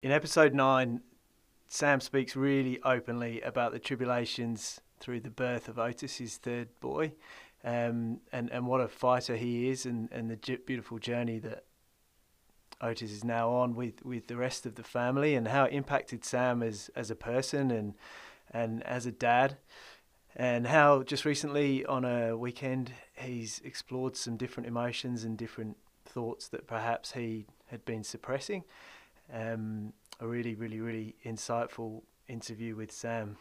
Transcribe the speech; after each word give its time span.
In 0.00 0.12
episode 0.12 0.54
nine, 0.54 1.00
Sam 1.66 2.00
speaks 2.00 2.36
really 2.36 2.80
openly 2.84 3.40
about 3.40 3.72
the 3.72 3.80
tribulations 3.80 4.80
through 5.00 5.18
the 5.20 5.30
birth 5.30 5.66
of 5.66 5.76
Otis, 5.76 6.18
his 6.18 6.36
third 6.36 6.68
boy, 6.78 7.14
um, 7.64 8.20
and 8.30 8.48
and 8.52 8.68
what 8.68 8.80
a 8.80 8.86
fighter 8.86 9.34
he 9.34 9.68
is, 9.68 9.86
and 9.86 10.08
and 10.12 10.30
the 10.30 10.58
beautiful 10.64 11.00
journey 11.00 11.40
that 11.40 11.64
Otis 12.80 13.10
is 13.10 13.24
now 13.24 13.50
on 13.50 13.74
with 13.74 14.04
with 14.04 14.28
the 14.28 14.36
rest 14.36 14.66
of 14.66 14.76
the 14.76 14.84
family, 14.84 15.34
and 15.34 15.48
how 15.48 15.64
it 15.64 15.72
impacted 15.72 16.24
Sam 16.24 16.62
as 16.62 16.90
as 16.94 17.10
a 17.10 17.16
person 17.16 17.72
and 17.72 17.94
and 18.52 18.84
as 18.84 19.04
a 19.04 19.10
dad, 19.10 19.56
and 20.36 20.68
how 20.68 21.02
just 21.02 21.24
recently 21.24 21.84
on 21.86 22.04
a 22.04 22.36
weekend 22.36 22.92
he's 23.16 23.60
explored 23.64 24.16
some 24.16 24.36
different 24.36 24.68
emotions 24.68 25.24
and 25.24 25.36
different 25.36 25.76
thoughts 26.04 26.46
that 26.48 26.68
perhaps 26.68 27.12
he 27.12 27.46
had 27.66 27.84
been 27.84 28.04
suppressing. 28.04 28.62
Um, 29.32 29.92
a 30.20 30.26
really, 30.26 30.54
really, 30.54 30.80
really 30.80 31.14
insightful 31.24 32.02
interview 32.28 32.74
with 32.74 32.90
Sam. 32.90 33.36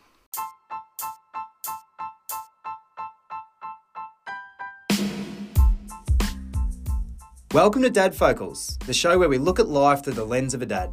Welcome 7.53 7.81
to 7.83 7.89
Dad 7.89 8.13
Focals, 8.13 8.77
the 8.85 8.93
show 8.93 9.17
where 9.17 9.29
we 9.29 9.37
look 9.37 9.59
at 9.59 9.67
life 9.67 10.03
through 10.03 10.13
the 10.13 10.25
lens 10.25 10.53
of 10.53 10.61
a 10.61 10.65
dad. 10.65 10.91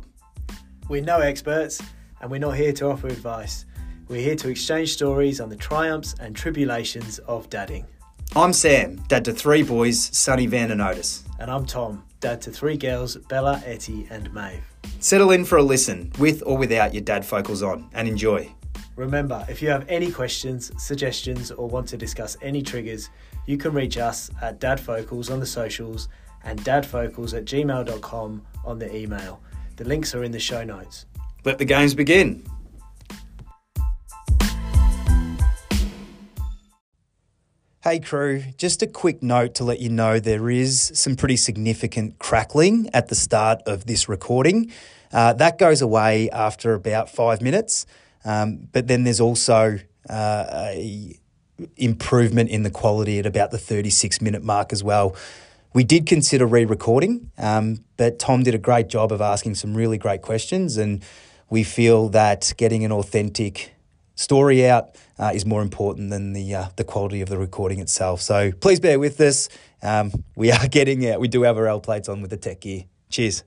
We're 0.89 1.03
no 1.03 1.19
experts 1.19 1.83
and 2.21 2.31
we're 2.31 2.39
not 2.39 2.57
here 2.57 2.73
to 2.75 2.87
offer 2.87 3.09
advice. 3.09 3.67
We're 4.09 4.23
here 4.23 4.37
to 4.37 4.49
exchange 4.49 4.93
stories 4.93 5.41
on 5.41 5.49
the 5.49 5.57
triumphs 5.57 6.15
and 6.21 6.37
tribulations 6.37 7.19
of 7.21 7.51
dadding. 7.51 7.87
I'm 8.37 8.53
Sam, 8.53 8.97
dad 9.09 9.25
to 9.27 9.33
three 9.33 9.63
boys, 9.63 10.17
Sonny, 10.17 10.47
Vann, 10.47 10.71
and 10.71 10.81
Otis. 10.81 11.25
And 11.41 11.51
I'm 11.51 11.67
Tom, 11.67 12.05
dad 12.21 12.41
to 12.43 12.51
three 12.51 12.77
girls, 12.77 13.17
Bela, 13.17 13.63
Ettie, 13.67 14.07
and 14.11 14.33
Maeve. 14.33 14.74
Settle 15.01 15.31
in 15.33 15.45
for 15.45 15.59
a 15.59 15.63
listen, 15.63 16.13
with 16.19 16.43
or 16.47 16.57
without 16.57 16.95
your 16.95 17.03
Dad 17.03 17.25
Focals 17.25 17.63
on, 17.63 17.89
and 17.95 18.09
enjoy. 18.09 18.51
Remember, 18.97 19.45
if 19.49 19.61
you 19.61 19.69
have 19.69 19.85
any 19.89 20.11
questions, 20.11 20.71
suggestions, 20.77 21.51
or 21.51 21.69
want 21.69 21.89
to 21.89 21.97
discuss 21.97 22.37
any 22.43 22.63
triggers, 22.63 23.11
you 23.47 23.57
can 23.57 23.73
reach 23.73 23.99
us 23.99 24.31
at 24.41 24.61
dadfocals 24.61 25.33
on 25.33 25.41
the 25.41 25.47
socials 25.47 26.09
and 26.45 26.61
dadfocals 26.61 27.37
at 27.37 27.45
gmail.com 27.45 28.43
on 28.65 28.79
the 28.79 28.95
email. 28.95 29.41
The 29.77 29.85
links 29.85 30.15
are 30.15 30.23
in 30.23 30.31
the 30.31 30.39
show 30.39 30.63
notes. 30.63 31.07
Let 31.45 31.59
the 31.59 31.65
games 31.65 31.95
begin. 31.95 32.47
Hey 37.85 38.01
crew, 38.01 38.43
just 38.57 38.81
a 38.81 38.87
quick 38.87 39.23
note 39.23 39.57
to 39.57 39.65
let 39.65 39.79
you 39.79 39.91
know 39.91 40.19
there 40.19 40.49
is 40.49 40.91
some 40.95 41.17
pretty 41.17 41.37
significant 41.37 42.19
crackling 42.19 42.89
at 42.95 43.09
the 43.09 43.15
start 43.15 43.61
of 43.67 43.85
this 43.85 44.09
recording. 44.09 44.73
Uh, 45.13 45.35
that 45.35 45.59
goes 45.59 45.83
away 45.83 46.31
after 46.31 46.73
about 46.73 47.11
five 47.11 47.43
minutes, 47.43 47.85
um, 48.25 48.69
but 48.73 48.87
then 48.87 49.05
there's 49.05 49.21
also 49.21 49.79
uh, 50.09 50.45
a 50.51 51.21
improvement 51.77 52.49
in 52.49 52.63
the 52.63 52.71
quality 52.71 53.19
at 53.19 53.27
about 53.27 53.51
the 53.51 53.59
36 53.59 54.23
minute 54.23 54.43
mark 54.43 54.73
as 54.73 54.83
well. 54.83 55.15
We 55.75 55.85
did 55.85 56.07
consider 56.07 56.47
re 56.47 56.65
recording, 56.65 57.31
um, 57.37 57.85
but 57.99 58.19
Tom 58.19 58.45
did 58.45 58.55
a 58.55 58.59
great 58.59 58.89
job 58.89 59.13
of 59.13 59.21
asking 59.21 59.57
some 59.57 59.75
really 59.75 59.99
great 59.99 60.23
questions, 60.23 60.79
and 60.79 61.05
we 61.51 61.63
feel 61.63 62.09
that 62.09 62.55
getting 62.57 62.83
an 62.83 62.93
authentic 62.93 63.75
story 64.15 64.67
out 64.67 64.97
uh, 65.19 65.33
is 65.35 65.47
more 65.47 65.63
important 65.63 66.11
than 66.11 66.33
the 66.33 66.55
uh, 66.55 66.69
the 66.77 66.85
quality 66.85 67.21
of 67.21 67.29
the 67.29 67.39
recording 67.39 67.81
itself. 67.81 68.21
So 68.21 68.53
please 68.53 68.81
bear 68.81 68.99
with 68.99 69.21
us. 69.21 69.49
Um, 69.83 70.13
we 70.37 70.51
are 70.51 70.69
getting 70.69 71.09
out. 71.09 71.21
We 71.21 71.29
do 71.29 71.43
have 71.43 71.57
our 71.57 71.67
L 71.67 71.81
plates 71.81 72.09
on 72.09 72.21
with 72.21 72.31
the 72.31 72.37
tech 72.37 72.61
gear. 72.61 72.85
Cheers. 73.11 73.45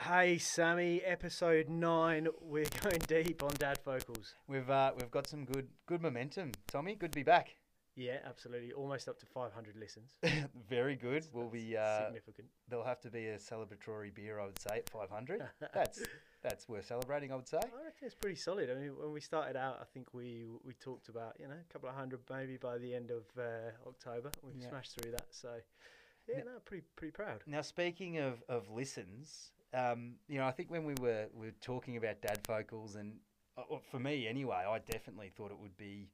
Hey 0.00 0.38
Sammy, 0.38 1.00
episode 1.04 1.68
nine. 1.68 2.26
We're 2.40 2.66
going 2.82 2.98
deep 3.06 3.42
on 3.42 3.52
dad 3.54 3.78
focals. 3.84 4.34
We've 4.48 4.68
uh, 4.68 4.92
we've 4.98 5.10
got 5.10 5.28
some 5.28 5.44
good 5.44 5.68
good 5.86 6.02
momentum, 6.02 6.52
Tommy. 6.66 6.94
Good 6.94 7.12
to 7.12 7.18
be 7.18 7.22
back. 7.22 7.54
Yeah, 7.94 8.18
absolutely. 8.26 8.72
Almost 8.72 9.06
up 9.08 9.18
to 9.20 9.26
500 9.26 9.76
listens. 9.76 10.16
Very 10.68 10.96
good. 10.96 11.26
We'll 11.32 11.50
be 11.50 11.76
uh, 11.76 12.06
significant. 12.06 12.48
There'll 12.68 12.86
have 12.86 13.02
to 13.02 13.10
be 13.10 13.26
a 13.26 13.36
celebratory 13.36 14.14
beer, 14.14 14.40
I 14.40 14.46
would 14.46 14.58
say, 14.58 14.78
at 14.78 14.88
500. 14.88 15.42
That's 15.74 16.02
that's 16.42 16.68
worth 16.68 16.86
celebrating, 16.86 17.32
I 17.32 17.36
would 17.36 17.48
say. 17.48 17.58
I 17.58 17.84
reckon 17.84 18.02
it's 18.06 18.14
pretty 18.14 18.36
solid. 18.36 18.70
I 18.70 18.74
mean, 18.74 18.92
when 18.98 19.12
we 19.12 19.20
started 19.20 19.56
out, 19.56 19.78
I 19.80 19.84
think 19.94 20.12
we 20.12 20.44
we 20.64 20.74
talked 20.74 21.08
about 21.08 21.36
you 21.38 21.46
know 21.48 21.54
a 21.54 21.72
couple 21.72 21.88
of 21.88 21.94
hundred 21.94 22.20
maybe 22.30 22.56
by 22.56 22.78
the 22.78 22.94
end 22.94 23.10
of 23.10 23.24
uh, 23.38 23.70
October. 23.88 24.30
We've 24.42 24.56
Yeah. 24.62 24.68
smashed 24.68 24.92
through 25.00 25.12
that, 25.12 25.26
so 25.30 25.54
yeah, 26.28 26.38
N- 26.38 26.44
no, 26.46 26.58
pretty 26.64 26.84
pretty 26.96 27.12
proud. 27.12 27.42
Now, 27.46 27.62
speaking 27.62 28.18
of, 28.18 28.42
of 28.48 28.68
listens, 28.70 29.52
um, 29.72 30.14
you 30.28 30.38
know, 30.38 30.46
I 30.46 30.50
think 30.50 30.70
when 30.70 30.84
we 30.84 30.94
were 31.00 31.26
we 31.32 31.46
were 31.46 31.54
talking 31.60 31.96
about 31.96 32.20
dad 32.22 32.40
focals, 32.46 32.96
and 32.96 33.14
uh, 33.56 33.62
for 33.90 33.98
me 34.00 34.26
anyway, 34.26 34.64
I 34.68 34.78
definitely 34.80 35.30
thought 35.34 35.50
it 35.50 35.58
would 35.58 35.76
be 35.76 36.08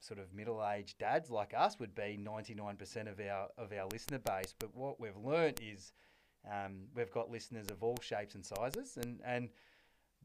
sort 0.00 0.18
of 0.18 0.32
middle 0.34 0.60
aged 0.66 0.98
dads 0.98 1.30
like 1.30 1.54
us 1.56 1.78
would 1.78 1.94
be 1.94 2.16
ninety 2.18 2.54
nine 2.54 2.76
percent 2.76 3.08
of 3.08 3.18
our 3.20 3.48
of 3.56 3.72
our 3.72 3.86
listener 3.92 4.18
base. 4.18 4.52
But 4.58 4.74
what 4.74 5.00
we've 5.00 5.16
learnt 5.16 5.60
is 5.62 5.92
um, 6.50 6.86
we've 6.94 7.12
got 7.12 7.30
listeners 7.30 7.68
of 7.70 7.82
all 7.82 7.98
shapes 8.00 8.34
and 8.34 8.44
sizes, 8.44 8.98
and 9.00 9.20
and 9.24 9.48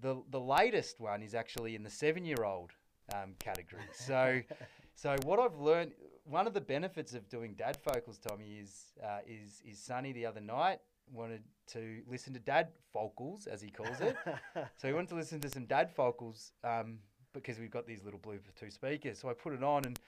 the 0.01 0.21
the 0.29 0.39
latest 0.39 0.99
one 0.99 1.21
is 1.21 1.35
actually 1.35 1.75
in 1.75 1.83
the 1.83 1.89
seven 1.89 2.25
year 2.25 2.43
old 2.43 2.71
um, 3.13 3.35
category. 3.39 3.83
So. 3.93 4.41
So 4.99 5.15
what 5.25 5.37
I've 5.37 5.59
learned, 5.59 5.91
one 6.23 6.47
of 6.47 6.55
the 6.55 6.61
benefits 6.61 7.13
of 7.13 7.29
doing 7.29 7.53
dad 7.53 7.77
focals, 7.77 8.17
Tommy, 8.17 8.57
is 8.59 8.93
uh, 9.03 9.19
is 9.27 9.61
is 9.63 9.77
Sonny 9.77 10.11
the 10.11 10.25
other 10.25 10.41
night 10.41 10.79
wanted 11.11 11.43
to 11.67 12.01
listen 12.07 12.33
to 12.33 12.39
dad 12.39 12.69
focals 12.93 13.47
as 13.47 13.61
he 13.61 13.69
calls 13.69 14.01
it. 14.01 14.15
so 14.75 14.87
he 14.87 14.93
wanted 14.93 15.09
to 15.09 15.15
listen 15.15 15.39
to 15.41 15.49
some 15.49 15.65
dad 15.65 15.89
focals 15.91 16.51
um, 16.63 16.99
because 17.33 17.59
we've 17.59 17.71
got 17.71 17.87
these 17.87 18.03
little 18.03 18.19
Bluetooth 18.19 18.73
speakers. 18.73 19.19
So 19.19 19.29
I 19.29 19.33
put 19.33 19.53
it 19.53 19.63
on 19.63 19.85
and 19.85 19.99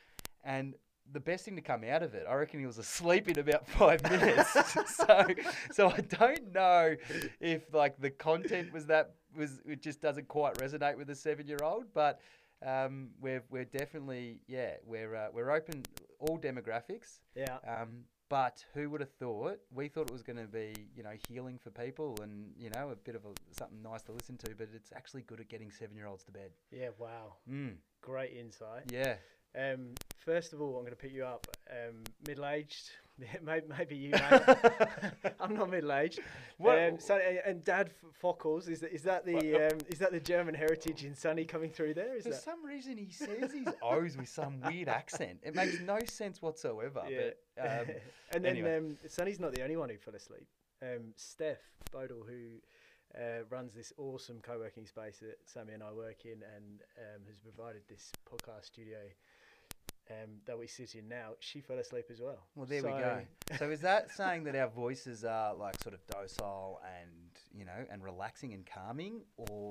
and 0.44 0.76
the 1.12 1.20
best 1.20 1.46
thing 1.46 1.56
to 1.56 1.62
come 1.62 1.84
out 1.84 2.04
of 2.04 2.14
it, 2.14 2.26
I 2.30 2.34
reckon 2.36 2.60
he 2.60 2.66
was 2.66 2.78
asleep 2.78 3.28
in 3.30 3.40
about 3.40 3.68
five 3.68 4.02
minutes. 4.04 4.52
so 4.96 5.26
so 5.72 5.90
I 5.90 6.02
don't 6.02 6.54
know 6.54 6.96
if 7.40 7.74
like 7.74 8.00
the 8.00 8.10
content 8.12 8.72
was 8.74 8.86
that 8.88 9.16
was 9.36 9.62
it 9.66 9.82
just 9.82 10.02
doesn't 10.02 10.28
quite 10.28 10.56
resonate 10.56 10.98
with 10.98 11.10
a 11.10 11.16
seven 11.16 11.48
year 11.48 11.60
old, 11.64 11.86
but 11.94 12.20
um, 12.66 13.10
we're 13.22 13.44
we're 13.50 13.66
definitely 13.66 14.42
yeah 14.48 14.72
we're 14.86 15.16
uh, 15.16 15.28
we're 15.34 15.52
open 15.52 15.84
all 16.20 16.38
demographics. 16.38 17.20
yeah, 17.36 17.58
Um, 17.66 18.04
but 18.28 18.64
who 18.74 18.90
would 18.90 19.00
have 19.02 19.14
thought? 19.14 19.58
We 19.74 19.88
thought 19.88 20.08
it 20.10 20.12
was 20.14 20.22
going 20.22 20.38
to 20.38 20.46
be, 20.48 20.74
you 20.96 21.02
know, 21.02 21.14
healing 21.30 21.58
for 21.58 21.72
people 21.72 22.16
and 22.22 22.52
you 22.58 22.70
know 22.70 22.90
a 22.92 22.96
bit 22.98 23.16
of 23.16 23.24
a, 23.26 23.30
something 23.58 23.82
nice 23.82 24.04
to 24.04 24.12
listen 24.12 24.38
to. 24.40 24.54
But 24.56 24.68
it's 24.76 24.92
actually 24.96 25.22
good 25.24 25.40
at 25.40 25.48
getting 25.48 25.72
seven-year-olds 25.72 26.26
to 26.26 26.32
bed. 26.32 26.52
yeah. 26.72 26.90
Wow, 27.00 27.38
Mm, 27.50 27.76
great 28.02 28.34
insight. 28.34 28.84
yeah. 28.92 29.16
Um, 29.58 29.96
first 30.18 30.54
of 30.54 30.62
all, 30.62 30.76
I'm 30.76 30.82
going 30.82 30.92
to 30.92 30.96
pick 30.96 31.14
you 31.14 31.26
up. 31.26 31.48
Um, 31.70 32.04
middle 32.28 32.46
aged, 32.46 32.92
maybe, 33.44 33.66
maybe 33.78 33.96
you. 33.96 34.14
I'm 35.40 35.56
not 35.56 35.70
middle 35.70 35.92
aged. 35.92 36.20
Um, 36.64 37.00
so, 37.00 37.20
and, 37.46 37.64
Dad 37.64 37.92
Fockles 38.22 38.70
is 38.70 38.82
that 38.82 38.94
is 38.94 39.04
that 39.04 39.26
the 39.26 39.68
um, 39.72 39.80
is 39.88 40.00
that 40.00 40.12
the 40.12 40.20
German 40.20 40.54
heritage 40.54 41.04
in 41.04 41.16
Sonny 41.16 41.46
coming 41.46 41.72
through 41.72 41.96
there? 41.96 42.16
Is 42.16 42.24
For 42.24 42.30
that 42.30 42.42
some 42.42 42.64
reason, 42.66 42.98
he 42.98 43.12
says 43.12 43.52
his 43.52 43.68
O's 43.82 44.18
with 44.18 44.30
some 44.30 44.62
weird 44.62 44.88
accent. 44.90 45.40
It 45.44 45.56
makes 45.56 45.80
no 45.82 46.00
sense 46.06 46.42
whatsoever. 46.42 47.04
yeah? 47.10 47.20
But 47.58 47.64
um, 47.66 47.96
and 48.34 48.46
then 48.46 48.56
anyway. 48.58 48.78
um, 48.78 48.98
Sonny's 49.08 49.40
not 49.40 49.54
the 49.54 49.64
only 49.64 49.78
one 49.78 49.90
who 49.90 49.98
fell 49.98 50.16
asleep. 50.16 50.48
Um, 50.82 51.14
Steph 51.16 51.58
Bodle, 51.92 52.24
who 52.26 52.60
uh, 53.18 53.44
runs 53.50 53.74
this 53.74 53.92
awesome 53.98 54.40
co-working 54.42 54.86
space 54.86 55.18
that 55.20 55.38
Sammy 55.46 55.74
and 55.74 55.84
I 55.84 55.92
work 55.92 56.26
in, 56.26 56.44
and 56.56 56.82
um, 56.98 57.22
has 57.28 57.40
provided 57.40 57.82
this 57.90 58.12
podcast 58.32 58.66
studio 58.66 59.00
um, 60.10 60.30
that 60.46 60.58
we 60.58 60.68
sit 60.68 60.96
in 60.96 61.08
now, 61.08 61.32
she 61.40 61.62
fell 61.62 61.78
asleep 61.78 62.06
as 62.12 62.20
well. 62.22 62.48
well, 62.56 62.66
there 62.66 62.84
we 62.84 62.90
go. 62.90 63.22
So 63.58 63.70
is 63.72 63.82
that 63.82 64.12
saying 64.12 64.44
that 64.44 64.56
our 64.56 64.68
voices 64.70 65.24
are 65.26 65.56
like 65.56 65.82
sort 65.82 65.96
of 65.96 66.06
docile 66.08 66.80
and 67.02 67.10
you 67.52 67.66
know 67.66 67.86
and 67.92 68.04
relaxing 68.04 68.54
and 68.54 68.66
calming, 68.66 69.22
or 69.38 69.70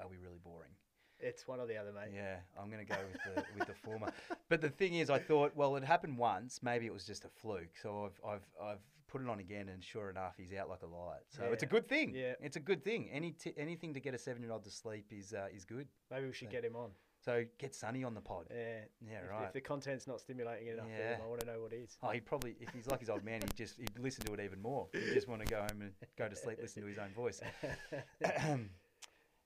are 0.00 0.08
we 0.08 0.16
really 0.16 0.38
boring? 0.44 0.70
It's 1.18 1.48
one 1.48 1.60
or 1.60 1.66
the 1.66 1.76
other, 1.76 1.92
mate. 1.92 2.12
Yeah, 2.14 2.36
I'm 2.60 2.70
going 2.70 2.86
to 2.86 2.92
go 2.92 2.98
with 3.10 3.34
the 3.34 3.44
with 3.58 3.68
the 3.68 3.74
former. 3.74 4.12
But 4.48 4.60
the 4.60 4.68
thing 4.68 4.94
is, 4.94 5.08
I 5.10 5.18
thought, 5.18 5.56
well, 5.56 5.74
it 5.76 5.82
happened 5.82 6.18
once. 6.18 6.60
Maybe 6.62 6.86
it 6.86 6.92
was 6.92 7.04
just 7.06 7.24
a 7.24 7.28
fluke. 7.28 7.76
So 7.82 8.04
I've 8.04 8.30
I've 8.34 8.46
I've 8.62 8.78
put 9.08 9.22
it 9.22 9.28
on 9.28 9.40
again, 9.40 9.68
and 9.70 9.82
sure 9.82 10.10
enough, 10.10 10.34
he's 10.36 10.52
out 10.52 10.68
like 10.68 10.82
a 10.82 10.86
light. 10.86 11.22
So 11.30 11.44
it's 11.44 11.62
a 11.62 11.66
good 11.66 11.88
thing. 11.88 12.12
yeah. 12.14 12.34
it's 12.40 12.56
a 12.56 12.60
good 12.60 12.84
thing. 12.84 13.08
Any 13.12 13.32
t- 13.32 13.54
anything 13.56 13.94
to 13.94 14.00
get 14.00 14.14
a 14.14 14.18
seven 14.18 14.42
year 14.42 14.52
old 14.52 14.64
to 14.64 14.70
sleep 14.70 15.06
is 15.10 15.32
uh, 15.32 15.46
is 15.54 15.64
good. 15.64 15.88
Maybe 16.10 16.26
we 16.26 16.32
should 16.32 16.48
So- 16.48 16.52
get 16.52 16.64
him 16.64 16.76
on. 16.76 16.90
So 17.26 17.44
get 17.58 17.74
Sonny 17.74 18.04
on 18.04 18.14
the 18.14 18.20
pod. 18.20 18.46
Yeah. 18.50 18.56
Yeah, 19.04 19.18
if, 19.24 19.30
right. 19.30 19.44
If 19.46 19.52
the 19.52 19.60
content's 19.60 20.06
not 20.06 20.20
stimulating 20.20 20.68
enough, 20.68 20.86
for 20.86 21.02
him, 21.02 21.20
I 21.24 21.26
want 21.26 21.40
to 21.40 21.46
know 21.46 21.60
what 21.60 21.72
is. 21.72 21.98
Oh, 22.00 22.10
he 22.10 22.20
probably 22.20 22.54
if 22.60 22.68
he's 22.72 22.86
like 22.86 23.00
his 23.00 23.10
old 23.10 23.24
man, 23.24 23.40
he'd 23.42 23.56
just 23.56 23.78
he'd 23.78 23.98
listen 23.98 24.24
to 24.26 24.32
it 24.32 24.40
even 24.40 24.62
more. 24.62 24.86
He'd 24.92 25.12
just 25.12 25.26
want 25.26 25.44
to 25.44 25.48
go 25.48 25.58
home 25.58 25.82
and 25.82 25.90
go 26.16 26.28
to 26.28 26.36
sleep, 26.36 26.58
listen 26.62 26.82
to 26.82 26.88
his 26.88 26.98
own 26.98 27.10
voice. 27.16 27.40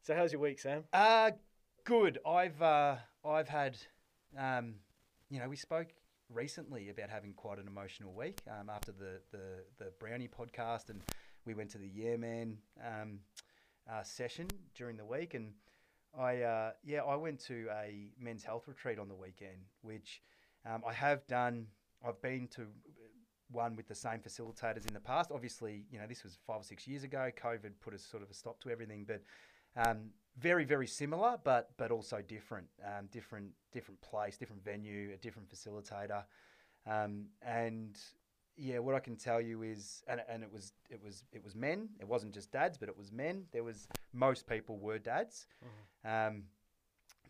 so, 0.03 0.15
how's 0.15 0.31
your 0.31 0.43
week, 0.43 0.61
Sam? 0.61 0.85
Uh 0.93 1.31
good. 1.85 2.19
I've 2.27 2.61
uh, 2.61 2.97
I've 3.25 3.49
had, 3.49 3.77
um, 4.39 4.75
you 5.29 5.41
know, 5.41 5.49
we 5.49 5.57
spoke 5.57 5.89
recently 6.33 6.91
about 6.91 7.11
having 7.11 7.33
quite 7.33 7.59
an 7.59 7.67
emotional 7.67 8.13
week 8.13 8.41
um, 8.49 8.71
after 8.71 8.93
the, 8.93 9.21
the 9.33 9.65
the 9.79 9.93
Brownie 9.99 10.29
podcast, 10.29 10.91
and 10.91 11.01
we 11.47 11.55
went 11.55 11.71
to 11.71 11.79
the 11.79 11.89
Yeah 11.89 12.17
Man 12.17 12.59
um, 12.85 13.21
uh, 13.91 14.03
session 14.03 14.49
during 14.75 14.97
the 14.97 15.05
week, 15.05 15.35
and 15.35 15.53
I 16.19 16.43
uh, 16.43 16.71
yeah 16.85 17.03
I 17.03 17.17
went 17.17 17.41
to 17.47 17.69
a 17.71 18.11
men's 18.19 18.45
health 18.45 18.67
retreat 18.67 18.99
on 18.99 19.09
the 19.09 19.15
weekend, 19.15 19.59
which 19.83 20.23
um, 20.67 20.83
I 20.87 20.93
have 20.93 21.27
done. 21.27 21.67
I've 22.07 22.21
been 22.23 22.49
to 22.57 22.67
one 23.51 23.77
with 23.77 23.89
the 23.89 23.95
same 23.95 24.21
facilitators 24.21 24.87
in 24.87 24.95
the 24.95 25.01
past. 25.01 25.31
Obviously, 25.33 25.85
you 25.91 25.99
know 25.99 26.07
this 26.07 26.23
was 26.23 26.39
five 26.47 26.61
or 26.61 26.65
six 26.65 26.87
years 26.87 27.05
ago. 27.05 27.31
COVID 27.43 27.73
put 27.81 27.95
a 27.95 27.99
sort 27.99 28.23
of 28.23 28.31
a 28.31 28.35
stop 28.35 28.61
to 28.61 28.71
everything, 28.71 29.07
but 29.07 29.23
um, 29.77 30.11
very 30.39 30.65
very 30.65 30.87
similar, 30.87 31.39
but 31.45 31.71
but 31.77 31.91
also 31.91 32.23
different. 32.27 32.67
Um, 32.85 33.07
different 33.11 33.51
different 33.73 34.01
place, 34.01 34.37
different 34.37 34.65
venue, 34.65 35.13
a 35.15 35.17
different 35.17 35.49
facilitator, 35.49 36.25
um, 36.87 37.27
and 37.43 37.97
yeah, 38.57 38.79
what 38.79 38.95
I 38.95 39.01
can 39.01 39.17
tell 39.17 39.41
you 39.41 39.63
is, 39.63 40.03
and, 40.07 40.21
and 40.29 40.43
it 40.43 40.53
was 40.53 40.73
it 40.91 41.03
was 41.03 41.25
it 41.33 41.43
was 41.43 41.55
men. 41.55 41.89
It 41.99 42.07
wasn't 42.07 42.35
just 42.35 42.53
dads, 42.53 42.77
but 42.77 42.89
it 42.89 42.97
was 42.97 43.11
men. 43.11 43.45
There 43.53 43.65
was 43.65 43.89
most 44.13 44.47
people 44.47 44.79
were 44.79 44.99
dads, 44.99 45.47
um, 46.05 46.45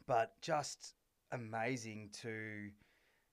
but 0.06 0.40
just 0.40 0.94
amazing 1.32 2.10
to 2.22 2.70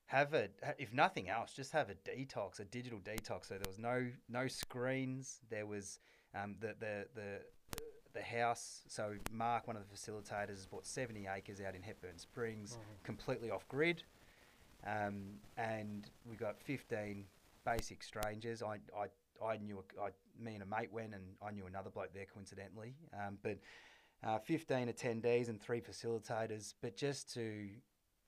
have 0.08 0.34
a 0.34 0.48
if 0.78 0.94
nothing 0.94 1.30
else, 1.30 1.54
just 1.54 1.72
have 1.72 1.90
a 1.90 1.96
detox, 1.96 2.60
a 2.60 2.66
digital 2.66 3.00
detox. 3.00 3.48
So 3.48 3.56
there 3.56 3.68
was 3.68 3.80
no 3.80 4.08
no 4.30 4.48
screens. 4.48 5.40
There 5.50 5.66
was 5.66 6.00
um, 6.36 6.56
the 6.60 6.76
the 6.80 7.08
the 7.16 7.42
the 8.14 8.22
house. 8.22 8.82
So 8.88 9.14
Mark, 9.32 9.68
one 9.68 9.76
of 9.76 9.84
the 9.88 9.96
facilitators, 9.96 10.50
has 10.50 10.66
bought 10.66 10.86
seventy 10.86 11.28
acres 11.28 11.62
out 11.62 11.76
in 11.76 11.82
Hepburn 11.82 12.18
Springs, 12.18 12.78
completely 13.04 13.52
off 13.52 13.68
grid, 13.68 14.04
um, 14.86 15.40
and 15.58 16.10
we 16.30 16.36
got 16.36 16.60
fifteen 16.62 17.26
basic 17.66 18.02
strangers. 18.02 18.64
I 18.64 18.80
I 18.98 19.08
I 19.44 19.58
knew 19.58 19.80
a, 19.80 20.02
I, 20.02 20.10
me 20.40 20.54
and 20.54 20.64
a 20.64 20.66
mate 20.66 20.92
went, 20.92 21.14
and 21.14 21.24
I 21.46 21.52
knew 21.52 21.66
another 21.66 21.90
bloke 21.90 22.14
there 22.14 22.26
coincidentally. 22.26 22.96
Um, 23.14 23.38
but 23.42 23.58
uh, 24.24 24.40
15 24.40 24.88
attendees 24.88 25.50
and 25.50 25.62
three 25.62 25.82
facilitators, 25.82 26.74
but 26.82 26.96
just 26.96 27.34
to 27.34 27.68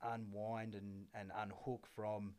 unwind 0.04 0.76
and, 0.76 1.06
and 1.14 1.32
unhook 1.42 1.88
from, 1.96 2.34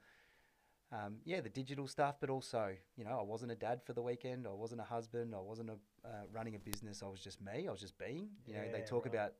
um, 0.92 1.16
yeah, 1.24 1.40
the 1.40 1.48
digital 1.48 1.86
stuff, 1.86 2.16
but 2.20 2.30
also, 2.30 2.74
you 2.96 3.04
know, 3.04 3.18
I 3.18 3.22
wasn't 3.22 3.52
a 3.52 3.56
dad 3.56 3.80
for 3.84 3.92
the 3.92 4.02
weekend. 4.02 4.46
I 4.46 4.52
wasn't 4.52 4.80
a 4.80 4.84
husband. 4.84 5.34
I 5.34 5.40
wasn't 5.40 5.70
a, 5.70 6.08
uh, 6.08 6.22
running 6.32 6.54
a 6.54 6.58
business. 6.58 7.02
I 7.02 7.08
was 7.08 7.20
just 7.20 7.40
me. 7.40 7.66
I 7.68 7.70
was 7.70 7.80
just 7.80 7.98
being. 7.98 8.28
You 8.46 8.54
know, 8.54 8.62
they 8.72 8.80
talk 8.80 9.04
right. 9.04 9.14
about 9.14 9.34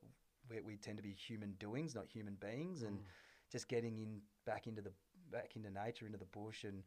we, 0.50 0.60
we 0.60 0.76
tend 0.76 0.96
to 0.98 1.02
be 1.02 1.12
human 1.12 1.54
doings, 1.58 1.94
not 1.94 2.06
human 2.06 2.34
beings, 2.34 2.82
and 2.82 2.98
Mm. 2.98 3.04
just 3.50 3.68
getting 3.68 3.98
in 3.98 4.20
back 4.44 4.66
into 4.66 4.82
the 4.82 4.92
back 5.30 5.54
into 5.56 5.70
nature, 5.70 6.06
into 6.06 6.18
the 6.18 6.24
bush, 6.26 6.64
and 6.64 6.82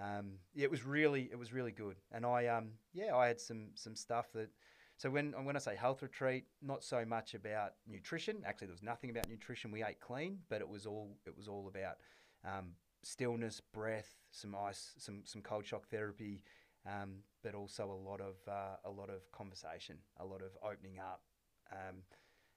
um, 0.00 0.38
yeah, 0.54 0.64
it 0.64 0.70
was 0.70 0.84
really 0.84 1.28
it 1.30 1.38
was 1.38 1.52
really 1.52 1.72
good. 1.72 1.96
And 2.10 2.24
I 2.24 2.46
um 2.46 2.70
yeah, 2.92 3.14
I 3.14 3.26
had 3.28 3.40
some 3.40 3.68
some 3.74 3.94
stuff 3.94 4.32
that. 4.32 4.50
So 4.96 5.10
when 5.10 5.32
when 5.44 5.56
I 5.56 5.58
say 5.58 5.74
health 5.74 6.02
retreat, 6.02 6.44
not 6.60 6.84
so 6.84 7.04
much 7.04 7.34
about 7.34 7.72
nutrition. 7.88 8.42
Actually, 8.46 8.68
there 8.68 8.74
was 8.74 8.82
nothing 8.82 9.10
about 9.10 9.28
nutrition. 9.28 9.72
We 9.72 9.82
ate 9.82 10.00
clean, 10.00 10.38
but 10.48 10.60
it 10.60 10.68
was 10.68 10.86
all 10.86 11.16
it 11.26 11.36
was 11.36 11.48
all 11.48 11.66
about 11.66 11.96
um, 12.44 12.72
stillness, 13.02 13.60
breath, 13.60 14.14
some 14.30 14.54
ice, 14.54 14.92
some 14.98 15.22
some 15.24 15.42
cold 15.42 15.66
shock 15.66 15.88
therapy, 15.88 16.42
um, 16.86 17.16
but 17.42 17.54
also 17.54 17.90
a 17.90 18.08
lot 18.08 18.20
of 18.20 18.36
uh, 18.48 18.76
a 18.84 18.90
lot 18.90 19.10
of 19.10 19.30
conversation, 19.32 19.98
a 20.20 20.24
lot 20.24 20.40
of 20.40 20.50
opening 20.62 20.98
up, 20.98 21.22
um, 21.72 22.02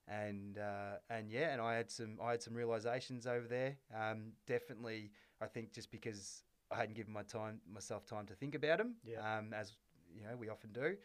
and 0.08 0.58
uh, 0.58 0.98
and 1.10 1.32
yeah, 1.32 1.52
and 1.52 1.62
I 1.62 1.76
had 1.76 1.90
some 1.90 2.18
I 2.22 2.32
had 2.32 2.44
some 2.44 2.54
realizations 2.54 3.28
over 3.28 3.48
there. 3.48 3.78
Um, 3.96 4.34
definitely, 4.48 5.12
I 5.42 5.48
think 5.48 5.74
just 5.74 5.92
because 5.92 6.44
I 6.76 6.80
hadn't 6.80 6.96
given 6.96 7.14
my 7.14 7.24
time 7.24 7.62
myself 7.72 8.06
time 8.06 8.26
to 8.28 8.34
think 8.34 8.54
about 8.56 8.80
them, 8.80 8.96
Yeah. 9.04 9.38
um, 9.38 9.54
as 9.54 9.74
you 10.14 10.22
know 10.24 10.36
we 10.36 10.50
often 10.50 10.72
do. 10.74 10.98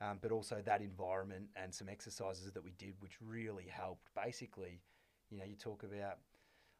Um, 0.00 0.18
but 0.20 0.32
also 0.32 0.60
that 0.64 0.80
environment 0.80 1.48
and 1.54 1.72
some 1.72 1.88
exercises 1.88 2.50
that 2.52 2.64
we 2.64 2.72
did, 2.72 2.94
which 3.00 3.18
really 3.20 3.66
helped. 3.68 4.08
Basically, 4.14 4.80
you 5.30 5.38
know, 5.38 5.44
you 5.44 5.54
talk 5.54 5.84
about 5.84 6.18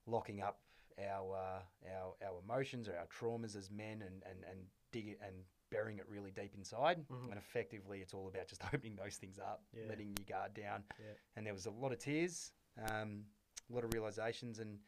locking 0.07 0.43
up 0.43 0.61
our 0.99 1.37
uh, 1.37 1.89
our 1.95 2.15
our 2.27 2.39
emotions 2.43 2.89
or 2.89 2.97
our 2.97 3.07
traumas 3.07 3.55
as 3.57 3.71
men 3.71 4.03
and 4.03 4.23
and 4.29 4.45
and 4.51 4.59
dig 4.93 5.09
it 5.09 5.21
and 5.25 5.35
burying 5.71 5.99
it 5.99 6.07
really 6.09 6.31
deep 6.33 6.55
inside. 6.55 7.07
Mhm. 7.09 7.29
And 7.31 7.39
effectively, 7.39 8.01
it's 8.01 8.13
all 8.15 8.29
about 8.29 8.47
just 8.49 8.63
opening 8.75 8.97
those 8.97 9.17
things 9.19 9.39
up, 9.39 9.63
Yeah. 9.73 9.87
letting 9.89 10.09
your 10.17 10.25
guard 10.27 10.55
down. 10.55 10.85
Yeah. 10.99 11.15
And 11.37 11.47
there 11.47 11.55
was 11.55 11.67
a 11.67 11.71
lot 11.71 11.93
of 11.93 11.99
tears, 11.99 12.53
um, 12.89 13.25
a 13.71 13.73
lot 13.75 13.85
of 13.85 13.93
realizations, 13.95 14.59
and 14.59 14.81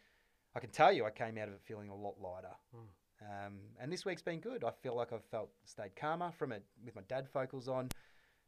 I 0.56 0.60
can 0.60 0.70
tell 0.70 0.92
you, 0.92 1.04
I 1.04 1.10
came 1.10 1.38
out 1.38 1.48
of 1.48 1.54
it 1.54 1.60
feeling 1.62 1.88
a 1.88 1.94
lot 1.94 2.20
lighter. 2.20 2.54
Mm. 2.74 2.88
Um, 3.22 3.60
and 3.80 3.92
this 3.92 4.04
week's 4.04 4.22
been 4.22 4.40
good. 4.40 4.64
I 4.64 4.70
feel 4.70 4.94
like 4.94 5.12
I've 5.12 5.24
felt 5.24 5.50
stayed 5.64 5.96
calmer 5.96 6.30
from 6.32 6.52
it 6.52 6.62
with 6.84 6.94
my 6.94 7.02
dad 7.08 7.28
focals 7.28 7.68
on. 7.68 7.88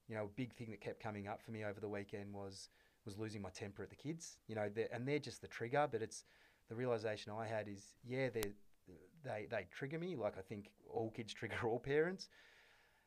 You 0.09 0.15
know, 0.17 0.25
a 0.25 0.29
big 0.29 0.53
thing 0.55 0.71
that 0.71 0.81
kept 0.81 1.01
coming 1.01 1.27
up 1.27 1.43
for 1.43 1.51
me 1.51 1.65
over 1.65 1.81
the 1.81 1.89
weekend 1.89 2.33
was 2.33 2.69
was 3.05 3.17
losing 3.19 3.41
my 3.41 3.51
temper 3.51 3.83
at 3.83 3.91
the 3.91 3.97
kids. 3.97 4.39
You 4.49 4.57
know, 4.57 4.69
they're, 4.73 4.89
and 4.93 5.07
they're 5.07 5.19
just 5.21 5.41
the 5.41 5.49
trigger, 5.49 5.89
but 5.91 6.03
it's 6.03 6.25
the 6.69 6.75
realization 6.75 7.33
I 7.33 7.47
had 7.47 7.69
is 7.69 7.95
yeah, 8.05 8.29
they 8.29 8.43
they 9.25 9.47
they 9.51 9.67
trigger 9.71 9.99
me 9.99 10.17
like 10.17 10.37
I 10.39 10.43
think 10.43 10.71
all 10.93 11.11
kids 11.11 11.33
trigger 11.41 11.57
all 11.65 11.79
parents. 11.79 12.29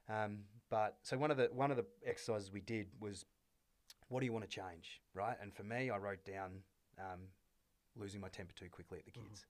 Um, 0.09 0.39
but 0.69 0.97
so 1.03 1.17
one 1.17 1.31
of 1.31 1.37
the 1.37 1.49
one 1.53 1.71
of 1.71 1.77
the 1.77 1.85
exercises 2.05 2.51
we 2.51 2.61
did 2.61 2.87
was 2.99 3.25
what 4.07 4.21
do 4.21 4.25
you 4.25 4.33
want 4.33 4.43
to 4.43 4.49
change, 4.49 5.01
right? 5.13 5.37
And 5.41 5.53
for 5.53 5.63
me, 5.63 5.89
I 5.89 5.97
wrote 5.97 6.25
down 6.25 6.63
um, 6.97 7.21
losing 7.95 8.19
my 8.19 8.29
temper 8.29 8.53
too 8.53 8.69
quickly 8.69 8.99
at 8.99 9.05
the 9.05 9.11
Mhm. 9.11 9.23
kids. 9.25 9.45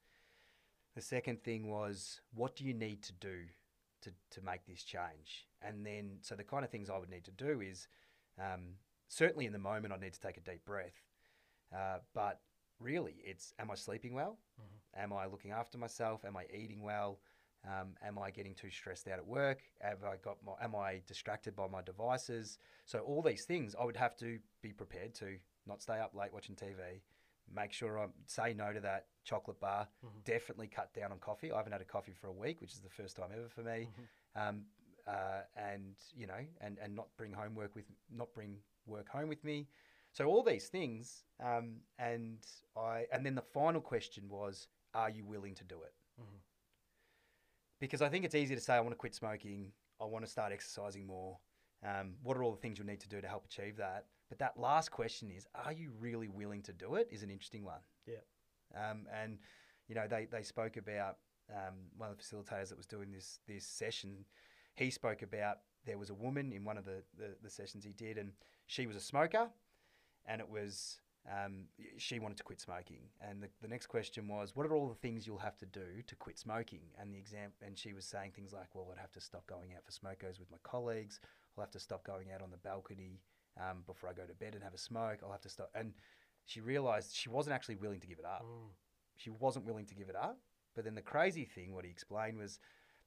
The 0.95 1.01
second 1.01 1.43
thing 1.43 1.69
was 1.69 2.19
what 2.33 2.55
do 2.55 2.63
you 2.63 2.73
need 2.73 3.03
to 3.03 3.13
do 3.13 3.45
to, 4.01 4.11
to 4.31 4.41
make 4.41 4.65
this 4.65 4.83
change? 4.83 5.47
And 5.61 5.85
then, 5.85 6.17
so 6.21 6.35
the 6.35 6.43
kind 6.43 6.63
of 6.63 6.71
things 6.71 6.89
I 6.89 6.97
would 6.97 7.09
need 7.09 7.25
to 7.25 7.31
do 7.31 7.61
is 7.61 7.87
um, 8.39 8.75
certainly 9.07 9.45
in 9.45 9.53
the 9.53 9.59
moment, 9.59 9.93
I 9.93 9.97
need 9.97 10.13
to 10.13 10.19
take 10.19 10.37
a 10.37 10.41
deep 10.41 10.65
breath. 10.65 11.03
Uh, 11.73 11.99
but 12.13 12.41
really, 12.79 13.15
it's 13.23 13.53
am 13.59 13.69
I 13.71 13.75
sleeping 13.75 14.13
well? 14.13 14.39
Mhm. 14.59 15.01
Am 15.03 15.13
I 15.13 15.25
looking 15.27 15.51
after 15.51 15.77
myself? 15.77 16.25
Am 16.25 16.35
I 16.35 16.45
eating 16.53 16.81
well? 16.81 17.19
Um, 17.65 17.95
am 18.01 18.17
I 18.17 18.31
getting 18.31 18.55
too 18.55 18.69
stressed 18.69 19.07
out 19.09 19.19
at 19.19 19.27
work? 19.27 19.59
Have 19.81 20.03
I 20.03 20.15
got 20.17 20.37
my, 20.45 20.53
am 20.61 20.75
I 20.75 21.01
distracted 21.05 21.55
by 21.55 21.67
my 21.67 21.81
devices? 21.81 22.57
So 22.85 22.99
all 22.99 23.21
these 23.21 23.43
things, 23.45 23.75
I 23.79 23.83
would 23.83 23.97
have 23.97 24.15
to 24.17 24.39
be 24.61 24.71
prepared 24.71 25.13
to 25.15 25.37
not 25.67 25.81
stay 25.81 25.99
up 25.99 26.15
late 26.15 26.33
watching 26.33 26.55
TV. 26.55 27.01
Make 27.53 27.71
sure 27.73 27.99
I 27.99 28.07
say 28.27 28.53
no 28.53 28.71
to 28.73 28.79
that 28.81 29.07
chocolate 29.23 29.59
bar. 29.59 29.87
Mhm. 30.03 30.23
Definitely 30.23 30.67
cut 30.67 30.93
down 30.93 31.11
on 31.11 31.19
coffee. 31.19 31.51
I 31.51 31.57
haven't 31.57 31.71
had 31.71 31.81
a 31.81 31.85
coffee 31.85 32.13
for 32.13 32.27
a 32.27 32.33
week, 32.33 32.61
which 32.61 32.73
is 32.73 32.81
the 32.81 32.89
first 32.89 33.15
time 33.15 33.31
ever 33.31 33.49
for 33.49 33.63
me. 33.63 33.87
Mhm. 33.87 34.07
Um, 34.35 34.71
uh, 35.07 35.43
and 35.55 35.95
you 36.13 36.27
know, 36.27 36.45
and 36.61 36.77
and 36.79 36.95
not 36.95 37.15
bring 37.17 37.33
homework 37.33 37.75
with, 37.75 37.85
not 38.09 38.31
bring 38.33 38.61
work 38.85 39.07
home 39.09 39.29
with 39.29 39.43
me. 39.43 39.67
So 40.11 40.25
all 40.27 40.43
these 40.43 40.69
things, 40.69 41.23
um, 41.39 41.83
and 41.97 42.45
I, 42.75 43.07
and 43.11 43.25
then 43.25 43.35
the 43.35 43.41
final 43.43 43.81
question 43.81 44.27
was, 44.29 44.67
are 44.93 45.09
you 45.09 45.23
willing 45.25 45.55
to 45.55 45.63
do 45.63 45.81
it? 45.83 45.93
Mhm. 46.19 46.41
because 47.79 48.01
I 48.01 48.09
think 48.09 48.25
it's 48.25 48.35
easy 48.35 48.55
to 48.55 48.61
say 48.61 48.73
I 48.73 48.81
want 48.81 48.91
to 48.91 48.97
quit 48.97 49.15
smoking, 49.15 49.71
I 50.01 50.05
want 50.05 50.25
to 50.25 50.29
start 50.31 50.51
exercising 50.51 51.05
more. 51.07 51.39
Um, 51.81 52.17
what 52.23 52.35
are 52.35 52.43
all 52.43 52.51
the 52.51 52.57
things 52.57 52.77
you'll 52.77 52.87
need 52.87 52.99
to 52.99 53.07
do 53.07 53.21
to 53.21 53.27
help 53.27 53.45
achieve 53.45 53.77
that? 53.77 54.05
But 54.29 54.39
that 54.39 54.59
last 54.59 54.91
question 54.91 55.31
is, 55.35 55.47
are 55.65 55.73
you 55.73 55.91
really 55.99 56.27
willing 56.27 56.61
to 56.63 56.73
do 56.73 56.95
it? 56.95 57.07
Is 57.11 57.23
an 57.23 57.29
interesting 57.29 57.65
one. 57.65 57.81
Yeah. 58.07 58.21
Um, 58.75 59.07
and 59.11 59.39
you 59.87 59.95
know, 59.95 60.07
they 60.07 60.27
they 60.31 60.43
spoke 60.43 60.77
about 60.77 61.17
um, 61.49 61.75
one 61.97 62.09
of 62.09 62.17
the 62.17 62.23
facilitators 62.23 62.69
that 62.69 62.77
was 62.77 62.85
doing 62.85 63.11
this 63.11 63.39
this 63.47 63.65
session. 63.65 64.25
He 64.75 64.91
spoke 64.91 65.23
about 65.23 65.57
there 65.85 65.97
was 65.97 66.09
a 66.09 66.13
woman 66.13 66.53
in 66.53 66.63
one 66.63 66.77
of 66.77 66.85
the, 66.85 67.03
the, 67.17 67.35
the 67.41 67.49
sessions 67.49 67.83
he 67.83 67.93
did, 67.93 68.17
and 68.17 68.31
she 68.67 68.85
was 68.85 68.95
a 68.95 69.01
smoker, 69.01 69.49
and 70.25 70.41
it 70.41 70.49
was 70.49 70.99
um, 71.27 71.65
she 71.97 72.19
wanted 72.19 72.37
to 72.37 72.43
quit 72.43 72.59
smoking. 72.59 73.01
And 73.21 73.41
the, 73.43 73.49
the 73.61 73.67
next 73.67 73.87
question 73.87 74.27
was, 74.27 74.55
what 74.55 74.65
are 74.65 74.73
all 74.73 74.87
the 74.87 74.95
things 74.95 75.25
you'll 75.27 75.37
have 75.39 75.57
to 75.57 75.65
do 75.65 76.01
to 76.05 76.15
quit 76.15 76.37
smoking? 76.37 76.81
And 76.99 77.13
the 77.13 77.17
exam, 77.17 77.51
and 77.65 77.77
she 77.77 77.93
was 77.93 78.05
saying 78.05 78.31
things 78.35 78.53
like, 78.53 78.73
well, 78.73 78.87
I'd 78.91 78.99
have 78.99 79.11
to 79.13 79.21
stop 79.21 79.45
going 79.47 79.73
out 79.75 79.85
for 79.85 79.91
smokers 79.91 80.39
with 80.39 80.51
my 80.51 80.57
colleagues. 80.63 81.19
I'll 81.57 81.63
have 81.63 81.71
to 81.71 81.79
stop 81.79 82.05
going 82.05 82.31
out 82.33 82.41
on 82.41 82.51
the 82.51 82.57
balcony 82.57 83.21
um, 83.59 83.83
before 83.85 84.09
I 84.09 84.13
go 84.13 84.23
to 84.25 84.33
bed 84.33 84.53
and 84.55 84.63
have 84.63 84.73
a 84.73 84.77
smoke. 84.77 85.19
I'll 85.23 85.31
have 85.31 85.41
to 85.41 85.49
stop. 85.49 85.69
And 85.75 85.93
she 86.45 86.61
realized 86.61 87.15
she 87.15 87.29
wasn't 87.29 87.53
actually 87.55 87.75
willing 87.75 87.99
to 87.99 88.07
give 88.07 88.19
it 88.19 88.25
up. 88.25 88.43
Mm. 88.43 88.69
She 89.17 89.29
wasn't 89.29 89.65
willing 89.65 89.85
to 89.87 89.95
give 89.95 90.09
it 90.09 90.15
up. 90.15 90.39
But 90.75 90.85
then 90.85 90.95
the 90.95 91.01
crazy 91.01 91.45
thing, 91.45 91.73
what 91.73 91.83
he 91.85 91.91
explained 91.91 92.37
was, 92.37 92.59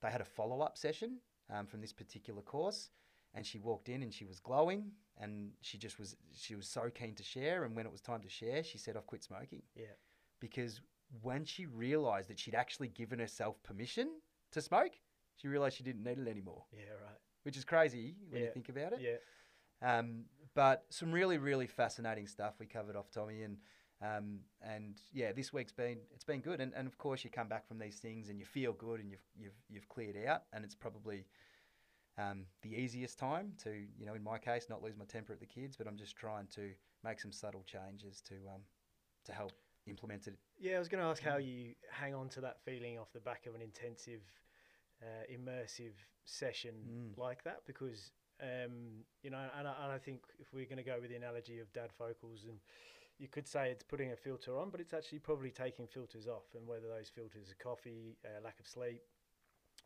they 0.02 0.10
had 0.10 0.20
a 0.20 0.24
follow 0.24 0.60
up 0.60 0.76
session 0.76 1.18
um, 1.52 1.66
from 1.66 1.80
this 1.80 1.92
particular 1.92 2.42
course, 2.42 2.90
and 3.34 3.46
she 3.46 3.58
walked 3.58 3.88
in 3.88 4.02
and 4.02 4.12
she 4.12 4.24
was 4.24 4.40
glowing, 4.40 4.90
and 5.20 5.52
she 5.60 5.78
just 5.78 5.98
was 5.98 6.16
she 6.34 6.54
was 6.54 6.68
so 6.68 6.90
keen 6.90 7.14
to 7.14 7.22
share. 7.22 7.64
And 7.64 7.74
when 7.76 7.86
it 7.86 7.92
was 7.92 8.00
time 8.00 8.20
to 8.22 8.28
share, 8.28 8.62
she 8.64 8.78
said, 8.78 8.96
"I've 8.96 9.06
quit 9.06 9.22
smoking." 9.22 9.62
Yeah. 9.74 9.94
because 10.40 10.80
when 11.22 11.44
she 11.44 11.66
realized 11.66 12.28
that 12.30 12.38
she'd 12.38 12.54
actually 12.54 12.88
given 12.88 13.18
herself 13.20 13.62
permission 13.62 14.08
to 14.50 14.60
smoke, 14.60 14.92
she 15.36 15.46
realized 15.48 15.76
she 15.76 15.84
didn't 15.84 16.02
need 16.02 16.18
it 16.18 16.26
anymore, 16.28 16.64
Yeah. 16.72 16.90
Right. 16.94 17.18
which 17.44 17.56
is 17.56 17.64
crazy 17.64 18.16
when 18.28 18.42
you 18.42 18.50
think 18.50 18.68
about 18.70 18.92
it. 18.94 19.00
Yeah. 19.00 19.18
Um, 19.98 20.24
but 20.54 20.84
some 20.90 21.12
really, 21.12 21.38
really 21.38 21.66
fascinating 21.66 22.26
stuff 22.26 22.54
we 22.58 22.66
covered 22.66 22.96
off 22.96 23.10
Tommy, 23.10 23.42
and 23.42 23.56
um, 24.00 24.40
and 24.60 25.00
yeah, 25.12 25.32
this 25.32 25.52
week's 25.52 25.72
been 25.72 25.98
it's 26.12 26.24
been 26.24 26.40
good, 26.40 26.60
and, 26.60 26.72
and 26.74 26.86
of 26.86 26.98
course 26.98 27.24
you 27.24 27.30
come 27.30 27.48
back 27.48 27.66
from 27.66 27.78
these 27.78 27.98
things 27.98 28.28
and 28.28 28.38
you 28.38 28.44
feel 28.44 28.72
good 28.72 29.00
and 29.00 29.10
you've 29.10 29.26
you've 29.38 29.58
you've 29.68 29.88
cleared 29.88 30.16
out, 30.26 30.42
and 30.52 30.64
it's 30.64 30.74
probably 30.74 31.24
um, 32.18 32.44
the 32.62 32.74
easiest 32.74 33.18
time 33.18 33.52
to, 33.62 33.70
you 33.98 34.04
know, 34.04 34.14
in 34.14 34.22
my 34.22 34.38
case, 34.38 34.66
not 34.68 34.82
lose 34.82 34.96
my 34.96 35.06
temper 35.06 35.32
at 35.32 35.40
the 35.40 35.46
kids, 35.46 35.76
but 35.76 35.86
I'm 35.86 35.96
just 35.96 36.16
trying 36.16 36.46
to 36.54 36.70
make 37.02 37.20
some 37.20 37.32
subtle 37.32 37.64
changes 37.64 38.20
to 38.28 38.34
um, 38.54 38.62
to 39.24 39.32
help 39.32 39.52
implement 39.86 40.26
it. 40.26 40.34
Yeah, 40.60 40.76
I 40.76 40.78
was 40.78 40.88
going 40.88 41.02
to 41.02 41.08
ask 41.08 41.22
how 41.22 41.38
you 41.38 41.74
hang 41.90 42.14
on 42.14 42.28
to 42.30 42.40
that 42.42 42.58
feeling 42.64 42.98
off 42.98 43.12
the 43.12 43.20
back 43.20 43.46
of 43.46 43.54
an 43.54 43.62
intensive, 43.62 44.20
uh, 45.02 45.24
immersive 45.32 45.94
session 46.24 46.74
Mm. 46.86 47.18
like 47.18 47.42
that, 47.44 47.62
because 47.66 48.12
um, 48.42 49.04
you 49.22 49.30
know, 49.30 49.44
and 49.58 49.68
I, 49.68 49.74
and 49.84 49.92
I 49.92 49.98
think 49.98 50.22
if 50.40 50.52
we're 50.52 50.66
going 50.66 50.78
to 50.78 50.82
go 50.82 50.98
with 51.00 51.10
the 51.10 51.16
analogy 51.16 51.60
of 51.60 51.72
dad 51.72 51.90
focals, 51.96 52.44
and 52.48 52.58
you 53.18 53.28
could 53.28 53.46
say 53.46 53.70
it's 53.70 53.84
putting 53.84 54.12
a 54.12 54.16
filter 54.16 54.58
on, 54.58 54.70
but 54.70 54.80
it's 54.80 54.92
actually 54.92 55.20
probably 55.20 55.50
taking 55.50 55.86
filters 55.86 56.26
off, 56.26 56.44
and 56.56 56.66
whether 56.66 56.88
those 56.88 57.08
filters 57.08 57.50
are 57.50 57.62
coffee, 57.62 58.16
uh, 58.24 58.42
lack 58.42 58.58
of 58.58 58.66
sleep, 58.66 59.02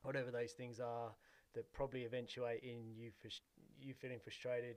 whatever 0.03 0.31
those 0.31 0.53
things 0.53 0.81
are 0.81 1.11
that 1.55 1.73
probably 1.73 2.05
eventuate 2.05 2.63
in 2.63 2.95
you 2.97 3.11
you 3.81 3.95
feeling 3.95 4.19
frustrated 4.19 4.77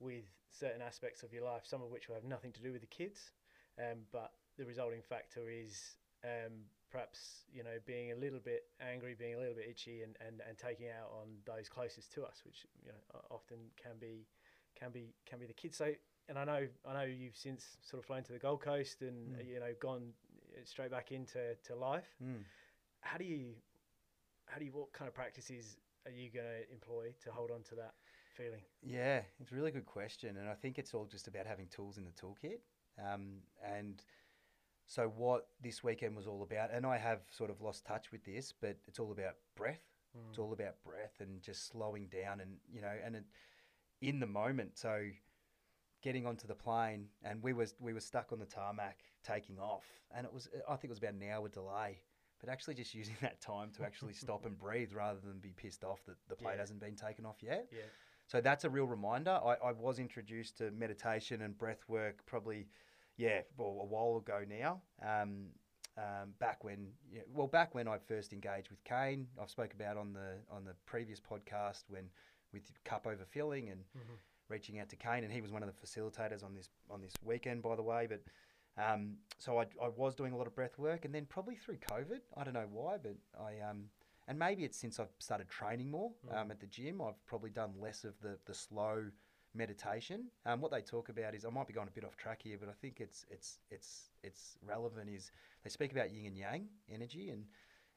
with 0.00 0.24
certain 0.50 0.82
aspects 0.82 1.22
of 1.22 1.32
your 1.32 1.44
life, 1.44 1.62
some 1.64 1.82
of 1.82 1.90
which 1.90 2.08
will 2.08 2.14
have 2.14 2.24
nothing 2.24 2.52
to 2.52 2.60
do 2.60 2.72
with 2.72 2.80
the 2.80 2.86
kids, 2.86 3.32
um, 3.78 3.98
but 4.12 4.32
the 4.58 4.64
resulting 4.64 5.02
factor 5.02 5.48
is 5.48 5.96
um, 6.24 6.52
perhaps 6.94 7.42
you 7.52 7.64
know 7.64 7.76
being 7.86 8.12
a 8.12 8.14
little 8.14 8.38
bit 8.38 8.62
angry, 8.80 9.16
being 9.18 9.34
a 9.34 9.38
little 9.38 9.54
bit 9.54 9.66
itchy, 9.68 10.02
and, 10.02 10.14
and, 10.24 10.40
and 10.48 10.56
taking 10.56 10.86
out 10.86 11.10
on 11.10 11.26
those 11.44 11.68
closest 11.68 12.12
to 12.12 12.22
us, 12.22 12.42
which 12.46 12.64
you 12.86 12.92
know 12.92 13.20
often 13.30 13.58
can 13.76 13.98
be 14.00 14.26
can 14.78 14.92
be 14.92 15.12
can 15.26 15.40
be 15.40 15.46
the 15.46 15.52
kids. 15.52 15.76
So, 15.76 15.90
and 16.28 16.38
I 16.38 16.44
know 16.44 16.68
I 16.88 16.92
know 16.94 17.02
you've 17.02 17.36
since 17.36 17.64
sort 17.82 18.00
of 18.00 18.06
flown 18.06 18.22
to 18.22 18.32
the 18.32 18.38
Gold 18.38 18.60
Coast 18.62 19.02
and 19.02 19.34
Mm. 19.34 19.48
you 19.48 19.58
know 19.58 19.74
gone 19.80 20.12
uh, 20.56 20.60
straight 20.64 20.92
back 20.92 21.10
into 21.10 21.56
to 21.66 21.74
life. 21.74 22.14
Mm. 22.22 22.44
How 23.00 23.18
do 23.18 23.24
you 23.24 23.54
how 24.46 24.58
do 24.60 24.64
you 24.64 24.72
what 24.72 24.92
kind 24.92 25.08
of 25.08 25.14
practices 25.14 25.76
are 26.06 26.12
you 26.12 26.30
going 26.30 26.46
to 26.46 26.72
employ 26.72 27.12
to 27.24 27.32
hold 27.32 27.50
on 27.50 27.62
to 27.64 27.74
that 27.74 27.94
feeling? 28.36 28.62
Yeah, 28.82 29.22
it's 29.40 29.50
a 29.50 29.54
really 29.54 29.72
good 29.72 29.86
question, 29.86 30.36
and 30.36 30.48
I 30.48 30.54
think 30.54 30.78
it's 30.78 30.94
all 30.94 31.06
just 31.06 31.26
about 31.26 31.46
having 31.46 31.66
tools 31.66 31.98
in 31.98 32.04
the 32.04 32.12
toolkit. 32.12 32.60
Um, 32.96 33.38
and 33.66 34.00
so, 34.86 35.08
what 35.16 35.46
this 35.62 35.82
weekend 35.82 36.14
was 36.16 36.26
all 36.26 36.42
about, 36.42 36.70
and 36.72 36.84
I 36.84 36.98
have 36.98 37.20
sort 37.30 37.50
of 37.50 37.60
lost 37.60 37.84
touch 37.84 38.12
with 38.12 38.24
this, 38.24 38.52
but 38.52 38.76
it's 38.86 38.98
all 38.98 39.12
about 39.12 39.34
breath. 39.56 39.82
Hmm. 40.14 40.28
It's 40.30 40.38
all 40.38 40.52
about 40.52 40.74
breath 40.84 41.14
and 41.20 41.40
just 41.42 41.68
slowing 41.68 42.06
down, 42.08 42.40
and 42.40 42.56
you 42.72 42.80
know, 42.80 42.92
and 43.04 43.16
it, 43.16 43.24
in 44.02 44.20
the 44.20 44.26
moment. 44.26 44.76
So, 44.78 45.04
getting 46.02 46.26
onto 46.26 46.46
the 46.46 46.54
plane, 46.54 47.06
and 47.22 47.42
we 47.42 47.52
was 47.52 47.74
we 47.80 47.92
were 47.92 48.00
stuck 48.00 48.32
on 48.32 48.38
the 48.38 48.46
tarmac 48.46 48.98
taking 49.24 49.58
off, 49.58 49.84
and 50.14 50.26
it 50.26 50.32
was 50.32 50.48
I 50.68 50.72
think 50.76 50.84
it 50.84 50.90
was 50.90 50.98
about 50.98 51.14
an 51.14 51.22
hour 51.30 51.48
delay. 51.48 51.98
But 52.40 52.50
actually, 52.52 52.74
just 52.74 52.94
using 53.02 53.16
that 53.22 53.40
time 53.40 53.70
to 53.78 53.84
actually 53.84 54.12
stop 54.12 54.44
and 54.44 54.58
breathe 54.66 54.92
rather 54.92 55.20
than 55.24 55.38
be 55.38 55.52
pissed 55.56 55.82
off 55.82 56.04
that 56.06 56.16
the 56.28 56.36
plane 56.36 56.54
Yeah. 56.54 56.60
hasn't 56.60 56.80
been 56.80 56.96
taken 56.96 57.24
off 57.24 57.42
yet. 57.42 57.68
Yeah. 57.72 57.78
So 58.26 58.40
that's 58.40 58.64
a 58.64 58.70
real 58.70 58.86
reminder. 58.86 59.38
I, 59.44 59.56
I 59.62 59.72
was 59.72 59.98
introduced 59.98 60.56
to 60.58 60.70
meditation 60.70 61.42
and 61.42 61.56
breath 61.56 61.84
work 61.88 62.24
probably, 62.24 62.66
yeah, 63.16 63.40
well, 63.56 63.78
a 63.80 63.84
while 63.84 64.16
ago 64.16 64.44
now. 64.48 64.80
Um, 65.02 65.46
um, 65.96 66.34
back 66.40 66.64
when, 66.64 66.88
yeah, 67.12 67.22
well, 67.32 67.46
back 67.46 67.74
when 67.74 67.86
I 67.86 67.98
first 67.98 68.32
engaged 68.32 68.68
with 68.70 68.82
Kane, 68.84 69.28
I've 69.40 69.50
spoke 69.50 69.72
about 69.74 69.96
on 69.96 70.12
the 70.12 70.38
on 70.50 70.64
the 70.64 70.74
previous 70.86 71.20
podcast 71.20 71.84
when 71.88 72.10
with 72.52 72.62
cup 72.84 73.04
overfilling 73.04 73.70
and 73.72 73.84
Mhm. 73.96 74.18
reaching 74.48 74.78
out 74.80 74.88
to 74.90 74.96
Kane, 74.96 75.22
and 75.24 75.32
he 75.32 75.40
was 75.40 75.52
one 75.52 75.62
of 75.62 75.68
the 75.68 75.86
facilitators 75.86 76.42
on 76.42 76.54
this 76.54 76.68
on 76.90 77.00
this 77.00 77.12
weekend, 77.22 77.62
by 77.62 77.76
the 77.76 77.82
way. 77.82 78.08
But 78.08 78.22
um, 78.76 79.18
so 79.38 79.58
I, 79.60 79.66
I 79.80 79.88
was 79.88 80.16
doing 80.16 80.32
a 80.32 80.36
lot 80.36 80.48
of 80.48 80.54
breath 80.56 80.78
work, 80.78 81.04
and 81.04 81.14
then 81.14 81.26
probably 81.26 81.54
through 81.54 81.76
COVID, 81.78 82.20
I 82.36 82.42
don't 82.42 82.54
know 82.54 82.66
why, 82.72 82.96
but 82.96 83.14
I 83.40 83.60
um, 83.60 83.88
and 84.26 84.36
maybe 84.36 84.64
it's 84.64 84.76
since 84.76 84.98
I've 84.98 85.14
started 85.20 85.48
training 85.48 85.90
more 85.92 86.12
Mm. 86.26 86.36
um, 86.36 86.50
at 86.50 86.58
the 86.58 86.66
gym, 86.66 87.00
I've 87.00 87.24
probably 87.26 87.50
done 87.50 87.74
less 87.78 88.02
of 88.02 88.18
the 88.20 88.36
the 88.46 88.54
slow 88.54 89.12
meditation. 89.54 90.26
Um, 90.46 90.60
what 90.60 90.70
they 90.70 90.80
talk 90.80 91.08
about 91.08 91.34
is 91.34 91.44
I 91.44 91.50
might 91.50 91.66
be 91.66 91.72
going 91.72 91.88
a 91.88 91.90
bit 91.90 92.04
off 92.04 92.16
track 92.16 92.42
here, 92.42 92.56
but 92.58 92.68
I 92.68 92.72
think 92.72 93.00
it's 93.00 93.24
it's 93.30 93.58
it's 93.70 94.10
it's 94.22 94.58
relevant. 94.66 95.08
Is 95.08 95.30
they 95.62 95.70
speak 95.70 95.92
about 95.92 96.12
yin 96.12 96.26
and 96.26 96.36
yang 96.36 96.66
energy 96.92 97.30
and 97.30 97.44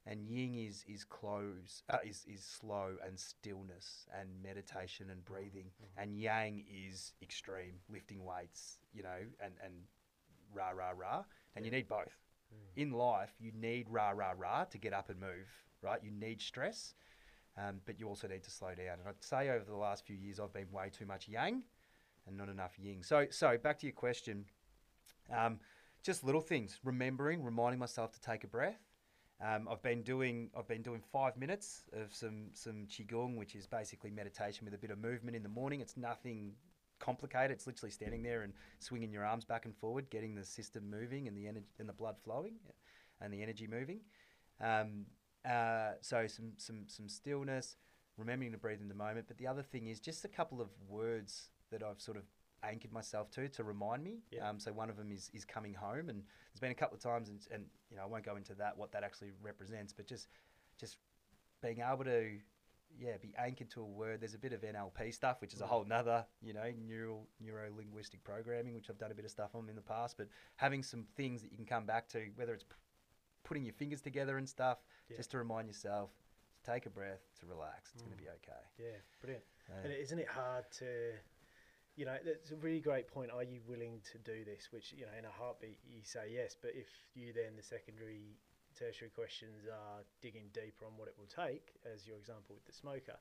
and 0.06 0.26
yin 0.28 0.56
is 0.56 0.86
is 0.88 1.04
close 1.04 1.84
uh, 1.90 1.98
is 2.06 2.26
is 2.28 2.44
slow 2.44 2.96
and 3.06 3.20
stillness 3.20 4.08
and 4.20 4.30
meditation 4.42 5.10
and 5.10 5.24
breathing. 5.26 5.72
And 5.98 6.18
yang 6.18 6.64
is 6.70 7.14
extreme 7.22 7.80
lifting 7.92 8.24
weights 8.24 8.80
you 8.94 9.04
know 9.04 9.20
and 9.44 9.54
and 9.64 9.74
rah 10.54 10.72
rah 10.72 10.92
rah. 10.96 11.24
And 11.56 11.66
you 11.66 11.72
need 11.72 11.88
both. 11.88 12.16
In 12.76 12.92
life 12.92 13.34
you 13.40 13.52
need 13.52 13.88
rah 13.90 14.12
rah 14.12 14.34
rah 14.38 14.66
to 14.66 14.78
get 14.78 14.94
up 14.94 15.10
and 15.10 15.20
move 15.20 15.68
right? 15.82 16.00
You 16.04 16.12
need 16.12 16.42
stress 16.42 16.94
um, 17.58 17.82
but 17.86 18.00
you 18.00 18.08
also 18.08 18.28
need 18.28 18.44
to 18.44 18.52
slow 18.52 18.70
down 18.70 19.00
and 19.00 19.08
I'd 19.08 19.24
say 19.24 19.50
over 19.50 19.66
the 19.66 19.76
last 19.76 20.06
few 20.06 20.16
years 20.16 20.40
I've 20.40 20.54
been 20.54 20.72
way 20.72 20.90
too 20.90 21.06
much 21.06 21.28
yang 21.28 21.64
and 22.26 22.38
not 22.38 22.50
enough 22.50 22.74
yin 22.78 23.04
so 23.04 23.28
so 23.30 23.58
back 23.58 23.80
to 23.80 23.86
your 23.86 23.94
question 23.94 24.46
um, 25.36 25.60
just 26.04 26.24
little 26.24 26.42
things 26.42 26.80
remembering 26.84 27.44
reminding 27.44 27.80
myself 27.80 28.12
to 28.14 28.22
take 28.22 28.44
a 28.44 28.48
breath 28.48 28.88
um, 29.40 29.68
I've 29.70 29.84
been 29.84 30.02
doing 30.02 30.50
I've 30.58 30.68
been 30.68 30.82
doing 30.82 31.02
five 31.12 31.38
minutes 31.38 31.84
of 31.94 32.14
some 32.14 32.48
some 32.54 32.88
qigong, 32.88 33.36
which 33.36 33.56
is 33.56 33.68
basically 33.68 34.10
meditation 34.10 34.66
with 34.66 34.74
a 34.74 34.78
bit 34.80 34.90
of 34.90 34.98
movement 34.98 35.36
in 35.36 35.44
the 35.44 35.50
morning. 35.50 35.80
It's 35.80 35.96
nothing 35.96 36.54
complicated. 37.00 37.52
It's 37.52 37.68
literally 37.68 37.92
standing 37.92 38.24
there 38.24 38.42
and 38.42 38.54
swinging 38.80 39.12
your 39.12 39.24
arms 39.24 39.46
back 39.46 39.66
and 39.66 39.76
forward, 39.76 40.10
getting 40.10 40.34
the 40.34 40.44
system 40.44 40.90
moving 40.90 41.28
and 41.28 41.38
the 41.38 41.48
energy 41.48 41.68
and 41.78 41.88
the 41.88 41.94
blood 41.94 42.16
flowing, 42.24 42.56
and 43.22 43.32
the 43.32 43.44
energy 43.44 43.68
moving. 43.68 44.00
Um, 44.60 45.06
uh, 45.48 45.94
so 46.02 46.28
some 46.28 46.54
some 46.58 46.86
some 46.88 47.08
stillness, 47.08 47.78
remembering 48.18 48.52
to 48.52 48.58
breathe 48.58 48.82
in 48.82 48.90
the 48.90 48.96
moment. 48.96 49.28
But 49.28 49.38
the 49.38 49.48
other 49.48 49.64
thing 49.64 49.88
is 49.88 50.00
just 50.00 50.26
a 50.26 50.28
couple 50.28 50.62
of 50.62 50.70
words 50.90 51.50
that 51.72 51.84
I've 51.84 52.02
sort 52.02 52.18
of 52.18 52.24
anchored 52.64 52.92
myself 52.92 53.30
to 53.32 53.48
to 53.50 53.64
remind 53.64 54.04
me. 54.04 54.20
Yeah. 54.32 54.50
Um, 54.50 54.60
so 54.60 54.74
one 54.74 54.90
of 54.90 54.98
them 54.98 55.12
is 55.12 55.30
is 55.34 55.46
coming 55.46 55.74
home, 55.74 56.10
and 56.10 56.24
there's 56.52 56.60
been 56.60 56.72
a 56.72 56.76
couple 56.76 56.96
of 56.96 57.04
times, 57.04 57.30
and, 57.30 57.40
and 57.52 57.66
you 57.90 57.98
know 57.98 58.04
I 58.04 58.06
won't 58.08 58.26
go 58.26 58.36
into 58.36 58.56
that 58.56 58.78
what 58.78 58.92
that 58.92 59.04
actually 59.04 59.32
represents, 59.42 59.94
but 59.94 60.08
just 60.08 60.28
just 60.80 60.98
being 61.62 61.82
able 61.82 62.04
to 62.04 62.40
yeah 63.00 63.18
be 63.22 63.34
anchored 63.38 63.70
to 63.72 63.82
a 63.82 63.86
word. 63.86 64.20
There's 64.20 64.36
a 64.36 64.40
bit 64.40 64.54
of 64.54 64.62
NLP 64.62 65.14
stuff, 65.14 65.40
which 65.40 65.54
is 65.54 65.62
a 65.62 65.68
whole 65.68 65.86
nother 65.86 66.26
you 66.42 66.54
know 66.54 66.72
neural 66.86 67.28
neuro 67.40 67.70
linguistic 67.76 68.24
programming, 68.24 68.74
which 68.74 68.90
I've 68.90 68.98
done 68.98 69.12
a 69.12 69.16
bit 69.16 69.26
of 69.26 69.32
stuff 69.32 69.52
on 69.56 69.70
in 69.70 69.76
the 69.76 69.82
past. 69.82 70.18
But 70.18 70.28
having 70.58 70.84
some 70.84 71.06
things 71.16 71.42
that 71.42 71.52
you 71.52 71.58
can 71.58 71.66
come 71.66 71.86
back 71.86 72.10
to, 72.10 72.26
whether 72.36 72.54
it's 72.54 72.66
putting 73.48 73.64
your 73.64 73.74
fingers 73.74 74.02
together 74.02 74.38
and 74.38 74.48
stuff, 74.48 74.80
Yeah. 75.10 75.16
just 75.18 75.32
to 75.32 75.38
remind 75.38 75.68
yourself 75.70 76.12
to 76.64 76.72
take 76.72 76.86
a 76.86 76.90
breath, 76.90 77.22
to 77.40 77.46
relax. 77.46 77.92
It's 77.94 78.04
Mm. 78.04 78.08
going 78.08 78.18
to 78.18 78.24
be 78.24 78.30
okay. 78.30 78.64
Yeah, 78.78 79.00
brilliant. 79.22 79.46
Uh, 79.70 79.74
And 79.84 79.94
isn't 79.94 80.20
it 80.20 80.28
hard 80.28 80.70
to, 80.74 81.18
you 81.96 82.06
know, 82.06 82.14
it's 82.24 82.52
a 82.52 82.58
really 82.58 82.82
great 82.82 83.08
point. 83.08 83.32
Are 83.32 83.44
you 83.44 83.62
willing 83.62 84.02
to 84.12 84.18
do 84.20 84.44
this? 84.44 84.72
Which, 84.72 84.92
you 84.92 85.06
know, 85.06 85.14
in 85.14 85.24
a 85.26 85.32
heartbeat, 85.32 85.80
you 85.86 86.04
say 86.04 86.30
yes. 86.32 86.56
But 86.62 86.76
if 86.76 86.90
you 87.14 87.32
then, 87.34 87.56
the 87.56 87.64
secondary, 87.64 88.38
tertiary 88.76 89.10
questions 89.12 89.66
are 89.66 90.04
digging 90.22 90.50
deeper 90.52 90.86
on 90.86 90.98
what 90.98 91.08
it 91.08 91.18
will 91.18 91.28
take, 91.28 91.78
as 91.86 92.06
your 92.06 92.18
example 92.18 92.54
with 92.56 92.66
the 92.66 92.74
smoker, 92.74 93.18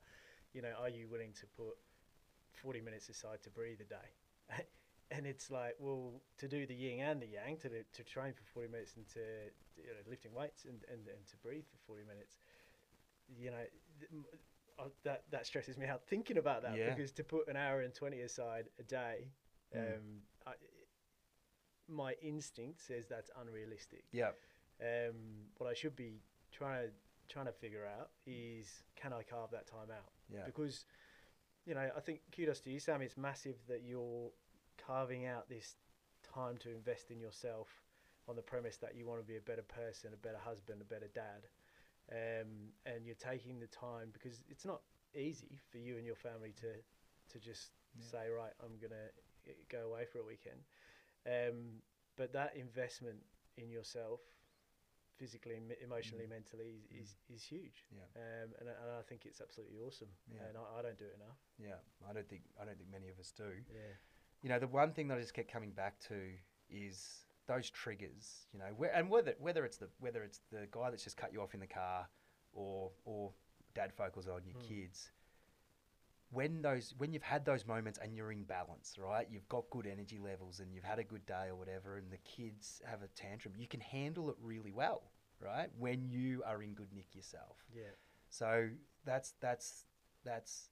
you 0.52 0.60
know, 0.60 0.72
are 0.72 0.88
you 0.90 1.08
willing 1.08 1.32
to 1.34 1.46
put 1.46 1.78
40 2.52 2.80
minutes 2.80 3.08
aside 3.08 3.42
to 3.44 3.50
breathe 3.50 3.80
a 3.80 3.84
day? 3.84 4.10
and 5.10 5.26
it's 5.26 5.50
like, 5.50 5.76
well, 5.78 6.20
to 6.38 6.48
do 6.48 6.66
the 6.66 6.74
yin 6.74 7.00
and 7.00 7.22
the 7.22 7.26
yang, 7.26 7.56
to, 7.58 7.68
do, 7.68 7.82
to 7.92 8.02
train 8.04 8.32
for 8.32 8.42
40 8.54 8.68
minutes 8.68 8.94
and 8.96 9.06
to, 9.10 9.20
you 9.76 9.84
know, 9.88 10.02
lifting 10.10 10.32
weights 10.34 10.64
and, 10.64 10.80
and, 10.90 11.06
and 11.06 11.26
to 11.28 11.36
breathe 11.38 11.64
for 11.70 11.78
40 11.86 12.04
minutes, 12.06 12.36
you 13.38 13.50
know, 13.50 13.64
th- 14.00 14.10
m- 14.12 14.24
uh, 14.78 14.88
that 15.04 15.22
that 15.30 15.46
stresses 15.46 15.78
me 15.78 15.86
out 15.86 16.02
thinking 16.06 16.36
about 16.36 16.62
that 16.62 16.76
Yeah. 16.76 16.90
because 16.90 17.10
to 17.12 17.24
put 17.24 17.48
an 17.48 17.56
hour 17.56 17.80
and 17.80 17.94
20 17.94 18.20
aside 18.20 18.66
a 18.78 18.82
day 18.82 19.28
um, 19.74 19.80
Mm. 19.80 20.18
I, 20.46 20.52
my 21.88 22.14
instinct 22.20 22.80
says 22.80 23.06
that's 23.06 23.30
unrealistic 23.40 24.04
yeah. 24.12 24.30
um, 24.82 25.14
what 25.56 25.70
I 25.70 25.74
should 25.74 25.96
be 25.96 26.20
trying 26.52 26.88
to 26.88 26.92
trying 27.32 27.46
to 27.46 27.52
figure 27.52 27.86
out 27.86 28.10
is 28.26 28.82
can 28.96 29.12
I 29.12 29.22
carve 29.22 29.50
that 29.52 29.66
time 29.66 29.90
out 29.90 30.10
Yeah. 30.32 30.42
because 30.44 30.84
you 31.64 31.74
know 31.74 31.88
I 31.96 32.00
think 32.00 32.20
kudos 32.34 32.60
to 32.60 32.70
you 32.70 32.78
Sam 32.80 33.00
it's 33.02 33.16
massive 33.16 33.56
that 33.68 33.82
you're 33.82 34.30
carving 34.84 35.26
out 35.26 35.48
this 35.48 35.76
time 36.34 36.56
to 36.58 36.70
invest 36.70 37.10
in 37.10 37.20
yourself 37.20 37.68
on 38.28 38.36
the 38.36 38.42
premise 38.42 38.76
that 38.78 38.94
you 38.96 39.06
want 39.06 39.20
to 39.20 39.26
be 39.26 39.36
a 39.36 39.40
better 39.40 39.62
person 39.62 40.10
a 40.12 40.16
better 40.16 40.38
husband 40.42 40.80
a 40.80 40.84
better 40.84 41.08
dad 41.14 41.46
um, 42.12 42.70
and 42.84 43.04
you're 43.06 43.14
taking 43.16 43.58
the 43.58 43.66
time 43.68 44.08
because 44.12 44.42
it's 44.48 44.64
not 44.64 44.80
easy 45.14 45.58
for 45.70 45.78
you 45.78 45.96
and 45.96 46.06
your 46.06 46.16
family 46.16 46.52
to 46.60 46.72
to 47.32 47.38
just 47.38 47.70
Yeah. 47.98 48.04
say 48.10 48.28
right 48.30 48.52
I'm 48.62 48.76
gonna 48.78 49.10
uh, 49.48 49.52
go 49.68 49.86
away 49.90 50.04
for 50.04 50.18
a 50.20 50.24
weekend 50.24 50.60
um, 51.26 51.82
but 52.16 52.32
that 52.32 52.54
investment 52.56 53.18
in 53.56 53.70
yourself 53.70 54.20
physically 55.16 55.56
emotionally 55.82 56.26
Mm. 56.26 56.30
mentally 56.30 56.84
is, 56.90 57.08
is, 57.08 57.16
is 57.36 57.42
huge 57.42 57.86
Yeah. 57.90 58.04
um, 58.16 58.52
and, 58.60 58.68
I- 58.68 58.78
and 58.82 58.90
I 58.98 59.02
think 59.08 59.24
it's 59.24 59.40
absolutely 59.40 59.78
awesome 59.78 60.10
Yeah. 60.30 60.44
and 60.48 60.58
I, 60.58 60.78
I 60.78 60.82
don't 60.82 60.98
do 60.98 61.06
it 61.06 61.14
enough 61.16 61.38
Yeah. 61.58 61.80
I 62.08 62.12
don't 62.12 62.28
think 62.28 62.42
I 62.60 62.64
don't 62.66 62.76
think 62.76 62.90
many 62.90 63.08
of 63.08 63.18
us 63.18 63.32
do. 63.32 63.64
yeah 63.72 63.96
you 64.42 64.48
know, 64.48 64.58
the 64.58 64.66
one 64.68 64.92
thing 64.92 65.08
that 65.08 65.18
I 65.18 65.20
just 65.20 65.34
kept 65.34 65.50
coming 65.50 65.70
back 65.70 65.98
to 66.08 66.14
is 66.70 67.26
those 67.46 67.70
triggers. 67.70 68.46
You 68.52 68.58
know, 68.58 68.66
where, 68.76 68.94
and 68.94 69.08
whether 69.10 69.34
whether 69.38 69.64
it's 69.64 69.76
the 69.78 69.88
whether 69.98 70.22
it's 70.22 70.40
the 70.50 70.66
guy 70.70 70.90
that's 70.90 71.04
just 71.04 71.16
cut 71.16 71.32
you 71.32 71.40
off 71.42 71.54
in 71.54 71.60
the 71.60 71.66
car, 71.66 72.08
or 72.52 72.90
or 73.04 73.32
dad 73.74 73.92
focus 73.92 74.26
on 74.26 74.42
your 74.46 74.56
Mm. 74.56 74.68
kids. 74.68 75.10
when 76.30 76.60
those 76.60 76.92
when 76.98 77.12
you've 77.12 77.22
had 77.22 77.44
those 77.44 77.64
moments 77.66 77.98
and 78.02 78.16
you're 78.16 78.32
in 78.32 78.42
balance, 78.42 78.96
right? 78.98 79.28
You've 79.30 79.48
got 79.48 79.64
good 79.70 79.86
energy 79.86 80.18
levels 80.18 80.58
and 80.60 80.74
you've 80.74 80.84
had 80.84 80.98
a 80.98 81.04
good 81.04 81.24
day 81.24 81.46
or 81.48 81.54
whatever, 81.56 81.96
and 81.98 82.10
the 82.10 82.18
kids 82.18 82.82
have 82.84 83.02
a 83.02 83.08
tantrum, 83.08 83.54
you 83.56 83.68
can 83.68 83.80
handle 83.80 84.28
it 84.28 84.36
really 84.42 84.72
well, 84.72 85.02
right? 85.40 85.70
When 85.78 86.08
you 86.10 86.42
are 86.44 86.62
in 86.62 86.74
good 86.74 86.92
nick 86.92 87.14
yourself. 87.14 87.58
Yeah. 87.72 87.94
So 88.28 88.68
that's 89.04 89.34
that's 89.40 89.84
that's 90.24 90.70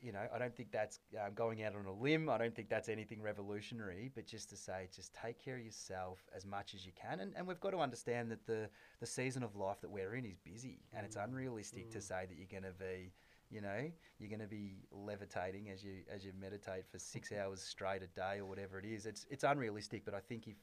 you 0.00 0.12
know 0.12 0.26
I 0.34 0.38
don't 0.38 0.54
think 0.56 0.70
that's 0.72 0.98
um, 1.24 1.34
going 1.34 1.62
out 1.62 1.74
on 1.76 1.86
a 1.86 1.92
limb. 1.92 2.28
I 2.28 2.38
don't 2.38 2.54
think 2.54 2.68
that's 2.68 2.88
anything 2.88 3.20
revolutionary. 3.22 4.10
But 4.14 4.26
just 4.26 4.50
to 4.50 4.56
say, 4.56 4.88
just 4.94 5.14
take 5.14 5.38
care 5.42 5.56
of 5.56 5.64
yourself 5.64 6.18
as 6.34 6.44
much 6.46 6.74
as 6.74 6.84
you 6.86 6.92
can, 6.92 7.20
and, 7.20 7.32
and 7.36 7.46
we've 7.46 7.60
got 7.60 7.70
to 7.70 7.78
understand 7.78 8.30
that 8.30 8.46
the 8.46 8.68
the 9.00 9.06
season 9.06 9.42
of 9.42 9.56
life 9.56 9.80
that 9.82 9.90
we're 9.90 10.14
in 10.14 10.24
is 10.24 10.38
busy, 10.38 10.80
and 10.92 11.04
it's 11.06 11.16
Mm. 11.16 11.24
unrealistic 11.24 11.90
to 11.90 11.98
Mm. 11.98 12.02
say 12.02 12.26
that 12.26 12.36
you're 12.36 12.46
going 12.60 12.62
to 12.72 12.78
be 12.78 13.12
you 13.50 13.60
know 13.60 13.90
you're 14.18 14.28
going 14.28 14.40
to 14.40 14.46
be 14.46 14.84
levitating 14.92 15.70
as 15.70 15.82
you 15.82 16.04
as 16.10 16.24
you 16.24 16.32
meditate 16.38 16.86
for 16.90 16.98
six 16.98 17.32
hours 17.32 17.60
straight 17.62 18.02
a 18.02 18.06
day 18.08 18.38
or 18.38 18.46
whatever 18.46 18.78
it 18.78 18.84
is. 18.84 19.06
It's 19.06 19.26
it's 19.30 19.44
unrealistic. 19.44 20.04
But 20.04 20.14
I 20.14 20.20
think 20.20 20.46
if 20.48 20.56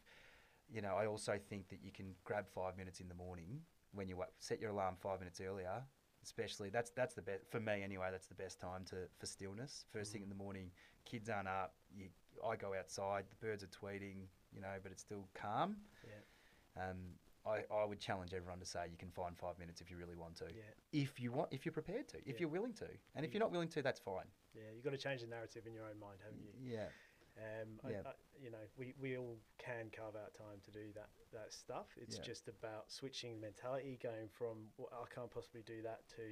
you 0.69 0.81
know, 0.81 0.95
I 0.95 1.05
also 1.07 1.39
think 1.49 1.69
that 1.69 1.81
you 1.81 1.91
can 1.91 2.13
grab 2.23 2.45
five 2.47 2.77
minutes 2.77 2.99
in 2.99 3.07
the 3.07 3.15
morning 3.15 3.61
when 3.93 4.07
you 4.09 4.21
set 4.39 4.59
your 4.59 4.71
alarm 4.71 4.95
five 4.99 5.19
minutes 5.19 5.39
earlier. 5.41 5.83
Especially, 6.23 6.69
that's 6.69 6.89
that's 6.91 7.13
the 7.13 7.21
best 7.21 7.43
for 7.49 7.59
me 7.59 7.83
anyway. 7.83 8.09
That's 8.11 8.27
the 8.27 8.35
best 8.35 8.59
time 8.59 8.83
to 8.85 8.95
for 9.17 9.25
stillness. 9.25 9.85
First 9.93 10.11
thing 10.11 10.23
in 10.23 10.29
the 10.29 10.35
morning, 10.35 10.71
kids 11.05 11.29
aren't 11.29 11.47
up. 11.47 11.75
You, 11.95 12.07
I 12.45 12.55
go 12.55 12.73
outside. 12.77 13.25
The 13.29 13.45
birds 13.47 13.63
are 13.63 13.67
tweeting, 13.67 14.27
you 14.53 14.61
know, 14.61 14.75
but 14.83 14.91
it's 14.91 15.01
still 15.01 15.27
calm. 15.33 15.77
Yeah. 16.05 16.83
Um, 16.89 16.97
I, 17.45 17.63
I 17.73 17.85
would 17.85 17.99
challenge 18.01 18.33
everyone 18.33 18.59
to 18.59 18.65
say 18.65 18.87
you 18.91 18.97
can 18.97 19.09
find 19.09 19.37
five 19.37 19.57
minutes 19.57 19.79
if 19.79 19.89
you 19.89 19.95
really 19.95 20.17
want 20.17 20.35
to. 20.37 20.45
Yeah. 20.45 20.63
If 20.91 21.17
you 21.19 21.31
want, 21.31 21.47
if 21.51 21.65
you're 21.65 21.71
prepared 21.71 22.09
to, 22.09 22.17
if 22.17 22.27
Yeah. 22.27 22.33
you're 22.41 22.49
willing 22.49 22.73
to, 22.73 22.85
and 23.15 23.23
if 23.23 23.31
You- 23.31 23.37
you're 23.39 23.45
not 23.45 23.51
willing 23.51 23.69
to, 23.69 23.81
that's 23.81 24.01
fine. 24.01 24.25
Yeah. 24.53 24.63
You've 24.75 24.83
got 24.83 24.91
to 24.91 24.97
change 24.97 25.21
the 25.21 25.27
narrative 25.27 25.65
in 25.65 25.73
your 25.73 25.85
own 25.85 25.97
mind, 25.97 26.19
haven't 26.21 26.41
you? 26.43 26.51
Yeah. 26.73 26.87
Um, 27.37 27.79
Yeah. 27.87 28.01
I, 28.05 28.09
I, 28.09 28.13
you 28.41 28.51
know, 28.51 28.65
we, 28.77 28.93
we 28.99 29.17
all 29.17 29.37
can 29.57 29.91
carve 29.95 30.15
out 30.15 30.33
time 30.33 30.59
to 30.65 30.71
do 30.71 30.91
that 30.95 31.09
that 31.33 31.53
stuff. 31.53 31.87
It's 31.97 32.17
Yeah. 32.17 32.23
just 32.23 32.47
about 32.47 32.91
switching 32.91 33.39
mentality, 33.39 33.99
going 34.01 34.29
from 34.29 34.69
well, 34.77 34.89
I 34.91 35.05
can't 35.13 35.29
possibly 35.29 35.61
do 35.65 35.81
that 35.83 36.07
to 36.15 36.23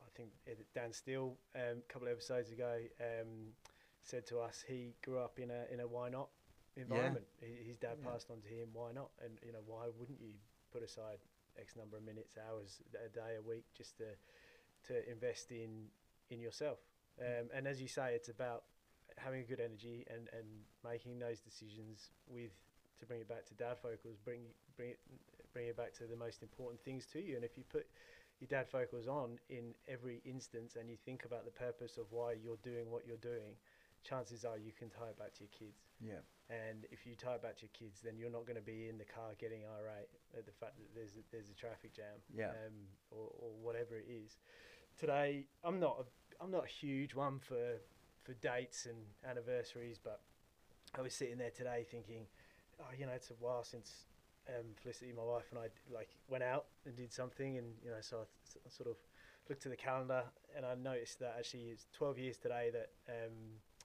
I 0.00 0.08
think 0.16 0.30
Dan 0.74 0.92
Steele 0.92 1.36
um, 1.54 1.78
a 1.88 1.92
couple 1.92 2.08
of 2.08 2.12
episodes 2.12 2.50
ago 2.50 2.78
um, 3.00 3.52
said 4.02 4.26
to 4.28 4.38
us 4.40 4.64
he 4.66 4.94
grew 5.02 5.18
up 5.18 5.38
in 5.38 5.50
a 5.50 5.66
in 5.72 5.80
a 5.80 5.86
why 5.86 6.08
not 6.08 6.28
environment. 6.76 7.26
Hi- 7.40 7.64
His 7.66 7.76
dad 7.78 7.98
Yeah. 8.02 8.10
passed 8.10 8.30
on 8.30 8.40
to 8.40 8.48
him 8.48 8.68
why 8.72 8.92
not, 8.92 9.10
and 9.24 9.38
you 9.44 9.52
know 9.52 9.62
why 9.66 9.88
wouldn't 9.98 10.20
you 10.20 10.34
put 10.72 10.82
aside 10.82 11.18
X 11.58 11.76
number 11.76 11.96
of 11.96 12.04
minutes, 12.04 12.36
hours, 12.38 12.80
a 12.94 13.08
day, 13.08 13.36
a 13.38 13.42
week 13.42 13.64
just 13.76 13.96
to 13.98 14.14
to 14.88 15.10
invest 15.10 15.50
in 15.50 15.88
in 16.30 16.40
yourself. 16.40 16.78
Um, 17.20 17.50
and 17.54 17.66
as 17.66 17.82
you 17.82 17.88
say, 17.88 18.14
it's 18.14 18.28
about 18.28 18.64
having 19.22 19.40
a 19.40 19.44
good 19.44 19.60
energy 19.60 20.04
and, 20.08 20.28
and 20.32 20.46
making 20.84 21.18
those 21.18 21.40
decisions 21.40 22.10
with 22.26 22.50
to 23.00 23.06
bring 23.06 23.20
it 23.20 23.28
back 23.28 23.46
to 23.46 23.54
dad 23.54 23.76
focals, 23.80 24.18
bring 24.24 24.40
bring 24.76 24.90
it 24.90 25.00
bring 25.52 25.66
it 25.68 25.76
back 25.76 25.92
to 25.94 26.04
the 26.04 26.16
most 26.16 26.42
important 26.42 26.80
things 26.80 27.06
to 27.12 27.20
you. 27.20 27.36
And 27.36 27.44
if 27.44 27.56
you 27.56 27.64
put 27.68 27.86
your 28.40 28.48
dad 28.48 28.68
focals 28.68 29.06
on 29.06 29.38
in 29.48 29.74
every 29.88 30.20
instance 30.24 30.76
and 30.78 30.88
you 30.88 30.96
think 30.96 31.24
about 31.24 31.44
the 31.44 31.50
purpose 31.50 31.98
of 31.98 32.06
why 32.10 32.34
you're 32.42 32.60
doing 32.62 32.90
what 32.90 33.06
you're 33.06 33.20
doing, 33.20 33.56
chances 34.02 34.44
are 34.44 34.56
you 34.56 34.72
can 34.72 34.88
tie 34.88 35.08
it 35.10 35.18
back 35.18 35.34
to 35.34 35.40
your 35.44 35.52
kids. 35.52 35.80
Yeah. 36.00 36.24
And 36.48 36.86
if 36.90 37.06
you 37.06 37.14
tie 37.14 37.34
it 37.34 37.42
back 37.42 37.56
to 37.58 37.62
your 37.62 37.74
kids, 37.78 38.00
then 38.02 38.16
you're 38.16 38.30
not 38.30 38.46
going 38.46 38.56
to 38.56 38.62
be 38.64 38.88
in 38.88 38.96
the 38.98 39.04
car 39.04 39.36
getting 39.38 39.60
irate 39.78 40.08
at 40.36 40.46
the 40.46 40.52
fact 40.52 40.78
that 40.78 40.88
there's 40.94 41.12
a, 41.16 41.22
there's 41.30 41.50
a 41.50 41.54
traffic 41.54 41.94
jam, 41.94 42.18
Yeah. 42.34 42.50
um, 42.50 42.74
or, 43.10 43.28
or 43.38 43.50
whatever 43.60 43.96
it 43.96 44.06
is. 44.08 44.38
Today, 44.98 45.46
I'm 45.62 45.78
not 45.78 46.00
a, 46.00 46.42
I'm 46.42 46.50
not 46.50 46.64
a 46.64 46.68
huge 46.68 47.14
one 47.14 47.38
for 47.38 47.76
for 48.30 48.34
dates 48.46 48.86
and 48.86 48.96
anniversaries, 49.28 49.98
but 50.02 50.20
I 50.96 51.02
was 51.02 51.14
sitting 51.14 51.38
there 51.38 51.50
today 51.50 51.84
thinking, 51.90 52.26
oh, 52.80 52.84
you 52.96 53.06
know, 53.06 53.12
it's 53.12 53.30
a 53.30 53.34
while 53.40 53.64
since 53.64 54.06
um, 54.48 54.66
Felicity, 54.80 55.12
my 55.16 55.24
wife, 55.24 55.46
and 55.50 55.58
I 55.58 55.68
like 55.92 56.10
went 56.28 56.44
out 56.44 56.66
and 56.86 56.96
did 56.96 57.12
something, 57.12 57.58
and 57.58 57.66
you 57.84 57.90
know, 57.90 57.96
so 58.00 58.18
I 58.18 58.24
th- 58.52 58.72
sort 58.72 58.88
of 58.88 58.96
looked 59.48 59.66
at 59.66 59.70
the 59.72 59.76
calendar 59.76 60.22
and 60.56 60.64
I 60.64 60.74
noticed 60.74 61.18
that 61.20 61.34
actually 61.38 61.70
it's 61.72 61.86
12 61.92 62.18
years 62.18 62.36
today 62.36 62.70
that 62.72 62.90
um, 63.08 63.34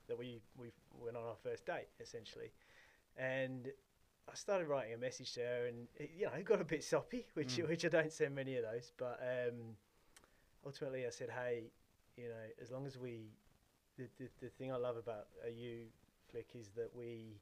that 0.08 0.16
we 0.18 0.40
we 0.56 0.68
went 1.02 1.16
on 1.16 1.24
our 1.24 1.36
first 1.42 1.66
date 1.66 1.88
essentially, 2.00 2.52
and 3.16 3.68
I 4.30 4.34
started 4.34 4.68
writing 4.68 4.94
a 4.94 4.98
message 4.98 5.32
to 5.34 5.40
her, 5.40 5.66
and 5.66 5.88
it, 5.96 6.10
you 6.16 6.26
know, 6.26 6.32
it 6.38 6.44
got 6.44 6.60
a 6.60 6.64
bit 6.64 6.84
soppy, 6.84 7.26
which 7.34 7.58
Mm. 7.58 7.68
which 7.68 7.84
I 7.84 7.88
don't 7.88 8.12
send 8.12 8.34
many 8.34 8.56
of 8.56 8.62
those, 8.62 8.92
but 8.96 9.20
um, 9.22 9.76
ultimately 10.64 11.04
I 11.06 11.10
said, 11.10 11.30
hey, 11.30 11.72
you 12.16 12.28
know, 12.28 12.46
as 12.62 12.70
long 12.70 12.86
as 12.86 12.98
we, 12.98 13.28
the 13.96 14.08
the, 14.18 14.28
the 14.40 14.48
thing 14.48 14.72
I 14.72 14.76
love 14.76 14.96
about 14.96 15.26
you, 15.54 15.86
Flick, 16.30 16.48
is 16.54 16.70
that 16.76 16.90
we 16.94 17.40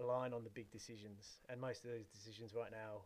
align 0.00 0.32
on 0.32 0.44
the 0.44 0.50
big 0.50 0.70
decisions, 0.70 1.40
and 1.48 1.60
most 1.60 1.84
of 1.84 1.90
those 1.90 2.06
decisions 2.06 2.54
right 2.54 2.70
now 2.70 3.02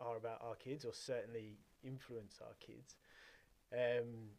are 0.00 0.16
about 0.16 0.40
our 0.42 0.54
kids, 0.54 0.84
or 0.84 0.92
certainly 0.92 1.58
influence 1.84 2.40
our 2.42 2.54
kids. 2.58 2.96
Um, 3.72 4.30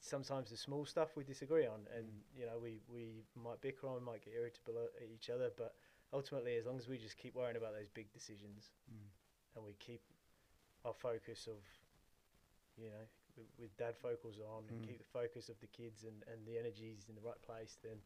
sometimes 0.00 0.50
the 0.50 0.56
small 0.56 0.84
stuff 0.84 1.16
we 1.16 1.24
disagree 1.24 1.66
on, 1.66 1.80
and 1.96 2.06
you 2.36 2.46
know 2.46 2.58
we, 2.62 2.80
we 2.92 3.24
might 3.34 3.60
bicker 3.60 3.88
on, 3.88 4.04
might 4.04 4.24
get 4.24 4.34
irritable 4.34 4.74
at 5.00 5.08
each 5.12 5.30
other, 5.30 5.50
but 5.56 5.74
ultimately, 6.12 6.56
as 6.56 6.66
long 6.66 6.78
as 6.78 6.88
we 6.88 6.98
just 6.98 7.16
keep 7.16 7.34
worrying 7.34 7.56
about 7.56 7.72
those 7.72 7.88
big 7.92 8.12
decisions, 8.12 8.70
Mm. 8.92 9.08
and 9.56 9.64
we 9.64 9.74
keep 9.74 10.02
our 10.84 10.94
focus 10.94 11.48
of, 11.48 11.58
you 12.76 12.88
know, 12.88 13.06
with, 13.36 13.46
with 13.58 13.76
dad 13.76 13.96
focals 13.96 14.38
on, 14.38 14.64
and 14.68 14.82
Mm. 14.82 14.86
keep 14.88 14.98
the 14.98 15.04
focus 15.12 15.48
of 15.48 15.58
the 15.60 15.66
kids 15.66 16.04
and, 16.04 16.22
and 16.32 16.46
the 16.46 16.58
energies 16.58 17.06
in 17.08 17.14
the 17.14 17.20
right 17.20 17.40
place, 17.42 17.78
then, 17.82 17.98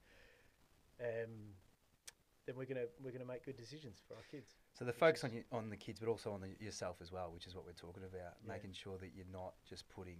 um, 1.00 1.54
then 2.46 2.56
we're 2.56 2.66
gonna 2.66 2.86
we're 3.02 3.12
gonna 3.12 3.24
make 3.24 3.44
good 3.44 3.56
decisions 3.56 4.00
for 4.06 4.14
our 4.14 4.22
kids. 4.30 4.56
So 4.74 4.84
the 4.84 4.92
focus 4.92 5.24
on 5.24 5.32
you, 5.32 5.44
on 5.52 5.70
the 5.70 5.76
kids, 5.76 6.00
but 6.00 6.08
also 6.08 6.32
on 6.32 6.40
the, 6.40 6.56
yourself 6.64 6.96
as 7.00 7.12
well, 7.12 7.30
which 7.32 7.46
is 7.46 7.54
what 7.54 7.64
we're 7.64 7.72
talking 7.72 8.02
about. 8.04 8.34
Yeah. 8.42 8.52
Making 8.54 8.72
sure 8.72 8.98
that 8.98 9.10
you're 9.14 9.32
not 9.32 9.54
just 9.68 9.88
putting 9.88 10.18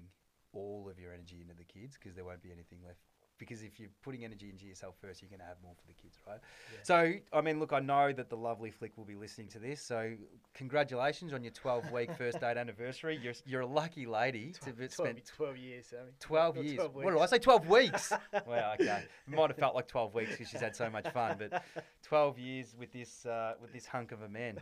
all 0.53 0.89
of 0.91 0.99
your 0.99 1.13
energy 1.13 1.41
into 1.41 1.55
the 1.55 1.65
kids, 1.65 1.97
because 1.97 2.15
there 2.15 2.25
won't 2.25 2.43
be 2.43 2.51
anything 2.53 2.79
left. 2.87 3.01
Because 3.41 3.63
if 3.63 3.81
you're 3.81 3.89
putting 4.03 4.23
energy 4.23 4.51
into 4.51 4.67
yourself 4.67 4.97
first, 5.01 5.23
you're 5.23 5.31
going 5.31 5.41
to 5.41 5.47
have 5.47 5.57
more 5.63 5.73
for 5.75 5.87
the 5.87 5.95
kids, 5.95 6.19
right? 6.29 6.39
Yeah. 6.73 6.79
So, 6.83 7.13
I 7.33 7.41
mean, 7.41 7.59
look, 7.59 7.73
I 7.73 7.81
know 7.81 8.13
that 8.13 8.29
the 8.29 8.37
lovely 8.37 8.71
Flick 8.71 8.97
will 8.99 9.07
be 9.07 9.15
listening 9.15 9.49
to 9.49 9.59
this. 9.59 9.81
So, 9.81 10.13
congratulations 10.53 11.33
on 11.33 11.43
your 11.43 11.53
12 11.53 11.91
week 11.91 12.11
first 12.19 12.39
date 12.39 12.59
anniversary. 12.59 13.19
You're, 13.21 13.33
you're 13.47 13.63
a 13.63 13.67
lucky 13.67 14.05
lady 14.05 14.53
to 14.61 14.67
have 14.67 14.77
12, 14.77 14.93
spent 14.93 15.25
12 15.25 15.57
years, 15.57 15.87
Sammy. 15.87 16.11
12 16.21 16.57
Not 16.57 16.65
years. 16.65 16.77
12 16.77 16.95
what 16.95 17.11
did 17.13 17.21
I 17.21 17.27
say? 17.27 17.39
12 17.39 17.69
weeks. 17.69 18.13
well, 18.47 18.73
okay. 18.75 19.05
It 19.27 19.35
might 19.35 19.49
have 19.49 19.57
felt 19.57 19.75
like 19.75 19.89
12 19.89 20.15
weeks 20.15 20.31
because 20.33 20.51
she's 20.51 20.61
had 20.61 20.77
so 20.77 20.91
much 20.91 21.09
fun, 21.09 21.37
but 21.39 21.65
12 22.03 22.39
years 22.39 22.77
with 22.79 22.93
this 22.93 23.25
uh, 23.25 23.55
with 23.61 23.73
this 23.73 23.87
hunk 23.87 24.13
of 24.13 24.21
a 24.21 24.29
man. 24.29 24.61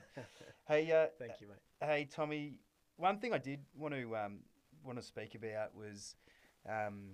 Hey, 0.69 0.91
uh, 0.93 1.07
Thank 1.19 1.41
you, 1.41 1.49
mate. 1.49 1.89
hey, 1.89 2.09
Tommy. 2.11 2.61
One 2.97 3.19
thing 3.19 3.35
I 3.35 3.39
did 3.39 3.61
want 3.77 3.95
to 3.95 4.17
um, 4.17 4.39
want 4.85 4.99
to 4.99 5.05
speak 5.05 5.35
about 5.35 5.75
was 5.75 6.15
um, 6.69 7.11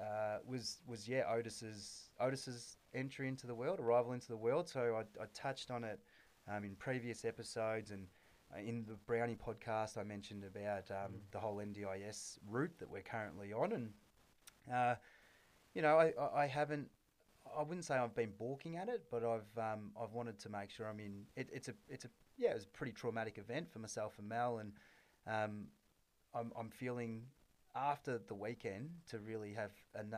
uh, 0.00 0.38
was 0.46 0.78
was 0.86 1.06
yeah 1.08 1.24
Otis's 1.32 2.10
Otis's 2.20 2.76
entry 2.94 3.28
into 3.28 3.46
the 3.46 3.54
world, 3.54 3.80
arrival 3.80 4.12
into 4.12 4.28
the 4.28 4.36
world. 4.36 4.68
So 4.68 4.96
I, 4.96 5.22
I 5.22 5.26
touched 5.34 5.70
on 5.70 5.84
it 5.84 6.00
um, 6.48 6.64
in 6.64 6.74
previous 6.76 7.24
episodes 7.24 7.90
and. 7.90 8.06
uh, 8.54 8.58
In 8.60 8.84
the 8.86 8.96
Brownie 9.06 9.36
podcast, 9.36 9.96
I 9.98 10.04
mentioned 10.04 10.44
about 10.44 10.90
um, 10.90 11.12
Mm. 11.14 11.20
the 11.32 11.40
whole 11.40 11.56
NDIS 11.60 12.38
route 12.48 12.76
that 12.78 12.88
we're 12.90 13.02
currently 13.02 13.52
on, 13.52 13.72
and 13.72 13.92
uh, 14.72 14.94
you 15.74 15.82
know, 15.82 15.98
I, 15.98 16.12
I, 16.20 16.42
I 16.44 16.46
haven't. 16.46 16.88
I 17.58 17.62
wouldn't 17.62 17.84
say 17.84 17.94
I've 17.96 18.14
been 18.14 18.32
balking 18.38 18.76
at 18.76 18.88
it, 18.88 19.04
but 19.10 19.22
I've 19.24 19.58
um, 19.58 19.90
I've 20.00 20.12
wanted 20.12 20.38
to 20.40 20.48
make 20.48 20.70
sure 20.70 20.88
I 20.88 20.92
mean. 20.92 21.26
It, 21.36 21.48
it's 21.52 21.68
a 21.68 21.74
it's 21.88 22.04
a 22.04 22.10
yeah, 22.36 22.50
it 22.50 22.54
was 22.54 22.64
a 22.64 22.68
pretty 22.78 22.92
traumatic 22.92 23.38
event 23.38 23.70
for 23.72 23.78
myself 23.80 24.18
and 24.18 24.28
Mel, 24.28 24.58
and 24.58 24.72
um, 25.26 25.66
I'm 26.34 26.52
I'm 26.58 26.70
feeling 26.70 27.22
after 27.76 28.18
the 28.28 28.34
weekend 28.34 28.90
to 29.10 29.18
really 29.18 29.52
have 29.52 29.72
an, 29.94 30.14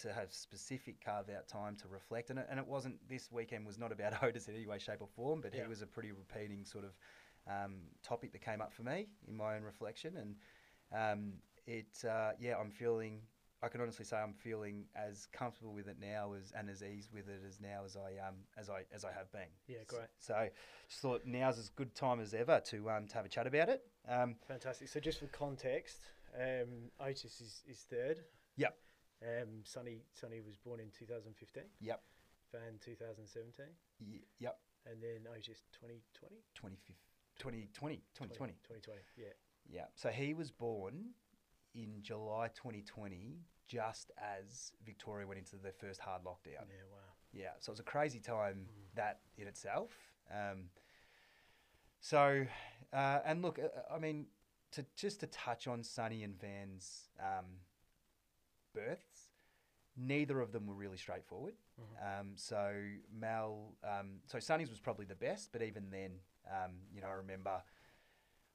to 0.00 0.12
have 0.12 0.32
specific 0.32 1.04
carve 1.04 1.28
out 1.28 1.48
time 1.48 1.76
to 1.76 1.88
reflect, 1.88 2.30
and 2.30 2.38
it, 2.38 2.46
and 2.50 2.58
it 2.58 2.66
wasn't 2.66 2.96
this 3.08 3.30
weekend 3.32 3.66
was 3.66 3.78
not 3.78 3.92
about 3.92 4.22
Otis 4.22 4.48
in 4.48 4.54
any 4.54 4.66
way, 4.66 4.78
shape, 4.78 5.00
or 5.00 5.08
form, 5.08 5.40
but 5.40 5.54
Yeah. 5.54 5.62
he 5.62 5.68
was 5.68 5.82
a 5.82 5.86
pretty 5.86 6.12
repeating 6.12 6.64
sort 6.64 6.84
of 6.84 6.92
um, 7.48 7.80
topic 8.02 8.32
that 8.32 8.42
came 8.42 8.60
up 8.60 8.72
for 8.72 8.82
me 8.82 9.08
in 9.28 9.36
my 9.36 9.56
own 9.56 9.62
reflection, 9.62 10.16
and 10.16 10.36
um, 10.92 11.32
it 11.66 12.04
uh, 12.08 12.32
yeah, 12.38 12.56
I'm 12.58 12.70
feeling. 12.70 13.20
I 13.62 13.68
can 13.68 13.82
honestly 13.82 14.06
say 14.06 14.16
I'm 14.16 14.32
feeling 14.32 14.86
as 14.96 15.26
comfortable 15.32 15.74
with 15.74 15.86
it 15.86 15.98
now 16.00 16.32
as 16.32 16.50
and 16.56 16.70
as 16.70 16.82
ease 16.82 17.10
with 17.12 17.28
it 17.28 17.42
as 17.46 17.60
now 17.60 17.82
as 17.84 17.94
I 17.94 18.26
um 18.26 18.36
as 18.56 18.70
I 18.70 18.84
as 18.90 19.04
I 19.04 19.12
have 19.12 19.30
been. 19.32 19.50
Yeah, 19.68 19.80
great. 19.86 20.06
So, 20.18 20.48
just 20.88 21.02
thought 21.02 21.26
now's 21.26 21.58
as 21.58 21.68
good 21.68 21.94
time 21.94 22.20
as 22.20 22.32
ever 22.32 22.60
to 22.68 22.88
um 22.88 23.06
to 23.08 23.14
have 23.16 23.26
a 23.26 23.28
chat 23.28 23.46
about 23.46 23.68
it. 23.68 23.82
Um, 24.08 24.36
Fantastic. 24.48 24.88
So 24.88 24.98
just 24.98 25.18
for 25.20 25.26
context, 25.26 26.00
um, 26.38 26.90
Otis 27.00 27.40
is, 27.40 27.62
is 27.68 27.78
third. 27.88 28.20
Yep. 28.56 28.76
Um, 29.22 29.48
Sonny 29.64 30.02
Sonny 30.12 30.40
was 30.40 30.56
born 30.56 30.80
in 30.80 30.90
2015. 30.90 31.62
Yep. 31.80 32.02
Vann 32.52 32.78
2017, 32.80 33.64
y- 34.00 34.18
yep, 34.40 34.58
and 34.90 35.00
then 35.00 35.30
Otis 35.30 35.62
2020. 35.72 36.34
20, 36.54 36.76
2020, 37.38 37.96
2020. 38.14 38.52
2020. 38.64 39.00
Yeah. 39.16 39.26
Yeah. 39.68 39.84
So 39.94 40.08
he 40.08 40.34
was 40.34 40.50
born 40.50 41.10
in 41.76 42.02
July 42.02 42.48
2020, 42.48 43.36
just 43.68 44.10
as 44.18 44.72
Victoria 44.84 45.26
went 45.28 45.38
into 45.38 45.56
their 45.58 45.70
first 45.72 46.00
hard 46.00 46.22
lockdown. 46.24 46.66
Yeah, 46.66 46.86
wow. 46.90 46.98
Yeah, 47.32 47.50
so 47.60 47.70
it 47.70 47.74
was 47.74 47.80
a 47.80 47.84
crazy 47.84 48.18
time 48.18 48.66
Mm. 48.66 48.96
that 48.96 49.20
in 49.38 49.46
itself. 49.46 49.92
Um, 50.34 50.70
so, 52.00 52.46
uh, 52.92 53.18
and 53.24 53.42
look, 53.42 53.58
uh, 53.58 53.68
I 53.94 53.98
mean, 53.98 54.26
to 54.72 54.84
just 54.96 55.20
to 55.20 55.26
touch 55.26 55.66
on 55.66 55.82
Sonny 55.82 56.22
and 56.22 56.38
Vann's 56.38 57.08
um, 57.20 57.46
births, 58.74 59.30
neither 59.96 60.40
of 60.40 60.52
them 60.52 60.66
were 60.66 60.74
really 60.74 60.96
straightforward. 60.96 61.54
Mhm. 61.80 62.20
Um, 62.20 62.36
so 62.36 62.80
Mel, 63.12 63.76
um, 63.82 64.20
so 64.26 64.38
Sonny's 64.38 64.70
was 64.70 64.80
probably 64.80 65.06
the 65.06 65.14
best, 65.14 65.50
but 65.52 65.62
even 65.62 65.90
then, 65.90 66.20
um, 66.50 66.72
you 66.92 67.00
know, 67.00 67.08
I 67.08 67.12
remember. 67.12 67.62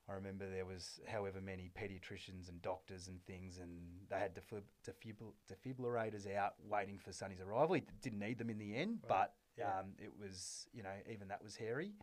I 0.08 0.14
remember 0.14 0.48
there 0.48 0.68
was 0.68 1.00
however 1.08 1.42
many 1.42 1.72
pediatricians 1.76 2.48
and 2.48 2.62
doctors 2.62 3.08
and 3.08 3.26
things, 3.26 3.58
and 3.58 4.06
they 4.08 4.20
had 4.20 4.36
defib- 4.36 4.62
defibr- 4.88 5.34
defibrillators 5.52 6.32
out 6.32 6.54
waiting 6.64 7.00
for 7.00 7.12
Sonny's 7.12 7.42
arrival. 7.42 7.74
He 7.74 7.82
didn't 8.04 8.20
need 8.20 8.38
them 8.38 8.52
in 8.52 8.60
the 8.60 8.76
end, 8.76 9.00
Right. 9.02 9.08
but 9.10 9.36
Yeah. 9.58 9.80
um, 9.80 9.96
it 9.98 10.16
was, 10.16 10.68
you 10.74 10.84
know, 10.84 10.96
even 11.10 11.28
that 11.30 11.42
was 11.44 11.56
hairy. 11.56 11.96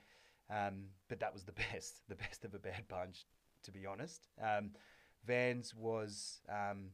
Um, 0.51 0.91
but 1.07 1.21
that 1.21 1.33
was 1.33 1.45
the 1.45 1.53
best, 1.81 2.03
the 2.09 2.17
best 2.17 2.45
of 2.45 2.55
a 2.55 2.59
bad 2.59 2.89
bunch, 2.89 3.25
to 3.65 3.73
be 3.73 3.87
honest. 3.87 4.29
Um, 4.41 4.71
Vanns 5.29 5.75
was, 5.75 6.41
um, 6.49 6.91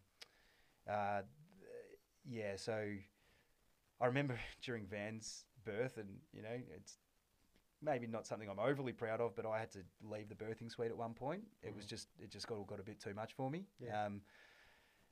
uh, 0.91 1.23
yeah, 2.29 2.57
so 2.57 2.89
I 4.01 4.07
remember 4.07 4.39
during 4.63 4.87
Vann's 4.87 5.45
birth, 5.65 5.97
and, 5.99 6.09
you 6.33 6.43
know, 6.43 6.61
it's 6.77 6.99
maybe 7.81 8.07
not 8.07 8.27
something 8.27 8.49
I'm 8.49 8.59
overly 8.59 8.93
proud 8.93 9.21
of, 9.21 9.37
but 9.37 9.47
I 9.47 9.59
had 9.59 9.71
to 9.73 9.81
leave 10.03 10.29
the 10.29 10.35
birthing 10.35 10.71
suite 10.71 10.91
at 10.91 10.97
one 10.97 11.15
point. 11.15 11.43
It 11.63 11.75
was 11.75 11.85
Mhm. 11.85 11.89
just, 11.91 12.09
it 12.19 12.31
just 12.31 12.47
got, 12.47 12.67
got 12.67 12.81
a 12.81 12.83
bit 12.83 13.01
too 13.01 13.15
much 13.15 13.35
for 13.35 13.51
me. 13.51 13.67
Yeah. 13.79 14.05
Um, 14.05 14.23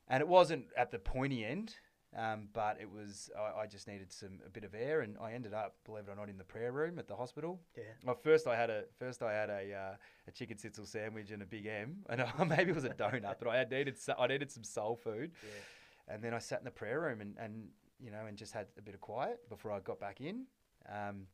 and 0.09 0.21
it 0.21 0.29
wasn't 0.29 0.67
at 0.77 0.91
the 0.91 0.99
pointy 0.99 1.45
end, 1.45 1.77
um, 2.17 2.49
but 2.53 2.79
it 2.81 2.91
was. 2.91 3.31
I, 3.39 3.63
I 3.63 3.67
just 3.67 3.87
needed 3.87 4.11
some 4.13 4.41
a 4.47 4.49
bit 4.51 4.65
of 4.65 4.75
air, 4.75 5.03
and 5.03 5.17
I 5.21 5.33
ended 5.35 5.53
up, 5.53 5.75
believe 5.85 6.05
it 6.09 6.11
or 6.11 6.17
not, 6.17 6.29
in 6.31 6.39
the 6.39 6.45
prayer 6.45 6.73
room 6.73 6.99
at 6.99 7.07
the 7.09 7.15
hospital. 7.17 7.61
Yeah. 7.77 7.83
Well, 8.05 8.15
first 8.15 8.47
I 8.47 8.57
had 8.57 8.71
a 8.71 8.85
first 8.99 9.23
I 9.23 9.33
had 9.33 9.51
a 9.51 9.75
uh, 9.75 9.95
a 10.27 10.31
chicken 10.33 10.57
schnitzel 10.59 10.87
sandwich 10.87 11.31
and 11.31 11.43
a 11.43 11.47
big 11.47 11.67
M, 11.67 11.97
and 12.09 12.21
uh, 12.39 12.45
maybe 12.45 12.71
it 12.71 12.75
was 12.75 12.85
a 12.85 12.91
donut, 12.91 13.37
but 13.39 13.49
I 13.49 13.57
had 13.59 13.71
needed 13.71 13.99
so- 13.99 14.17
I 14.19 14.27
needed 14.29 14.51
some 14.51 14.65
soul 14.65 14.97
food, 14.97 15.33
Yeah. 15.43 16.15
and 16.15 16.23
then 16.25 16.33
I 16.35 16.39
sat 16.39 16.59
in 16.61 16.65
the 16.65 16.71
prayer 16.71 17.01
room 17.01 17.21
and, 17.21 17.37
and 17.39 17.69
you 18.01 18.11
know 18.11 18.25
and 18.27 18.37
just 18.37 18.53
had 18.55 18.67
a 18.79 18.83
bit 18.83 18.95
of 18.95 19.01
quiet 19.01 19.49
before 19.49 19.71
I 19.73 19.81
got 19.81 20.01
back 20.01 20.21
in, 20.21 20.47
um, 20.91 21.27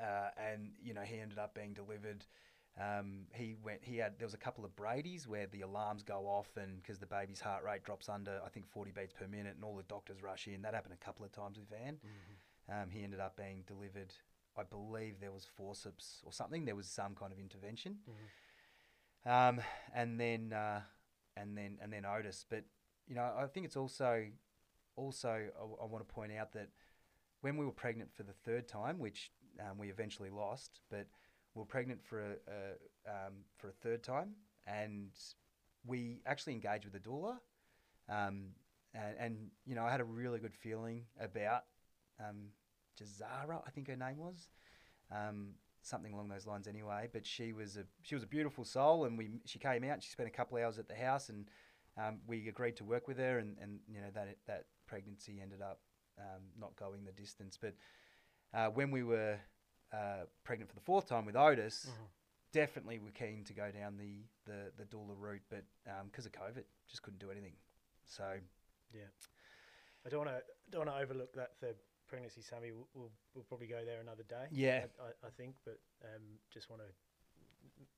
uh, 0.00 0.30
and 0.36 0.72
you 0.82 0.94
know 0.94 1.02
he 1.02 1.18
ended 1.20 1.38
up 1.38 1.54
being 1.54 1.72
delivered. 1.72 2.24
Um, 2.80 3.26
he 3.32 3.54
went. 3.62 3.80
He 3.84 3.98
had. 3.98 4.18
There 4.18 4.26
was 4.26 4.34
a 4.34 4.38
couple 4.38 4.64
of 4.64 4.74
bradys 4.74 5.28
where 5.28 5.46
the 5.46 5.60
alarms 5.60 6.02
go 6.02 6.26
off, 6.26 6.48
and 6.56 6.82
because 6.82 6.98
the 6.98 7.06
baby's 7.06 7.40
heart 7.40 7.62
rate 7.64 7.84
drops 7.84 8.08
under, 8.08 8.40
I 8.44 8.48
think, 8.48 8.66
40 8.66 8.90
beats 8.90 9.12
per 9.12 9.28
minute, 9.28 9.54
and 9.54 9.64
all 9.64 9.76
the 9.76 9.84
doctors 9.84 10.22
rush 10.22 10.48
in. 10.48 10.62
That 10.62 10.74
happened 10.74 10.94
a 11.00 11.04
couple 11.04 11.24
of 11.24 11.30
times 11.32 11.56
with 11.58 11.68
Vann. 11.68 12.00
Mhm. 12.04 12.82
Um, 12.82 12.90
he 12.90 13.04
ended 13.04 13.20
up 13.20 13.36
being 13.36 13.62
delivered. 13.66 14.12
I 14.56 14.62
believe 14.64 15.20
there 15.20 15.32
was 15.32 15.44
forceps 15.44 16.20
or 16.24 16.32
something. 16.32 16.64
There 16.64 16.74
was 16.76 16.88
some 16.88 17.14
kind 17.14 17.32
of 17.32 17.38
intervention. 17.38 17.98
Mhm. 19.24 19.30
Um, 19.30 19.60
and 19.94 20.18
then 20.20 20.52
uh, 20.52 20.82
and 21.36 21.56
then 21.56 21.78
and 21.80 21.92
then 21.92 22.04
Otis. 22.04 22.44
But 22.48 22.64
you 23.06 23.14
know, 23.14 23.32
I 23.36 23.46
think 23.46 23.66
it's 23.66 23.76
also 23.76 24.26
also 24.96 25.28
I, 25.58 25.62
I 25.82 25.86
want 25.86 26.06
to 26.06 26.12
point 26.12 26.32
out 26.32 26.52
that 26.52 26.68
when 27.40 27.56
we 27.56 27.64
were 27.64 27.72
pregnant 27.72 28.12
for 28.12 28.22
the 28.24 28.32
third 28.32 28.66
time, 28.68 28.98
which 28.98 29.30
um, 29.60 29.78
we 29.78 29.90
eventually 29.90 30.30
lost, 30.30 30.80
but 30.90 31.06
were 31.54 31.64
pregnant 31.64 32.02
for 32.02 32.20
a, 32.20 32.32
a 32.48 33.10
um, 33.10 33.34
for 33.56 33.68
a 33.68 33.72
third 33.72 34.02
time, 34.02 34.30
and 34.66 35.10
we 35.86 36.20
actually 36.26 36.54
engaged 36.54 36.84
with 36.84 36.94
a 36.94 37.00
doula. 37.00 37.36
Um, 38.08 38.50
and, 38.94 39.16
and 39.18 39.36
you 39.66 39.74
know, 39.74 39.84
I 39.84 39.90
had 39.90 40.00
a 40.00 40.04
really 40.04 40.38
good 40.38 40.54
feeling 40.54 41.02
about 41.20 41.64
um, 42.20 42.48
Jazara, 43.00 43.60
I 43.66 43.70
think 43.70 43.88
her 43.88 43.96
name 43.96 44.18
was. 44.18 44.48
Um, 45.10 45.54
something 45.82 46.14
along 46.14 46.28
those 46.28 46.46
lines 46.46 46.66
anyway. 46.66 47.08
But 47.12 47.26
she 47.26 47.52
was 47.52 47.76
a 47.76 47.84
she 48.02 48.14
was 48.14 48.24
a 48.24 48.26
beautiful 48.26 48.64
soul, 48.64 49.04
and 49.04 49.16
we 49.18 49.30
she 49.44 49.58
came 49.58 49.84
out. 49.84 50.02
She 50.02 50.10
spent 50.10 50.28
a 50.28 50.32
couple 50.32 50.58
hours 50.58 50.78
at 50.78 50.88
the 50.88 50.94
house, 50.94 51.28
and 51.28 51.46
um, 51.96 52.20
we 52.26 52.48
agreed 52.48 52.76
to 52.76 52.84
work 52.84 53.06
with 53.06 53.18
her. 53.18 53.38
And, 53.38 53.56
and 53.60 53.80
you 53.88 54.00
know 54.00 54.10
that 54.14 54.36
that 54.46 54.64
pregnancy 54.86 55.40
ended 55.42 55.60
up 55.60 55.80
um, 56.18 56.42
not 56.58 56.74
going 56.76 57.04
the 57.04 57.12
distance. 57.12 57.58
But 57.60 57.74
uh, 58.52 58.68
when 58.68 58.90
we 58.90 59.02
were 59.02 59.38
uh, 59.94 60.24
pregnant 60.42 60.68
for 60.70 60.74
the 60.74 60.80
fourth 60.90 61.06
time 61.08 61.24
with 61.26 61.36
Otis, 61.36 61.86
Mhm. 61.86 62.08
definitely 62.52 62.98
were 62.98 63.10
keen 63.10 63.44
to 63.44 63.52
go 63.54 63.70
down 63.70 63.96
the 63.96 64.24
the, 64.46 64.72
the 64.76 64.84
doula 64.84 65.14
route, 65.18 65.42
but 65.48 65.64
because 66.06 66.26
of 66.26 66.32
COVID, 66.32 66.64
just 66.88 67.02
couldn't 67.02 67.18
do 67.20 67.30
anything. 67.30 67.54
So 68.04 68.38
yeah, 68.92 69.10
I 70.04 70.08
don't 70.08 70.24
want 70.26 70.30
to 70.36 70.42
don't 70.70 70.86
want 70.86 70.96
to 70.98 71.02
overlook 71.02 71.32
that 71.34 71.56
third 71.60 71.76
pregnancy, 72.06 72.42
Sammy. 72.42 72.70
We'll, 72.72 72.88
we'll, 72.94 73.12
we'll 73.34 73.44
probably 73.44 73.66
go 73.66 73.84
there 73.84 74.00
another 74.00 74.24
day. 74.24 74.46
Yeah. 74.50 74.86
I, 75.00 75.04
I, 75.04 75.28
I 75.28 75.30
think, 75.36 75.56
but 75.64 75.78
um, 76.04 76.22
just 76.50 76.68
want 76.70 76.82
to 76.82 76.88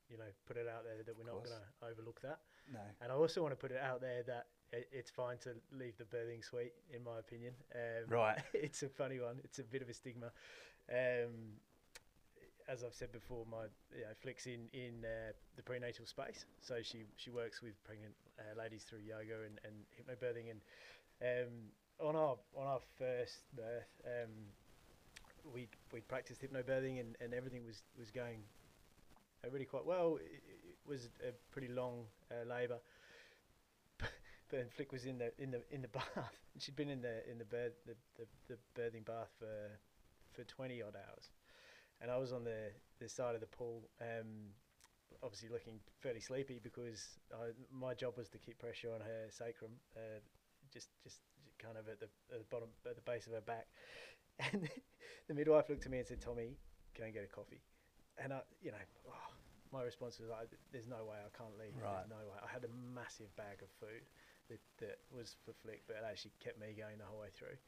you 0.08 0.16
know 0.16 0.30
put 0.46 0.56
it 0.56 0.68
out 0.68 0.84
there 0.84 1.02
that 1.04 1.16
we're 1.16 1.24
not 1.24 1.42
going 1.44 1.56
to 1.58 1.86
overlook 1.86 2.20
that. 2.22 2.38
no, 2.72 2.80
And 3.00 3.10
I 3.10 3.14
also 3.14 3.42
want 3.42 3.52
to 3.52 3.56
put 3.56 3.72
it 3.72 3.80
out 3.80 4.00
there 4.00 4.22
that 4.24 4.46
it, 4.72 4.88
it's 4.92 5.10
fine 5.10 5.38
to 5.38 5.50
leave 5.72 5.96
the 5.98 6.04
birthing 6.04 6.44
suite, 6.44 6.72
in 6.92 7.02
my 7.02 7.18
opinion. 7.18 7.54
Um, 7.74 8.08
Right. 8.08 8.38
it's 8.54 8.82
a 8.82 8.88
funny 8.88 9.18
one. 9.20 9.40
It's 9.44 9.58
a 9.58 9.64
bit 9.64 9.82
of 9.82 9.88
a 9.88 9.94
stigma. 9.94 10.30
Um, 10.88 11.58
as 12.68 12.82
I've 12.84 12.94
said 12.94 13.12
before, 13.12 13.44
my 13.50 13.64
you 13.94 14.02
know, 14.02 14.14
Flick's 14.22 14.46
in 14.46 14.68
in 14.72 15.04
uh, 15.04 15.32
the 15.56 15.62
prenatal 15.62 16.06
space, 16.06 16.44
so 16.60 16.76
she 16.82 17.04
she 17.16 17.30
works 17.30 17.62
with 17.62 17.82
pregnant 17.84 18.14
uh, 18.38 18.58
ladies 18.58 18.84
through 18.84 19.00
yoga 19.00 19.44
and, 19.46 19.60
and 19.64 19.74
hypnobirthing. 19.96 20.50
And 20.50 20.60
um, 21.22 21.52
on 22.08 22.16
our 22.16 22.36
on 22.56 22.66
our 22.66 22.80
first 22.98 23.38
birth, 23.56 23.90
um, 24.04 24.30
we 25.54 25.68
we 25.92 26.00
practiced 26.00 26.42
hypnobirthing 26.42 27.00
and, 27.00 27.16
and 27.20 27.34
everything 27.34 27.64
was 27.64 27.82
was 27.98 28.10
going 28.10 28.42
uh, 29.44 29.50
really 29.50 29.64
quite 29.64 29.84
well. 29.86 30.16
It, 30.16 30.42
it 30.46 30.88
was 30.88 31.08
a 31.26 31.32
pretty 31.52 31.68
long 31.68 32.04
uh, 32.30 32.48
labour. 32.48 32.78
But 34.50 34.72
Flick 34.72 34.92
was 34.92 35.04
in 35.06 35.18
the 35.18 35.32
in 35.38 35.50
the 35.50 35.62
in 35.70 35.82
the 35.82 35.88
bath. 35.98 36.38
She'd 36.58 36.76
been 36.76 36.88
in 36.90 37.02
the 37.02 37.28
in 37.30 37.38
the 37.38 37.44
birth 37.44 37.72
the, 37.86 37.94
the, 38.16 38.26
the 38.48 38.80
birthing 38.80 39.04
bath 39.04 39.30
for 39.38 39.70
for 40.32 40.44
twenty 40.44 40.82
odd 40.82 40.94
hours, 40.96 41.30
and 42.00 42.10
I 42.10 42.16
was 42.18 42.32
on 42.32 42.44
the 42.44 42.70
the 42.98 43.08
side 43.08 43.34
of 43.34 43.40
the 43.40 43.46
pool, 43.46 43.88
um, 44.00 44.52
obviously 45.22 45.48
looking 45.48 45.80
fairly 46.00 46.20
sleepy 46.20 46.60
because 46.62 47.18
I, 47.32 47.52
my 47.72 47.94
job 47.94 48.16
was 48.16 48.28
to 48.30 48.38
keep 48.38 48.58
pressure 48.58 48.88
on 48.94 49.00
her 49.00 49.28
sacrum, 49.30 49.72
uh, 49.96 50.20
just 50.72 50.88
just 51.02 51.20
kind 51.58 51.76
of 51.76 51.88
at 51.88 52.00
the, 52.00 52.08
at 52.32 52.38
the 52.40 52.48
bottom 52.50 52.68
at 52.88 52.96
the 52.96 53.02
base 53.02 53.26
of 53.26 53.32
her 53.32 53.40
back, 53.40 53.66
and 54.52 54.68
the 55.28 55.34
midwife 55.34 55.68
looked 55.68 55.84
at 55.84 55.90
me 55.90 55.98
and 55.98 56.06
said, 56.06 56.20
"Tommy, 56.20 56.56
go 56.96 57.04
and 57.04 57.12
get 57.12 57.24
a 57.24 57.32
coffee," 57.32 57.62
and 58.18 58.32
I, 58.32 58.40
you 58.62 58.72
know. 58.72 58.84
Oh, 59.08 59.32
my 59.72 59.82
response 59.82 60.20
was 60.20 60.30
like, 60.30 60.48
"There's 60.72 60.86
no 60.86 61.04
way 61.04 61.18
I 61.18 61.30
can't 61.36 61.52
leave. 61.58 61.74
Right. 61.74 62.06
There's 62.06 62.14
no 62.14 62.22
way." 62.30 62.38
I 62.38 62.46
had 62.46 62.64
a 62.64 62.72
massive 62.94 63.34
bag 63.36 63.60
of 63.60 63.70
food 63.82 64.06
that, 64.48 64.62
that 64.78 64.98
was 65.10 65.34
for 65.44 65.52
Flick, 65.52 65.82
but 65.86 65.98
it 65.98 66.04
actually 66.06 66.32
kept 66.38 66.58
me 66.60 66.74
going 66.76 66.98
the 66.98 67.04
whole 67.04 67.20
way 67.20 67.34
through. 67.34 67.58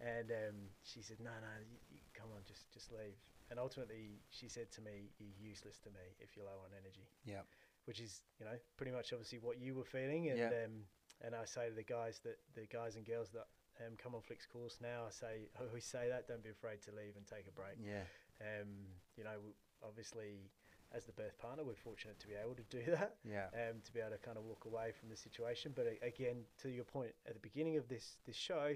And 0.00 0.30
um, 0.30 0.56
she 0.82 1.02
said, 1.02 1.18
"No, 1.20 1.30
no, 1.30 1.54
you, 1.70 1.78
you, 1.90 2.00
come 2.14 2.28
on, 2.34 2.42
just 2.46 2.70
just 2.72 2.90
leave." 2.90 3.14
And 3.50 3.58
ultimately, 3.60 4.18
she 4.30 4.48
said 4.48 4.70
to 4.72 4.80
me, 4.82 5.10
"You're 5.18 5.30
useless 5.38 5.78
to 5.84 5.90
me 5.90 6.02
if 6.18 6.36
you're 6.36 6.46
low 6.46 6.60
on 6.64 6.70
energy." 6.74 7.06
Yeah. 7.24 7.42
Which 7.84 8.00
is, 8.00 8.22
you 8.40 8.46
know, 8.46 8.56
pretty 8.76 8.92
much 8.92 9.12
obviously 9.12 9.38
what 9.38 9.58
you 9.60 9.74
were 9.74 9.84
feeling. 9.84 10.30
And 10.30 10.38
Yeah. 10.38 10.64
um, 10.64 10.84
and 11.20 11.34
I 11.34 11.44
say 11.44 11.68
to 11.68 11.74
the 11.74 11.84
guys 11.84 12.20
that 12.24 12.38
the 12.54 12.66
guys 12.66 12.96
and 12.96 13.04
girls 13.06 13.30
that 13.30 13.46
um, 13.86 13.94
come 13.96 14.14
on 14.14 14.22
Flick's 14.22 14.46
course 14.46 14.78
now, 14.80 15.04
I 15.06 15.10
say, 15.10 15.48
I 15.60 15.64
always 15.66 15.84
say 15.84 16.08
that, 16.08 16.26
don't 16.26 16.42
be 16.42 16.50
afraid 16.50 16.80
to 16.82 16.90
leave 16.92 17.16
and 17.16 17.26
take 17.26 17.46
a 17.46 17.52
break. 17.52 17.76
Yeah. 17.78 18.02
Um, 18.40 18.68
you 19.16 19.24
know, 19.24 19.38
obviously, 19.82 20.50
as 20.92 21.04
the 21.04 21.12
birth 21.12 21.36
partner, 21.38 21.64
we're 21.64 21.74
fortunate 21.74 22.18
to 22.20 22.28
be 22.28 22.34
able 22.34 22.54
to 22.54 22.62
do 22.70 22.82
that 22.90 23.16
Yeah. 23.24 23.46
um, 23.54 23.80
to 23.84 23.92
be 23.92 24.00
able 24.00 24.10
to 24.12 24.18
kind 24.18 24.38
of 24.38 24.44
walk 24.44 24.64
away 24.64 24.92
from 24.98 25.08
the 25.08 25.16
situation. 25.16 25.72
But 25.74 25.86
again, 26.02 26.44
to 26.62 26.68
your 26.70 26.84
point 26.84 27.12
at 27.26 27.34
the 27.34 27.40
beginning 27.40 27.76
of 27.76 27.88
this 27.88 28.16
this 28.26 28.36
show, 28.36 28.74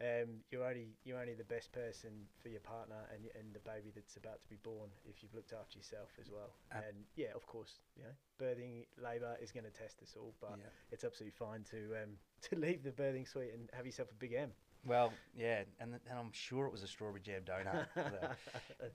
um, 0.00 0.46
you're 0.50 0.64
only 0.64 0.94
you're 1.04 1.18
only 1.18 1.34
the 1.34 1.44
best 1.44 1.72
person 1.72 2.10
for 2.40 2.48
your 2.48 2.60
partner 2.60 3.08
and 3.12 3.24
and 3.34 3.52
the 3.52 3.58
baby 3.60 3.90
that's 3.92 4.16
about 4.16 4.40
to 4.42 4.48
be 4.48 4.56
born 4.62 4.90
if 5.08 5.22
you've 5.22 5.34
looked 5.34 5.52
after 5.52 5.76
yourself 5.76 6.10
as 6.20 6.30
well. 6.30 6.50
And 6.70 7.04
yeah, 7.16 7.34
of 7.34 7.46
course, 7.46 7.80
you 7.96 8.04
know, 8.04 8.14
birthing 8.40 8.86
labour 9.02 9.36
is 9.42 9.50
going 9.50 9.64
to 9.64 9.70
test 9.70 10.00
us 10.02 10.14
all, 10.16 10.34
but 10.40 10.54
yeah. 10.58 10.70
it's 10.92 11.02
absolutely 11.02 11.34
fine 11.36 11.64
to 11.70 12.02
um, 12.02 12.10
to 12.42 12.56
leave 12.56 12.84
the 12.84 12.90
birthing 12.90 13.26
suite 13.26 13.50
and 13.52 13.68
have 13.72 13.86
yourself 13.86 14.10
a 14.10 14.14
big 14.14 14.34
M. 14.34 14.52
Well, 14.86 15.12
yeah, 15.36 15.62
and, 15.80 15.90
th- 15.90 16.02
and 16.08 16.18
I'm 16.18 16.32
sure 16.32 16.66
it 16.66 16.72
was 16.72 16.84
a 16.84 16.86
strawberry 16.86 17.20
jam 17.20 17.42
donut. 17.42 17.86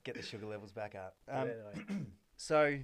get 0.06 0.16
the 0.16 0.22
sugar 0.22 0.46
levels 0.46 0.72
back 0.72 0.96
up. 0.96 1.16
Um, 1.30 1.50
anyway, 1.50 2.06
so, 2.38 2.78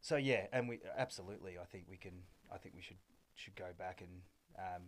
so 0.00 0.16
yeah, 0.16 0.46
and 0.52 0.68
we 0.68 0.80
absolutely. 0.98 1.56
I 1.60 1.64
think 1.64 1.84
we 1.88 1.96
can. 1.96 2.14
I 2.52 2.58
think 2.58 2.74
we 2.74 2.82
should 2.82 2.98
should 3.36 3.54
go 3.54 3.66
back 3.78 4.00
and 4.00 4.10
um, 4.58 4.82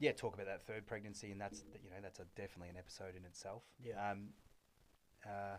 yeah, 0.00 0.12
talk 0.12 0.34
about 0.34 0.46
that 0.46 0.66
third 0.66 0.86
pregnancy, 0.86 1.30
and 1.30 1.40
that's 1.40 1.62
you 1.84 1.90
know 1.90 1.96
that's 2.02 2.18
a, 2.18 2.24
definitely 2.34 2.70
an 2.70 2.76
episode 2.76 3.14
in 3.16 3.24
itself. 3.24 3.62
Yeah. 3.84 4.10
Um, 4.10 4.28
uh, 5.24 5.58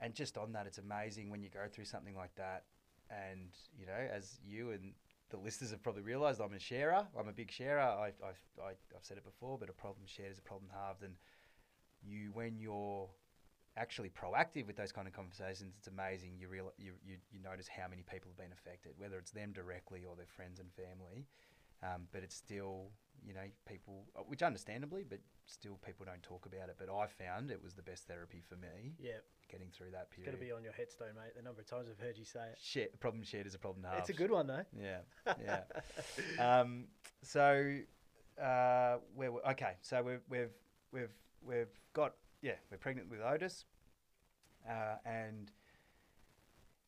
and 0.00 0.14
just 0.14 0.36
on 0.36 0.52
that, 0.52 0.66
it's 0.66 0.78
amazing 0.78 1.30
when 1.30 1.42
you 1.42 1.48
go 1.48 1.66
through 1.70 1.86
something 1.86 2.14
like 2.14 2.34
that, 2.36 2.64
and 3.10 3.50
you 3.78 3.86
know, 3.86 4.08
as 4.12 4.38
you 4.44 4.70
and 4.70 4.92
the 5.32 5.38
listeners 5.38 5.70
have 5.70 5.82
probably 5.82 6.02
realised 6.02 6.40
I'm 6.40 6.52
a 6.52 6.58
sharer. 6.58 7.06
I'm 7.18 7.28
a 7.28 7.32
big 7.32 7.50
sharer. 7.50 7.80
I, 7.80 8.12
I, 8.22 8.62
I, 8.62 8.68
I've 8.68 9.02
said 9.02 9.16
it 9.16 9.24
before, 9.24 9.58
but 9.58 9.68
a 9.70 9.72
problem 9.72 10.04
shared 10.06 10.30
is 10.30 10.38
a 10.38 10.42
problem 10.42 10.70
halved. 10.72 11.02
And 11.02 11.14
you, 12.02 12.30
when 12.34 12.58
you're 12.58 13.08
actually 13.78 14.10
proactive 14.10 14.66
with 14.66 14.76
those 14.76 14.92
kind 14.92 15.08
of 15.08 15.14
conversations, 15.14 15.74
it's 15.78 15.88
amazing. 15.88 16.32
You, 16.38 16.48
real, 16.48 16.72
you, 16.76 16.92
you, 17.02 17.16
you 17.32 17.40
notice 17.42 17.66
how 17.66 17.88
many 17.88 18.02
people 18.02 18.30
have 18.30 18.36
been 18.36 18.52
affected, 18.52 18.92
whether 18.98 19.16
it's 19.16 19.30
them 19.30 19.52
directly 19.52 20.04
or 20.04 20.14
their 20.16 20.26
friends 20.26 20.60
and 20.60 20.68
family. 20.72 21.26
Um, 21.82 22.02
but 22.12 22.22
it's 22.22 22.36
still, 22.36 22.90
you 23.26 23.34
know, 23.34 23.46
people, 23.68 24.04
uh, 24.16 24.20
which 24.26 24.42
understandably, 24.42 25.04
but 25.08 25.20
still 25.46 25.78
people 25.84 26.04
don't 26.06 26.22
talk 26.22 26.46
about 26.46 26.68
it. 26.68 26.76
But 26.78 26.88
I 26.92 27.06
found 27.06 27.50
it 27.50 27.62
was 27.62 27.74
the 27.74 27.82
best 27.82 28.06
therapy 28.06 28.42
for 28.48 28.56
me 28.56 28.94
Yeah, 28.98 29.12
getting 29.50 29.68
through 29.70 29.90
that 29.92 30.10
period. 30.10 30.28
it's 30.28 30.36
going 30.36 30.38
to 30.38 30.44
be 30.44 30.52
on 30.52 30.62
your 30.64 30.72
headstone, 30.72 31.14
mate. 31.14 31.34
The 31.36 31.42
number 31.42 31.60
of 31.60 31.66
times 31.66 31.88
I've 31.90 32.04
heard 32.04 32.18
you 32.18 32.24
say 32.24 32.40
it. 32.52 32.58
Share, 32.62 32.88
problem 33.00 33.22
shared 33.22 33.46
is 33.46 33.54
a 33.54 33.58
problem 33.58 33.84
halved. 33.84 34.00
It's 34.00 34.10
a 34.10 34.12
good 34.12 34.30
one 34.30 34.46
though. 34.46 34.64
Yeah, 34.78 34.98
yeah. 35.44 36.60
um, 36.60 36.86
so, 37.22 37.78
uh, 38.42 38.96
where 39.14 39.30
we 39.32 39.40
okay, 39.50 39.74
so 39.82 40.02
we've 40.02 40.20
we've 40.28 40.50
we've 40.92 41.14
we've 41.44 41.72
got 41.92 42.14
yeah, 42.40 42.54
we're 42.70 42.78
pregnant 42.78 43.08
with 43.10 43.20
Otis, 43.20 43.64
uh, 44.68 44.96
and 45.04 45.50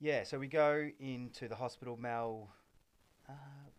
yeah, 0.01 0.25
so 0.25 0.39
we 0.39 0.49
go 0.49 0.89
into 0.99 1.49
the 1.49 1.55
hospital. 1.57 1.97
Mel, 1.97 2.51
uh, 3.29 3.33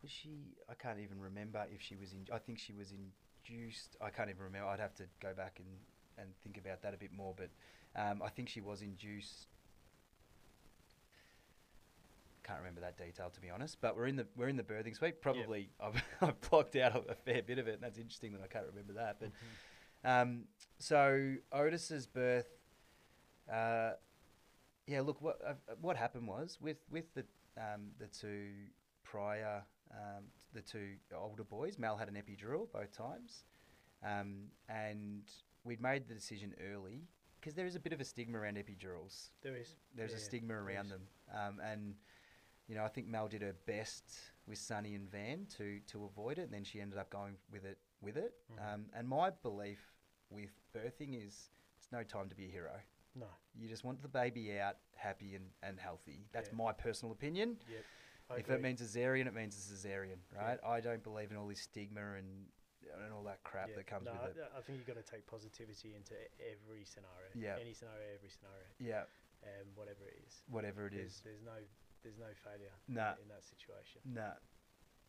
was 0.06 0.12
she? 0.12 0.54
I 0.70 0.76
can't 0.76 1.00
even 1.00 1.20
remember 1.20 1.66
if 1.74 1.82
she 1.82 1.96
was 1.96 2.14
in. 2.14 2.28
I 2.32 2.38
think 2.38 2.60
she 2.60 2.74
was 2.74 2.94
induced. 2.94 3.98
I 4.00 4.12
can't 4.12 4.30
even 4.30 4.44
remember. 4.44 4.68
I'd 4.68 4.80
have 4.80 4.94
to 4.96 5.04
go 5.20 5.34
back 5.34 5.58
and 5.58 5.68
and 6.18 6.30
think 6.44 6.58
about 6.58 6.84
that 6.84 6.94
a 6.94 6.98
bit 6.98 7.12
more. 7.12 7.34
But 7.36 7.50
um, 8.00 8.22
I 8.24 8.30
think 8.30 8.48
she 8.48 8.62
was 8.62 8.84
induced 8.84 9.48
can't 12.46 12.60
remember 12.60 12.82
that 12.82 12.96
detail 12.96 13.32
to 13.32 13.42
be 13.42 13.50
honest. 13.50 13.78
But 13.82 13.98
we're 13.98 14.06
in 14.06 14.16
the 14.16 14.28
we're 14.36 14.48
in 14.48 14.58
the 14.58 14.64
birthing 14.64 14.96
suite. 14.96 15.22
Probably 15.22 15.70
I've, 15.80 16.02
I've 16.22 16.40
blocked 16.50 16.76
out 16.76 16.96
a, 17.10 17.16
fair 17.16 17.42
bit 17.42 17.58
of 17.58 17.68
it, 17.68 17.76
and 17.76 17.82
that's 17.82 17.98
interesting 17.98 18.34
that 18.34 18.42
I 18.44 18.48
can't 18.48 18.68
remember 18.68 18.94
that. 18.94 19.18
But 19.20 19.32
um, 20.08 20.44
so 20.78 21.36
Otis's 21.52 22.06
birth, 22.06 22.48
uh, 23.52 23.94
yeah. 24.86 25.02
Look, 25.02 25.20
what 25.20 25.40
uh, 25.46 25.54
what 25.82 25.98
happened 25.98 26.28
was 26.28 26.60
with 26.62 26.78
with 26.92 27.12
the 27.16 27.26
um, 27.58 27.88
the 27.98 28.06
two 28.06 28.50
prior 29.10 29.64
um, 29.92 30.26
the 30.54 30.62
two 30.62 30.96
older 31.16 31.44
boys. 31.44 31.78
Mel 31.80 31.96
had 31.96 32.10
an 32.10 32.16
epidural 32.16 32.68
both 32.74 32.92
times, 32.92 33.46
um, 34.04 34.48
and 34.68 35.24
we'd 35.64 35.82
made 35.82 36.08
the 36.08 36.14
decision 36.14 36.54
early 36.74 37.08
because 37.40 37.54
there 37.54 37.66
is 37.68 37.76
a 37.76 37.80
bit 37.80 37.94
of 37.94 38.02
a 38.02 38.04
stigma 38.04 38.38
around 38.40 38.58
epidurals 38.58 39.30
There 39.42 39.56
is. 39.56 39.76
there's 39.96 40.12
Yeah, 40.12 40.18
a 40.18 40.20
stigma 40.20 40.54
around 40.56 40.90
them. 40.90 41.02
Um, 41.34 41.60
and 41.64 41.96
you 42.68 42.76
know, 42.76 42.84
I 42.84 42.88
think 42.88 43.08
Mel 43.08 43.28
did 43.28 43.42
her 43.44 43.54
best 43.68 44.04
with 44.48 44.58
Sonny 44.58 44.96
and 44.96 45.10
Vann 45.10 45.46
to 45.58 45.80
to 45.88 46.06
avoid 46.06 46.40
it, 46.40 46.44
and 46.44 46.54
then 46.54 46.64
she 46.64 46.82
ended 46.82 46.98
up 47.00 47.10
going 47.10 47.38
with 47.52 47.64
it 47.66 47.78
with 48.02 48.18
it. 48.18 48.34
Mhm. 48.52 48.74
Um, 48.74 48.86
and 48.94 49.08
my 49.08 49.30
belief 49.30 49.80
with 50.30 50.52
birthing 50.74 51.16
is 51.26 51.50
it's 51.78 51.92
no 51.92 52.04
time 52.04 52.28
to 52.30 52.36
be 52.36 52.46
a 52.46 52.52
hero. 52.52 52.80
No. 53.18 53.28
You 53.58 53.70
just 53.70 53.84
want 53.86 54.02
the 54.02 54.10
baby 54.10 54.60
out 54.60 54.78
happy 54.96 55.36
and, 55.36 55.46
and 55.64 55.80
healthy. 55.80 56.28
That's 56.34 56.50
Yeah. 56.50 56.56
my 56.56 56.74
personal 56.74 57.14
opinion. 57.14 57.58
Yep. 57.70 57.84
I 58.30 58.36
if 58.36 58.40
agree. 58.46 58.56
it 58.56 58.62
means 58.62 58.82
a 58.82 58.86
cesarean, 58.86 59.28
it 59.28 59.36
means 59.36 59.54
a 59.56 59.62
cesarean, 59.74 60.18
right? 60.36 60.58
I 60.66 60.80
don't 60.82 61.04
believe 61.04 61.32
in 61.32 61.38
all 61.38 61.48
this 61.48 61.62
stigma 61.62 62.18
and 62.18 62.48
and 63.04 63.12
all 63.12 63.24
that 63.24 63.44
crap 63.44 63.70
Yeah. 63.70 63.76
that 63.78 63.88
comes 63.88 64.06
no, 64.06 64.14
with 64.14 64.38
it. 64.38 64.46
I, 64.56 64.60
I 64.60 64.62
think 64.62 64.78
you've 64.78 64.88
got 64.88 64.96
to 64.96 65.04
take 65.04 65.26
positivity 65.28 65.96
into 65.96 66.14
every 66.40 66.86
scenario. 66.86 67.28
Yeah. 67.34 67.58
Any 67.60 67.74
scenario, 67.74 68.08
every 68.14 68.30
scenario, 68.30 68.64
Yeah, 68.80 69.04
um, 69.44 69.68
whatever 69.76 70.08
it 70.08 70.22
is. 70.26 70.44
whatever 70.48 70.88
it 70.88 70.94
there's, 70.94 71.20
is. 71.20 71.22
There's 71.26 71.42
no, 71.44 71.60
there's 72.04 72.18
no 72.18 72.32
failure 72.46 72.72
Nah. 72.88 73.20
in 73.22 73.28
that 73.28 73.44
situation. 73.44 74.00
Nah. 74.06 74.38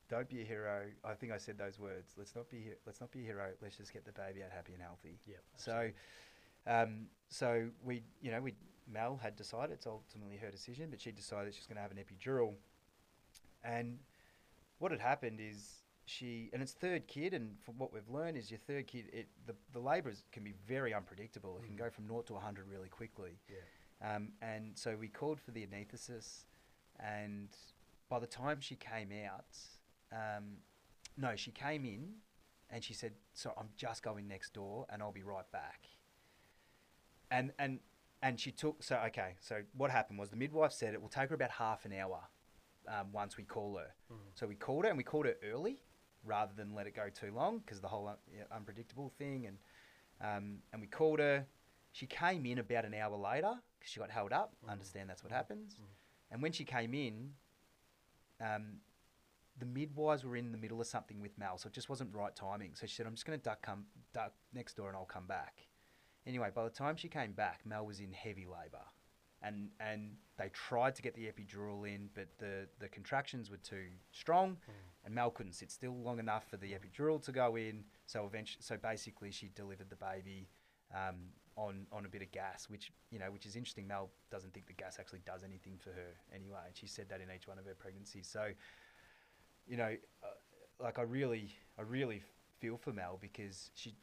Don't 0.09 0.29
be 0.29 0.41
a 0.41 0.45
hero. 0.45 0.87
I 1.05 1.15
think 1.15 1.33
I 1.33 1.39
said 1.39 1.59
those 1.59 1.79
words. 1.79 2.15
Let's 2.17 2.35
not 2.35 2.49
be 2.49 2.73
let's 2.87 3.01
not 3.01 3.11
be 3.13 3.21
a 3.21 3.27
hero. 3.27 3.51
Let's 3.61 3.77
just 3.77 3.93
get 3.93 4.05
the 4.05 4.13
baby 4.13 4.43
out 4.43 4.51
happy 4.53 4.73
and 4.73 4.83
healthy. 4.83 5.19
Yeah. 5.27 5.37
So, 5.57 5.91
um, 6.67 7.07
so 7.29 7.69
we, 7.85 8.03
you 8.21 8.31
know, 8.31 8.41
we 8.41 8.55
Mel 8.91 9.19
had 9.21 9.37
decided 9.37 9.73
it's 9.73 9.87
ultimately 9.87 10.37
her 10.39 10.51
decision, 10.51 10.91
but 10.91 11.01
she 11.01 11.11
decided 11.11 11.55
she's 11.55 11.67
going 11.67 11.77
to 11.77 11.83
have 11.83 11.91
an 11.91 11.99
epidural. 11.99 12.55
And 13.67 13.99
what 14.79 14.93
had 14.93 15.01
happened 15.01 15.41
is 15.41 15.83
she, 16.05 16.51
and 16.53 16.63
it's 16.63 16.73
third 16.73 17.09
kid, 17.09 17.35
and 17.35 17.57
from 17.65 17.79
what 17.79 17.93
we've 17.93 18.09
learned 18.09 18.37
is 18.37 18.51
your 18.51 18.61
third 18.61 18.87
kid, 18.87 19.07
it 19.13 19.29
the 19.47 19.55
the 19.73 19.81
labours 19.81 20.23
can 20.31 20.45
be 20.45 20.55
very 20.69 20.95
unpredictable. 20.95 21.59
It 21.59 21.65
can 21.67 21.75
Mm. 21.75 21.79
go 21.79 21.91
from 21.91 22.07
naught 22.07 22.27
to 22.29 22.37
hundred 22.37 22.69
really 22.69 22.89
quickly. 22.89 23.41
Yeah. 23.49 24.15
Um, 24.15 24.33
and 24.41 24.79
so 24.79 24.97
we 24.97 25.09
called 25.09 25.41
for 25.41 25.51
the 25.51 25.65
anaesthesis, 25.65 26.47
and 27.01 27.49
by 28.09 28.21
the 28.21 28.27
time 28.27 28.61
she 28.61 28.77
came 28.77 29.11
out, 29.27 29.59
um, 30.13 30.59
no, 31.17 31.35
she 31.35 31.51
came 31.51 31.85
in, 31.85 32.15
and 32.71 32.85
she 32.85 32.95
said, 32.95 33.15
"So 33.33 33.53
I'm 33.59 33.71
just 33.77 34.03
going 34.05 34.29
next 34.29 34.53
door, 34.53 34.87
and 34.91 35.03
I'll 35.03 35.13
be 35.13 35.25
right 35.25 35.51
back." 35.51 35.89
And 37.31 37.53
and 37.59 37.81
and 38.23 38.39
she 38.39 38.53
took 38.53 38.83
so 38.83 38.97
okay. 39.07 39.35
So 39.41 39.65
what 39.77 39.91
happened 39.91 40.19
was 40.21 40.31
the 40.31 40.37
midwife 40.37 40.73
said 40.73 40.95
it 40.95 41.03
will 41.03 41.09
take 41.09 41.31
her 41.31 41.35
about 41.35 41.51
half 41.51 41.85
an 41.85 41.93
hour 41.93 42.29
um, 42.89 43.13
once 43.13 43.37
we 43.37 43.45
call 43.45 43.77
her. 43.77 43.95
Mhm. 44.13 44.17
So 44.35 44.47
we 44.47 44.55
called 44.55 44.85
her, 44.85 44.91
and 44.91 44.97
we 44.99 45.05
called 45.05 45.27
her 45.27 45.37
early 45.45 45.83
rather 46.25 46.53
than 46.55 46.75
let 46.75 46.87
it 46.87 46.95
go 46.95 47.09
too 47.09 47.33
long 47.33 47.59
because 47.61 47.81
the 47.81 47.89
whole 47.89 48.09
un- 48.09 48.17
yeah, 48.35 48.45
unpredictable 48.51 49.11
thing. 49.19 49.47
And 49.47 49.59
um, 50.21 50.63
and 50.73 50.81
we 50.81 50.87
called 50.87 51.19
her. 51.21 51.47
She 51.93 52.07
came 52.07 52.45
in 52.47 52.59
about 52.59 52.85
an 52.85 52.95
hour 52.95 53.17
later 53.17 53.55
because 53.79 53.91
she 53.93 54.01
got 54.01 54.11
held 54.11 54.33
up. 54.33 54.55
Mhm. 54.65 54.71
Understand 54.71 55.09
that's 55.11 55.23
what 55.23 55.33
Mhm. 55.33 55.37
happens. 55.37 55.77
Mhm. 55.77 55.87
And 56.31 56.43
when 56.43 56.53
she 56.53 56.65
came 56.65 56.93
in, 56.95 57.35
um, 58.41 58.81
the 59.59 59.67
midwives 59.67 60.25
were 60.25 60.37
in 60.37 60.53
the 60.53 60.59
middle 60.59 60.81
of 60.81 60.87
something 60.87 61.21
with 61.21 61.37
Mel, 61.39 61.57
so 61.59 61.69
it 61.69 61.73
just 61.73 61.89
wasn't 61.89 62.15
right 62.15 62.35
timing. 62.37 62.75
So 62.75 62.87
she 62.87 62.95
said, 62.97 63.07
"I'm 63.07 63.15
just 63.15 63.25
going 63.25 63.39
to 63.39 63.43
duck 63.43 63.63
come 63.63 63.87
duck 64.13 64.35
next 64.53 64.75
door, 64.75 64.89
and 64.89 64.97
I'll 64.97 65.07
come 65.07 65.27
back." 65.27 65.67
Anyway, 66.27 66.51
by 66.51 66.65
the 66.65 66.71
time 66.71 66.97
she 66.97 67.09
came 67.09 67.33
back, 67.33 67.65
Mel 67.65 67.87
was 67.87 68.01
in 68.01 68.13
heavy 68.13 68.45
labour, 68.47 68.85
and 69.43 69.71
and 69.81 70.17
they 70.39 70.49
tried 70.51 70.95
to 70.97 71.03
get 71.03 71.15
the 71.15 71.27
epidural 71.27 71.87
in, 71.87 72.11
but 72.15 72.29
the 72.39 72.69
the 72.79 72.89
contractions 72.89 73.51
were 73.51 73.57
too 73.59 73.87
strong, 74.13 74.57
Mm. 74.69 74.73
and 75.05 75.15
Mel 75.15 75.31
couldn't 75.31 75.53
sit 75.55 75.71
still 75.71 75.95
long 75.95 76.19
enough 76.19 76.49
for 76.49 76.57
the 76.57 76.73
epidural 76.73 77.23
to 77.25 77.33
go 77.33 77.57
in. 77.57 77.85
So 78.07 78.25
eventually, 78.27 78.63
so 78.63 78.77
basically, 78.77 79.31
she 79.31 79.49
delivered 79.49 79.91
the 79.91 79.97
baby. 79.97 80.49
Um, 80.95 81.33
on, 81.59 81.87
on 81.91 82.05
a 82.05 82.09
bit 82.09 82.21
of 82.21 82.31
gas, 82.33 82.69
which 82.69 82.93
you 83.11 83.19
know, 83.19 83.31
which 83.31 83.47
is 83.47 83.57
interesting. 83.57 83.87
Mel 83.87 84.11
doesn't 84.31 84.53
think 84.53 84.67
the 84.67 84.75
gas 84.75 84.99
actually 85.01 85.21
does 85.25 85.43
anything 85.43 85.79
for 85.79 85.89
her 85.89 86.13
anyway, 86.31 86.61
and 86.67 86.77
she 86.77 86.87
said 86.87 87.09
that 87.09 87.23
in 87.23 87.29
each 87.35 87.49
one 87.49 87.59
of 87.59 87.65
her 87.65 87.75
pregnancies. 87.75 88.29
So, 88.29 88.51
you 89.67 89.79
know, 89.79 89.97
uh, 90.23 90.27
like 90.85 90.99
I 90.99 91.03
really, 91.03 91.51
I 91.79 91.83
really 91.83 92.23
feel 92.61 92.77
for 92.77 92.93
Mel 92.93 93.17
because 93.19 93.71
she, 93.75 93.97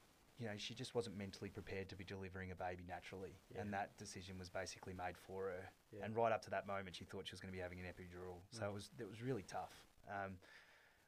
you 0.43 0.49
know, 0.49 0.55
she 0.57 0.73
just 0.73 0.93
wasn't 0.93 1.17
mentally 1.17 1.49
prepared 1.49 1.87
to 1.87 1.95
be 1.95 2.03
delivering 2.03 2.51
a 2.51 2.55
baby 2.55 2.83
naturally, 2.85 3.39
Yeah. 3.55 3.61
and 3.61 3.73
that 3.73 3.97
decision 3.97 4.37
was 4.37 4.49
basically 4.49 4.93
made 4.93 5.17
for 5.17 5.45
her. 5.47 5.69
Yeah. 5.93 6.03
And 6.03 6.13
right 6.17 6.33
up 6.33 6.41
to 6.43 6.49
that 6.49 6.67
moment, 6.67 6.97
she 6.97 7.05
thought 7.05 7.25
she 7.25 7.31
was 7.31 7.39
going 7.39 7.51
to 7.53 7.55
be 7.55 7.61
having 7.61 7.79
an 7.79 7.85
epidural, 7.85 8.41
so 8.51 8.63
Mm. 8.63 8.69
it 8.69 8.73
was 8.73 8.91
it 8.99 9.07
was 9.09 9.21
really 9.21 9.43
tough. 9.43 9.73
Um, 10.09 10.37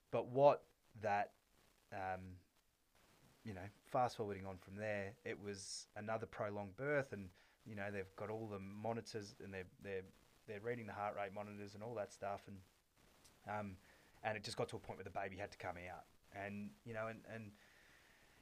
but 0.09 0.27
what 0.27 0.63
that 1.01 1.33
um, 1.91 2.37
you 3.43 3.53
know, 3.53 3.67
fast 3.91 4.15
forwarding 4.15 4.45
on 4.45 4.57
from 4.57 4.75
there, 4.77 5.13
it 5.25 5.37
was 5.39 5.87
another 5.97 6.25
prolonged 6.25 6.77
birth, 6.77 7.11
and 7.11 7.29
you 7.65 7.75
know 7.75 7.91
they've 7.91 8.15
got 8.15 8.29
all 8.29 8.47
the 8.47 8.59
monitors, 8.59 9.35
and 9.43 9.53
they're 9.53 9.67
they're 9.83 10.05
they're 10.47 10.61
reading 10.61 10.87
the 10.87 10.93
heart 10.93 11.15
rate 11.17 11.33
monitors 11.33 11.73
and 11.73 11.83
all 11.83 11.93
that 11.95 12.13
stuff, 12.13 12.47
and 12.47 12.57
um, 13.49 13.75
and 14.23 14.37
it 14.37 14.43
just 14.45 14.55
got 14.55 14.69
to 14.69 14.77
a 14.77 14.79
point 14.79 14.97
where 14.97 15.03
the 15.03 15.09
baby 15.09 15.35
had 15.35 15.51
to 15.51 15.57
come 15.57 15.75
out, 15.91 16.05
and 16.33 16.71
you 16.85 16.93
know, 16.93 17.07
and 17.07 17.19
and 17.33 17.51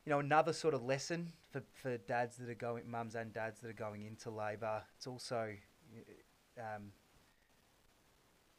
you 0.06 0.10
know 0.12 0.20
another 0.20 0.54
sort 0.54 0.74
of 0.74 0.84
lesson 0.84 1.32
for 1.52 1.62
for 1.74 1.98
dads 1.98 2.38
that 2.38 2.50
are 2.50 2.56
going, 2.56 2.90
mums 2.90 3.16
and 3.16 3.34
dads 3.34 3.60
that 3.62 3.70
are 3.70 3.74
going 3.74 4.04
into 4.04 4.30
labour. 4.30 4.84
It's 4.98 5.08
also 5.08 5.54
um, 6.58 6.92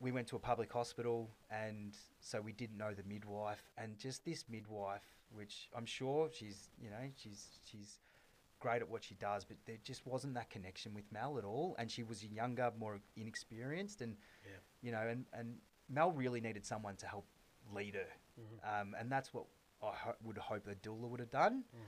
we 0.01 0.11
went 0.13 0.27
to 0.29 0.37
a 0.37 0.39
public 0.39 0.73
hospital 0.73 1.31
and 1.51 1.95
so 2.21 2.41
we 2.41 2.53
didn't 2.53 2.77
know 2.77 2.93
the 2.93 3.03
midwife 3.05 3.63
and 3.79 3.97
just 3.99 4.25
this 4.25 4.45
midwife 4.51 5.03
which 5.33 5.69
i'm 5.77 5.87
sure 5.87 6.29
she's 6.33 6.69
you 6.83 6.91
know 6.91 7.09
she's 7.17 7.61
she's 7.65 7.99
great 8.61 8.83
at 8.83 8.89
what 8.91 9.03
she 9.03 9.15
does 9.15 9.45
but 9.45 9.57
there 9.67 9.77
just 9.85 10.05
wasn't 10.07 10.33
that 10.35 10.51
connection 10.51 10.93
with 10.95 11.05
mel 11.13 11.39
at 11.39 11.45
all 11.45 11.75
and 11.79 11.91
she 11.91 12.03
was 12.03 12.25
younger 12.25 12.71
more 12.79 12.99
inexperienced 13.17 14.01
and 14.03 14.17
Yeah. 14.45 14.59
you 14.83 14.93
know 14.93 15.07
and 15.09 15.25
and 15.33 15.57
mel 15.89 16.11
really 16.13 16.41
needed 16.41 16.67
someone 16.67 16.97
to 16.97 17.07
help 17.07 17.27
lead 17.73 17.95
her 17.95 18.09
Mhm. 18.41 18.81
um, 18.81 18.95
and 18.99 19.11
that's 19.11 19.33
what 19.33 19.45
i 19.93 19.95
ho- 19.97 20.17
would 20.23 20.39
hope 20.39 20.65
the 20.65 20.75
doula 20.77 21.09
would 21.09 21.21
have 21.21 21.31
done 21.31 21.65
Mhm. 21.75 21.81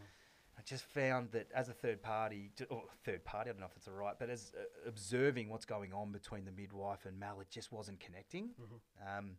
I 0.59 0.63
just 0.63 0.85
found 0.85 1.33
that 1.33 1.53
as 1.53 1.69
a 1.69 1.75
third 1.75 2.01
party, 2.03 2.51
or 2.71 2.85
third 3.05 3.23
party, 3.27 3.51
I 3.51 3.53
don't 3.53 3.61
know 3.61 3.67
if 3.67 3.77
it's 3.77 3.89
a 3.89 3.93
right, 3.93 4.19
but 4.19 4.31
as 4.31 4.53
uh, 4.59 4.89
observing 4.89 5.51
what's 5.51 5.67
going 5.67 5.93
on 5.93 6.13
between 6.13 6.47
the 6.47 6.51
midwife 6.53 7.05
and 7.05 7.21
Mel, 7.21 7.41
it 7.43 7.51
just 7.51 7.71
wasn't 7.73 8.01
connecting. 8.01 8.55
Mhm. 8.55 8.81
Um, 9.07 9.39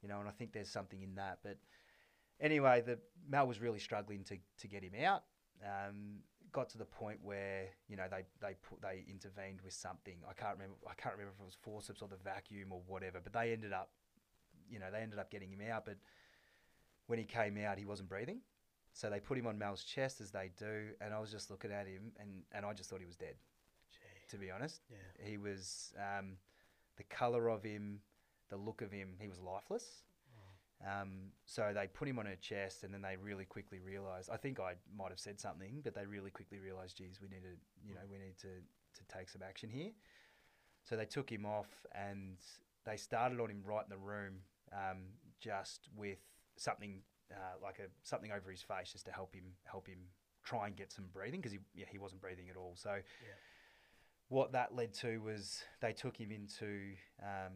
you 0.00 0.08
know, 0.08 0.18
and 0.18 0.26
I 0.26 0.32
think 0.32 0.52
there's 0.54 0.70
something 0.70 1.02
in 1.02 1.14
that. 1.16 1.40
But 1.42 1.58
anyway, 2.40 2.80
the 2.80 2.98
Mel 3.28 3.46
was 3.46 3.60
really 3.60 3.78
struggling 3.78 4.24
to, 4.24 4.38
to 4.58 4.66
get 4.66 4.82
him 4.82 4.94
out. 5.04 5.24
Um, 5.62 6.22
got 6.52 6.70
to 6.70 6.78
the 6.78 6.86
point 6.86 7.20
where 7.22 7.68
you 7.86 7.96
know 7.96 8.08
they 8.08 8.24
they 8.40 8.54
put 8.54 8.80
they 8.80 9.04
intervened 9.10 9.60
with 9.60 9.74
something. 9.74 10.16
I 10.26 10.32
can't 10.32 10.54
remember. 10.54 10.76
I 10.88 10.94
can't 10.94 11.14
remember 11.16 11.34
if 11.34 11.40
it 11.40 11.44
was 11.44 11.54
forceps 11.54 12.00
or 12.00 12.08
the 12.08 12.16
vacuum 12.16 12.72
or 12.72 12.80
whatever. 12.86 13.20
But 13.20 13.34
they 13.34 13.52
ended 13.52 13.74
up 13.74 13.90
you 14.70 14.78
know, 14.80 14.90
they 14.90 14.98
ended 15.00 15.18
up 15.18 15.30
getting 15.30 15.52
him 15.52 15.60
out, 15.70 15.84
but 15.84 15.96
when 17.06 17.18
he 17.18 17.24
came 17.24 17.56
out, 17.58 17.78
he 17.78 17.84
wasn't 17.84 18.08
breathing. 18.08 18.40
So 18.92 19.10
they 19.10 19.20
put 19.20 19.36
him 19.36 19.46
on 19.46 19.58
Mel's 19.58 19.84
chest 19.84 20.20
as 20.20 20.30
they 20.30 20.50
do, 20.58 20.88
and 21.00 21.12
I 21.12 21.20
was 21.20 21.30
just 21.30 21.50
looking 21.50 21.70
at 21.70 21.86
him, 21.86 22.12
and, 22.18 22.42
and 22.52 22.64
I 22.64 22.72
just 22.72 22.88
thought 22.88 23.00
he 23.00 23.06
was 23.06 23.16
dead. 23.16 23.34
Gee. 23.92 24.30
To 24.30 24.38
be 24.38 24.50
honest, 24.50 24.80
Yeah. 24.90 25.26
he 25.28 25.36
was 25.36 25.92
um, 25.98 26.38
the 26.96 27.04
color 27.04 27.48
of 27.48 27.62
him, 27.62 28.00
the 28.48 28.56
look 28.56 28.80
of 28.80 28.90
him. 28.90 29.16
He 29.18 29.28
was 29.28 29.38
lifeless. 29.40 30.04
Um, 30.84 31.32
so 31.46 31.72
they 31.74 31.86
put 31.86 32.06
him 32.06 32.18
on 32.18 32.26
her 32.26 32.36
chest, 32.36 32.84
and 32.84 32.92
then 32.92 33.00
they 33.00 33.16
really 33.16 33.46
quickly 33.46 33.80
realised. 33.80 34.28
I 34.30 34.36
think 34.36 34.60
I 34.60 34.74
might 34.94 35.08
have 35.10 35.18
said 35.18 35.40
something, 35.40 35.80
but 35.82 35.94
they 35.94 36.04
really 36.04 36.30
quickly 36.30 36.58
realised, 36.58 36.98
geez, 36.98 37.18
we 37.20 37.28
need 37.28 37.42
to, 37.42 37.56
you 37.86 37.94
know, 37.94 38.02
we 38.10 38.18
need 38.18 38.36
to 38.42 38.48
to 38.98 39.04
take 39.14 39.28
some 39.28 39.42
action 39.42 39.68
here. 39.68 39.90
So 40.82 40.96
they 40.96 41.04
took 41.06 41.30
him 41.30 41.44
off, 41.46 41.68
and 41.94 42.36
they 42.84 42.96
started 42.96 43.40
on 43.40 43.50
him 43.50 43.62
right 43.64 43.84
in 43.84 43.90
the 43.90 43.96
room, 43.98 44.34
um, 44.72 44.98
just 45.40 45.88
with 45.96 46.18
something 46.56 47.02
uh, 47.32 47.62
like 47.62 47.78
a 47.78 47.88
something 48.02 48.32
over 48.32 48.50
his 48.50 48.62
face, 48.62 48.92
just 48.92 49.06
to 49.06 49.12
help 49.12 49.34
him 49.34 49.44
help 49.64 49.86
him 49.86 49.98
try 50.44 50.66
and 50.66 50.76
get 50.76 50.92
some 50.92 51.06
breathing 51.12 51.40
because 51.40 51.52
he 51.52 51.58
yeah, 51.74 51.86
he 51.90 51.98
wasn't 51.98 52.20
breathing 52.20 52.48
at 52.48 52.56
all. 52.56 52.74
So 52.76 52.98
what 54.28 54.52
that 54.52 54.74
led 54.74 54.92
to 54.94 55.18
was 55.18 55.62
they 55.80 55.92
took 55.92 56.16
him 56.16 56.30
into 56.32 56.94
um, 57.22 57.52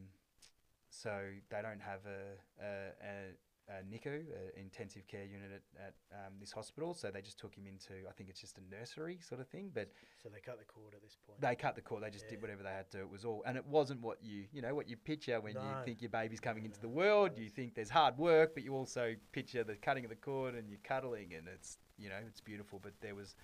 so 0.90 1.10
they 1.50 1.62
don't 1.62 1.80
have 1.80 2.00
a, 2.06 2.64
a, 2.64 2.72
a, 3.02 3.34
a 3.70 3.84
NICU, 3.84 4.24
a 4.56 4.58
intensive 4.58 5.06
care 5.06 5.24
unit 5.24 5.50
at, 5.54 5.86
at 5.86 5.94
um, 6.26 6.32
this 6.40 6.50
hospital. 6.50 6.92
So 6.92 7.10
they 7.10 7.22
just 7.22 7.38
took 7.38 7.54
him 7.54 7.66
into, 7.66 7.92
I 8.08 8.12
think 8.12 8.28
it's 8.28 8.40
just 8.40 8.58
a 8.58 8.74
nursery 8.74 9.18
sort 9.26 9.40
of 9.40 9.46
thing. 9.48 9.70
But 9.72 9.88
So 10.22 10.28
they 10.28 10.40
cut 10.40 10.58
the 10.58 10.64
cord 10.64 10.92
at 10.94 11.02
this 11.02 11.16
point. 11.26 11.40
they 11.40 11.54
cut 11.54 11.76
the 11.76 11.80
cord. 11.80 12.02
They 12.02 12.10
just 12.10 12.28
did 12.28 12.42
whatever 12.42 12.62
they 12.64 12.70
had 12.70 12.90
to. 12.90 12.98
It 13.00 13.10
was 13.10 13.24
all, 13.24 13.42
and 13.46 13.56
it 13.56 13.64
wasn't 13.66 14.00
what 14.02 14.18
you, 14.22 14.44
you 14.52 14.60
know, 14.60 14.74
what 14.74 14.88
you 14.88 14.96
picture 14.96 15.40
when 15.40 15.54
you 15.54 15.84
think 15.84 16.02
your 16.02 16.10
baby's 16.10 16.40
coming 16.40 16.64
into 16.64 16.80
the 16.80 16.88
world. 16.88 17.32
no. 17.36 17.42
You 17.42 17.48
think 17.48 17.74
there's 17.74 17.90
hard 17.90 18.18
work, 18.18 18.54
but 18.54 18.64
you 18.64 18.74
also 18.74 19.14
picture 19.32 19.62
the 19.62 19.76
cutting 19.76 20.04
of 20.04 20.10
the 20.10 20.16
cord 20.16 20.54
and 20.54 20.68
you're 20.68 20.80
cuddling, 20.82 21.34
and 21.36 21.46
it's, 21.48 21.78
you 21.96 22.08
know, 22.08 22.18
it's 22.26 22.40
beautiful. 22.40 22.80
But 22.82 22.92
there 23.00 23.14
was, 23.14 23.36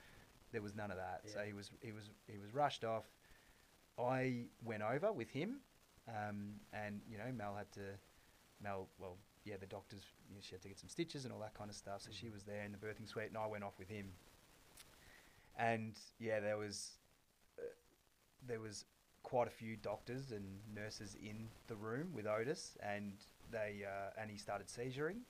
there 0.52 0.62
was 0.62 0.74
none 0.74 0.90
of 0.90 0.96
that. 0.96 1.22
So 1.32 1.40
he 1.46 1.52
was, 1.52 1.70
he 1.80 1.92
was, 1.92 2.10
he 2.26 2.38
was 2.38 2.52
rushed 2.52 2.84
off. 2.84 3.04
I 3.98 4.46
went 4.64 4.82
over 4.82 5.12
with 5.12 5.30
him, 5.30 5.60
um, 6.08 6.54
and 6.72 7.00
you 7.08 7.16
know, 7.16 7.30
Mel 7.34 7.54
had 7.56 7.70
to, 7.72 7.80
Mel, 8.62 8.88
well, 8.98 9.16
yeah, 9.46 9.56
the 9.58 9.66
doctors, 9.66 10.02
you 10.28 10.34
know, 10.34 10.40
she 10.42 10.54
had 10.54 10.62
to 10.62 10.68
get 10.68 10.78
some 10.78 10.88
stitches 10.88 11.24
and 11.24 11.32
all 11.32 11.40
that 11.40 11.54
kind 11.54 11.70
of 11.70 11.76
stuff. 11.76 12.02
So 12.02 12.10
she 12.10 12.26
Mhm. 12.26 12.32
was 12.32 12.42
there 12.44 12.64
in 12.64 12.72
the 12.72 12.78
birthing 12.78 13.08
suite, 13.08 13.28
and 13.28 13.38
I 13.38 13.46
went 13.46 13.64
off 13.64 13.78
with 13.78 13.88
him. 13.88 14.12
And 15.56 15.96
yeah, 16.18 16.40
there 16.40 16.58
was, 16.58 16.98
uh, 17.58 17.62
there 18.42 18.60
was 18.60 18.84
quite 19.22 19.46
a 19.46 19.50
few 19.50 19.76
doctors 19.76 20.32
and 20.32 20.60
nurses 20.74 21.14
in 21.14 21.48
the 21.68 21.76
room 21.76 22.12
with 22.12 22.26
Otis, 22.26 22.76
and 22.82 23.24
they, 23.50 23.84
uh, 23.84 24.10
and 24.20 24.30
he 24.30 24.36
started 24.36 24.66
seizuring. 24.66 25.24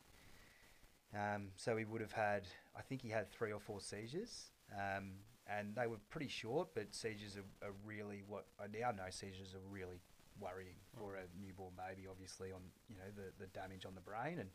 Um, 1.15 1.53
so 1.57 1.77
he 1.77 1.85
would 1.85 2.01
have 2.01 2.13
had, 2.13 2.49
I 2.75 2.83
think 2.83 3.03
he 3.03 3.11
had 3.11 3.31
three 3.31 3.53
or 3.53 3.61
four 3.61 3.81
seizures, 3.81 4.51
um, 4.73 5.13
and 5.47 5.75
they 5.77 5.87
were 5.87 5.99
pretty 6.11 6.29
short. 6.29 6.75
But 6.75 6.95
seizures 6.95 7.37
are, 7.37 7.69
are 7.69 7.73
really 7.85 8.23
what 8.27 8.47
I 8.59 8.67
now 8.67 8.91
know. 8.91 9.09
Seizures 9.11 9.55
are 9.55 9.61
really 9.71 10.01
worrying 10.41 10.77
for 10.97 11.17
a 11.17 11.25
newborn 11.41 11.73
baby. 11.77 12.07
Obviously, 12.11 12.53
on 12.53 12.61
you 12.89 12.97
know 12.97 13.11
the 13.15 13.33
the 13.39 13.47
damage 13.49 13.85
on 13.87 13.95
the 13.95 14.01
brain, 14.01 14.39
and 14.39 14.51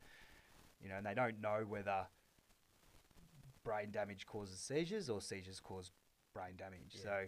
you 0.82 0.90
know, 0.90 0.96
and 0.96 1.06
they 1.06 1.14
don't 1.14 1.40
know 1.42 1.66
whether 1.68 2.08
brain 3.64 3.92
damage 3.92 4.26
causes 4.26 4.60
seizures 4.60 5.10
or 5.10 5.22
seizures 5.22 5.60
cause 5.60 5.92
brain 6.34 6.54
damage. 6.58 6.96
Yeah, 6.96 7.02
so 7.04 7.26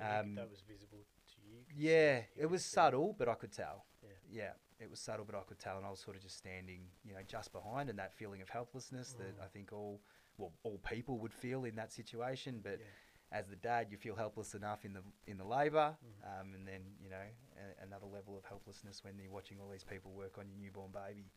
yeah. 0.00 0.20
Um, 0.20 0.34
that 0.36 0.48
was 0.48 0.60
visible 0.60 1.04
to 1.28 1.34
you. 1.44 1.58
yeah, 1.76 2.20
it 2.36 2.46
was 2.48 2.64
subtle, 2.64 3.16
but 3.18 3.28
I 3.28 3.34
could 3.34 3.50
tell. 3.52 3.84
Yeah. 4.02 4.10
Yeah, 4.30 4.50
it 4.84 4.88
was 4.88 5.00
subtle, 5.00 5.24
but 5.24 5.34
I 5.34 5.40
could 5.40 5.58
tell, 5.58 5.76
and 5.76 5.84
I 5.84 5.90
was 5.90 5.98
sort 5.98 6.16
of 6.16 6.22
just 6.22 6.36
standing, 6.38 6.82
you 7.04 7.14
know, 7.14 7.20
just 7.26 7.52
behind, 7.52 7.90
and 7.90 7.98
that 7.98 8.12
feeling 8.14 8.40
of 8.40 8.48
helplessness 8.48 9.14
that 9.14 9.36
Mm. 9.40 9.44
I 9.44 9.48
think 9.48 9.72
all, 9.72 10.00
well, 10.36 10.52
all 10.62 10.78
people 10.88 11.18
would 11.18 11.34
feel 11.34 11.64
in 11.64 11.74
that 11.76 11.92
situation. 11.92 12.60
But 12.62 12.78
Yeah. 12.78 12.86
As 13.30 13.46
the 13.48 13.56
dad, 13.56 13.88
you 13.90 13.96
feel 13.98 14.14
helpless 14.16 14.54
enough 14.54 14.84
in 14.84 14.92
the 14.94 15.02
in 15.26 15.36
the 15.38 15.44
labour, 15.44 15.96
Mhm. 16.02 16.40
um, 16.40 16.54
and 16.54 16.66
then 16.66 16.96
you 17.02 17.10
know 17.10 17.16
a, 17.56 17.82
another 17.82 18.06
level 18.06 18.36
of 18.38 18.44
helplessness 18.44 19.04
when 19.04 19.18
you're 19.18 19.30
watching 19.32 19.60
all 19.60 19.68
these 19.68 19.84
people 19.84 20.12
work 20.12 20.38
on 20.38 20.48
your 20.48 20.58
newborn 20.58 20.90
baby. 20.92 21.30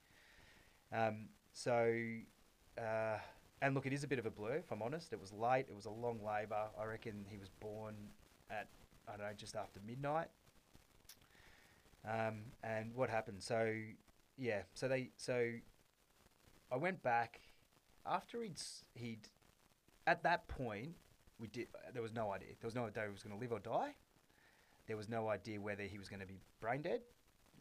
Um, 0.91 1.29
so, 1.53 2.19
uh, 2.77 3.19
and 3.61 3.75
look, 3.75 3.85
it 3.85 3.93
is 3.93 4.03
a 4.03 4.07
bit 4.07 4.19
of 4.19 4.25
a 4.25 4.31
blur. 4.31 4.55
If 4.57 4.71
I'm 4.71 4.81
honest, 4.81 5.11
it 5.13 5.19
was 5.19 5.31
late. 5.33 5.67
It 5.69 5.75
was 5.75 5.85
a 5.85 5.91
long 5.91 6.23
labour. 6.23 6.69
I 6.77 6.85
reckon 6.85 7.25
he 7.29 7.37
was 7.37 7.49
born 7.49 7.95
at 8.49 8.67
I 9.07 9.17
don't 9.17 9.25
know 9.27 9.33
just 9.33 9.55
after 9.55 9.79
midnight. 9.85 10.29
Um, 12.05 12.53
and 12.63 12.95
what 12.95 13.09
happened? 13.09 13.43
So, 13.43 13.79
yeah. 14.37 14.63
So 14.73 14.87
they 14.87 15.11
so 15.17 15.53
I 16.71 16.77
went 16.77 17.03
back 17.03 17.41
after 18.05 18.41
he'd 18.41 18.61
he'd 18.95 19.27
at 20.07 20.23
that 20.23 20.47
point 20.47 20.95
we 21.41 21.47
did 21.47 21.67
there 21.93 22.01
was 22.03 22.13
no 22.13 22.31
idea 22.31 22.49
there 22.61 22.67
was 22.67 22.75
no 22.75 22.85
idea 22.85 23.05
he 23.05 23.11
was 23.11 23.23
going 23.23 23.35
to 23.35 23.41
live 23.41 23.51
or 23.51 23.59
die. 23.59 23.95
There 24.87 24.97
was 24.97 25.09
no 25.09 25.29
idea 25.29 25.61
whether 25.61 25.83
he 25.83 25.97
was 25.97 26.09
going 26.09 26.19
to 26.19 26.25
be 26.25 26.39
brain 26.59 26.81
dead, 26.81 27.01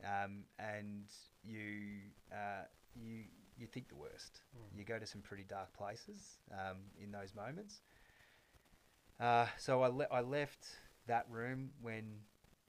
um, 0.04 0.44
and 0.58 1.04
you 1.44 2.00
uh, 2.32 2.64
you 2.94 3.24
you 3.58 3.66
think 3.66 3.88
the 3.88 3.94
worst. 3.96 4.40
Mm. 4.56 4.78
You 4.78 4.84
go 4.84 4.98
to 4.98 5.06
some 5.06 5.20
pretty 5.20 5.44
dark 5.44 5.72
places 5.72 6.38
um, 6.52 6.78
in 7.02 7.12
those 7.12 7.34
moments. 7.34 7.82
Uh, 9.20 9.46
so 9.58 9.82
I, 9.82 9.88
le- 9.88 10.08
I 10.10 10.20
left 10.22 10.66
that 11.06 11.26
room 11.30 11.70
when 11.82 12.04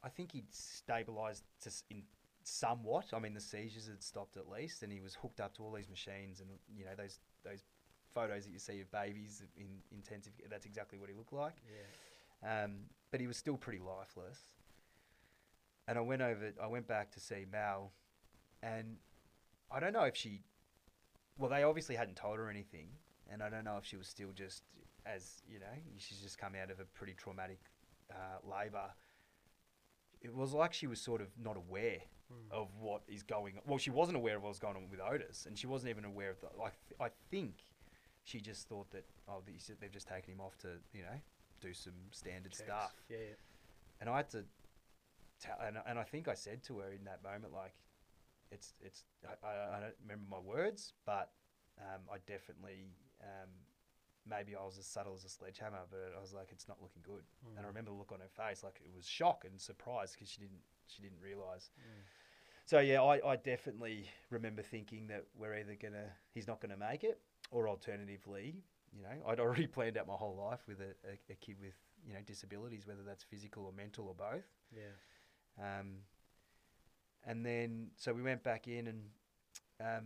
I 0.03 0.09
think 0.09 0.33
he'd 0.33 0.51
stabilised 0.51 1.43
to 1.61 1.69
s- 1.69 1.83
in 1.89 2.03
somewhat. 2.43 3.05
I 3.13 3.19
mean, 3.19 3.33
the 3.33 3.39
seizures 3.41 3.87
had 3.87 4.03
stopped 4.03 4.35
at 4.35 4.49
least, 4.49 4.83
and 4.83 4.91
he 4.91 4.99
was 4.99 5.15
hooked 5.15 5.39
up 5.39 5.55
to 5.55 5.63
all 5.63 5.71
these 5.71 5.89
machines, 5.89 6.41
and 6.41 6.49
you 6.75 6.83
know 6.85 6.91
those 6.97 7.19
those 7.45 7.63
photos 8.13 8.45
that 8.45 8.51
you 8.51 8.59
see 8.59 8.81
of 8.81 8.91
babies 8.91 9.43
in 9.57 9.67
intensive. 9.91 10.37
care, 10.37 10.47
That's 10.49 10.65
exactly 10.65 10.97
what 10.99 11.09
he 11.09 11.15
looked 11.15 11.33
like. 11.33 11.55
Yeah. 12.43 12.63
Um, 12.63 12.71
but 13.11 13.19
he 13.19 13.27
was 13.27 13.37
still 13.37 13.57
pretty 13.57 13.79
lifeless. 13.79 14.39
And 15.87 15.97
I 15.97 16.01
went 16.01 16.21
over. 16.21 16.51
I 16.61 16.67
went 16.67 16.87
back 16.87 17.11
to 17.11 17.19
see 17.19 17.45
Mel, 17.51 17.91
and 18.63 18.97
I 19.71 19.79
don't 19.79 19.93
know 19.93 20.03
if 20.03 20.15
she. 20.15 20.41
Well, 21.37 21.49
they 21.49 21.63
obviously 21.63 21.95
hadn't 21.95 22.15
told 22.15 22.37
her 22.37 22.49
anything, 22.49 22.89
and 23.31 23.41
I 23.41 23.49
don't 23.49 23.63
know 23.63 23.77
if 23.77 23.85
she 23.85 23.97
was 23.97 24.07
still 24.07 24.31
just 24.33 24.63
as 25.05 25.41
you 25.49 25.59
know 25.59 25.65
she's 25.97 26.19
just 26.19 26.37
come 26.37 26.53
out 26.61 26.69
of 26.69 26.79
a 26.79 26.85
pretty 26.85 27.13
traumatic 27.13 27.59
uh, 28.11 28.37
labour. 28.47 28.91
It 30.21 30.33
was 30.35 30.53
like 30.53 30.71
she 30.73 30.85
was 30.87 31.01
sort 31.01 31.21
of 31.21 31.27
not 31.37 31.57
aware 31.57 31.97
Mm. 32.31 32.49
of 32.61 32.69
what 32.79 33.01
is 33.09 33.23
going. 33.23 33.57
On. 33.57 33.61
Well, 33.67 33.77
she 33.77 33.89
wasn't 33.89 34.15
aware 34.15 34.37
of 34.37 34.43
what 34.43 34.47
was 34.49 34.59
going 34.59 34.77
on 34.77 34.89
with 34.89 35.01
Otis, 35.01 35.47
and 35.47 35.57
she 35.59 35.67
wasn't 35.67 35.89
even 35.89 36.05
aware 36.05 36.29
of 36.29 36.39
the. 36.39 36.47
Like, 36.57 36.71
I 36.97 37.09
think 37.29 37.55
she 38.23 38.39
just 38.39 38.67
thought 38.67 38.91
that 38.91 39.05
oh, 39.27 39.41
they've 39.45 39.91
just 39.91 40.07
taken 40.07 40.33
him 40.33 40.41
off 40.41 40.57
to 40.59 40.67
you 40.93 41.01
know 41.03 41.19
do 41.59 41.73
some 41.73 41.93
standard 42.11 42.51
Checks. 42.51 42.63
stuff. 42.63 42.95
Yeah. 43.09 43.17
yeah. 43.17 43.35
And 43.99 44.09
I 44.09 44.17
had 44.17 44.29
to 44.31 44.43
tell, 45.39 45.57
and, 45.65 45.77
and 45.87 45.99
I 45.99 46.03
think 46.03 46.27
I 46.27 46.33
said 46.33 46.63
to 46.63 46.79
her 46.79 46.91
in 46.91 47.03
that 47.05 47.21
moment, 47.23 47.53
like, 47.53 47.73
it's, 48.51 48.73
it's, 48.81 49.03
I, 49.23 49.47
I, 49.47 49.77
I 49.77 49.79
don't 49.79 49.93
remember 50.01 50.25
my 50.29 50.39
words, 50.39 50.93
but 51.05 51.29
um, 51.79 52.01
I 52.11 52.17
definitely, 52.25 52.95
um, 53.21 53.49
maybe 54.27 54.55
I 54.55 54.65
was 54.65 54.79
as 54.79 54.87
subtle 54.87 55.13
as 55.15 55.23
a 55.23 55.29
sledgehammer, 55.29 55.79
but 55.91 56.13
I 56.17 56.19
was 56.19 56.33
like, 56.33 56.47
it's 56.51 56.67
not 56.67 56.77
looking 56.81 57.03
good. 57.03 57.23
And 57.55 57.59
I 57.59 57.61
Mm. 57.63 57.67
remember 57.67 57.91
the 57.91 57.97
look 57.97 58.11
on 58.11 58.19
her 58.21 58.27
face, 58.45 58.63
like 58.63 58.81
it 58.83 58.89
was 58.95 59.05
shock 59.07 59.45
and 59.45 59.61
surprise 59.61 60.13
because 60.13 60.29
she 60.29 60.41
didn't, 60.41 60.61
she 60.87 61.03
didn't 61.03 61.21
realize. 61.21 61.69
Mm. 61.79 62.01
So 62.65 62.79
yeah, 62.79 63.03
I, 63.03 63.33
I 63.33 63.35
definitely 63.35 64.09
remember 64.31 64.63
thinking 64.63 65.05
that 65.07 65.25
we're 65.37 65.55
either 65.55 65.75
gonna, 65.79 66.09
he's 66.33 66.47
not 66.47 66.59
gonna 66.59 66.77
make 66.77 67.03
it, 67.03 67.19
or 67.51 67.67
alternatively, 67.67 68.63
you 68.91 69.03
know, 69.03 69.09
I'd 69.27 69.39
already 69.39 69.67
planned 69.75 69.97
out 69.97 70.07
my 70.07 70.15
whole 70.15 70.35
life 70.49 70.61
with 70.67 70.79
a, 70.79 70.95
a, 71.07 71.33
a 71.33 71.35
kid 71.35 71.57
with, 71.61 71.75
you 72.05 72.13
know, 72.13 72.19
disabilities, 72.25 72.87
whether 72.87 73.03
that's 73.05 73.23
physical 73.23 73.65
or 73.65 73.71
mental 73.71 74.07
or 74.07 74.15
both. 74.15 74.47
Yeah. 74.75 75.79
Um, 75.79 75.97
and 77.25 77.45
then, 77.45 77.87
so 77.97 78.13
we 78.13 78.23
went 78.23 78.43
back 78.43 78.67
in, 78.67 78.87
and 78.87 79.01
um, 79.79 80.05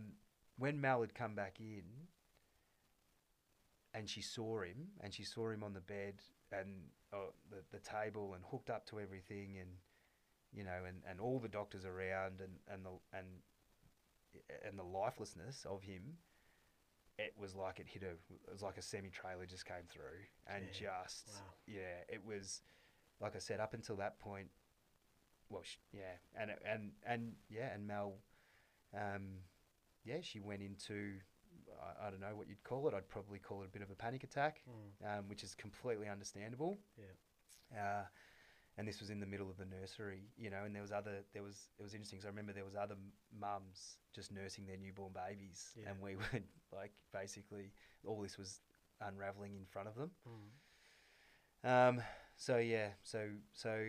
when 0.58 0.80
Mel 0.80 1.00
had 1.00 1.14
come 1.14 1.34
back 1.34 1.56
in, 1.60 1.82
and 3.94 4.08
she 4.08 4.20
saw 4.20 4.60
him, 4.62 4.88
and 5.00 5.14
she 5.14 5.24
saw 5.24 5.48
him 5.48 5.62
on 5.64 5.72
the 5.72 5.80
bed 5.80 6.20
and 6.52 6.68
uh, 7.12 7.30
the 7.50 7.56
the 7.72 7.82
table, 7.82 8.34
and 8.34 8.44
hooked 8.50 8.68
up 8.68 8.86
to 8.86 9.00
everything, 9.00 9.56
and 9.58 9.70
you 10.52 10.64
know, 10.64 10.84
and, 10.86 10.98
and 11.08 11.18
all 11.18 11.38
the 11.38 11.48
doctors 11.48 11.86
around, 11.86 12.40
and 12.40 12.52
and 12.70 12.84
the 12.84 12.90
and 13.16 13.26
and 14.68 14.78
the 14.78 14.82
lifelessness 14.82 15.64
of 15.68 15.82
him. 15.82 16.02
It 17.18 17.34
was 17.38 17.54
like 17.54 17.80
it 17.80 17.86
hit 17.88 18.02
a. 18.02 18.10
It 18.10 18.52
was 18.52 18.62
like 18.62 18.76
a 18.76 18.82
semi 18.82 19.10
trailer 19.10 19.46
just 19.46 19.64
came 19.64 19.86
through, 19.88 20.26
and 20.46 20.64
Yeah. 20.66 20.72
just 21.04 21.28
Wow. 21.28 21.54
yeah, 21.66 22.02
it 22.08 22.24
was 22.24 22.62
like 23.20 23.34
I 23.34 23.38
said, 23.38 23.58
up 23.60 23.72
until 23.72 23.96
that 23.96 24.18
point, 24.18 24.50
well, 25.48 25.62
sh- 25.62 25.78
yeah, 25.92 26.16
and 26.34 26.50
and 26.64 26.92
and 27.06 27.36
yeah, 27.48 27.72
and 27.72 27.86
Mel, 27.86 28.18
um, 28.92 29.38
yeah, 30.04 30.20
she 30.20 30.40
went 30.40 30.60
into, 30.62 31.18
I, 31.80 32.06
I 32.06 32.10
don't 32.10 32.20
know 32.20 32.36
what 32.36 32.48
you'd 32.48 32.62
call 32.62 32.86
it. 32.88 32.92
I'd 32.94 33.08
probably 33.08 33.38
call 33.38 33.62
it 33.62 33.66
a 33.66 33.70
bit 33.70 33.80
of 33.82 33.90
a 33.90 33.94
panic 33.94 34.22
attack, 34.22 34.62
Mm. 34.68 35.18
um, 35.18 35.28
which 35.28 35.42
is 35.42 35.54
completely 35.54 36.08
understandable. 36.08 36.78
Yeah. 36.98 37.80
Uh, 37.80 38.04
and 38.78 38.86
this 38.86 39.00
was 39.00 39.08
in 39.10 39.20
the 39.20 39.26
middle 39.26 39.48
of 39.48 39.56
the 39.56 39.64
nursery, 39.64 40.24
you 40.36 40.50
know, 40.50 40.64
and 40.64 40.74
there 40.74 40.82
was 40.82 40.92
other 40.92 41.24
there 41.32 41.42
was 41.42 41.68
it 41.78 41.82
was 41.82 41.94
interesting. 41.94 42.20
So 42.20 42.28
I 42.28 42.30
remember 42.30 42.52
there 42.52 42.64
was 42.64 42.74
other 42.76 42.96
mums 43.38 43.96
just 44.14 44.32
nursing 44.32 44.66
their 44.66 44.76
newborn 44.76 45.12
babies, 45.12 45.72
Yeah. 45.76 45.90
and 45.90 46.00
we 46.00 46.16
would 46.32 46.44
like 46.72 46.92
basically 47.12 47.72
all 48.06 48.20
this 48.22 48.36
was 48.38 48.60
unraveling 49.00 49.56
in 49.56 49.64
front 49.66 49.88
of 49.88 49.94
them. 49.94 50.10
Mm. 51.64 51.88
Um, 51.98 52.02
so 52.36 52.58
yeah, 52.58 52.88
so 53.02 53.28
so 53.52 53.84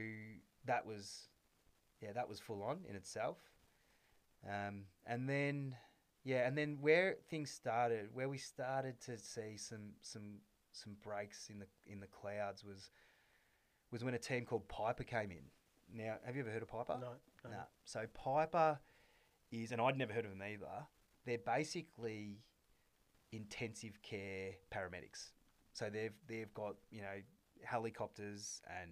that 0.65 0.85
was 0.85 1.27
yeah 2.01 2.13
that 2.13 2.27
was 2.29 2.39
full 2.39 2.63
on 2.63 2.79
in 2.89 2.95
itself. 2.95 3.37
Um, 4.47 4.83
and 5.05 5.27
then 5.27 5.75
yeah, 6.23 6.47
and 6.47 6.57
then 6.57 6.77
where 6.81 7.15
things 7.29 7.51
started, 7.51 8.09
where 8.13 8.29
we 8.29 8.37
started 8.37 8.99
to 9.01 9.17
see 9.17 9.57
some 9.57 9.93
some 10.01 10.39
some 10.71 10.95
breaks 11.03 11.49
in 11.49 11.59
the 11.59 11.67
in 11.85 11.99
the 11.99 12.07
clouds 12.07 12.63
was 12.63 12.89
was 13.91 14.03
when 14.03 14.13
a 14.13 14.19
team 14.19 14.45
called 14.45 14.67
Piper 14.67 15.03
came 15.03 15.31
in. 15.31 15.43
Now, 15.93 16.15
have 16.25 16.35
you 16.35 16.41
ever 16.41 16.51
heard 16.51 16.61
of 16.61 16.67
Piper? 16.67 16.97
No, 16.99 17.13
no. 17.43 17.49
No. 17.49 17.63
So 17.85 18.05
Piper 18.13 18.79
is, 19.51 19.71
and 19.71 19.81
I'd 19.81 19.97
never 19.97 20.13
heard 20.13 20.25
of 20.25 20.31
them 20.31 20.41
either. 20.41 20.85
They're 21.25 21.37
basically 21.37 22.41
intensive 23.31 24.01
care 24.01 24.51
paramedics. 24.71 25.31
So 25.73 25.89
they've 25.89 26.13
they've 26.27 26.53
got 26.53 26.75
you 26.89 27.01
know 27.01 27.21
helicopters 27.63 28.61
and 28.81 28.91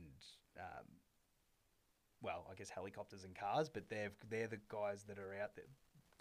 um, 0.60 0.86
well, 2.22 2.48
I 2.52 2.56
guess 2.56 2.70
helicopters 2.70 3.24
and 3.24 3.36
cars, 3.36 3.70
but 3.70 3.90
they've 3.90 4.16
they're 4.30 4.48
the 4.48 4.60
guys 4.70 5.04
that 5.08 5.20
are 5.20 5.34
out 5.42 5.56
there, 5.56 5.66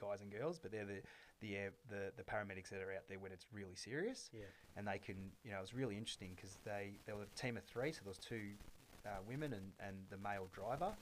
guys 0.01 0.21
and 0.21 0.31
girls, 0.31 0.59
but 0.59 0.71
they're 0.73 0.85
the 0.85 1.01
the 1.41 1.57
air, 1.57 1.71
the 1.91 2.13
the 2.17 2.23
paramedics 2.23 2.69
that 2.71 2.81
are 2.81 2.93
out 2.93 3.07
there 3.09 3.19
when 3.19 3.33
it's 3.33 3.47
really 3.53 3.75
serious 3.75 4.31
Yeah. 4.33 4.45
and 4.77 4.87
they 4.87 4.99
can, 4.99 5.17
you 5.45 5.51
know, 5.51 5.59
it 5.59 5.61
was 5.63 5.75
really 5.75 5.97
interesting 5.97 6.33
because 6.35 6.59
they, 6.65 6.93
they 7.07 7.13
were 7.13 7.23
a 7.25 7.39
team 7.41 7.57
of 7.57 7.65
three, 7.65 7.93
so 7.93 8.01
there 8.03 8.11
was 8.11 8.19
two 8.19 8.53
uh, 9.05 9.21
women 9.29 9.53
and, 9.53 9.73
and 9.81 9.97
the 10.11 10.17
male 10.17 10.49
driver, 10.55 10.95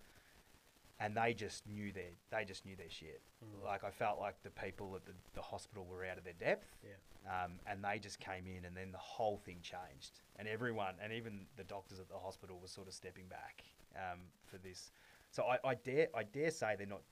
and 1.01 1.17
they 1.17 1.35
just 1.35 1.67
knew 1.69 1.93
their, 1.93 2.11
they 2.31 2.45
just 2.45 2.65
knew 2.65 2.77
their 2.77 2.91
shit. 2.91 3.21
Mm. 3.45 3.65
Like 3.65 3.85
I 3.85 3.91
felt 3.91 4.19
like 4.19 4.43
the 4.43 4.51
people 4.51 4.95
at 4.97 5.05
the, 5.05 5.13
the 5.35 5.43
hospital 5.43 5.85
were 5.85 6.05
out 6.05 6.19
of 6.19 6.25
their 6.25 6.33
depth, 6.41 6.67
Yeah. 6.83 7.45
um, 7.45 7.53
and 7.67 7.85
they 7.85 7.99
just 7.99 8.19
came 8.19 8.47
in, 8.47 8.65
and 8.65 8.77
then 8.77 8.91
the 8.91 8.99
whole 8.99 9.37
thing 9.37 9.59
changed, 9.63 10.21
and 10.37 10.49
everyone, 10.49 10.95
and 11.03 11.13
even 11.13 11.47
the 11.57 11.65
doctors 11.65 12.01
at 12.01 12.09
the 12.09 12.19
hospital 12.19 12.59
were 12.61 12.69
sort 12.69 12.89
of 12.89 12.95
stepping 12.95 13.27
back 13.29 13.65
um, 13.97 14.21
for 14.47 14.59
this. 14.59 14.91
So 15.31 15.45
I, 15.45 15.59
I 15.71 15.75
dare, 15.75 16.09
I 16.17 16.25
dare 16.25 16.51
say 16.51 16.75
they're 16.77 16.87
not. 16.87 17.03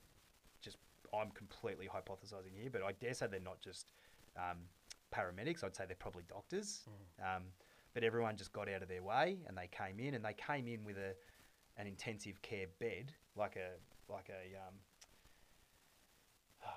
I'm 1.14 1.30
completely 1.32 1.88
hypothesizing 1.88 2.54
here, 2.60 2.70
but 2.70 2.82
I 2.82 2.92
dare 2.92 3.14
say 3.14 3.26
they're 3.26 3.40
not 3.40 3.60
just 3.60 3.92
um, 4.36 4.58
paramedics. 5.14 5.64
I'd 5.64 5.74
say 5.76 5.84
they're 5.86 5.96
probably 5.98 6.24
doctors. 6.28 6.84
Mm. 7.20 7.36
Um, 7.36 7.42
but 7.94 8.04
everyone 8.04 8.36
just 8.36 8.52
got 8.52 8.68
out 8.68 8.82
of 8.82 8.88
their 8.88 9.02
way 9.02 9.38
and 9.48 9.56
they 9.56 9.68
came 9.68 9.98
in 9.98 10.14
and 10.14 10.24
they 10.24 10.34
came 10.34 10.68
in 10.68 10.84
with 10.84 10.96
a 10.96 11.14
an 11.76 11.86
intensive 11.86 12.40
care 12.42 12.66
bed, 12.78 13.12
like 13.36 13.56
a 13.56 13.70
like 14.12 14.28
a 14.30 14.56
um, 14.58 14.74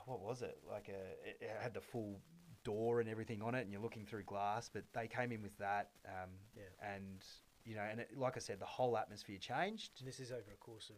what 0.06 0.22
was 0.22 0.42
it? 0.42 0.58
Like 0.70 0.90
a 0.90 1.28
it, 1.30 1.38
it 1.42 1.52
had 1.62 1.74
the 1.74 1.82
full 1.82 2.20
door 2.64 3.00
and 3.02 3.10
everything 3.10 3.42
on 3.42 3.56
it, 3.56 3.62
and 3.62 3.72
you're 3.72 3.82
looking 3.82 4.06
through 4.06 4.24
glass. 4.24 4.70
But 4.74 4.84
they 4.94 5.08
came 5.08 5.32
in 5.32 5.42
with 5.42 5.58
that, 5.58 5.92
um, 6.08 6.30
Yeah. 6.56 6.96
and 6.96 7.24
you 7.66 7.76
know, 7.76 7.82
and 7.82 8.00
it, 8.02 8.18
like 8.18 8.36
I 8.38 8.40
said, 8.40 8.60
the 8.60 8.66
whole 8.66 8.98
atmosphere 8.98 9.38
changed. 9.40 9.92
And 10.00 10.08
this 10.08 10.20
is 10.20 10.32
over 10.32 10.52
a 10.54 10.58
course 10.58 10.90
of 10.90 10.96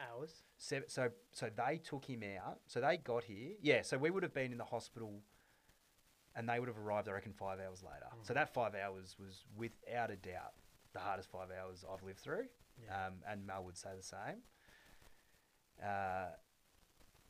hours. 0.00 0.42
So, 0.58 0.80
so, 0.88 1.10
so 1.32 1.50
they 1.54 1.78
took 1.78 2.04
him 2.04 2.22
out. 2.44 2.60
So 2.66 2.80
they 2.80 2.96
got 2.98 3.24
here. 3.24 3.52
Yeah. 3.60 3.82
So 3.82 3.98
we 3.98 4.10
would 4.10 4.22
have 4.22 4.34
been 4.34 4.52
in 4.52 4.58
the 4.58 4.64
hospital, 4.64 5.20
and 6.36 6.48
they 6.48 6.58
would 6.58 6.68
have 6.68 6.78
arrived. 6.78 7.08
I 7.08 7.12
reckon 7.12 7.32
five 7.32 7.58
hours 7.60 7.82
later. 7.82 8.06
So 8.22 8.32
Mm. 8.32 8.36
that 8.36 8.54
five 8.54 8.74
hours 8.74 9.16
was 9.18 9.44
without 9.56 10.10
a 10.10 10.16
doubt 10.16 10.54
the 10.92 11.00
hardest 11.00 11.28
five 11.30 11.48
hours 11.50 11.84
I've 11.92 12.02
lived 12.04 12.20
through. 12.20 12.46
Yeah. 12.82 13.06
Um, 13.06 13.14
and 13.28 13.46
Mel 13.46 13.64
would 13.64 13.76
say 13.76 13.90
the 13.96 14.02
same. 14.02 14.42
Uh, 15.82 16.26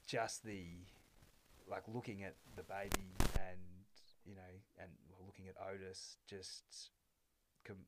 just 0.06 0.44
the 0.44 0.66
like 1.68 1.82
looking 1.88 2.22
at 2.24 2.36
the 2.56 2.62
baby 2.62 3.08
and 3.40 3.58
you 4.26 4.34
know 4.34 4.42
and 4.78 4.90
looking 5.24 5.48
at 5.48 5.54
Otis 5.72 6.18
just 6.28 6.90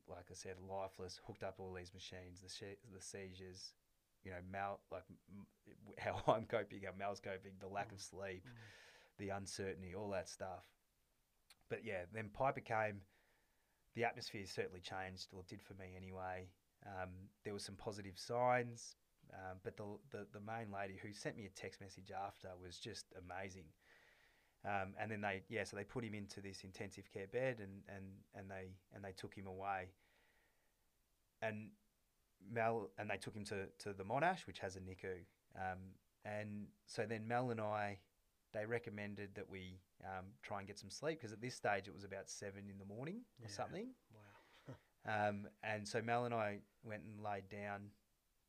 like 0.09 0.25
I 0.31 0.33
said 0.33 0.55
lifeless 0.67 1.19
hooked 1.27 1.43
up 1.43 1.55
all 1.59 1.71
these 1.73 1.93
machines 1.93 2.41
the 2.41 2.49
she- 2.49 2.79
the 2.91 2.99
seizures 2.99 3.73
you 4.27 4.33
know 4.33 4.43
Mel 4.51 4.79
like 4.91 5.03
how 5.97 6.21
I'm 6.27 6.45
coping 6.45 6.81
how 6.85 6.91
Mel's 6.97 7.19
coping 7.19 7.53
the 7.59 7.67
lack 7.67 7.91
of 7.93 8.01
sleep 8.01 8.43
Mm. 8.45 9.17
the 9.19 9.29
uncertainty 9.29 9.95
all 9.95 10.09
that 10.09 10.27
stuff 10.29 10.65
but 11.69 11.79
yeah 11.83 12.03
then 12.13 12.29
Piper 12.33 12.59
came 12.59 13.01
the 13.95 14.03
atmosphere 14.03 14.45
certainly 14.45 14.81
changed 14.81 15.27
it 15.33 15.47
did 15.47 15.61
for 15.61 15.73
me 15.75 15.95
anyway 15.95 16.49
um, 16.85 17.09
there 17.43 17.53
were 17.53 17.59
some 17.59 17.75
positive 17.75 18.17
signs 18.17 18.97
um, 19.33 19.57
but 19.63 19.77
the, 19.77 19.83
the 20.11 20.27
the 20.33 20.39
main 20.39 20.71
lady 20.71 20.97
who 21.01 21.13
sent 21.13 21.37
me 21.37 21.45
a 21.45 21.49
text 21.49 21.81
message 21.81 22.11
after 22.11 22.49
was 22.61 22.77
just 22.79 23.05
amazing. 23.17 23.65
Um, 24.65 24.95
and 24.99 25.11
then 25.11 25.21
they 25.21 25.43
yeah, 25.49 25.63
so 25.63 25.75
they 25.75 25.83
put 25.83 26.03
him 26.03 26.13
into 26.13 26.41
this 26.41 26.63
intensive 26.63 27.05
care 27.11 27.27
bed 27.27 27.57
and, 27.59 27.81
and, 27.89 28.05
and 28.35 28.49
they 28.49 28.71
and 28.93 29.03
they 29.03 29.11
took 29.11 29.33
him 29.33 29.47
away. 29.47 29.89
And 31.41 31.69
Mel 32.51 32.89
and 32.97 33.09
they 33.09 33.17
took 33.17 33.35
him 33.35 33.45
to, 33.45 33.65
to 33.79 33.93
the 33.93 34.03
Monash, 34.03 34.45
which 34.47 34.59
has 34.59 34.75
a 34.75 34.79
NICU. 34.79 35.19
Um, 35.55 35.79
and 36.25 36.67
so 36.85 37.05
then 37.07 37.27
Mel 37.27 37.51
and 37.51 37.61
I, 37.61 37.99
they 38.53 38.65
recommended 38.65 39.35
that 39.35 39.49
we 39.49 39.79
um, 40.03 40.25
try 40.43 40.59
and 40.59 40.67
get 40.67 40.79
some 40.79 40.89
sleep 40.89 41.19
because 41.19 41.33
at 41.33 41.41
this 41.41 41.55
stage 41.55 41.87
it 41.87 41.93
was 41.93 42.03
about 42.03 42.29
seven 42.29 42.69
in 42.69 42.77
the 42.77 42.85
morning 42.85 43.21
or 43.43 43.47
Yeah. 43.49 43.55
something. 43.55 43.87
Wow. 44.13 44.73
Um, 45.29 45.47
and 45.63 45.87
so 45.87 46.01
Mel 46.01 46.25
and 46.25 46.33
I 46.33 46.59
went 46.83 47.03
and 47.03 47.23
laid 47.23 47.47
down, 47.49 47.91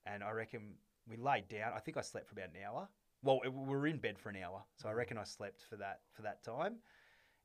and 0.07 0.25
I 0.25 0.33
reckon 0.33 0.75
we 1.09 1.17
laid 1.17 1.49
down. 1.49 1.73
I 1.73 1.79
think 1.79 1.97
I 1.97 2.01
slept 2.01 2.27
for 2.29 2.33
about 2.35 2.49
an 2.49 2.63
hour. 2.67 2.89
Well, 3.23 3.41
it, 3.45 3.53
we 3.53 3.65
were 3.77 3.87
in 3.87 3.99
bed 3.99 4.19
for 4.19 4.31
an 4.31 4.37
hour, 4.43 4.65
so 4.77 4.89
I 4.89 4.93
Mm. 4.93 4.97
reckon 4.97 5.19
I 5.19 5.25
slept 5.25 5.63
for 5.63 5.77
that 5.77 6.01
for 6.13 6.23
that 6.23 6.43
time, 6.43 6.77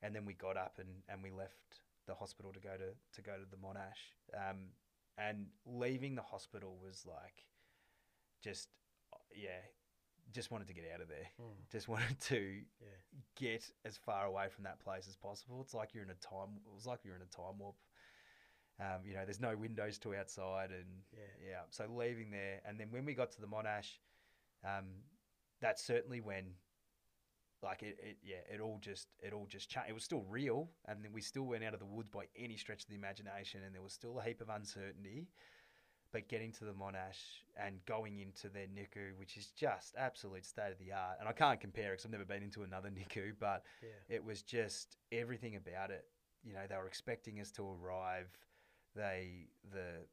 and 0.02 0.16
then 0.16 0.26
we 0.26 0.34
got 0.34 0.58
up 0.58 0.80
and, 0.80 0.90
and 1.10 1.22
we 1.22 1.30
left 1.30 1.82
the 2.08 2.16
hospital 2.16 2.52
to 2.54 2.60
go 2.60 2.76
to 2.76 2.96
to 3.16 3.22
go 3.22 3.34
to 3.38 3.46
the 3.50 3.58
Monash. 3.58 4.02
Um, 4.36 4.70
and 5.18 5.48
leaving 5.66 6.16
the 6.16 6.22
hospital 6.22 6.78
was 6.84 7.06
like, 7.06 7.46
just 8.42 8.70
yeah, 9.36 9.62
just 10.32 10.52
wanted 10.52 10.68
to 10.68 10.74
get 10.74 10.86
out 10.94 11.02
of 11.02 11.08
there. 11.08 11.28
Mm. 11.42 11.54
Just 11.72 11.88
wanted 11.88 12.20
to 12.22 12.62
Yeah. 12.82 12.88
get 13.36 13.70
as 13.86 13.98
far 13.98 14.26
away 14.26 14.48
from 14.50 14.64
that 14.66 14.80
place 14.80 15.08
as 15.08 15.16
possible. 15.16 15.62
It's 15.62 15.74
like 15.74 15.94
you're 15.94 16.04
in 16.04 16.10
a 16.10 16.16
time. 16.16 16.60
It 16.66 16.74
was 16.74 16.86
like 16.86 17.00
you're 17.04 17.16
in 17.16 17.22
a 17.22 17.26
time 17.36 17.60
warp. 17.60 17.76
Um, 18.80 19.06
you 19.06 19.14
know, 19.14 19.24
there's 19.24 19.40
no 19.40 19.56
windows 19.56 20.00
to 20.00 20.16
outside, 20.16 20.72
and 20.72 21.04
Yeah. 21.12 21.48
yeah. 21.48 21.62
So 21.70 21.86
leaving 21.88 22.32
there, 22.32 22.62
and 22.66 22.80
then 22.80 22.92
when 22.92 23.06
we 23.06 23.14
got 23.14 23.32
to 23.34 23.42
the 23.42 23.48
Monash, 23.48 24.00
um, 24.64 25.04
that's 25.62 25.84
certainly 25.84 26.22
when, 26.22 26.56
like 27.64 27.82
it, 27.84 27.98
it, 28.02 28.18
yeah, 28.24 28.38
it 28.54 28.60
all 28.62 28.78
just, 28.82 29.08
it 29.22 29.34
all 29.34 29.48
just 29.48 29.70
changed. 29.70 29.90
It 29.90 29.94
was 29.94 30.04
still 30.04 30.24
real, 30.30 30.70
and 30.86 31.04
then 31.04 31.12
we 31.14 31.22
still 31.22 31.44
went 31.44 31.64
out 31.64 31.74
of 31.74 31.80
the 31.80 31.86
woods 31.86 32.10
by 32.10 32.26
any 32.38 32.58
stretch 32.58 32.84
of 32.84 32.90
the 32.90 32.96
imagination, 32.96 33.62
and 33.66 33.74
there 33.74 33.82
was 33.82 33.94
still 33.94 34.20
a 34.20 34.24
heap 34.24 34.42
of 34.42 34.50
uncertainty. 34.50 35.28
But 36.12 36.28
getting 36.28 36.52
to 36.54 36.66
the 36.66 36.74
Monash 36.74 37.42
and 37.58 37.84
going 37.88 38.20
into 38.20 38.48
their 38.48 38.68
NICU, 38.68 39.18
which 39.18 39.36
is 39.36 39.48
just 39.48 39.96
absolute 39.98 40.46
state 40.46 40.72
of 40.72 40.78
the 40.78 40.92
art, 40.92 41.18
and 41.20 41.28
I 41.28 41.32
can't 41.32 41.60
compare 41.60 41.90
because 41.92 42.06
I've 42.06 42.12
never 42.12 42.26
been 42.26 42.44
into 42.44 42.62
another 42.62 42.90
NICU, 42.96 43.34
but 43.40 43.64
Yeah. 43.82 44.16
it 44.16 44.24
was 44.24 44.44
just 44.44 44.98
everything 45.12 45.56
about 45.56 45.90
it. 45.90 46.06
You 46.44 46.54
know, 46.54 46.68
they 46.70 46.76
were 46.76 46.86
expecting 46.86 47.40
us 47.40 47.50
to 47.54 47.64
arrive. 47.68 48.28
They 48.96 49.48
the 49.72 50.06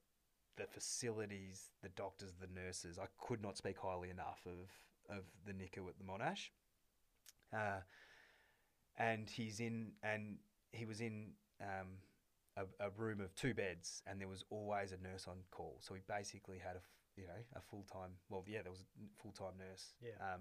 the 0.56 0.66
facilities, 0.66 1.70
the 1.82 1.88
doctors, 1.90 2.32
the 2.40 2.46
nurses. 2.58 2.98
I 2.98 3.06
could 3.18 3.42
not 3.42 3.56
speak 3.58 3.76
highly 3.78 4.08
enough 4.10 4.40
of 4.46 4.70
of 5.18 5.24
the 5.44 5.52
NICU 5.52 5.86
at 5.88 5.98
the 5.98 6.04
Monash. 6.04 6.48
Uh, 7.52 7.80
and 8.98 9.28
he's 9.28 9.60
in, 9.60 9.92
and 10.02 10.36
he 10.72 10.84
was 10.84 11.00
in 11.00 11.30
um, 11.60 11.88
a, 12.56 12.86
a 12.86 12.90
room 12.96 13.20
of 13.20 13.34
two 13.34 13.54
beds, 13.54 14.02
and 14.06 14.20
there 14.20 14.28
was 14.28 14.44
always 14.50 14.92
a 14.92 14.98
nurse 14.98 15.26
on 15.26 15.36
call. 15.50 15.78
So 15.80 15.94
he 15.94 16.00
basically 16.08 16.58
had 16.58 16.76
a 16.76 16.80
you 17.16 17.26
know 17.26 17.40
a 17.56 17.60
full 17.60 17.86
time. 17.92 18.10
Well, 18.28 18.44
yeah, 18.46 18.62
there 18.62 18.72
was 18.72 18.80
a 18.80 19.22
full 19.22 19.32
time 19.32 19.58
nurse. 19.58 19.94
Yeah. 20.02 20.12
Um, 20.20 20.40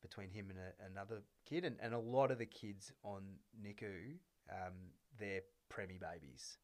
between 0.00 0.30
him 0.30 0.46
and 0.50 0.58
a, 0.58 0.86
another 0.92 1.22
kid, 1.48 1.64
and, 1.64 1.76
and 1.82 1.92
a 1.92 1.98
lot 1.98 2.30
of 2.30 2.38
the 2.38 2.46
kids 2.46 2.92
on 3.02 3.22
NICU, 3.60 4.14
um, 4.48 4.74
they're 5.18 5.42
preemie 5.72 6.00
babies. 6.00 6.58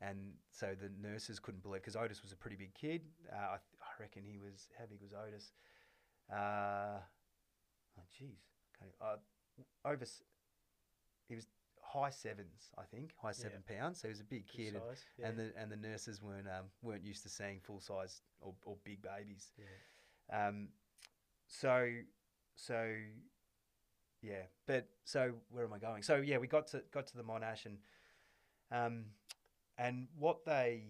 And 0.00 0.32
so 0.50 0.74
the 0.78 0.90
nurses 1.00 1.38
couldn't 1.38 1.62
believe 1.62 1.80
because 1.80 1.96
Otis 1.96 2.22
was 2.22 2.32
a 2.32 2.36
pretty 2.36 2.56
big 2.56 2.74
kid. 2.74 3.02
Uh, 3.32 3.36
I, 3.36 3.56
th- 3.56 3.80
I 3.80 4.02
reckon 4.02 4.22
he 4.22 4.38
was 4.38 4.68
how 4.78 4.84
big 4.86 5.00
was 5.00 5.12
Otis? 5.12 5.52
Uh, 6.30 7.00
oh 7.98 8.02
jeez, 8.12 8.40
okay, 8.82 8.92
uh, 9.00 9.88
over. 9.88 10.04
He 11.28 11.34
was 11.34 11.46
high 11.82 12.10
sevens, 12.10 12.70
I 12.76 12.82
think, 12.82 13.12
high 13.20 13.32
seven 13.32 13.62
pounds. 13.66 14.00
So 14.00 14.08
he 14.08 14.12
was 14.12 14.20
a 14.20 14.24
big 14.24 14.46
kid, 14.46 14.74
and, 14.74 14.82
size. 14.82 15.04
Yeah. 15.18 15.28
and 15.28 15.38
the 15.38 15.52
and 15.56 15.72
the 15.72 15.76
nurses 15.76 16.20
weren't 16.20 16.48
um, 16.48 16.66
weren't 16.82 17.04
used 17.04 17.22
to 17.22 17.28
seeing 17.28 17.60
full 17.60 17.80
size 17.80 18.22
or, 18.40 18.54
or 18.64 18.76
big 18.84 19.00
babies. 19.02 19.52
yeah. 19.58 19.64
Um, 20.30 20.68
so, 21.46 21.88
so, 22.56 22.92
yeah, 24.22 24.42
but 24.66 24.88
so 25.04 25.32
where 25.50 25.64
am 25.64 25.72
I 25.72 25.78
going? 25.78 26.02
So 26.02 26.16
yeah, 26.16 26.38
we 26.38 26.46
got 26.46 26.66
to 26.68 26.82
got 26.92 27.06
to 27.08 27.16
the 27.16 27.22
Monash 27.22 27.66
and, 27.66 27.78
um, 28.72 29.04
and 29.78 30.08
what 30.18 30.44
they, 30.44 30.84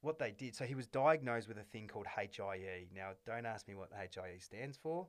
what 0.00 0.18
they 0.18 0.32
did, 0.32 0.54
so 0.54 0.64
he 0.64 0.74
was 0.74 0.86
diagnosed 0.86 1.48
with 1.48 1.58
a 1.58 1.62
thing 1.62 1.86
called 1.86 2.06
HIE. 2.06 2.88
Now, 2.94 3.10
don't 3.24 3.46
ask 3.46 3.68
me 3.68 3.74
what 3.74 3.90
HIE 3.92 4.38
stands 4.38 4.76
for, 4.76 5.06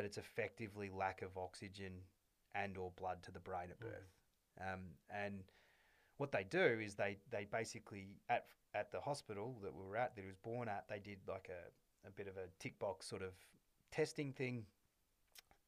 but 0.00 0.06
it's 0.06 0.16
effectively 0.16 0.88
lack 0.88 1.20
of 1.20 1.36
oxygen 1.36 1.92
and 2.54 2.78
or 2.78 2.90
blood 2.92 3.22
to 3.22 3.30
the 3.30 3.38
brain 3.38 3.68
at 3.70 3.78
Mm. 3.78 3.82
birth. 3.82 4.16
Um, 4.58 4.80
and 5.10 5.44
what 6.16 6.32
they 6.32 6.42
do 6.42 6.80
is 6.80 6.94
they, 6.94 7.18
they 7.30 7.44
basically 7.44 8.16
at 8.30 8.46
at 8.72 8.90
the 8.92 9.00
hospital 9.00 9.58
that 9.62 9.74
we 9.74 9.84
were 9.84 9.98
at 9.98 10.14
that 10.16 10.22
he 10.22 10.26
was 10.26 10.38
born 10.38 10.68
at, 10.68 10.88
they 10.88 11.00
did 11.00 11.18
like 11.28 11.50
a, 11.50 12.08
a 12.08 12.10
bit 12.12 12.28
of 12.28 12.38
a 12.38 12.46
tick 12.58 12.78
box 12.78 13.04
sort 13.06 13.20
of 13.20 13.34
testing 13.90 14.32
thing, 14.32 14.64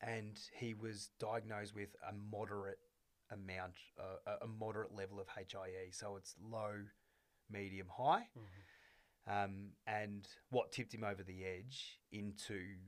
and 0.01 0.41
he 0.55 0.73
was 0.73 1.11
diagnosed 1.19 1.75
with 1.75 1.95
a 2.09 2.15
moderate 2.15 2.79
amount, 3.33 3.75
uh, 4.01 4.17
a- 4.27 4.45
a 4.45 4.47
moderate 4.47 4.95
level 4.95 5.21
of 5.21 5.29
HIE. 5.29 5.91
So 5.91 6.17
it's 6.17 6.35
low, 6.41 6.87
medium, 7.51 7.89
high. 7.89 8.29
Um, 9.27 9.73
and 9.87 10.27
what 10.49 10.73
tipped 10.73 10.95
him 10.95 11.05
over 11.05 11.23
the 11.23 11.45
edge 11.45 12.01
into 12.13 12.79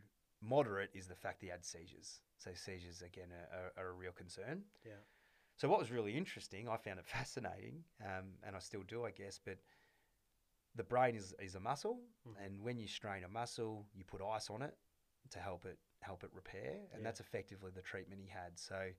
moderate 0.45 0.91
is 0.95 1.07
the 1.07 1.15
fact 1.15 1.41
he 1.43 1.49
had 1.49 1.65
seizures. 1.65 2.21
So 2.39 2.51
seizures 2.55 3.03
again 3.03 3.29
are, 3.33 3.83
are, 3.83 3.87
are 3.87 3.91
a 3.91 3.93
real 3.93 4.13
concern. 4.13 4.63
Yeah. 4.85 4.93
So 5.57 5.69
what 5.69 5.79
was 5.79 5.91
really 5.91 6.17
interesting, 6.17 6.69
I 6.69 6.77
found 6.77 6.99
it 6.99 7.07
fascinating, 7.19 7.85
um, 8.05 8.35
and 8.43 8.57
I 8.57 8.59
still 8.59 8.83
do, 8.83 9.05
I 9.05 9.11
guess. 9.11 9.39
But 9.45 9.59
the 10.75 10.83
brain 10.85 11.15
is, 11.15 11.35
is 11.41 11.55
a 11.55 11.61
muscle, 11.61 12.01
Mhm. 12.27 12.45
and 12.45 12.63
when 12.63 12.79
you 12.79 12.89
strain 12.89 13.25
a 13.25 13.29
muscle, 13.29 13.87
you 13.95 14.05
put 14.05 14.21
ice 14.21 14.51
on 14.51 14.63
it 14.63 14.77
to 15.31 15.39
help 15.39 15.65
it 15.65 15.79
help 16.01 16.23
it 16.25 16.31
repair, 16.35 16.81
and 16.93 17.01
Yeah. 17.01 17.05
that's 17.05 17.21
effectively 17.21 17.71
the 17.71 17.81
treatment 17.81 18.21
he 18.21 18.29
had. 18.29 18.59
So 18.59 18.91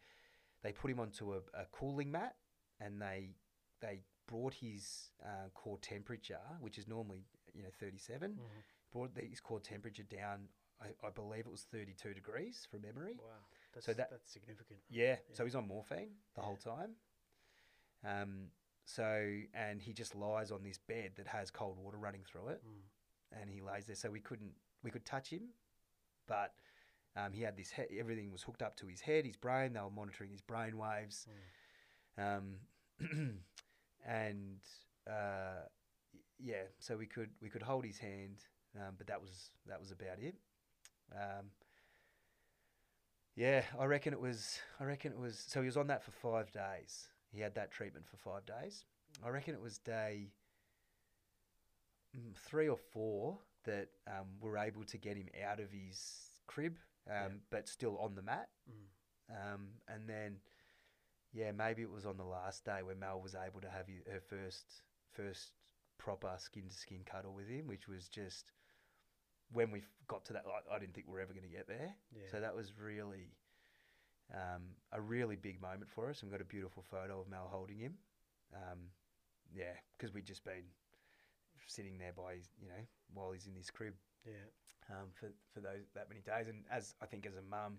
they 0.64 0.72
put 0.72 0.90
him 0.90 1.00
onto 1.00 1.34
a, 1.36 1.38
a 1.54 1.66
cooling 1.72 2.12
mat, 2.12 2.36
and 2.80 3.02
they 3.02 3.36
they 3.82 4.02
brought 4.28 4.54
his 4.54 5.12
uh, 5.24 5.50
core 5.54 5.78
temperature, 5.80 6.40
which 6.60 6.78
is 6.78 6.88
normally 6.88 7.26
you 7.54 7.62
know 7.64 7.70
37, 7.80 8.40
Mhm. 8.40 8.64
brought 8.92 9.16
his 9.18 9.40
core 9.42 9.60
temperature 9.60 10.04
down. 10.04 10.50
I, 10.82 10.88
I 11.06 11.10
believe 11.10 11.46
it 11.46 11.52
was 11.52 11.64
32 11.72 12.14
degrees 12.14 12.68
from 12.70 12.82
memory. 12.82 13.18
Wow. 13.20 13.32
That's, 13.74 13.86
So 13.86 13.94
that- 13.94 14.10
that's 14.12 14.32
significant. 14.32 14.80
Yeah, 14.90 15.12
Yeah. 15.30 15.36
so 15.36 15.44
he's 15.46 15.56
on 15.56 15.68
morphine 15.68 16.10
the 16.36 16.42
whole 16.42 16.58
time. 16.58 16.96
Um, 18.04 18.52
so 18.86 19.42
and 19.54 19.82
he 19.82 19.94
just 19.94 20.16
lies 20.16 20.52
on 20.52 20.64
this 20.64 20.78
bed 20.78 21.14
that 21.16 21.28
has 21.28 21.50
cold 21.50 21.78
water 21.80 21.98
running 21.98 22.24
through 22.24 22.50
it, 22.50 22.62
Mm. 22.66 22.82
and 23.42 23.50
he 23.50 23.62
lays 23.62 23.86
there. 23.86 23.96
So 23.96 24.12
we 24.12 24.20
couldn't 24.20 24.54
we 24.84 24.92
could 24.92 25.06
touch 25.06 25.30
him, 25.30 25.50
but 26.28 26.54
um, 27.16 27.32
he 27.34 27.42
had 27.42 27.58
this 27.58 27.72
he- 27.72 28.00
everything 28.00 28.32
was 28.32 28.44
hooked 28.44 28.62
up 28.62 28.76
to 28.78 28.88
his 28.88 29.02
head, 29.02 29.26
his 29.26 29.38
brain. 29.38 29.74
They 29.74 29.80
were 29.82 29.90
monitoring 29.90 30.30
his 30.30 30.42
brain 30.42 30.78
waves, 30.78 31.28
um, 32.18 32.60
and 34.06 34.60
uh, 35.10 35.66
yeah, 36.38 36.64
so 36.80 36.98
we 36.98 37.08
could 37.08 37.32
we 37.42 37.50
could 37.50 37.64
hold 37.64 37.86
his 37.86 37.98
hand, 37.98 38.46
um, 38.76 38.96
but 38.98 39.08
that 39.08 39.22
was 39.22 39.52
that 39.68 39.80
was 39.80 39.92
about 39.92 40.20
it. 40.20 40.36
Um, 41.14 41.52
yeah, 43.36 43.64
I 43.80 43.86
reckon 43.86 44.14
it 44.14 44.20
was. 44.20 44.60
I 44.80 44.86
reckon 44.86 45.12
it 45.12 45.20
was. 45.20 45.44
So 45.48 45.62
he 45.62 45.66
was 45.66 45.78
on 45.78 45.88
that 45.88 46.04
for 46.04 46.12
five 46.12 46.52
days. 46.52 47.08
He 47.32 47.42
had 47.42 47.56
that 47.56 47.72
treatment 47.72 48.06
for 48.08 48.18
five 48.18 48.46
days. 48.46 48.86
I 49.26 49.30
reckon 49.30 49.54
it 49.54 49.62
was 49.62 49.78
day 49.78 50.32
mm, 52.16 52.36
three 52.36 52.68
or 52.70 52.78
four 52.78 53.40
that 53.66 53.90
um, 54.08 54.28
were 54.40 54.58
able 54.58 54.84
to 54.84 54.98
get 54.98 55.18
him 55.18 55.28
out 55.46 55.60
of 55.60 55.72
his 55.72 56.30
crib, 56.48 56.78
um, 57.10 57.14
Yeah. 57.16 57.28
but 57.50 57.68
still 57.68 57.98
on 57.98 58.16
the 58.16 58.22
mat. 58.22 58.50
Mm. 58.70 59.54
Um, 59.54 59.68
and 59.88 60.08
then, 60.08 60.38
yeah, 61.34 61.52
maybe 61.52 61.82
it 61.82 61.90
was 61.92 62.06
on 62.06 62.18
the 62.18 62.24
last 62.24 62.64
day 62.64 62.84
where 62.84 62.96
Mel 62.96 63.20
was 63.22 63.36
able 63.36 63.60
to 63.62 63.70
have 63.70 63.88
her 64.12 64.20
first 64.20 64.84
first 65.12 65.52
proper 65.98 66.36
skin 66.38 66.68
to 66.70 66.76
skin 66.76 67.04
cuddle 67.06 67.34
with 67.34 67.48
him, 67.48 67.68
which 67.68 67.88
was 67.88 68.08
just 68.08 68.52
when 69.52 69.72
we 69.72 69.84
got 70.08 70.26
to 70.26 70.34
that. 70.34 70.46
Like, 70.46 70.64
I 70.72 70.80
didn't 70.80 70.94
think 70.94 71.08
we 71.08 71.14
were 71.14 71.22
ever 71.22 71.34
going 71.34 71.50
to 71.50 71.56
get 71.56 71.68
there. 71.68 71.96
Yeah. 72.16 72.28
So 72.32 72.40
that 72.40 72.56
was 72.56 72.74
really 72.82 73.32
um, 74.34 74.64
a 74.92 75.02
really 75.02 75.36
big 75.36 75.62
moment 75.62 75.90
for 75.90 76.10
us. 76.10 76.22
And 76.22 76.32
we've 76.32 76.38
got 76.40 76.44
a 76.44 76.48
beautiful 76.48 76.84
photo 76.84 77.22
of 77.22 77.30
Mel 77.30 77.48
holding 77.52 77.80
him. 77.80 77.96
Um, 78.54 78.80
yeah, 79.54 79.74
because 79.98 80.14
we'd 80.14 80.26
just 80.26 80.44
been 80.44 80.66
sitting 81.68 81.98
there 81.98 82.14
by 82.16 82.36
his, 82.36 82.50
you 82.62 82.68
know, 82.68 82.84
while 83.14 83.32
he's 83.32 83.48
in 83.48 83.56
his 83.56 83.70
crib 83.70 83.94
yeah. 84.26 84.34
um, 84.90 85.08
for 85.14 85.30
for 85.54 85.60
those 85.60 85.90
that 85.96 86.10
many 86.10 86.22
days. 86.22 86.48
And 86.48 86.64
as 86.72 86.96
I 87.02 87.06
think 87.06 87.26
as 87.26 87.36
a 87.36 87.42
mum, 87.42 87.78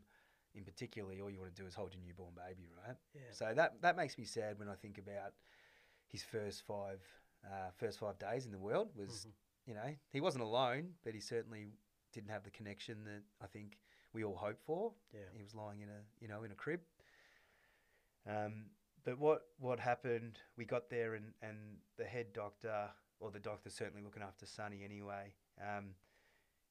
in 0.55 0.65
particular, 0.65 1.11
all 1.23 1.31
you 1.31 1.39
want 1.39 1.55
to 1.55 1.63
do 1.63 1.67
is 1.67 1.75
hold 1.75 1.93
your 1.95 2.03
newborn 2.05 2.33
baby, 2.35 2.69
right? 2.87 2.97
Yeah. 3.15 3.21
So 3.33 3.53
that 3.55 3.83
that 3.83 3.97
makes 3.97 4.19
me 4.19 4.25
sad 4.25 4.59
when 4.59 4.69
I 4.69 4.75
think 4.75 4.99
about 4.99 5.33
his 6.07 6.23
first 6.23 6.63
five 6.67 7.01
uh, 7.45 7.71
first 7.77 7.99
five 7.99 8.19
days 8.19 8.47
in 8.47 8.53
the 8.53 8.59
world. 8.59 8.91
Was 8.97 9.27
Mhm. 9.27 9.33
You 9.67 9.75
know 9.75 9.95
he 10.11 10.21
wasn't 10.21 10.45
alone, 10.45 10.91
but 11.05 11.15
he 11.15 11.21
certainly 11.21 11.67
didn't 12.13 12.31
have 12.31 12.45
the 12.45 12.51
connection 12.51 13.05
that 13.05 13.23
I 13.43 13.47
think 13.47 13.79
we 14.13 14.25
all 14.25 14.37
hope 14.37 14.59
for. 14.65 14.93
Yeah. 15.13 15.21
He 15.35 15.43
was 15.43 15.55
lying 15.55 15.81
in 15.81 15.89
a 15.89 16.01
you 16.21 16.29
know 16.29 16.43
in 16.45 16.53
a 16.53 16.55
crib. 16.55 16.81
Um, 18.29 18.67
but 19.05 19.19
what 19.19 19.43
what 19.59 19.79
happened? 19.79 20.39
We 20.57 20.65
got 20.65 20.91
there 20.91 21.15
and 21.15 21.33
and 21.43 21.57
the 21.97 22.05
head 22.05 22.33
doctor 22.33 22.89
or 23.21 23.31
the 23.31 23.39
doctor 23.41 23.71
certainly 23.71 24.03
looking 24.03 24.23
after 24.23 24.47
Sonny 24.47 24.83
anyway. 24.85 25.35
Um, 25.61 25.91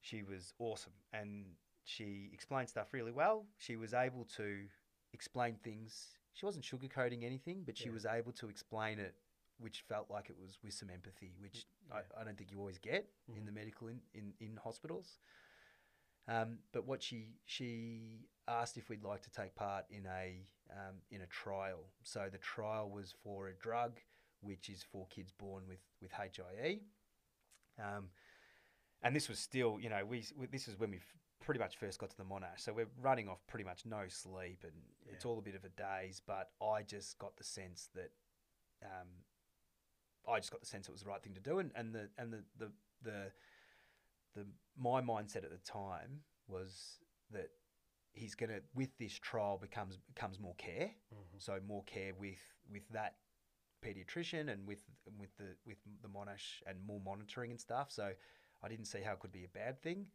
she 0.00 0.22
was 0.22 0.52
awesome 0.58 0.92
and 1.12 1.44
she 1.84 2.30
explained 2.32 2.68
stuff 2.68 2.92
really 2.92 3.12
well. 3.12 3.46
She 3.58 3.76
was 3.76 3.94
able 3.94 4.24
to 4.36 4.66
explain 5.12 5.56
things. 5.64 6.16
She 6.34 6.44
wasn't 6.46 6.64
sugarcoating 6.64 7.24
anything, 7.24 7.62
but 7.64 7.76
she 7.76 7.86
Yeah. 7.86 7.92
was 7.92 8.06
able 8.06 8.32
to 8.32 8.48
explain 8.48 8.98
it, 8.98 9.14
which 9.58 9.80
felt 9.88 10.10
like 10.10 10.28
it 10.30 10.36
was 10.38 10.58
with 10.62 10.74
some 10.74 10.90
empathy, 10.90 11.34
which 11.40 11.66
Yeah. 11.88 12.02
I, 12.16 12.20
I 12.20 12.24
don't 12.24 12.36
think 12.36 12.50
you 12.50 12.58
always 12.58 12.78
get 12.78 13.08
in 13.28 13.42
Mhm. 13.42 13.46
the 13.46 13.52
medical 13.52 13.88
in, 13.88 14.00
in, 14.14 14.34
in 14.40 14.56
hospitals. 14.56 15.18
Um, 16.28 16.58
but 16.72 16.86
what 16.86 17.02
she 17.02 17.36
she 17.44 18.28
asked 18.48 18.76
if 18.76 18.88
we'd 18.88 19.04
like 19.04 19.22
to 19.22 19.30
take 19.30 19.54
part 19.54 19.84
in 19.90 20.06
a 20.06 20.46
um, 20.70 20.96
in 21.10 21.20
a 21.20 21.26
trial. 21.26 21.84
So 22.02 22.28
the 22.30 22.38
trial 22.38 22.90
was 22.90 23.12
for 23.22 23.48
a 23.48 23.54
drug 23.54 24.00
which 24.40 24.68
is 24.68 24.82
for 24.82 25.06
kids 25.08 25.32
born 25.32 25.66
with 25.68 25.80
with 26.02 26.12
HIE. 26.12 26.80
Um, 27.78 28.10
and 29.02 29.14
this 29.14 29.28
was 29.28 29.38
still, 29.38 29.78
you 29.80 29.88
know, 29.88 30.04
we, 30.04 30.24
we 30.36 30.46
this 30.46 30.66
is 30.68 30.78
when 30.78 30.90
we 30.90 31.00
pretty 31.40 31.60
much 31.60 31.76
first 31.76 31.98
got 32.00 32.10
to 32.10 32.16
the 32.16 32.24
Monash. 32.24 32.58
So 32.58 32.72
we're 32.72 32.88
running 33.00 33.28
off 33.28 33.46
pretty 33.46 33.64
much 33.64 33.86
no 33.86 34.08
sleep, 34.08 34.64
and 34.64 34.72
it's 35.06 35.24
all 35.24 35.38
a 35.38 35.42
bit 35.42 35.54
of 35.54 35.64
a 35.64 35.68
daze. 35.68 36.20
But 36.26 36.50
I 36.62 36.82
just 36.82 37.18
got 37.18 37.36
the 37.36 37.44
sense 37.44 37.88
that, 37.94 38.10
um, 38.82 39.08
I 40.28 40.38
just 40.38 40.50
got 40.50 40.60
the 40.60 40.66
sense 40.66 40.88
it 40.88 40.92
was 40.92 41.02
the 41.02 41.08
right 41.08 41.22
thing 41.22 41.34
to 41.34 41.40
do, 41.40 41.58
and, 41.58 41.70
and 41.74 41.94
the 41.94 42.08
and 42.18 42.32
the 42.32 42.42
the 42.58 42.72
the 43.02 43.32
the 44.34 44.46
my 44.76 45.00
mindset 45.00 45.44
at 45.44 45.50
the 45.50 45.58
time 45.64 46.20
was 46.48 46.98
that 47.30 47.50
he's 48.12 48.34
gonna 48.34 48.60
with 48.74 48.96
this 48.98 49.14
trial 49.18 49.58
becomes 49.58 49.96
becomes 49.96 50.38
more 50.38 50.54
care, 50.56 50.90
Mhm. 51.14 51.40
so 51.40 51.60
more 51.60 51.84
care 51.84 52.14
with 52.14 52.40
with 52.70 52.88
that 52.90 53.16
pediatrician 53.82 54.50
and 54.50 54.66
with 54.66 54.82
with 55.18 55.36
the 55.36 55.56
with 55.64 55.78
the 56.02 56.08
Monash 56.08 56.62
and 56.66 56.84
more 56.84 57.00
monitoring 57.00 57.50
and 57.50 57.60
stuff. 57.60 57.90
So 57.90 58.14
I 58.62 58.68
didn't 58.68 58.86
see 58.86 59.00
how 59.02 59.12
it 59.12 59.20
could 59.20 59.32
be 59.32 59.44
a 59.44 59.48
bad 59.48 59.80
thing. 59.80 60.10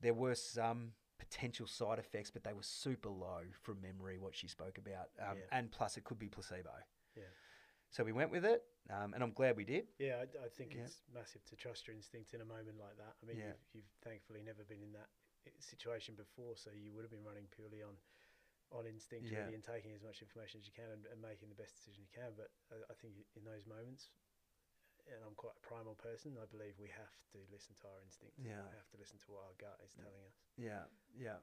There 0.00 0.14
were 0.14 0.34
some 0.34 0.92
potential 1.18 1.66
side 1.66 1.98
effects, 1.98 2.30
but 2.30 2.44
they 2.44 2.52
were 2.52 2.62
super 2.62 3.08
low 3.08 3.42
from 3.62 3.80
memory. 3.80 4.18
What 4.18 4.34
she 4.36 4.46
spoke 4.48 4.76
about, 4.78 5.10
um, 5.18 5.38
Yeah. 5.38 5.44
and 5.50 5.72
plus 5.72 5.96
it 5.96 6.04
could 6.04 6.18
be 6.18 6.28
placebo. 6.28 6.84
Yeah. 7.14 7.24
So 7.90 8.04
we 8.04 8.12
went 8.12 8.30
with 8.30 8.44
it, 8.44 8.62
um, 8.90 9.14
and 9.14 9.22
I'm 9.22 9.32
glad 9.32 9.56
we 9.56 9.64
did. 9.64 9.88
Yeah, 9.98 10.22
I, 10.22 10.46
I 10.46 10.48
think 10.48 10.74
Yeah. 10.74 10.84
it's 10.86 11.02
massive 11.12 11.44
to 11.46 11.56
trust 11.56 11.86
your 11.86 11.96
instinct 11.96 12.34
in 12.34 12.40
a 12.40 12.48
moment 12.48 12.78
like 12.78 12.96
that. 12.98 13.14
I 13.18 13.26
mean, 13.26 13.38
Yeah. 13.38 13.54
you've, 13.54 13.64
you've 13.82 13.92
thankfully 14.02 14.42
never 14.42 14.64
been 14.64 14.82
in 14.82 14.92
that 14.92 15.08
situation 15.58 16.14
before, 16.14 16.56
so 16.56 16.70
you 16.74 16.92
would 16.94 17.02
have 17.02 17.10
been 17.10 17.24
running 17.24 17.46
purely 17.54 17.82
on 17.82 17.94
on 18.74 18.82
instinct 18.84 19.30
Yeah. 19.30 19.46
really 19.46 19.54
and 19.54 19.62
taking 19.62 19.92
as 19.94 20.02
much 20.02 20.22
information 20.22 20.58
as 20.58 20.66
you 20.66 20.74
can 20.74 20.90
and, 20.90 21.06
and 21.06 21.22
making 21.22 21.48
the 21.48 21.54
best 21.54 21.76
decision 21.78 22.02
you 22.02 22.10
can. 22.10 22.34
But 22.34 22.50
I, 22.74 22.82
I 22.90 22.94
think 22.98 23.14
in 23.38 23.44
those 23.46 23.62
moments, 23.64 24.10
and 25.06 25.22
I'm 25.22 25.38
quite 25.38 25.54
a 25.54 25.62
primal 25.62 25.94
person, 25.94 26.34
I 26.34 26.46
believe 26.50 26.74
we 26.82 26.90
have 26.90 27.14
to 27.30 27.38
listen 27.54 27.78
to 27.78 27.86
our 27.86 28.02
instinct. 28.02 28.34
Yeah. 28.42 28.66
We 28.66 28.74
have 28.74 28.90
to 28.90 28.98
listen 28.98 29.22
to 29.22 29.28
what 29.30 29.46
our 29.46 29.54
gut 29.54 29.78
is 29.86 29.94
telling 29.94 30.18
us. 30.26 30.34
Yeah, 30.58 30.90
yeah. 31.14 31.38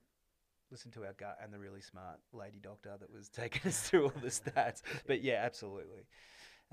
Listen 0.70 0.92
to 1.00 1.06
our 1.08 1.14
gut 1.16 1.40
and 1.42 1.54
the 1.54 1.60
really 1.60 1.80
smart 1.80 2.20
lady 2.34 2.60
doctor 2.60 2.92
that 3.00 3.08
was 3.12 3.30
taking 3.42 3.72
us 3.72 3.80
through 3.88 4.12
all 4.12 4.20
the 4.20 4.28
stats. 4.44 4.84
But 5.08 5.24
yeah, 5.24 5.40
absolutely. 5.48 6.04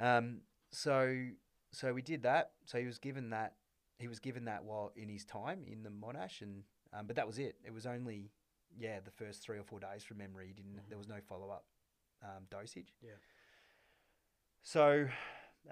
Um, 0.02 0.42
so 0.72 1.26
so 1.72 1.92
we 1.92 2.02
did 2.02 2.22
that. 2.22 2.52
So 2.64 2.78
he 2.78 2.86
was 2.86 2.98
given 2.98 3.30
that 3.30 3.54
he 3.98 4.08
was 4.08 4.18
given 4.18 4.44
that 4.46 4.64
while 4.64 4.92
in 4.96 5.08
his 5.08 5.24
time 5.24 5.64
in 5.66 5.82
the 5.82 5.90
Monash, 5.90 6.42
and 6.42 6.62
um, 6.92 7.06
but 7.06 7.16
that 7.16 7.26
was 7.26 7.38
it. 7.38 7.56
It 7.64 7.72
was 7.72 7.86
only 7.86 8.30
yeah 8.78 9.00
the 9.04 9.10
first 9.10 9.42
three 9.42 9.58
or 9.58 9.62
four 9.64 9.80
days 9.80 10.02
from 10.04 10.18
memory. 10.18 10.48
He 10.48 10.54
didn't 10.54 10.80
there 10.88 10.98
was 10.98 11.08
no 11.08 11.20
follow 11.28 11.50
up 11.50 11.64
um, 12.22 12.44
dosage. 12.50 12.94
Yeah. 13.02 13.10
So, 14.62 15.06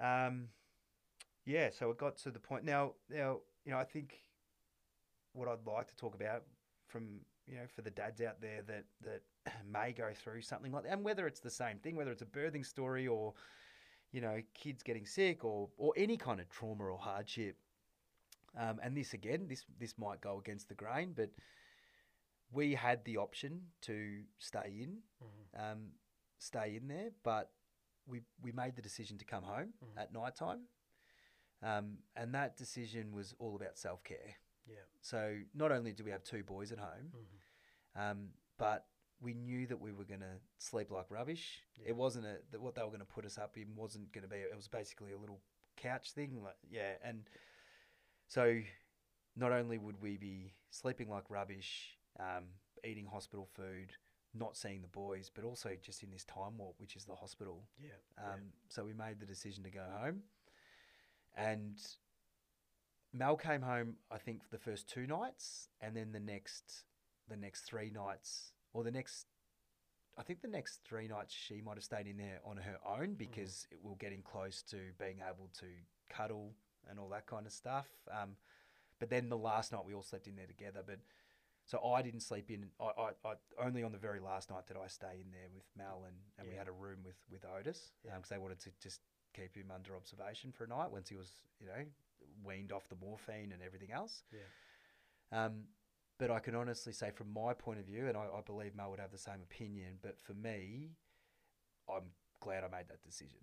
um, 0.01 0.49
yeah. 1.45 1.71
So 1.71 1.91
it 1.91 1.99
got 1.99 2.17
to 2.19 2.31
the 2.31 2.39
point 2.39 2.65
now. 2.65 2.93
Now 3.11 3.39
you 3.65 3.73
know 3.73 3.79
I 3.79 3.85
think 3.85 4.15
what 5.33 5.49
I'd 5.49 5.67
like 5.67 5.89
to 5.89 5.97
talk 5.97 6.15
about 6.15 6.45
from 6.87 7.21
you 7.47 7.57
know 7.57 7.67
for 7.75 7.83
the 7.83 7.91
dads 7.91 8.21
out 8.21 8.41
there 8.41 8.63
that 8.67 8.85
that 9.05 9.23
may 9.71 9.93
go 9.93 10.11
through 10.15 10.43
something 10.43 10.73
like 10.73 10.85
that, 10.85 10.93
and 10.93 11.05
whether 11.05 11.27
it's 11.27 11.41
the 11.41 11.51
same 11.51 11.79
thing, 11.79 11.97
whether 11.97 12.13
it's 12.13 12.23
a 12.23 12.27
birthing 12.27 12.65
story 12.65 13.07
or 13.07 13.35
you 14.13 14.21
know, 14.21 14.41
kids 14.55 14.83
getting 14.83 15.07
sick 15.07 15.45
or 15.45 15.69
or 15.77 15.93
any 15.97 16.17
kind 16.17 16.41
of 16.41 16.49
trauma 16.49 16.85
or 16.85 16.99
hardship. 16.99 17.57
Um, 18.57 18.81
and 18.83 18.97
this 18.97 19.13
again, 19.15 19.47
this 19.49 19.65
this 19.79 19.99
might 19.99 20.21
go 20.21 20.39
against 20.39 20.69
the 20.69 20.75
grain, 20.75 21.13
but 21.15 21.31
we 22.51 22.75
had 22.75 23.05
the 23.05 23.17
option 23.19 23.61
to 23.83 24.23
stay 24.39 24.79
in, 24.83 25.03
Mhm. 25.23 25.61
um, 25.73 25.93
stay 26.39 26.77
in 26.77 26.89
there, 26.89 27.11
but 27.23 27.53
we 28.07 28.23
we 28.41 28.53
made 28.53 28.75
the 28.77 28.83
decision 28.83 29.19
to 29.19 29.25
come 29.25 29.43
home 29.45 29.75
Mhm. 29.83 29.99
at 29.99 30.13
night 30.13 30.35
time. 30.35 30.69
Um, 31.63 31.99
and 32.17 32.35
that 32.35 32.57
decision 32.57 33.13
was 33.13 33.35
all 33.39 33.57
about 33.57 33.77
self 33.79 34.03
care. 34.05 34.37
Yeah. 34.67 34.85
So 35.01 35.43
not 35.55 35.73
only 35.73 35.93
do 35.93 36.05
we 36.05 36.11
have 36.11 36.23
two 36.23 36.45
boys 36.45 36.73
at 36.73 36.79
home, 36.79 37.13
Mhm. 37.13 37.41
um, 38.01 38.33
but 38.59 38.87
we 39.21 39.35
knew 39.35 39.67
that 39.67 39.81
we 39.81 39.93
were 39.93 40.05
going 40.05 40.21
to 40.21 40.39
sleep 40.59 40.91
like 40.91 41.07
rubbish. 41.11 41.63
Yeah. 41.77 41.89
It 41.91 41.97
wasn't 41.97 42.27
a 42.27 42.37
that 42.53 42.61
what 42.61 42.75
they 42.75 42.83
were 42.83 42.89
going 42.89 43.01
to 43.01 43.05
put 43.05 43.25
us 43.25 43.39
up 43.39 43.57
in 43.57 43.75
wasn't 43.75 44.13
going 44.13 44.23
to 44.23 44.29
be. 44.29 44.37
It 44.37 44.55
was 44.57 44.69
basically 44.69 45.13
a 45.13 45.19
little 45.19 45.41
couch 45.77 46.13
thing. 46.13 46.41
Like, 46.43 46.57
yeah, 46.71 46.93
and 47.03 47.29
so 48.29 48.61
not 49.37 49.53
only 49.53 49.79
would 49.79 50.01
we 50.01 50.17
be 50.17 50.53
sleeping 50.71 51.09
like 51.09 51.25
rubbish, 51.31 51.97
um, 52.21 52.45
eating 52.85 53.07
hospital 53.07 53.49
food, 53.55 53.93
not 54.35 54.57
seeing 54.57 54.83
the 54.83 54.89
boys, 54.89 55.31
but 55.35 55.45
also 55.45 55.71
just 55.83 56.03
in 56.03 56.11
this 56.11 56.25
time 56.25 56.59
warp, 56.59 56.75
which 56.79 56.97
is 56.97 57.05
the 57.05 57.15
hospital. 57.15 57.65
Yeah. 57.81 57.91
Um, 58.25 58.53
So 58.69 58.85
we 58.85 58.93
made 58.93 59.21
the 59.21 59.27
decision 59.27 59.65
to 59.65 59.71
go 59.71 59.85
home, 60.01 60.23
and 61.37 61.81
Mel 63.13 63.37
came 63.37 63.63
home. 63.63 63.97
I 64.11 64.19
think 64.19 64.45
for 64.45 64.51
the 64.51 64.63
first 64.63 64.89
two 64.89 65.07
nights, 65.07 65.69
and 65.81 65.97
then 65.97 66.13
the 66.13 66.21
next, 66.21 66.85
the 67.29 67.37
next 67.37 67.63
three 67.63 67.91
nights, 67.91 68.53
or 68.79 68.85
the 68.85 68.93
next, 68.93 69.27
I 70.17 70.23
think 70.23 70.41
the 70.41 70.47
next 70.47 70.83
three 70.85 71.09
nights 71.09 71.35
she 71.35 71.61
might 71.61 71.75
have 71.75 71.83
stayed 71.83 72.07
in 72.07 72.17
there 72.17 72.39
on 72.45 72.59
her 72.59 72.79
own 72.87 73.15
because 73.15 73.67
it, 73.73 73.79
we 73.83 73.91
were 73.91 73.97
getting 73.97 74.23
close 74.23 74.63
to 74.71 74.77
being 75.01 75.17
able 75.29 75.51
to 75.59 75.67
cuddle 76.09 76.53
and 76.89 77.01
all 77.01 77.09
that 77.09 77.27
kind 77.27 77.45
of 77.45 77.53
stuff. 77.53 77.89
Um, 78.09 78.37
but 79.01 79.11
then 79.11 79.29
the 79.29 79.37
last 79.37 79.73
night 79.73 79.85
we 79.85 79.95
all 79.95 80.05
slept 80.05 80.29
in 80.29 80.37
there 80.37 80.47
together. 80.47 80.83
But 80.87 81.01
so 81.67 81.85
I 81.85 82.03
didn't 82.03 82.21
sleep 82.21 82.53
in. 82.53 82.67
I, 82.81 82.85
I, 83.25 83.31
I 83.31 83.67
only 83.67 83.83
on 83.83 83.91
the 83.91 83.99
very 83.99 84.21
last 84.21 84.49
night 84.49 84.69
did 84.69 84.77
I 84.77 84.87
stay 84.87 85.15
in 85.21 85.33
there 85.33 85.49
with 85.53 85.65
Mel 85.77 86.05
and, 86.07 86.15
and 86.39 86.49
we 86.49 86.55
had 86.57 86.69
a 86.69 86.73
room 86.73 86.99
with 87.05 87.17
with 87.33 87.45
Otis 87.45 87.91
because 88.05 88.31
Yeah. 88.31 88.37
they 88.37 88.39
wanted 88.41 88.61
to 88.61 88.71
just 88.81 89.01
keep 89.35 89.57
him 89.57 89.73
under 89.75 89.97
observation 89.97 90.53
for 90.53 90.65
a 90.65 90.69
night 90.69 90.93
once 90.93 91.09
he 91.09 91.17
was 91.17 91.33
you 91.61 91.67
know 91.67 91.83
weaned 92.45 92.71
off 92.71 92.89
the 92.89 92.97
morphine 93.05 93.51
and 93.53 93.61
everything 93.61 93.91
else. 93.91 94.23
Yeah. 94.33 95.47
Um, 95.47 95.65
but 96.19 96.31
I 96.31 96.41
can 96.41 96.55
honestly 96.55 96.93
say, 96.93 97.11
from 97.11 97.33
my 97.33 97.55
point 97.55 97.79
of 97.79 97.87
view, 97.87 98.09
and 98.09 98.17
I, 98.17 98.23
I 98.23 98.41
believe 98.45 98.75
Mel 98.75 98.91
would 98.91 99.01
have 99.01 99.13
the 99.13 99.19
same 99.19 99.41
opinion, 99.43 99.99
but 100.03 100.21
for 100.21 100.35
me, 100.35 100.91
I'm 101.89 102.11
glad 102.41 102.65
I 102.65 102.69
made 102.69 102.89
that 102.89 103.03
decision. 103.03 103.41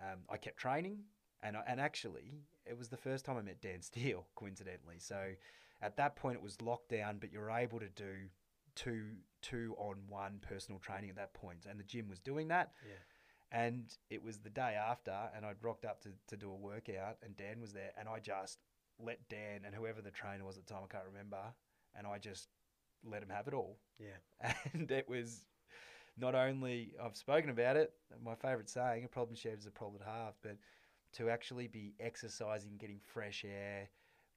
Um, 0.00 0.20
I 0.28 0.36
kept 0.36 0.58
training, 0.58 0.98
and 1.42 1.56
I, 1.56 1.62
and 1.66 1.80
actually, 1.80 2.42
it 2.66 2.76
was 2.76 2.88
the 2.88 2.96
first 2.96 3.24
time 3.24 3.36
I 3.36 3.42
met 3.42 3.60
Dan 3.60 3.80
Steele, 3.80 4.26
coincidentally. 4.34 4.98
So 4.98 5.30
at 5.80 5.96
that 5.96 6.16
point, 6.16 6.36
it 6.36 6.42
was 6.42 6.56
lockdown, 6.56 7.20
but 7.20 7.32
you're 7.32 7.50
able 7.50 7.78
to 7.78 7.88
do 7.88 8.28
two 8.74 9.04
two 9.40 9.74
on 9.78 9.96
one 10.08 10.40
personal 10.46 10.80
training 10.80 11.10
at 11.10 11.16
that 11.16 11.32
point, 11.32 11.66
and 11.68 11.78
the 11.78 11.84
gym 11.84 12.08
was 12.08 12.18
doing 12.18 12.48
that. 12.48 12.72
Yeah. 12.84 12.94
And 13.52 13.84
it 14.10 14.22
was 14.24 14.38
the 14.38 14.50
day 14.50 14.74
after, 14.74 15.14
and 15.34 15.46
I'd 15.46 15.62
rocked 15.62 15.84
up 15.84 16.02
to, 16.02 16.08
to 16.26 16.36
do 16.36 16.50
a 16.50 16.54
workout, 16.54 17.18
and 17.22 17.36
Dan 17.36 17.60
was 17.60 17.72
there, 17.72 17.92
and 17.96 18.08
I 18.08 18.18
just 18.18 18.58
let 18.98 19.28
Dan 19.28 19.60
and 19.64 19.74
whoever 19.74 20.02
the 20.02 20.10
trainer 20.10 20.44
was 20.44 20.56
at 20.56 20.66
the 20.66 20.74
time, 20.74 20.82
I 20.84 20.92
can't 20.92 21.06
remember, 21.06 21.38
and 21.96 22.06
I 22.06 22.18
just 22.18 22.48
let 23.04 23.22
him 23.22 23.28
have 23.30 23.48
it 23.48 23.54
all. 23.54 23.78
Yeah. 23.98 24.52
And 24.72 24.90
it 24.90 25.08
was 25.08 25.46
not 26.18 26.34
only, 26.34 26.92
I've 27.02 27.16
spoken 27.16 27.50
about 27.50 27.76
it, 27.76 27.92
my 28.24 28.34
favourite 28.34 28.68
saying, 28.68 29.04
a 29.04 29.08
problem 29.08 29.36
shared 29.36 29.58
is 29.58 29.66
a 29.66 29.70
problem 29.70 30.02
halved, 30.04 30.38
but 30.42 30.56
to 31.14 31.30
actually 31.30 31.68
be 31.68 31.94
exercising, 32.00 32.76
getting 32.78 33.00
fresh 33.04 33.44
air, 33.44 33.88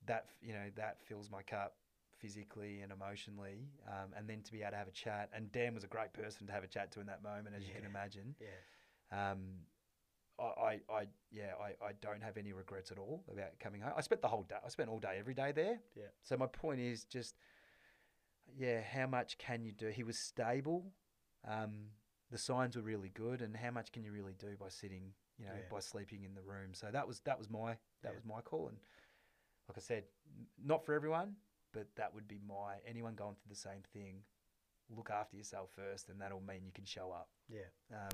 that, 0.05 0.25
you 0.41 0.53
know, 0.53 0.65
that 0.75 0.97
fills 1.01 1.29
my 1.29 1.41
cup 1.41 1.75
physically 2.17 2.81
and 2.81 2.91
emotionally. 2.91 3.67
Um, 3.87 4.09
and 4.17 4.27
then 4.27 4.41
to 4.43 4.51
be 4.51 4.61
able 4.61 4.71
to 4.71 4.77
have 4.77 4.87
a 4.87 4.91
chat, 4.91 5.29
and 5.33 5.51
Dan 5.51 5.73
was 5.73 5.83
a 5.83 5.87
great 5.87 6.13
person 6.13 6.47
to 6.47 6.53
have 6.53 6.63
a 6.63 6.67
chat 6.67 6.91
to 6.91 6.99
in 6.99 7.07
that 7.07 7.23
moment, 7.23 7.55
as 7.57 7.67
you 7.67 7.73
can 7.73 7.85
imagine. 7.85 8.35
Yeah. 8.39 9.31
Um, 9.31 9.39
I, 10.39 10.79
I, 10.89 11.07
yeah, 11.31 11.53
I, 11.61 11.85
I 11.85 11.91
don't 12.01 12.21
have 12.21 12.37
any 12.37 12.53
regrets 12.53 12.91
at 12.91 12.97
all 12.97 13.23
about 13.31 13.59
coming 13.59 13.81
home. 13.81 13.93
I 13.97 14.01
spent 14.01 14.21
the 14.21 14.27
whole 14.27 14.43
day, 14.43 14.55
I 14.65 14.69
spent 14.69 14.89
all 14.89 14.99
day, 14.99 15.15
every 15.19 15.33
day 15.33 15.51
there. 15.51 15.79
Yeah. 15.95 16.03
So 16.23 16.37
my 16.37 16.45
point 16.47 16.79
is 16.79 17.03
just, 17.03 17.35
yeah, 18.57 18.81
how 18.81 19.07
much 19.07 19.37
can 19.37 19.63
you 19.63 19.71
do? 19.71 19.87
He 19.87 20.03
was 20.03 20.17
stable. 20.17 20.91
Um, 21.47 21.71
the 22.31 22.37
signs 22.37 22.75
were 22.75 22.81
really 22.81 23.09
good, 23.09 23.41
and 23.41 23.55
how 23.55 23.71
much 23.71 23.91
can 23.91 24.03
you 24.03 24.11
really 24.11 24.33
do 24.37 24.55
by 24.59 24.69
sitting, 24.69 25.13
you 25.37 25.45
know, 25.45 25.53
Yeah. 25.55 25.69
by 25.71 25.79
sleeping 25.79 26.23
in 26.23 26.33
the 26.35 26.41
room? 26.41 26.73
So 26.73 26.89
that 26.91 27.07
was 27.07 27.19
that 27.21 27.37
was 27.37 27.49
my 27.49 27.77
that 28.01 28.09
Yeah. 28.09 28.15
was 28.15 28.25
my 28.25 28.41
call, 28.41 28.67
and 28.67 28.77
like 29.67 29.77
I 29.77 29.81
said, 29.81 30.05
not 30.63 30.85
for 30.85 30.93
everyone, 30.93 31.35
but 31.73 31.87
that 31.95 32.13
would 32.13 32.27
be 32.27 32.39
my 32.47 32.75
anyone 32.85 33.15
going 33.15 33.35
through 33.35 33.49
the 33.49 33.55
same 33.55 33.81
thing. 33.93 34.23
Look 34.89 35.09
after 35.11 35.37
yourself 35.37 35.71
first, 35.75 36.09
and 36.09 36.19
that'll 36.21 36.41
mean 36.41 36.65
you 36.65 36.71
can 36.71 36.85
show 36.85 37.11
up. 37.11 37.29
Yeah. 37.47 37.69
Um, 37.93 38.09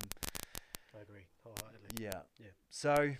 I 0.98 1.02
agree 1.02 1.26
wholeheartedly. 1.42 2.04
yeah. 2.04 2.20
Yeah. 2.38 2.46
So, 2.70 3.14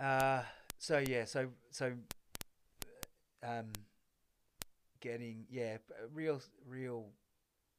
uh, 0.00 0.42
so 0.78 0.98
yeah, 0.98 1.24
so 1.24 1.48
so, 1.70 1.92
um, 3.42 3.72
getting 5.00 5.44
yeah, 5.50 5.78
real 6.12 6.40
real 6.66 7.06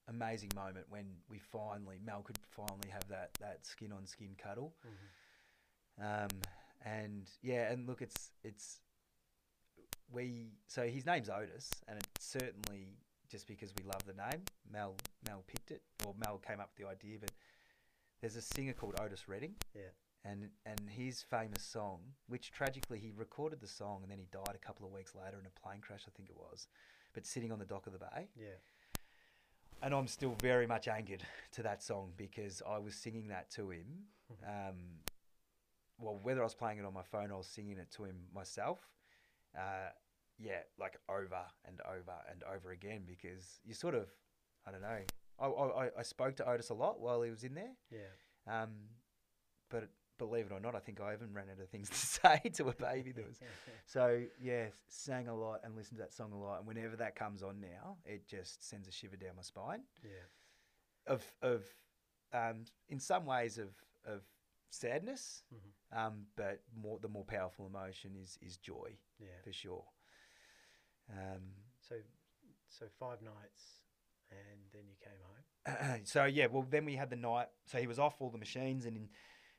amazing 0.09 0.51
moment 0.55 0.85
when 0.89 1.05
we 1.29 1.39
finally 1.39 1.97
Mel 2.05 2.21
could 2.21 2.37
finally 2.51 2.89
have 2.91 3.07
that 3.09 3.29
that 3.39 3.65
skin 3.65 3.91
on 3.93 4.05
skin 4.05 4.35
cuddle. 4.37 4.73
Mhm. 5.99 6.23
Um, 6.25 6.41
and 6.85 7.29
yeah, 7.41 7.71
and 7.71 7.87
look, 7.87 8.01
it's 8.01 8.31
it's 8.43 8.79
we. 10.11 10.51
So 10.67 10.87
his 10.87 11.05
name's 11.05 11.29
Otis, 11.29 11.69
and 11.87 11.97
it's 11.97 12.25
certainly 12.25 12.97
just 13.29 13.47
because 13.47 13.73
we 13.77 13.83
love 13.85 14.03
the 14.05 14.13
name. 14.13 14.43
Mel 14.71 14.95
Mel 15.27 15.43
picked 15.47 15.71
it, 15.71 15.81
or 16.05 16.13
Mel 16.17 16.39
came 16.39 16.59
up 16.59 16.71
with 16.77 16.85
the 16.85 16.91
idea. 16.91 17.19
But 17.19 17.31
there's 18.23 18.37
a 18.37 18.41
singer 18.41 18.71
called 18.71 18.95
Otis 19.01 19.27
Redding. 19.27 19.53
Yeah. 19.75 19.81
And 20.23 20.49
and 20.65 20.79
his 20.89 21.21
famous 21.21 21.61
song, 21.61 21.99
which 22.27 22.51
tragically 22.51 22.97
he 22.97 23.11
recorded 23.11 23.59
the 23.59 23.67
song 23.67 23.99
and 24.03 24.09
then 24.09 24.17
he 24.17 24.27
died 24.31 24.55
a 24.55 24.65
couple 24.65 24.85
of 24.87 24.93
weeks 24.93 25.13
later 25.13 25.37
in 25.37 25.45
a 25.45 25.59
plane 25.59 25.81
crash, 25.81 26.03
I 26.07 26.11
think 26.15 26.29
it 26.29 26.37
was. 26.37 26.67
But 27.13 27.25
sitting 27.25 27.51
on 27.51 27.59
the 27.59 27.65
dock 27.65 27.85
of 27.87 27.91
the 27.93 27.99
bay, 27.99 28.29
Yeah. 28.35 28.55
and 29.81 29.93
I'm 29.93 30.07
still 30.07 30.35
very 30.41 30.65
much 30.65 30.87
angered 30.87 31.23
to 31.51 31.63
that 31.63 31.83
song 31.83 32.13
because 32.15 32.61
I 32.65 32.77
was 32.77 32.95
singing 32.95 33.27
that 33.27 33.51
to 33.51 33.69
him. 33.71 34.07
Mhm. 34.31 34.69
Um, 34.69 34.99
well, 35.97 36.17
whether 36.19 36.39
I 36.39 36.45
was 36.45 36.55
playing 36.55 36.79
it 36.79 36.85
on 36.85 36.93
my 36.93 37.03
phone 37.03 37.29
or 37.29 37.33
I 37.33 37.37
was 37.39 37.47
singing 37.47 37.77
it 37.77 37.91
to 37.91 38.05
him 38.05 38.29
myself, 38.33 38.79
uh, 39.57 39.89
yeah, 40.39 40.63
like 40.77 40.97
over 41.09 41.45
and 41.65 41.81
over 41.81 42.15
and 42.31 42.43
over 42.43 42.71
again 42.71 43.03
because 43.05 43.59
you 43.65 43.73
sort 43.73 43.93
of, 43.93 44.09
I 44.65 44.71
don't 44.71 44.81
know. 44.81 45.05
I, 45.39 45.45
I, 45.47 45.89
I 45.99 46.03
spoke 46.03 46.35
to 46.37 46.49
Otis 46.49 46.69
a 46.69 46.73
lot 46.73 46.99
while 46.99 47.21
he 47.21 47.29
was 47.31 47.43
in 47.43 47.53
there, 47.55 47.71
Yeah. 47.91 48.61
um, 48.63 48.69
but 49.69 49.89
believe 50.19 50.45
it 50.45 50.51
or 50.51 50.59
not, 50.59 50.75
I 50.75 50.79
think 50.79 51.01
I 51.01 51.13
even 51.13 51.33
ran 51.33 51.49
out 51.49 51.59
of 51.61 51.69
things 51.69 51.89
to 51.95 51.95
say 51.95 52.39
to 52.55 52.69
a 52.69 52.73
baby 52.73 53.11
that 53.13 53.25
was 53.27 53.39
so 53.85 54.23
yeah, 54.39 54.67
sang 54.87 55.27
a 55.27 55.35
lot 55.35 55.61
and 55.63 55.75
listened 55.75 55.97
to 55.97 56.03
that 56.03 56.13
song 56.13 56.31
a 56.31 56.37
lot. 56.39 56.59
And 56.59 56.67
whenever 56.67 56.95
that 56.97 57.15
comes 57.15 57.41
on 57.43 57.59
now, 57.59 57.97
it 58.05 58.27
just 58.27 58.67
sends 58.67 58.87
a 58.87 58.91
shiver 58.91 59.15
down 59.17 59.35
my 59.35 59.41
spine. 59.41 59.81
yeah. 60.03 60.09
Of 61.13 61.23
of 61.41 61.63
um, 62.33 62.65
in 62.89 62.99
some 62.99 63.25
ways 63.25 63.57
of 63.57 63.69
of 64.05 64.21
sadness, 64.69 65.43
Mhm. 65.53 65.97
um, 65.97 66.25
but 66.35 66.61
more 66.75 66.97
the 66.99 67.09
more 67.09 67.25
powerful 67.25 67.65
emotion 67.67 68.15
is 68.15 68.37
is 68.41 68.57
joy 68.57 68.97
Yeah. 69.19 69.27
for 69.43 69.51
sure. 69.51 69.85
Um, 71.09 71.41
So, 71.81 71.95
so 72.69 72.85
five 72.97 73.21
nights, 73.21 73.82
and 74.51 74.59
then 74.73 74.83
you 74.87 74.95
came 75.01 75.19
home. 75.23 76.01
so 76.05 76.25
yeah, 76.25 76.47
well 76.47 76.65
then 76.69 76.85
we 76.85 76.95
had 76.95 77.09
the 77.09 77.15
night. 77.15 77.47
So 77.65 77.77
he 77.77 77.87
was 77.87 77.99
off 77.99 78.15
all 78.19 78.29
the 78.29 78.37
machines 78.37 78.85
and 78.85 79.09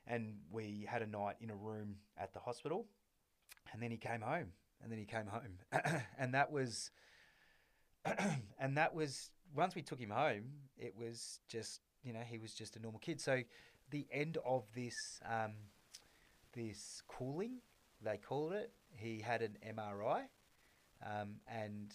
and 0.07 0.35
we 0.51 0.85
had 0.87 1.01
a 1.01 1.07
night 1.07 1.35
in 1.41 1.49
a 1.49 1.55
room 1.55 1.95
at 2.17 2.33
the 2.33 2.39
hospital, 2.39 2.85
and 3.73 3.81
then 3.81 3.91
he 3.91 3.97
came 3.97 4.21
home, 4.21 4.47
and 4.81 4.91
then 4.91 4.99
he 4.99 5.05
came 5.05 5.25
home, 5.25 5.59
and 6.19 6.33
that 6.33 6.51
was, 6.51 6.91
and 8.59 8.77
that 8.77 8.93
was 8.93 9.31
once 9.55 9.75
we 9.75 9.81
took 9.81 9.99
him 9.99 10.11
home, 10.11 10.43
it 10.77 10.95
was 10.97 11.39
just 11.47 11.81
you 12.03 12.13
know 12.13 12.19
he 12.19 12.37
was 12.37 12.53
just 12.53 12.75
a 12.75 12.79
normal 12.79 12.99
kid. 12.99 13.19
So 13.19 13.41
the 13.89 14.07
end 14.11 14.37
of 14.45 14.63
this 14.75 15.19
um, 15.27 15.53
this 16.53 17.01
cooling, 17.07 17.57
they 18.01 18.17
called 18.17 18.53
it. 18.53 18.71
He 18.91 19.19
had 19.19 19.41
an 19.41 19.57
MRI, 19.67 20.23
um, 21.05 21.35
and 21.47 21.91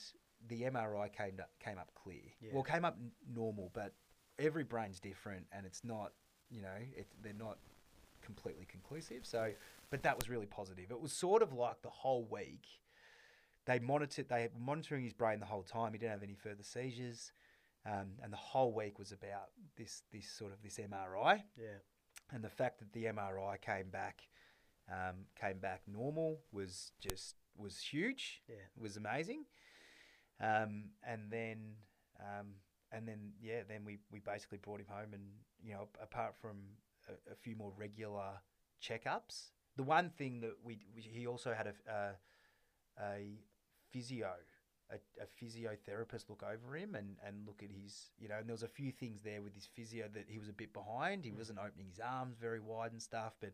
the 0.49 0.62
MRI 0.62 1.12
came 1.12 1.38
up, 1.41 1.51
came 1.61 1.78
up 1.78 1.91
clear. 1.95 2.22
Yeah. 2.41 2.51
Well, 2.53 2.62
came 2.62 2.84
up 2.84 2.97
n- 3.01 3.11
normal, 3.32 3.70
but 3.74 3.95
every 4.38 4.64
brain's 4.64 5.01
different, 5.01 5.47
and 5.53 5.66
it's 5.66 5.84
not 5.84 6.12
you 6.51 6.62
know 6.62 6.76
it, 6.97 7.07
they're 7.22 7.32
not 7.32 7.59
completely 8.22 8.66
conclusive. 8.66 9.24
So, 9.26 9.53
but 9.91 10.03
that 10.03 10.16
was 10.16 10.28
really 10.28 10.47
positive. 10.47 10.91
It 10.91 11.01
was 11.01 11.12
sort 11.12 11.43
of 11.43 11.53
like 11.53 11.82
the 11.82 11.91
whole 11.91 12.24
week. 12.30 12.66
They 13.66 13.78
monitored. 13.78 14.28
They 14.28 14.49
were 14.53 14.61
monitoring 14.61 15.05
his 15.05 15.12
brain 15.12 15.38
the 15.41 15.47
whole 15.47 15.62
time. 15.62 15.93
He 15.93 15.99
didn't 15.99 16.12
have 16.12 16.22
any 16.22 16.34
further 16.34 16.62
seizures, 16.62 17.32
um, 17.86 18.12
and 18.22 18.32
the 18.32 18.36
whole 18.38 18.72
week 18.72 18.99
was 18.99 19.12
about 19.12 19.51
this 19.76 20.03
this 20.12 20.28
sort 20.28 20.53
of 20.53 20.62
this 20.62 20.78
MRI. 20.78 21.43
Yeah. 21.57 21.66
and 22.32 22.43
the 22.45 22.49
fact 22.49 22.78
that 22.78 22.93
the 22.93 23.05
MRI 23.07 23.61
came 23.61 23.88
back 23.91 24.22
um, 24.91 25.26
came 25.41 25.59
back 25.59 25.82
normal 25.86 26.41
was 26.53 26.93
just 27.01 27.36
was 27.57 27.78
huge. 27.80 28.43
Yeah. 28.49 28.55
was 28.78 28.97
amazing. 28.97 29.45
Um, 30.41 30.91
and 31.07 31.30
then 31.30 31.59
um, 32.18 32.47
and 32.93 33.07
then 33.07 33.32
yeah, 33.41 33.62
then 33.68 33.84
we, 33.84 33.99
we 34.11 34.20
basically 34.20 34.59
brought 34.59 34.80
him 34.80 34.86
home, 34.88 35.12
and 35.12 35.22
you 35.62 35.74
know, 35.74 35.88
apart 36.03 36.34
from 36.41 36.59
a, 37.09 37.32
a 37.32 37.34
few 37.34 37.57
more 37.57 37.72
regular 37.76 38.41
checkups, 38.82 39.51
the 39.76 39.82
one 39.82 40.11
thing 40.11 40.41
that 40.41 40.55
we, 40.64 40.80
we 40.95 41.03
he 41.03 41.26
also 41.26 41.53
had 41.53 41.66
a 41.66 41.74
a, 41.91 42.11
a 43.03 43.38
physio. 43.91 44.30
A, 44.93 44.97
a 45.22 45.26
physiotherapist 45.41 46.28
look 46.28 46.43
over 46.43 46.76
him 46.76 46.97
and, 46.97 47.14
and 47.24 47.47
look 47.47 47.62
at 47.62 47.70
his, 47.70 48.11
you 48.18 48.28
know, 48.28 48.34
and 48.41 48.49
there 48.49 48.55
was 48.55 48.64
a 48.64 48.68
few 48.68 48.91
things 48.91 49.22
there 49.22 49.41
with 49.41 49.55
his 49.55 49.64
physio 49.64 50.09
that 50.14 50.24
he 50.28 50.36
was 50.36 50.49
a 50.49 50.53
bit 50.53 50.72
behind. 50.72 51.24
He 51.24 51.30
Mm. 51.30 51.38
wasn't 51.38 51.61
opening 51.61 51.86
his 51.86 52.01
arms 52.01 52.36
very 52.41 52.59
wide 52.59 52.91
and 52.91 53.01
stuff. 53.01 53.34
But, 53.41 53.53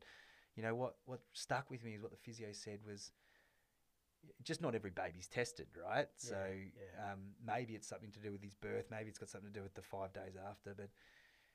you 0.55 0.63
know, 0.63 0.75
what, 0.75 0.97
what 1.05 1.21
stuck 1.35 1.71
with 1.71 1.85
me 1.85 1.95
is 1.95 2.01
what 2.01 2.11
the 2.11 2.17
physio 2.17 2.53
said 2.53 2.79
was 2.87 3.13
just 4.43 4.61
not 4.61 4.75
every 4.75 4.91
baby's 4.91 5.29
tested, 5.29 5.67
right? 5.77 6.09
so 6.17 6.37
yeah. 6.37 7.13
Um, 7.13 7.21
maybe 7.45 7.75
it's 7.75 7.89
something 7.89 8.11
to 8.13 8.21
do 8.21 8.33
with 8.33 8.43
his 8.43 8.55
birth, 8.55 8.87
maybe 8.91 9.09
it's 9.09 9.19
got 9.19 9.29
something 9.29 9.51
to 9.53 9.59
do 9.59 9.63
with 9.63 9.75
the 9.75 9.83
five 9.83 10.13
days 10.13 10.37
after. 10.49 10.75
But 10.77 10.91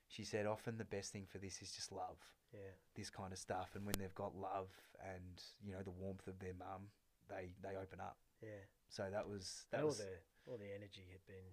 she 0.07 0.23
said 0.23 0.45
often 0.45 0.77
the 0.77 0.85
best 0.85 1.13
thing 1.13 1.25
for 1.25 1.37
this 1.37 1.61
is 1.61 1.71
just 1.71 1.91
love, 1.91 2.19
Yeah. 2.53 2.75
this 2.95 3.09
kind 3.09 3.31
of 3.31 3.39
stuff. 3.39 3.71
And 3.75 3.85
when 3.85 3.95
they've 3.97 4.13
got 4.15 4.35
love 4.35 4.69
and 4.99 5.41
you 5.63 5.71
know 5.71 5.81
the 5.83 5.91
warmth 5.95 6.27
of 6.27 6.39
their 6.39 6.53
mum, 6.53 6.91
they 7.29 7.53
they 7.61 7.75
open 7.77 7.99
up. 7.99 8.17
Yeah. 8.41 8.65
So 8.89 9.07
that 9.11 9.27
was 9.27 9.65
that 9.71 9.81
all 9.81 9.87
was 9.87 9.99
the 9.99 10.19
all 10.49 10.57
the 10.57 10.73
energy 10.73 11.07
had 11.11 11.23
been, 11.27 11.47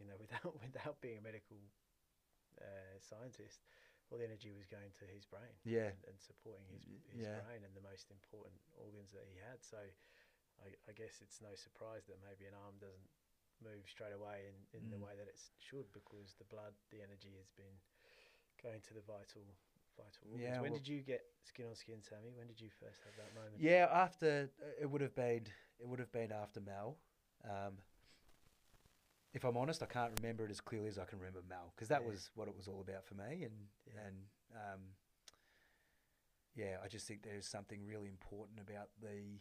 you 0.00 0.06
know, 0.06 0.16
without 0.24 0.54
without 0.62 1.00
being 1.00 1.18
a 1.18 1.24
medical 1.24 1.58
uh, 2.60 2.96
scientist, 3.02 3.60
all 4.10 4.18
the 4.18 4.24
energy 4.24 4.48
was 4.54 4.64
going 4.64 4.92
to 4.96 5.04
his 5.12 5.26
brain. 5.26 5.52
Yeah. 5.64 5.92
And, 5.92 6.14
and 6.14 6.16
supporting 6.16 6.64
his 6.72 6.86
his 7.12 7.26
yeah. 7.26 7.42
brain 7.44 7.66
and 7.66 7.74
the 7.76 7.84
most 7.84 8.08
important 8.08 8.56
organs 8.80 9.12
that 9.12 9.26
he 9.28 9.36
had. 9.42 9.60
So, 9.60 9.78
I, 10.62 10.74
I 10.88 10.92
guess 10.92 11.18
it's 11.22 11.40
no 11.40 11.54
surprise 11.54 12.06
that 12.06 12.18
maybe 12.22 12.46
an 12.46 12.54
arm 12.54 12.76
doesn't 12.78 13.08
move 13.62 13.86
straight 13.88 14.12
away 14.14 14.50
in, 14.50 14.56
in 14.78 14.90
the 14.90 14.98
Mm. 14.98 15.06
way 15.06 15.14
that 15.18 15.28
it 15.28 15.38
should 15.58 15.90
because 15.92 16.34
the 16.38 16.44
blood, 16.44 16.74
the 16.90 17.00
energy 17.02 17.32
has 17.38 17.48
been 17.56 17.78
going 18.62 18.80
to 18.82 18.94
the 18.94 19.00
vital 19.02 19.42
vital 19.96 20.26
organs. 20.32 20.42
Yeah, 20.42 20.60
when 20.60 20.72
well- 20.72 20.78
did 20.80 20.88
you 20.88 21.02
get 21.02 21.22
skin 21.44 21.66
on 21.66 21.74
skin, 21.74 22.02
Sammy? 22.02 22.30
When 22.34 22.46
did 22.46 22.60
you 22.60 22.68
first 22.70 23.00
have 23.04 23.14
that 23.16 23.30
moment? 23.34 23.62
Yeah, 23.62 23.88
after 23.92 24.50
it 24.80 24.90
would 24.90 25.00
have 25.00 25.14
been 25.14 25.46
it 25.78 25.86
would 25.86 25.98
have 26.00 26.10
been 26.12 26.32
after 26.32 26.60
Mel. 26.60 26.98
Um, 27.44 27.78
if 29.32 29.44
I'm 29.44 29.56
honest, 29.56 29.82
I 29.82 29.86
can't 29.86 30.12
remember 30.20 30.44
it 30.44 30.50
as 30.50 30.60
clearly 30.60 30.88
as 30.88 30.98
I 30.98 31.04
can 31.04 31.18
remember 31.18 31.42
Mel 31.48 31.72
because 31.74 31.88
that 31.88 32.02
Yeah. 32.02 32.08
was 32.08 32.30
what 32.34 32.48
it 32.48 32.56
was 32.56 32.66
all 32.68 32.80
about 32.80 33.04
for 33.04 33.14
me. 33.14 33.44
And 33.44 33.68
Yeah. 33.86 34.00
and 34.06 34.16
um, 34.54 34.80
yeah, 36.54 36.78
I 36.82 36.88
just 36.88 37.06
think 37.06 37.22
there's 37.22 37.46
something 37.46 37.84
really 37.84 38.08
important 38.08 38.60
about 38.60 38.90
the 39.00 39.40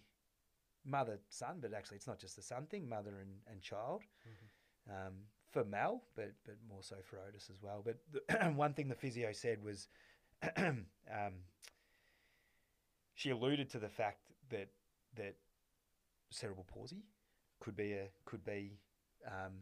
mother 0.85 1.19
son, 1.29 1.59
but 1.61 1.73
actually 1.73 1.97
it's 1.97 2.07
not 2.07 2.19
just 2.19 2.35
the 2.35 2.41
son 2.41 2.65
thing, 2.67 2.87
mother 2.87 3.19
and, 3.19 3.31
and 3.49 3.61
child. 3.61 4.01
Mhm. 4.27 5.07
Um, 5.07 5.13
for 5.51 5.63
Mel, 5.63 6.03
but 6.15 6.33
but 6.45 6.55
more 6.67 6.81
so 6.81 6.95
for 7.03 7.19
Otis 7.19 7.49
as 7.49 7.61
well. 7.61 7.83
But 7.85 7.99
the 8.11 8.51
one 8.55 8.73
thing 8.73 8.89
the 8.89 8.95
physio 8.95 9.31
said 9.31 9.63
was, 9.63 9.87
um, 10.57 10.85
she 13.13 13.29
alluded 13.29 13.69
to 13.69 13.79
the 13.79 13.87
fact 13.89 14.31
that 14.49 14.69
that 15.15 15.35
cerebral 16.31 16.65
palsy 16.65 17.03
could 17.59 17.75
be 17.75 17.93
a 17.93 18.07
could 18.25 18.43
be 18.43 18.79
um, 19.27 19.53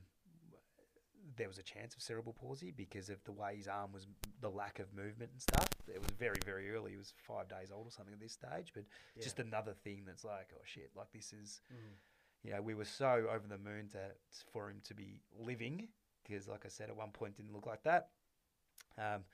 there 1.37 1.47
was 1.47 1.57
a 1.57 1.63
chance 1.63 1.95
of 1.95 2.01
cerebral 2.01 2.33
palsy 2.33 2.71
because 2.71 3.09
of 3.09 3.23
the 3.23 3.31
way 3.31 3.55
his 3.55 3.67
arm 3.67 3.91
was 3.93 4.07
the 4.41 4.49
lack 4.49 4.79
of 4.79 4.93
movement 4.93 5.31
and 5.31 5.41
stuff. 5.41 5.67
It 5.87 5.99
was 6.01 6.11
very 6.11 6.39
very 6.45 6.71
early. 6.73 6.91
He 6.91 6.97
was 6.97 7.13
five 7.15 7.47
days 7.47 7.71
old 7.71 7.87
or 7.87 7.91
something 7.91 8.13
at 8.13 8.19
this 8.19 8.33
stage, 8.33 8.71
but 8.73 8.83
Yeah. 9.15 9.23
just 9.23 9.39
another 9.39 9.73
thing 9.73 10.03
that's 10.05 10.23
like 10.23 10.51
oh 10.55 10.61
shit, 10.65 10.91
like 10.95 11.11
this 11.11 11.33
is 11.33 11.61
Mhm. 11.71 11.97
you 12.43 12.51
know, 12.51 12.61
we 12.61 12.73
were 12.73 12.85
so 12.85 13.27
over 13.29 13.47
the 13.47 13.57
moon 13.57 13.87
to 13.89 14.15
for 14.51 14.69
him 14.69 14.81
to 14.81 14.93
be 14.95 15.21
living 15.31 15.87
because, 16.23 16.47
like 16.47 16.65
I 16.65 16.69
said, 16.69 16.89
at 16.89 16.95
one 16.95 17.11
point 17.11 17.35
didn't 17.35 17.53
look 17.53 17.65
like 17.67 17.83
that. 17.83 18.11
Um, 18.97 19.25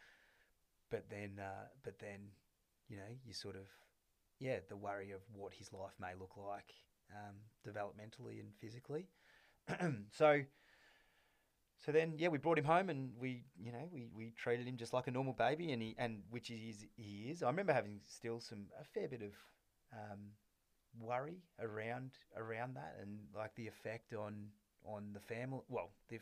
but 0.89 1.09
then, 1.09 1.39
uh, 1.39 1.67
but 1.83 1.99
then, 1.99 2.31
you 2.87 2.97
know, 2.97 3.17
you 3.25 3.33
sort 3.33 3.55
of, 3.55 3.67
yeah, 4.39 4.59
the 4.67 4.75
worry 4.75 5.11
of 5.11 5.21
what 5.33 5.53
his 5.53 5.71
life 5.73 5.93
may 5.99 6.15
look 6.15 6.37
like, 6.37 6.73
um, 7.13 7.35
developmentally 7.65 8.39
and 8.39 8.53
physically. 8.55 9.09
so, 10.11 10.43
so 11.79 11.91
then, 11.91 12.13
yeah, 12.17 12.27
we 12.29 12.37
brought 12.37 12.57
him 12.57 12.65
home 12.65 12.89
and 12.89 13.11
we, 13.19 13.43
you 13.61 13.71
know, 13.71 13.87
we, 13.91 14.07
we 14.15 14.31
treated 14.35 14.67
him 14.67 14.77
just 14.77 14.93
like 14.93 15.07
a 15.07 15.11
normal 15.11 15.33
baby, 15.33 15.71
and 15.71 15.81
he 15.81 15.95
and 15.97 16.21
which 16.29 16.47
he 16.47 16.55
is. 16.69 16.85
He 16.95 17.29
is. 17.29 17.43
I 17.43 17.47
remember 17.47 17.73
having 17.73 17.99
still 18.07 18.39
some 18.39 18.65
a 18.79 18.83
fair 18.83 19.07
bit 19.07 19.21
of. 19.21 19.31
Um, 19.93 20.31
worry 20.99 21.37
around 21.61 22.11
around 22.37 22.75
that 22.75 22.97
and 23.01 23.19
like 23.35 23.53
the 23.55 23.67
effect 23.67 24.13
on 24.13 24.47
on 24.85 25.11
the 25.13 25.19
family 25.19 25.59
well 25.69 25.91
the 26.09 26.19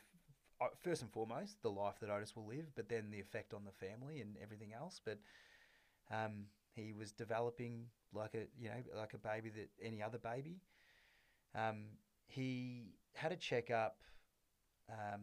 uh, 0.62 0.68
first 0.84 1.02
and 1.02 1.12
foremost 1.12 1.62
the 1.62 1.70
life 1.70 1.96
that 2.02 2.10
Otis 2.10 2.36
will 2.36 2.48
live 2.48 2.66
but 2.76 2.90
then 2.90 3.10
the 3.12 3.20
effect 3.20 3.54
on 3.54 3.64
the 3.66 3.72
family 3.88 4.22
and 4.22 4.36
everything 4.42 4.74
else 4.74 5.00
but 5.06 5.20
um 6.12 6.46
he 6.76 6.94
was 6.94 7.12
developing 7.12 7.86
like 8.14 8.34
a 8.36 8.46
you 8.60 8.70
know 8.70 8.98
like 8.98 9.14
a 9.14 9.18
baby 9.18 9.50
that 9.50 9.70
any 9.84 10.02
other 10.02 10.18
baby 10.18 10.58
um 11.56 11.86
he 12.28 12.94
had 13.14 13.32
a 13.32 13.36
checkup 13.36 13.98
um 14.90 15.22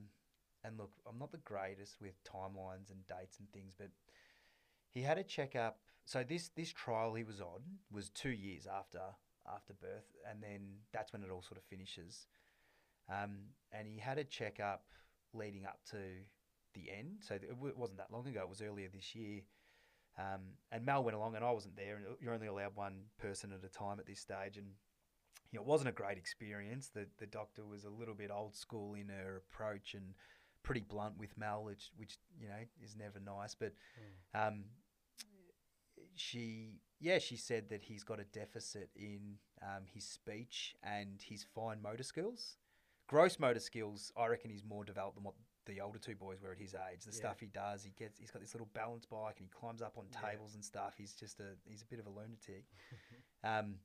and 0.65 0.79
look 0.79 0.93
I'm 1.09 1.19
not 1.19 1.33
the 1.33 1.39
greatest 1.39 2.01
with 2.01 2.23
timelines 2.25 2.91
and 2.91 3.07
dates 3.07 3.39
and 3.39 3.51
things 3.53 3.75
but 3.79 3.89
he 4.91 5.03
had 5.03 5.19
a 5.19 5.25
checkup 5.25 5.79
so 6.05 6.25
this 6.29 6.51
this 6.57 6.73
trial 6.73 7.15
he 7.15 7.25
was 7.25 7.41
on 7.41 7.61
was 7.91 8.11
two 8.11 8.31
years 8.31 8.67
after 8.67 9.01
after 9.51 9.73
birth, 9.75 10.07
and 10.29 10.43
then 10.43 10.61
that's 10.93 11.13
when 11.13 11.23
it 11.23 11.31
all 11.31 11.43
sort 11.43 11.59
of 11.59 11.65
finishes. 11.65 12.27
Um, 13.09 13.39
and 13.73 13.87
he 13.87 13.99
had 13.99 14.19
a 14.19 14.25
checkup 14.25 14.85
leading 15.35 15.65
up 15.65 15.81
to 15.91 15.97
the 16.75 16.91
end, 16.91 17.19
so 17.21 17.35
it 17.35 17.57
wasn't 17.57 17.99
that 17.99 18.13
long 18.13 18.27
ago. 18.27 18.41
It 18.41 18.49
was 18.49 18.63
earlier 18.63 18.89
this 18.93 19.15
year. 19.15 19.41
Um, 20.19 20.41
and 20.71 20.85
Mel 20.85 21.03
went 21.03 21.17
along, 21.17 21.37
and 21.37 21.45
I 21.45 21.51
wasn't 21.51 21.77
there. 21.77 21.97
And 21.97 22.05
you're 22.21 22.35
only 22.35 22.47
allowed 22.47 22.77
one 22.77 23.05
person 23.19 23.53
at 23.53 23.65
a 23.65 23.73
time 23.73 23.99
at 23.99 24.07
this 24.07 24.21
stage, 24.21 24.57
and 24.57 24.67
you 25.51 25.59
know, 25.59 25.63
it 25.63 25.69
wasn't 25.69 25.91
a 25.91 25.93
great 25.93 26.19
experience. 26.19 26.91
The 26.93 27.07
the 27.19 27.27
doctor 27.27 27.65
was 27.65 27.85
a 27.85 27.91
little 27.91 28.15
bit 28.15 28.31
old 28.31 28.55
school 28.55 28.95
in 28.95 29.09
her 29.09 29.37
approach 29.37 29.95
and 29.95 30.15
pretty 30.63 30.81
blunt 30.83 31.19
with 31.19 31.37
Mel, 31.37 31.65
which 31.65 31.91
which 31.97 32.17
you 32.41 32.49
know 32.49 32.55
is 32.83 32.97
never 32.97 33.19
nice. 33.21 33.55
But 33.55 33.73
Mm. 34.35 34.49
um, 34.49 34.65
she, 36.15 36.81
yeah, 37.01 37.19
she 37.19 37.37
said 37.37 37.69
that 37.71 37.83
he's 37.83 38.05
got 38.05 38.21
a 38.21 38.25
deficit 38.25 38.91
in 38.97 39.39
um, 39.63 39.85
his 39.93 40.05
speech 40.05 40.75
and 40.83 41.21
his 41.23 41.45
fine 41.55 41.81
motor 41.81 42.03
skills. 42.03 42.57
Gross 43.09 43.39
motor 43.39 43.61
skills, 43.61 44.13
I 44.17 44.27
reckon, 44.27 44.51
he's 44.51 44.65
more 44.65 44.85
developed 44.85 45.17
than 45.17 45.25
what 45.25 45.35
the 45.67 45.81
older 45.81 45.99
two 45.99 46.15
boys 46.17 46.41
were 46.43 46.53
at 46.53 46.59
his 46.59 46.75
age. 46.75 47.05
The 47.05 47.13
Yeah. 47.13 47.17
stuff 47.19 47.41
he 47.41 47.47
does, 47.47 47.85
he 47.85 47.91
gets, 47.91 48.19
he's 48.19 48.31
got 48.31 48.41
this 48.43 48.55
little 48.55 48.69
balance 48.75 49.07
bike 49.07 49.37
and 49.39 49.47
he 49.47 49.51
climbs 49.51 49.83
up 49.83 49.97
on 49.99 50.07
Yeah. 50.13 50.31
tables 50.31 50.55
and 50.55 50.65
stuff. 50.65 50.95
He's 50.97 51.15
just 51.15 51.41
a, 51.41 51.57
he's 51.65 51.83
a 51.83 51.87
bit 51.87 51.99
of 51.99 52.07
a 52.07 52.11
lunatic. 52.11 52.65
um, 53.45 53.77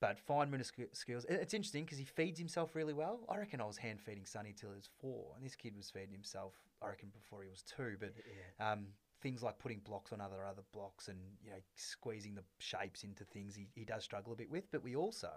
but 0.00 0.18
fine 0.18 0.50
motor 0.50 0.64
sk- 0.64 0.94
skills. 0.94 1.26
It's 1.28 1.54
interesting 1.54 1.84
because 1.84 1.98
he 1.98 2.04
feeds 2.04 2.38
himself 2.38 2.74
really 2.74 2.94
well. 2.94 3.20
I 3.28 3.36
reckon 3.36 3.60
I 3.60 3.64
was 3.64 3.76
hand 3.76 4.00
feeding 4.00 4.24
Sonny 4.24 4.54
till 4.56 4.70
he 4.70 4.76
was 4.76 4.88
four, 5.00 5.32
and 5.36 5.44
this 5.44 5.56
kid 5.56 5.76
was 5.76 5.90
feeding 5.90 6.12
himself, 6.12 6.54
I 6.82 6.88
reckon, 6.88 7.10
before 7.12 7.42
he 7.42 7.48
was 7.48 7.62
two. 7.62 7.96
But 7.98 8.14
yeah. 8.16 8.72
um, 8.72 8.86
things 9.20 9.42
like 9.42 9.58
putting 9.58 9.80
blocks 9.80 10.12
on 10.12 10.20
other 10.20 10.44
other 10.44 10.62
blocks 10.72 11.08
and 11.08 11.18
you 11.42 11.50
know 11.50 11.56
squeezing 11.74 12.34
the 12.34 12.44
shapes 12.58 13.02
into 13.02 13.24
things 13.24 13.54
he, 13.54 13.66
he 13.74 13.84
does 13.84 14.04
struggle 14.04 14.32
a 14.32 14.36
bit 14.36 14.50
with 14.50 14.70
but 14.70 14.82
we 14.82 14.94
also 14.94 15.32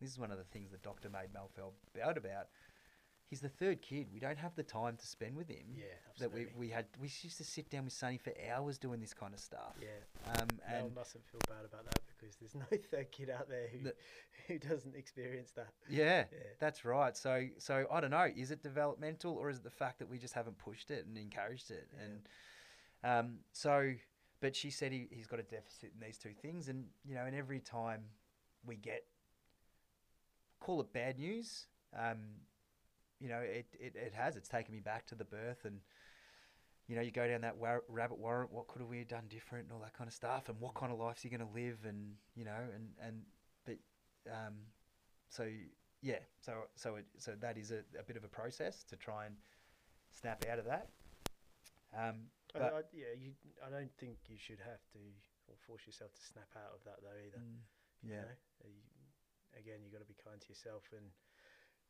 this 0.00 0.10
is 0.10 0.18
one 0.18 0.30
of 0.30 0.38
the 0.38 0.44
things 0.44 0.70
the 0.70 0.78
doctor 0.78 1.08
made 1.08 1.32
Mel 1.32 1.50
feel 1.54 1.72
bad 1.94 2.16
about 2.16 2.46
he's 3.32 3.40
the 3.40 3.48
third 3.48 3.80
kid 3.80 4.06
we 4.12 4.20
don't 4.20 4.36
have 4.36 4.54
the 4.56 4.62
time 4.62 4.94
to 4.94 5.06
spend 5.06 5.34
with 5.34 5.48
him 5.48 5.64
Yeah, 5.74 5.84
that 6.18 6.30
we, 6.34 6.48
we 6.54 6.68
had 6.68 6.84
we 7.00 7.06
used 7.22 7.38
to 7.38 7.44
sit 7.44 7.70
down 7.70 7.84
with 7.84 7.94
Sonny 7.94 8.18
for 8.18 8.30
hours 8.54 8.76
doing 8.76 9.00
this 9.00 9.14
kind 9.14 9.32
of 9.32 9.40
stuff 9.40 9.74
Yeah. 9.80 9.88
um, 10.34 10.48
Mel 10.70 10.84
and 10.84 10.94
mustn't 10.94 11.24
feel 11.24 11.40
bad 11.48 11.64
about 11.64 11.86
that 11.86 12.00
because 12.18 12.36
there's 12.36 12.54
no 12.70 12.76
third 12.90 13.10
kid 13.10 13.30
out 13.30 13.48
there 13.48 13.68
who 13.72 13.84
The- 13.84 13.94
who 14.48 14.58
doesn't 14.58 14.94
experience 14.94 15.50
that. 15.52 15.68
yeah, 15.88 16.24
Yeah. 16.30 16.38
that's 16.60 16.84
right 16.84 17.16
so 17.16 17.46
so 17.56 17.86
I 17.90 18.02
don't 18.02 18.10
know 18.10 18.28
is 18.36 18.50
it 18.50 18.62
developmental 18.62 19.32
or 19.32 19.48
is 19.48 19.56
it 19.56 19.64
the 19.64 19.70
fact 19.70 19.98
that 20.00 20.10
we 20.10 20.18
just 20.18 20.34
haven't 20.34 20.58
pushed 20.58 20.90
it 20.90 21.06
and 21.06 21.16
encouraged 21.16 21.70
it 21.70 21.88
Yeah. 21.96 22.04
and 22.04 22.20
Um, 23.04 23.38
so, 23.52 23.94
but 24.40 24.54
she 24.54 24.70
said 24.70 24.92
he, 24.92 25.08
he's 25.10 25.26
got 25.26 25.40
a 25.40 25.42
deficit 25.42 25.90
in 25.94 26.06
these 26.06 26.18
two 26.18 26.34
things, 26.40 26.68
and 26.68 26.84
you 27.04 27.14
know, 27.16 27.24
and 27.24 27.34
every 27.34 27.58
time 27.60 28.02
we 28.64 28.76
get 28.76 29.02
call 30.60 30.80
it 30.80 30.92
bad 30.92 31.18
news, 31.18 31.66
um, 31.98 32.18
you 33.22 33.28
know, 33.28 33.38
it, 33.38 33.66
it, 33.78 33.94
it 33.94 34.12
has. 34.14 34.34
It's 34.36 34.48
taken 34.48 34.74
me 34.74 34.80
back 34.80 35.06
to 35.06 35.14
the 35.14 35.24
birth, 35.24 35.64
and 35.64 35.78
you 36.88 36.96
know, 36.96 37.02
you 37.02 37.12
go 37.12 37.28
down 37.28 37.42
that 37.42 37.56
war- 37.56 37.84
rabbit 37.88 38.18
warrant. 38.18 38.50
What 38.52 38.66
could 38.66 38.80
have 38.80 38.88
we 38.88 39.04
done 39.04 39.24
different, 39.28 39.64
and 39.66 39.72
all 39.72 39.80
that 39.80 39.94
kind 39.96 40.08
of 40.08 40.14
stuff, 40.14 40.48
and 40.48 40.58
what 40.60 40.74
kind 40.74 40.92
of 40.92 40.98
life's 40.98 41.22
he 41.22 41.28
going 41.28 41.46
to 41.46 41.54
live, 41.54 41.78
and 41.86 42.14
you 42.34 42.44
know, 42.44 42.58
and 42.74 42.88
and 43.00 43.22
but 43.64 43.76
um, 44.30 44.54
so 45.28 45.46
yeah, 46.02 46.18
so 46.40 46.64
so 46.74 46.96
it 46.96 47.06
so 47.18 47.32
that 47.40 47.56
is 47.56 47.70
a, 47.70 47.84
a 47.98 48.02
bit 48.02 48.16
of 48.16 48.24
a 48.24 48.28
process 48.28 48.82
to 48.90 48.96
try 48.96 49.26
and 49.26 49.36
snap 50.10 50.44
out 50.50 50.58
of 50.58 50.64
that. 50.66 50.88
Um, 51.96 52.26
I, 52.54 52.58
But- 52.58 52.74
I, 52.74 52.80
yeah, 52.92 53.14
you. 53.16 53.32
I 53.64 53.70
don't 53.70 53.92
think 53.98 54.16
you 54.28 54.36
should 54.36 54.58
have 54.58 54.82
to 54.92 54.98
or 55.48 55.54
force 55.66 55.86
yourself 55.86 56.12
to 56.14 56.22
snap 56.22 56.50
out 56.56 56.74
of 56.74 56.82
that 56.84 56.98
though 57.02 57.18
either. 57.22 57.38
Mm, 57.38 57.62
you 58.02 58.10
yeah, 58.14 58.22
know? 58.26 58.34
Uh, 58.64 58.68
you- 58.68 59.58
again, 59.58 59.78
you've 59.84 59.92
got 59.92 60.00
to 60.00 60.08
be 60.08 60.16
kind 60.18 60.40
to 60.40 60.48
yourself 60.48 60.82
and 60.96 61.06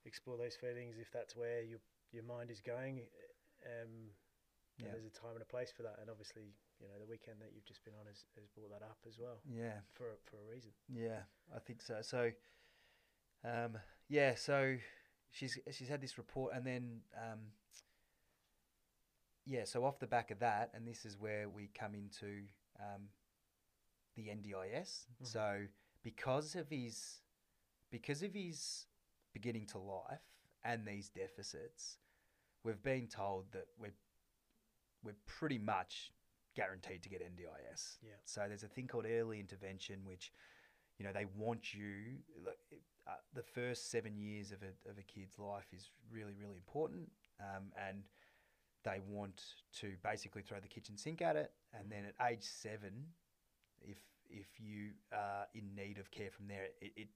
explore 0.05 0.37
those 0.37 0.57
feelings 0.57 0.97
if 0.99 1.11
that's 1.13 1.37
where 1.37 1.63
your 1.63 1.79
your 2.13 2.25
mind 2.25 2.51
is 2.51 2.61
going. 2.61 3.01
Um, 3.65 4.11
Yeah. 4.79 4.89
there's 4.93 5.05
a 5.05 5.11
time 5.11 5.33
and 5.35 5.43
a 5.43 5.47
place 5.47 5.71
for 5.71 5.83
that, 5.83 5.99
and 6.01 6.11
obviously, 6.11 6.55
you 6.81 6.89
know, 6.89 6.99
the 6.99 7.07
weekend 7.07 7.41
that 7.41 7.53
you've 7.55 7.65
just 7.65 7.85
been 7.85 7.95
on 7.95 8.07
has, 8.07 8.25
has 8.37 8.47
brought 8.49 8.71
that 8.71 8.83
up 8.83 8.99
as 9.07 9.19
well 9.19 9.41
yeah. 9.49 9.81
for 9.93 10.07
for 10.25 10.37
a 10.37 10.51
reason. 10.51 10.73
Yeah, 10.89 11.23
I 11.55 11.59
think 11.61 11.83
so. 11.83 12.01
So, 12.03 12.33
um, 13.45 13.79
yeah, 14.09 14.35
so 14.35 14.77
she's 15.31 15.59
she's 15.71 15.89
had 15.89 16.01
this 16.01 16.19
report, 16.19 16.55
and 16.55 16.67
then 16.67 17.01
um, 17.17 17.53
yeah, 19.45 19.65
so 19.65 19.85
off 19.85 19.99
the 19.99 20.07
back 20.07 20.31
of 20.31 20.39
that, 20.41 20.71
and 20.75 20.87
this 20.87 21.05
is 21.05 21.19
where 21.19 21.49
we 21.49 21.69
come 21.79 21.95
into 21.95 22.45
um, 22.81 23.09
the 24.17 24.29
NDIS. 24.29 25.07
Mhm. 25.23 25.27
So 25.27 25.67
because 26.03 26.55
of 26.55 26.69
his 26.69 27.21
because 27.91 28.23
of 28.23 28.33
his 28.35 28.87
beginning 29.33 29.67
to 29.67 29.79
life 29.79 30.21
and 30.65 30.87
these 30.87 31.09
deficits, 31.09 31.99
we've 32.65 32.83
been 32.83 33.07
told 33.07 33.47
that 33.53 33.67
we're 33.79 33.95
we're 35.05 35.17
pretty 35.27 35.59
much 35.59 36.13
guaranteed 36.55 37.03
to 37.03 37.09
get 37.09 37.21
NDIS. 37.21 37.97
Yeah. 38.03 38.11
So 38.25 38.45
there's 38.47 38.63
a 38.63 38.69
thing 38.69 38.87
called 38.87 39.07
early 39.07 39.41
intervention, 39.41 40.01
which 40.05 40.33
you 40.99 41.05
know 41.05 41.13
they 41.13 41.27
want 41.37 41.75
you. 41.75 42.19
Uh, 43.07 43.11
the 43.35 43.43
first 43.43 43.91
seven 43.91 44.17
years 44.17 44.53
of 44.53 44.59
a 44.63 44.91
of 44.91 44.99
a 44.99 45.03
kid's 45.03 45.39
life 45.39 45.67
is 45.73 45.91
really 46.11 46.35
really 46.41 46.57
important, 46.57 47.09
um, 47.41 47.73
and 47.89 48.03
they 48.85 49.01
want 49.09 49.43
to 49.81 49.95
basically 50.03 50.43
throw 50.43 50.59
the 50.61 50.69
kitchen 50.69 50.97
sink 50.97 51.23
at 51.23 51.37
it, 51.37 51.53
and 51.73 51.91
then 51.91 52.05
at 52.05 52.33
age 52.33 52.43
seven, 52.43 53.07
if 53.81 53.99
if 54.31 54.47
you 54.59 54.91
are 55.13 55.47
in 55.55 55.75
need 55.75 55.99
of 55.99 56.11
care 56.11 56.31
from 56.31 56.47
there, 56.47 56.67
it, 56.81 56.93
it 56.97 57.09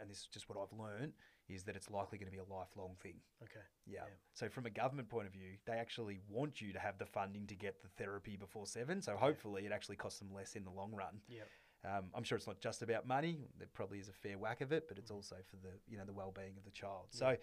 and 0.00 0.10
this 0.10 0.18
is 0.18 0.26
just 0.32 0.48
what 0.48 0.58
I've 0.58 0.78
learned 0.78 1.12
is 1.48 1.64
that 1.64 1.76
it's 1.76 1.90
likely 1.90 2.18
going 2.18 2.30
to 2.30 2.32
be 2.32 2.38
a 2.38 2.54
lifelong 2.54 2.94
thing. 3.02 3.16
Okay. 3.42 3.60
Yeah. 3.86 4.00
Yeah. 4.06 4.14
So 4.32 4.48
from 4.48 4.66
a 4.66 4.70
government 4.70 5.08
point 5.08 5.26
of 5.26 5.32
view, 5.32 5.56
they 5.66 5.74
actually 5.74 6.20
want 6.28 6.60
you 6.60 6.72
to 6.72 6.78
have 6.78 6.98
the 6.98 7.06
funding 7.06 7.46
to 7.48 7.54
get 7.54 7.82
the 7.82 7.88
therapy 8.02 8.36
before 8.36 8.66
seven. 8.66 9.02
So 9.02 9.16
hopefully 9.16 9.66
it 9.66 9.72
actually 9.72 9.96
costs 9.96 10.18
them 10.18 10.32
less 10.32 10.54
in 10.54 10.64
the 10.64 10.70
long 10.70 10.92
run. 10.92 11.20
Yeah. 11.28 11.42
Um, 11.84 12.04
I'm 12.14 12.22
sure 12.22 12.38
it's 12.38 12.46
not 12.46 12.60
just 12.60 12.82
about 12.82 13.06
money. 13.08 13.40
There 13.58 13.66
probably 13.74 13.98
is 13.98 14.08
a 14.08 14.12
fair 14.12 14.38
whack 14.38 14.60
of 14.60 14.70
it, 14.72 14.86
but 14.88 14.98
it's 14.98 15.10
also 15.10 15.36
for 15.50 15.56
the 15.56 15.72
you 15.88 15.98
know 15.98 16.04
the 16.04 16.12
well-being 16.12 16.56
of 16.56 16.64
the 16.64 16.70
child. 16.70 17.06
So, 17.10 17.30
Yeah. 17.30 17.36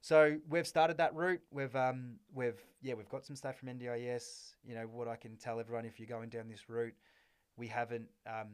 so 0.00 0.36
we've 0.48 0.66
started 0.66 0.96
that 0.98 1.12
route. 1.14 1.40
We've 1.50 1.74
um 1.74 2.20
we've 2.32 2.62
yeah 2.82 2.94
we've 2.94 3.08
got 3.08 3.24
some 3.26 3.34
stuff 3.34 3.58
from 3.58 3.68
NDIS. 3.70 4.54
You 4.64 4.76
know 4.76 4.86
what 4.86 5.08
I 5.08 5.16
can 5.16 5.36
tell 5.36 5.58
everyone 5.58 5.84
if 5.86 5.98
you're 5.98 6.06
going 6.06 6.28
down 6.28 6.48
this 6.48 6.68
route, 6.70 6.94
we 7.56 7.66
haven't 7.66 8.06
um 8.28 8.50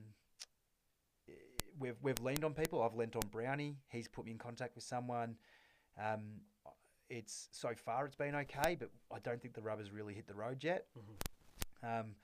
we've 1.80 1.96
we've 2.02 2.20
leaned 2.20 2.44
on 2.44 2.54
people. 2.54 2.82
I've 2.82 2.94
leaned 2.94 3.16
on 3.16 3.26
Brownie. 3.32 3.76
He's 3.88 4.06
put 4.06 4.24
me 4.24 4.30
in 4.32 4.38
contact 4.38 4.74
with 4.76 4.84
someone. 4.84 5.36
Um, 5.98 6.42
it's 7.08 7.48
so 7.50 7.70
far 7.74 8.06
it's 8.06 8.14
been 8.14 8.36
okay, 8.36 8.76
but 8.78 8.90
I 9.12 9.18
don't 9.18 9.40
think 9.42 9.54
the 9.54 9.62
rubber's 9.62 9.90
really 9.90 10.14
hit 10.14 10.28
the 10.28 10.34
road 10.34 10.62
yet. 10.62 10.86
Mhm. 10.96 12.00
Um, 12.00 12.14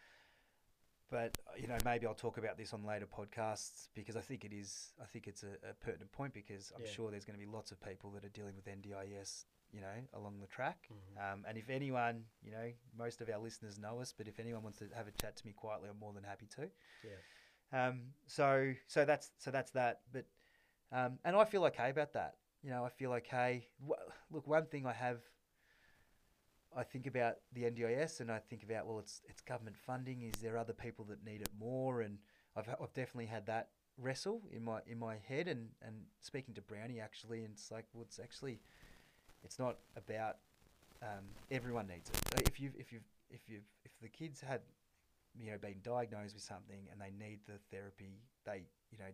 but 1.11 1.37
you 1.57 1.67
know, 1.67 1.77
maybe 1.85 2.07
I'll 2.07 2.15
talk 2.15 2.37
about 2.39 2.57
this 2.57 2.73
on 2.73 2.85
later 2.85 3.07
podcasts 3.07 3.89
because 3.95 4.17
I 4.17 4.21
think 4.21 4.45
it 4.45 4.53
is. 4.53 4.93
I 5.03 5.07
think 5.07 5.27
it's 5.27 5.43
a, 5.43 5.55
a 5.69 5.75
pertinent 5.75 6.13
point 6.13 6.35
because 6.35 6.73
I'm 6.77 6.83
Yeah. 6.85 6.91
sure 6.91 7.11
there's 7.11 7.25
going 7.25 7.39
to 7.39 7.45
be 7.45 7.51
lots 7.51 7.73
of 7.73 7.81
people 7.81 8.11
that 8.13 8.25
are 8.25 8.29
dealing 8.31 8.55
with 8.57 8.67
NDIS, 8.67 9.45
you 9.73 9.81
know, 9.81 10.03
along 10.15 10.41
the 10.41 10.47
track. 10.49 10.89
Mhm. 10.93 11.33
Um, 11.33 11.45
and 11.49 11.57
if 11.59 11.69
anyone, 11.71 12.25
you 12.43 12.51
know, 12.53 12.73
most 12.97 13.21
of 13.21 13.29
our 13.31 13.39
listeners 13.39 13.79
know 13.79 14.01
us, 14.01 14.13
but 14.13 14.27
if 14.29 14.39
anyone 14.41 14.63
wants 14.63 14.79
to 14.81 14.89
have 14.95 15.07
a 15.09 15.13
chat 15.13 15.37
to 15.37 15.47
me 15.47 15.53
quietly, 15.53 15.89
I'm 15.89 15.99
more 15.99 16.13
than 16.13 16.25
happy 16.25 16.47
to. 16.57 16.71
Yeah. 17.05 17.11
Um, 17.73 18.01
so 18.27 18.73
so 18.87 19.05
that's 19.05 19.31
so 19.39 19.51
that's 19.51 19.71
that. 19.73 20.01
But 20.13 20.25
um, 20.93 21.19
and 21.25 21.37
I 21.37 21.45
feel 21.45 21.65
okay 21.67 21.91
about 21.91 22.13
that. 22.13 22.35
You 22.63 22.71
know, 22.71 22.85
I 22.85 22.89
feel 22.89 23.13
okay. 23.13 23.67
Look, 24.31 24.47
one 24.47 24.67
thing 24.67 24.87
I 24.87 24.93
have, 24.93 25.21
I 26.77 26.83
think 26.83 27.07
about 27.07 27.37
the 27.53 27.63
NDIS, 27.63 28.21
and 28.21 28.31
I 28.31 28.39
think 28.39 28.63
about 28.63 28.87
well, 28.87 28.99
it's 28.99 29.21
it's 29.29 29.41
government 29.41 29.77
funding. 29.77 30.23
Is 30.23 30.41
there 30.41 30.57
other 30.57 30.73
people 30.73 31.05
that 31.07 31.25
need 31.25 31.43
it 31.43 31.51
more? 31.59 32.03
And 32.03 32.19
I've 32.57 32.69
I've 32.69 32.95
definitely 32.95 33.27
had 33.27 33.47
that 33.47 33.69
wrestle 33.99 34.43
in 34.53 34.65
my 34.65 34.81
in 34.87 34.99
my 34.99 35.17
head. 35.29 35.49
And 35.49 35.69
and 35.83 35.97
speaking 36.21 36.55
to 36.55 36.63
Brownie 36.63 37.01
actually, 37.01 37.45
and 37.45 37.53
it's 37.53 37.71
like 37.71 37.85
well, 37.93 38.03
it's 38.03 38.19
actually, 38.19 38.61
it's 39.45 39.59
not 39.59 39.77
about 39.97 40.37
um, 41.03 41.25
everyone 41.51 41.87
needs 41.87 42.11
it. 42.11 42.49
If 42.49 42.61
you 42.61 42.71
if 42.79 42.93
you 42.93 43.01
if 43.31 43.49
you 43.49 43.61
if 43.85 43.93
the 44.01 44.09
kids 44.09 44.41
had 44.41 44.61
you 45.39 45.51
know 45.51 45.59
been 45.59 45.81
diagnosed 45.83 46.35
with 46.35 46.43
something 46.43 46.89
and 46.91 47.01
they 47.01 47.11
need 47.25 47.41
the 47.47 47.59
therapy 47.71 48.21
they 48.45 48.63
you 48.91 48.99
know 48.99 49.13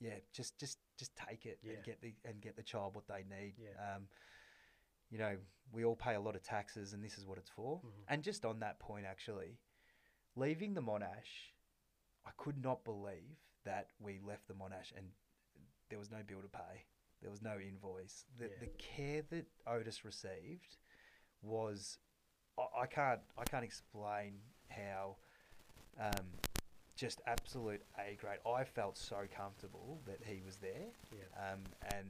yeah 0.00 0.14
just 0.32 0.58
just 0.58 0.78
just 0.98 1.12
take 1.16 1.46
it 1.46 1.58
Yeah. 1.62 1.74
and 1.74 1.84
get 1.84 2.00
the 2.00 2.14
and 2.24 2.40
get 2.40 2.56
the 2.56 2.62
child 2.62 2.94
what 2.94 3.06
they 3.06 3.24
need 3.28 3.54
Yeah. 3.58 3.94
um 3.96 4.08
you 5.10 5.18
know 5.18 5.36
we 5.70 5.84
all 5.84 5.96
pay 5.96 6.14
a 6.14 6.20
lot 6.20 6.34
of 6.36 6.42
taxes 6.42 6.92
and 6.92 7.02
this 7.04 7.18
is 7.18 7.26
what 7.26 7.38
it's 7.38 7.50
for 7.50 7.80
Mhm. 7.82 8.04
and 8.08 8.22
just 8.22 8.44
on 8.44 8.60
that 8.60 8.78
point 8.78 9.06
actually 9.06 9.58
leaving 10.36 10.74
the 10.74 10.80
monash 10.82 11.52
i 12.24 12.30
could 12.36 12.58
not 12.62 12.84
believe 12.84 13.38
that 13.64 13.90
we 14.00 14.18
left 14.18 14.48
the 14.48 14.54
monash 14.54 14.92
and 14.96 15.12
there 15.88 15.98
was 15.98 16.10
no 16.10 16.22
bill 16.26 16.40
to 16.42 16.48
pay 16.48 16.84
there 17.20 17.30
was 17.30 17.42
no 17.42 17.58
invoice 17.58 18.24
the, 18.38 18.48
Yeah. 18.48 18.58
the 18.60 18.66
care 18.78 19.22
that 19.30 19.46
otis 19.66 20.04
received 20.04 20.76
was 21.42 21.98
I, 22.58 22.82
I 22.82 22.86
can't 22.86 23.20
I 23.38 23.44
can't 23.44 23.64
explain 23.64 24.40
how 24.76 25.16
um, 26.00 26.26
just 26.96 27.20
absolute 27.26 27.82
A 27.98 28.16
grade. 28.20 28.38
I 28.46 28.64
felt 28.64 28.96
so 28.96 29.22
comfortable 29.34 30.00
that 30.06 30.20
he 30.24 30.40
was 30.44 30.56
there, 30.56 30.90
Yeah. 31.10 31.52
um, 31.52 31.60
and 31.94 32.06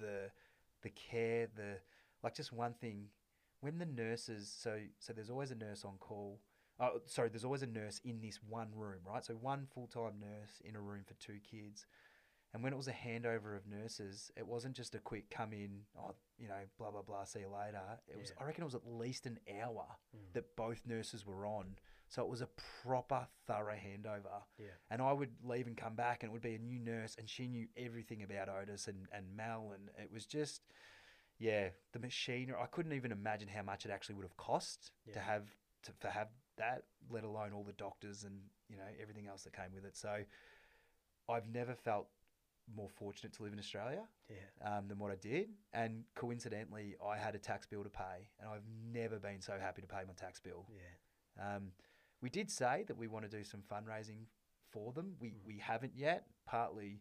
the 0.00 0.30
the 0.82 0.90
care, 0.90 1.48
the 1.54 1.78
like. 2.22 2.34
Just 2.34 2.52
one 2.52 2.74
thing, 2.74 3.06
when 3.60 3.78
the 3.78 3.86
nurses, 3.86 4.52
so 4.56 4.78
so 4.98 5.12
there's 5.12 5.30
always 5.30 5.50
a 5.50 5.56
nurse 5.56 5.84
on 5.84 5.94
call. 5.98 6.40
Oh, 6.80 7.00
sorry, 7.06 7.28
there's 7.28 7.44
always 7.44 7.62
a 7.62 7.66
nurse 7.66 8.00
in 8.04 8.20
this 8.20 8.40
one 8.42 8.68
room, 8.74 9.00
right? 9.06 9.24
So 9.24 9.34
one 9.34 9.66
full 9.72 9.86
time 9.86 10.14
nurse 10.20 10.60
in 10.64 10.74
a 10.74 10.80
room 10.80 11.02
for 11.06 11.14
two 11.14 11.38
kids. 11.48 11.86
And 12.54 12.62
when 12.62 12.72
it 12.72 12.76
was 12.76 12.88
a 12.88 12.92
handover 12.92 13.56
of 13.56 13.66
nurses, 13.66 14.30
it 14.36 14.46
wasn't 14.46 14.76
just 14.76 14.94
a 14.94 14.98
quick 14.98 15.30
come 15.30 15.52
in, 15.54 15.80
oh, 15.98 16.14
you 16.38 16.48
know, 16.48 16.60
blah 16.78 16.90
blah 16.90 17.02
blah, 17.02 17.24
see 17.24 17.40
you 17.40 17.48
later. 17.48 17.80
It 18.06 18.18
was, 18.18 18.32
I 18.38 18.44
reckon, 18.44 18.62
it 18.62 18.66
was 18.66 18.74
at 18.74 18.86
least 18.86 19.26
an 19.26 19.38
hour 19.62 19.86
Mm. 20.14 20.34
that 20.34 20.54
both 20.56 20.82
nurses 20.86 21.24
were 21.24 21.46
on. 21.46 21.76
So 22.08 22.20
it 22.22 22.28
was 22.28 22.42
a 22.42 22.48
proper, 22.82 23.26
thorough 23.46 23.74
handover. 23.74 24.42
Yeah. 24.58 24.66
And 24.90 25.00
I 25.00 25.14
would 25.14 25.30
leave 25.42 25.66
and 25.66 25.74
come 25.74 25.94
back, 25.94 26.22
and 26.22 26.30
it 26.30 26.32
would 26.34 26.42
be 26.42 26.54
a 26.54 26.58
new 26.58 26.78
nurse, 26.78 27.16
and 27.18 27.26
she 27.26 27.48
knew 27.48 27.68
everything 27.74 28.22
about 28.22 28.50
Otis 28.50 28.86
and, 28.86 29.08
and 29.14 29.34
Mel, 29.34 29.72
and 29.74 29.88
it 29.98 30.12
was 30.12 30.26
just, 30.26 30.60
yeah, 31.38 31.70
the 31.92 31.98
machinery. 31.98 32.58
I 32.62 32.66
couldn't 32.66 32.92
even 32.92 33.12
imagine 33.12 33.48
how 33.48 33.62
much 33.62 33.86
it 33.86 33.90
actually 33.90 34.16
would 34.16 34.24
have 34.26 34.36
cost 34.36 34.90
to 35.14 35.20
have 35.20 35.44
to, 35.84 35.92
to 36.00 36.10
have 36.10 36.28
that, 36.58 36.82
let 37.10 37.24
alone 37.24 37.54
all 37.54 37.64
the 37.64 37.72
doctors 37.72 38.24
and 38.24 38.34
you 38.68 38.76
know 38.76 38.84
everything 39.00 39.26
else 39.26 39.42
that 39.44 39.54
came 39.56 39.72
with 39.74 39.86
it. 39.86 39.96
So 39.96 40.18
I've 41.30 41.48
never 41.48 41.74
felt 41.74 42.08
more 42.74 42.88
fortunate 42.88 43.32
to 43.34 43.42
live 43.42 43.52
in 43.52 43.58
Australia 43.58 44.08
Yeah. 44.28 44.36
um, 44.78 44.88
than 44.88 44.98
what 44.98 45.10
I 45.10 45.16
did. 45.16 45.50
And 45.72 46.04
coincidentally, 46.14 46.96
I 47.04 47.16
had 47.18 47.34
a 47.34 47.38
tax 47.38 47.66
bill 47.66 47.82
to 47.84 47.90
pay, 47.90 48.28
and 48.40 48.48
I've 48.48 48.66
never 48.92 49.18
been 49.18 49.40
so 49.40 49.58
happy 49.58 49.82
to 49.82 49.88
pay 49.88 50.02
my 50.06 50.14
tax 50.14 50.40
bill. 50.40 50.66
Yeah. 50.70 51.56
Um, 51.56 51.72
we 52.20 52.30
did 52.30 52.50
say 52.50 52.84
that 52.86 52.96
we 52.96 53.08
want 53.08 53.28
to 53.30 53.36
do 53.36 53.42
some 53.44 53.62
fundraising 53.62 54.26
for 54.70 54.92
them. 54.92 55.16
We 55.20 55.30
Mm. 55.30 55.44
we 55.44 55.58
haven't 55.58 55.94
yet, 55.96 56.26
partly 56.46 57.00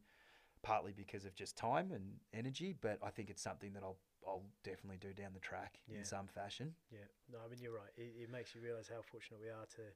partly 0.64 0.93
because 0.93 1.26
of 1.26 1.34
just 1.34 1.57
time 1.57 1.91
and 1.91 2.20
energy, 2.34 2.72
but 2.74 2.99
I 3.01 3.09
think 3.09 3.30
it's 3.32 3.41
something 3.41 3.74
that 3.74 3.84
I'll 3.84 3.97
I'll 4.28 4.45
definitely 4.64 4.97
do 4.97 5.14
down 5.14 5.34
the 5.34 5.39
track 5.39 5.80
Yeah. 5.88 5.97
in 5.99 6.05
some 6.05 6.28
fashion. 6.28 6.76
Yeah, 6.91 6.99
no, 7.32 7.39
I 7.43 7.47
mean 7.47 7.59
you're 7.59 7.74
right. 7.74 7.91
It, 7.97 8.14
it 8.24 8.30
makes 8.30 8.53
you 8.53 8.62
realise 8.62 8.88
how 8.88 9.01
fortunate 9.01 9.39
we 9.41 9.49
are 9.49 9.66
to 9.78 9.93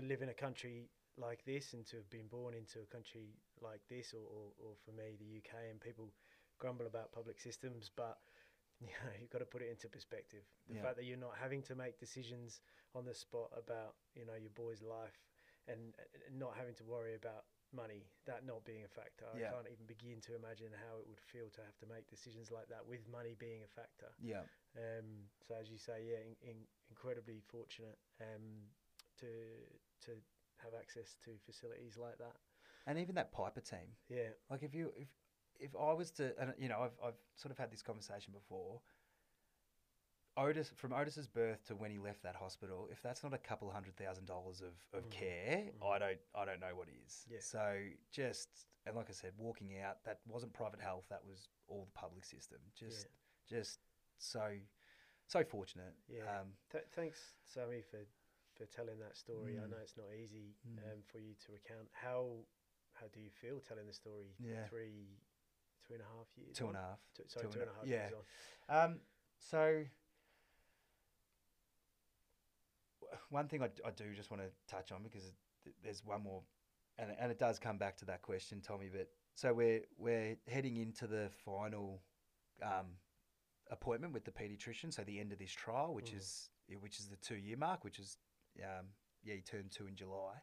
live 0.06 0.22
in 0.22 0.28
a 0.28 0.34
country 0.34 0.90
like 1.18 1.44
this 1.44 1.72
and 1.72 1.86
to 1.86 1.96
have 1.96 2.08
been 2.10 2.26
born 2.28 2.54
into 2.54 2.80
a 2.80 2.86
country 2.86 3.34
like 3.60 3.80
this, 3.88 4.12
or, 4.14 4.24
or, 4.24 4.46
or 4.58 4.72
for 4.84 4.92
me, 4.92 5.16
the 5.18 5.38
UK. 5.38 5.70
And 5.70 5.80
people 5.80 6.12
grumble 6.58 6.86
about 6.86 7.12
public 7.12 7.40
systems, 7.40 7.90
but 7.94 8.18
you 8.80 8.88
know 8.88 9.12
you've 9.20 9.30
got 9.30 9.38
to 9.40 9.46
put 9.48 9.62
it 9.62 9.70
into 9.70 9.88
perspective. 9.88 10.44
The 10.68 10.76
Yeah. 10.76 10.82
fact 10.82 10.96
that 10.96 11.04
you're 11.04 11.16
not 11.16 11.36
having 11.40 11.62
to 11.62 11.74
make 11.74 11.98
decisions 11.98 12.60
on 12.94 13.04
the 13.04 13.14
spot 13.14 13.50
about 13.56 13.96
you 14.14 14.24
know 14.26 14.34
your 14.36 14.52
boy's 14.52 14.82
life, 14.82 15.18
and, 15.68 15.94
and 16.28 16.38
not 16.38 16.56
having 16.56 16.74
to 16.76 16.84
worry 16.84 17.14
about 17.14 17.44
money, 17.74 18.06
that 18.26 18.46
not 18.46 18.64
being 18.64 18.84
a 18.84 18.88
factor. 18.88 19.26
Yeah. 19.36 19.48
I 19.48 19.52
can't 19.52 19.68
even 19.72 19.86
begin 19.86 20.20
to 20.28 20.36
imagine 20.36 20.70
how 20.72 20.98
it 21.00 21.06
would 21.08 21.20
feel 21.20 21.48
to 21.50 21.60
have 21.66 21.76
to 21.82 21.86
make 21.86 22.06
decisions 22.08 22.50
like 22.50 22.68
that 22.68 22.86
with 22.86 23.08
money 23.10 23.34
being 23.38 23.64
a 23.64 23.70
factor. 23.72 24.12
Yeah. 24.22 24.44
Um, 24.76 25.28
so 25.42 25.54
as 25.58 25.68
you 25.68 25.76
say, 25.78 26.04
yeah, 26.06 26.20
in, 26.22 26.36
in, 26.44 26.56
incredibly 26.88 27.40
fortunate 27.40 27.98
um, 28.20 28.70
to 29.20 29.26
to 30.06 30.12
have 30.62 30.72
access 30.78 31.16
to 31.24 31.30
facilities 31.44 31.96
like 31.96 32.18
that. 32.18 32.36
And 32.86 32.98
even 32.98 33.14
that 33.16 33.32
Piper 33.32 33.60
team, 33.60 33.96
Yeah, 34.08 34.28
like 34.50 34.62
if 34.62 34.74
you 34.74 34.92
if 34.96 35.08
if 35.58 35.74
I 35.74 35.92
was 35.92 36.10
to 36.12 36.32
and 36.40 36.52
you 36.58 36.68
know 36.68 36.80
I've 36.80 36.96
I've 37.04 37.18
sort 37.34 37.50
of 37.52 37.58
had 37.58 37.70
this 37.70 37.82
conversation 37.82 38.32
before. 38.32 38.80
Otis 40.38 40.70
from 40.76 40.92
Otis's 40.92 41.26
birth 41.26 41.64
to 41.66 41.74
when 41.74 41.90
he 41.90 41.96
left 41.98 42.22
that 42.22 42.36
hospital, 42.36 42.88
if 42.92 43.00
that's 43.00 43.22
not 43.24 43.32
a 43.32 43.38
couple 43.38 43.70
hundred 43.70 43.96
thousand 43.96 44.26
dollars 44.26 44.60
of, 44.60 44.74
of 44.92 45.06
Mm. 45.08 45.10
care, 45.10 45.64
Mm. 45.80 45.90
I 45.90 45.98
don't 45.98 46.20
I 46.34 46.44
don't 46.44 46.60
know 46.60 46.74
what 46.76 46.88
is. 46.90 47.24
Yeah. 47.26 47.38
So 47.40 47.88
just 48.12 48.66
and 48.84 48.94
like 48.94 49.08
I 49.08 49.14
said, 49.14 49.32
walking 49.38 49.78
out, 49.80 50.04
that 50.04 50.20
wasn't 50.26 50.52
private 50.52 50.80
health, 50.82 51.06
that 51.08 51.24
was 51.24 51.48
all 51.68 51.86
the 51.86 51.98
public 51.98 52.24
system. 52.24 52.58
Just 52.78 53.06
just 53.48 53.80
so 54.18 54.58
so 55.26 55.42
fortunate. 55.42 55.94
Yeah. 56.06 56.40
Um, 56.40 56.48
Th- 56.70 56.84
thanks, 56.92 57.18
Sammy, 57.46 57.80
for, 57.90 57.96
for 58.56 58.66
telling 58.66 58.98
that 59.00 59.16
story. 59.16 59.58
I 59.58 59.62
Mm. 59.66 59.70
know 59.70 59.76
it's 59.78 59.96
not 59.96 60.12
easy 60.14 60.54
Mm. 60.66 60.78
um, 60.92 61.02
for 61.02 61.18
you 61.18 61.34
to 61.34 61.52
recount. 61.52 61.88
How 61.92 62.46
how 62.94 63.08
do 63.08 63.20
you 63.20 63.30
feel 63.30 63.60
telling 63.60 63.86
the 63.86 63.92
story? 63.92 64.34
Yeah. 64.38 64.66
Three, 64.68 65.20
two 65.86 65.92
and 65.94 66.02
a 66.02 66.06
half 66.06 66.28
years. 66.38 66.56
two 66.56 66.66
and 66.68 66.76
a 66.76 66.80
half. 66.80 67.00
Two, 67.14 67.24
sorry, 67.28 67.46
two 67.46 67.52
two 67.52 67.60
and 67.60 67.68
and 67.68 67.70
a- 67.70 67.72
a 67.72 67.76
half 67.76 67.86
yeah. 67.86 68.08
years 68.08 68.14
on. 68.68 68.90
Um, 68.92 69.00
so, 69.38 69.84
one 73.28 73.48
thing 73.48 73.62
I, 73.62 73.70
I 73.84 73.90
do 73.90 74.14
just 74.14 74.30
want 74.30 74.42
to 74.42 74.50
touch 74.66 74.92
on 74.92 75.02
because 75.02 75.32
there's 75.82 76.04
one 76.04 76.22
more, 76.22 76.42
and 76.98 77.10
and 77.18 77.30
it 77.30 77.38
does 77.38 77.58
come 77.58 77.76
back 77.78 77.96
to 77.98 78.04
that 78.06 78.22
question, 78.22 78.60
Tommy. 78.62 78.88
But 78.88 79.10
so 79.34 79.52
we're 79.52 79.82
we're 79.98 80.36
heading 80.48 80.76
into 80.78 81.06
the 81.06 81.28
final 81.44 82.02
um, 82.62 82.96
appointment 83.70 84.14
with 84.14 84.24
the 84.24 84.30
paediatrician. 84.30 84.92
So 84.92 85.02
the 85.04 85.20
end 85.20 85.32
of 85.32 85.38
this 85.38 85.52
trial, 85.52 85.94
which 85.94 86.12
Mm. 86.12 86.18
is 86.18 86.50
which 86.80 86.98
is 86.98 87.08
the 87.08 87.16
two 87.16 87.36
year 87.36 87.56
mark, 87.56 87.84
which 87.84 87.98
is 87.98 88.16
um, 88.62 88.86
yeah, 89.24 89.34
he 89.34 89.40
turned 89.40 89.70
two 89.70 89.86
in 89.86 89.96
July. 89.96 90.34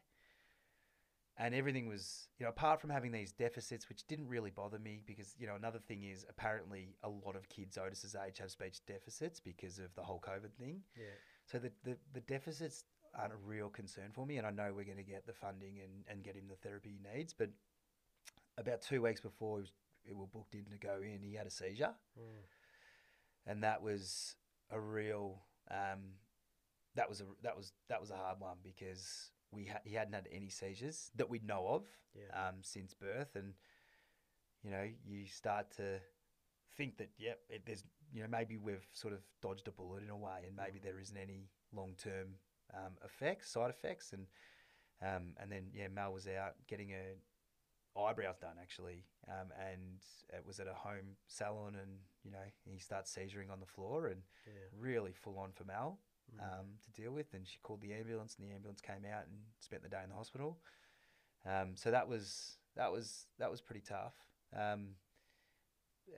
And 1.36 1.52
everything 1.52 1.88
was, 1.88 2.28
you 2.38 2.44
know, 2.44 2.50
apart 2.50 2.80
from 2.80 2.90
having 2.90 3.10
these 3.10 3.32
deficits, 3.32 3.88
which 3.88 4.06
didn't 4.06 4.28
really 4.28 4.50
bother 4.50 4.78
me 4.78 5.02
because, 5.04 5.34
you 5.36 5.48
know, 5.48 5.56
another 5.56 5.80
thing 5.80 6.04
is 6.04 6.24
apparently 6.28 6.94
a 7.02 7.08
lot 7.08 7.34
of 7.34 7.48
kids 7.48 7.76
Otis's 7.76 8.14
age 8.14 8.38
have 8.38 8.52
speech 8.52 8.78
deficits 8.86 9.40
because 9.40 9.80
of 9.80 9.92
the 9.96 10.02
whole 10.02 10.22
COVID 10.24 10.52
thing. 10.60 10.82
Yeah. 10.96 11.06
So 11.46 11.58
the, 11.58 11.72
the, 11.82 11.96
the 12.12 12.20
deficits 12.20 12.84
aren't 13.18 13.32
a 13.32 13.36
real 13.36 13.68
concern 13.68 14.10
for 14.12 14.24
me. 14.24 14.36
And 14.36 14.46
I 14.46 14.50
know 14.50 14.72
we're 14.72 14.84
going 14.84 14.96
to 14.96 15.02
get 15.02 15.26
the 15.26 15.32
funding 15.32 15.80
and, 15.82 16.04
and 16.08 16.22
get 16.22 16.36
him 16.36 16.44
the 16.48 16.54
therapy 16.54 17.00
he 17.00 17.16
needs. 17.16 17.32
But 17.32 17.50
about 18.56 18.82
two 18.82 19.02
weeks 19.02 19.20
before 19.20 19.58
he 19.58 19.62
was, 19.62 19.72
we 20.06 20.14
were 20.14 20.26
booked 20.26 20.54
in 20.54 20.66
to 20.70 20.78
go 20.78 21.00
in, 21.02 21.20
he 21.20 21.34
had 21.34 21.48
a 21.48 21.50
seizure. 21.50 21.94
Mm. 22.16 23.48
And 23.48 23.62
that 23.64 23.82
was 23.82 24.36
a 24.70 24.78
real, 24.78 25.42
um, 25.68 26.14
that 26.96 27.08
was 27.08 27.20
a, 27.20 27.24
that 27.42 27.56
was, 27.56 27.72
that 27.88 28.00
was 28.00 28.10
a 28.10 28.16
hard 28.16 28.40
one 28.40 28.56
because 28.62 29.30
we 29.50 29.66
ha- 29.66 29.80
he 29.84 29.94
hadn't 29.94 30.14
had 30.14 30.28
any 30.32 30.48
seizures 30.48 31.10
that 31.16 31.28
we 31.28 31.40
know 31.40 31.66
of 31.68 31.84
Yeah. 32.14 32.48
um, 32.48 32.56
since 32.62 32.94
birth, 32.94 33.36
and 33.36 33.54
you 34.62 34.70
know, 34.70 34.88
you 35.04 35.26
start 35.26 35.70
to 35.76 36.00
think 36.76 36.96
that 36.98 37.10
yep, 37.18 37.40
it, 37.48 37.62
there's 37.66 37.84
you 38.12 38.22
know 38.22 38.28
maybe 38.28 38.56
we've 38.56 38.86
sort 38.92 39.12
of 39.14 39.20
dodged 39.42 39.68
a 39.68 39.72
bullet 39.72 40.02
in 40.02 40.10
a 40.10 40.16
way, 40.16 40.44
and 40.46 40.56
maybe 40.56 40.78
Mm. 40.78 40.82
there 40.82 40.98
isn't 41.00 41.16
any 41.16 41.48
long 41.72 41.94
term 41.96 42.36
um, 42.72 42.92
effects, 43.04 43.50
side 43.50 43.70
effects, 43.70 44.12
and 44.12 44.26
um, 45.02 45.34
and 45.38 45.50
then 45.50 45.70
yeah, 45.72 45.88
Mel 45.88 46.12
was 46.12 46.26
out 46.26 46.54
getting 46.66 46.90
her 46.90 47.14
eyebrows 47.96 48.38
done 48.38 48.56
actually, 48.60 49.04
um, 49.28 49.52
and 49.70 50.00
it 50.32 50.44
was 50.44 50.58
at 50.60 50.66
a 50.66 50.74
home 50.74 51.16
salon, 51.26 51.76
and 51.80 51.90
you 52.24 52.30
know 52.30 52.38
he 52.64 52.78
starts 52.78 53.14
seizuring 53.14 53.50
on 53.52 53.60
the 53.60 53.66
floor, 53.66 54.06
and 54.08 54.22
Yeah. 54.46 54.52
really 54.76 55.12
full 55.12 55.38
on 55.38 55.52
for 55.52 55.64
Mel. 55.64 55.98
Um, 56.40 56.66
to 56.84 57.02
deal 57.02 57.12
with, 57.12 57.32
and 57.34 57.46
she 57.46 57.58
called 57.62 57.80
the 57.80 57.92
ambulance, 57.92 58.36
and 58.38 58.48
the 58.48 58.54
ambulance 58.54 58.80
came 58.80 59.04
out 59.10 59.24
and 59.26 59.38
spent 59.60 59.82
the 59.82 59.88
day 59.88 60.00
in 60.02 60.10
the 60.10 60.16
hospital. 60.16 60.58
Um, 61.46 61.72
so 61.76 61.90
that 61.90 62.08
was 62.08 62.58
that 62.76 62.90
was 62.90 63.26
that 63.38 63.50
was 63.50 63.60
pretty 63.60 63.82
tough. 63.82 64.14
Um, 64.56 64.90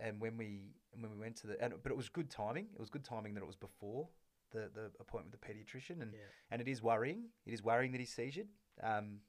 and 0.00 0.20
when 0.20 0.36
we 0.36 0.74
when 0.92 1.10
we 1.10 1.18
went 1.18 1.36
to 1.36 1.48
the, 1.48 1.62
and, 1.62 1.74
but 1.82 1.92
it 1.92 1.96
was 1.96 2.08
good 2.08 2.30
timing. 2.30 2.66
It 2.74 2.80
was 2.80 2.90
good 2.90 3.04
timing 3.04 3.34
that 3.34 3.42
it 3.42 3.46
was 3.46 3.56
before 3.56 4.08
the 4.52 4.70
the 4.74 4.90
appointment 5.00 5.32
with 5.32 5.40
the 5.40 5.46
pediatrician, 5.46 6.02
and 6.02 6.12
yeah. 6.12 6.20
and 6.50 6.60
it 6.60 6.68
is 6.68 6.82
worrying. 6.82 7.24
It 7.44 7.52
is 7.52 7.62
worrying 7.62 7.92
that 7.92 7.98
he's 7.98 8.14
seizured. 8.14 8.48
Um, 8.82 9.20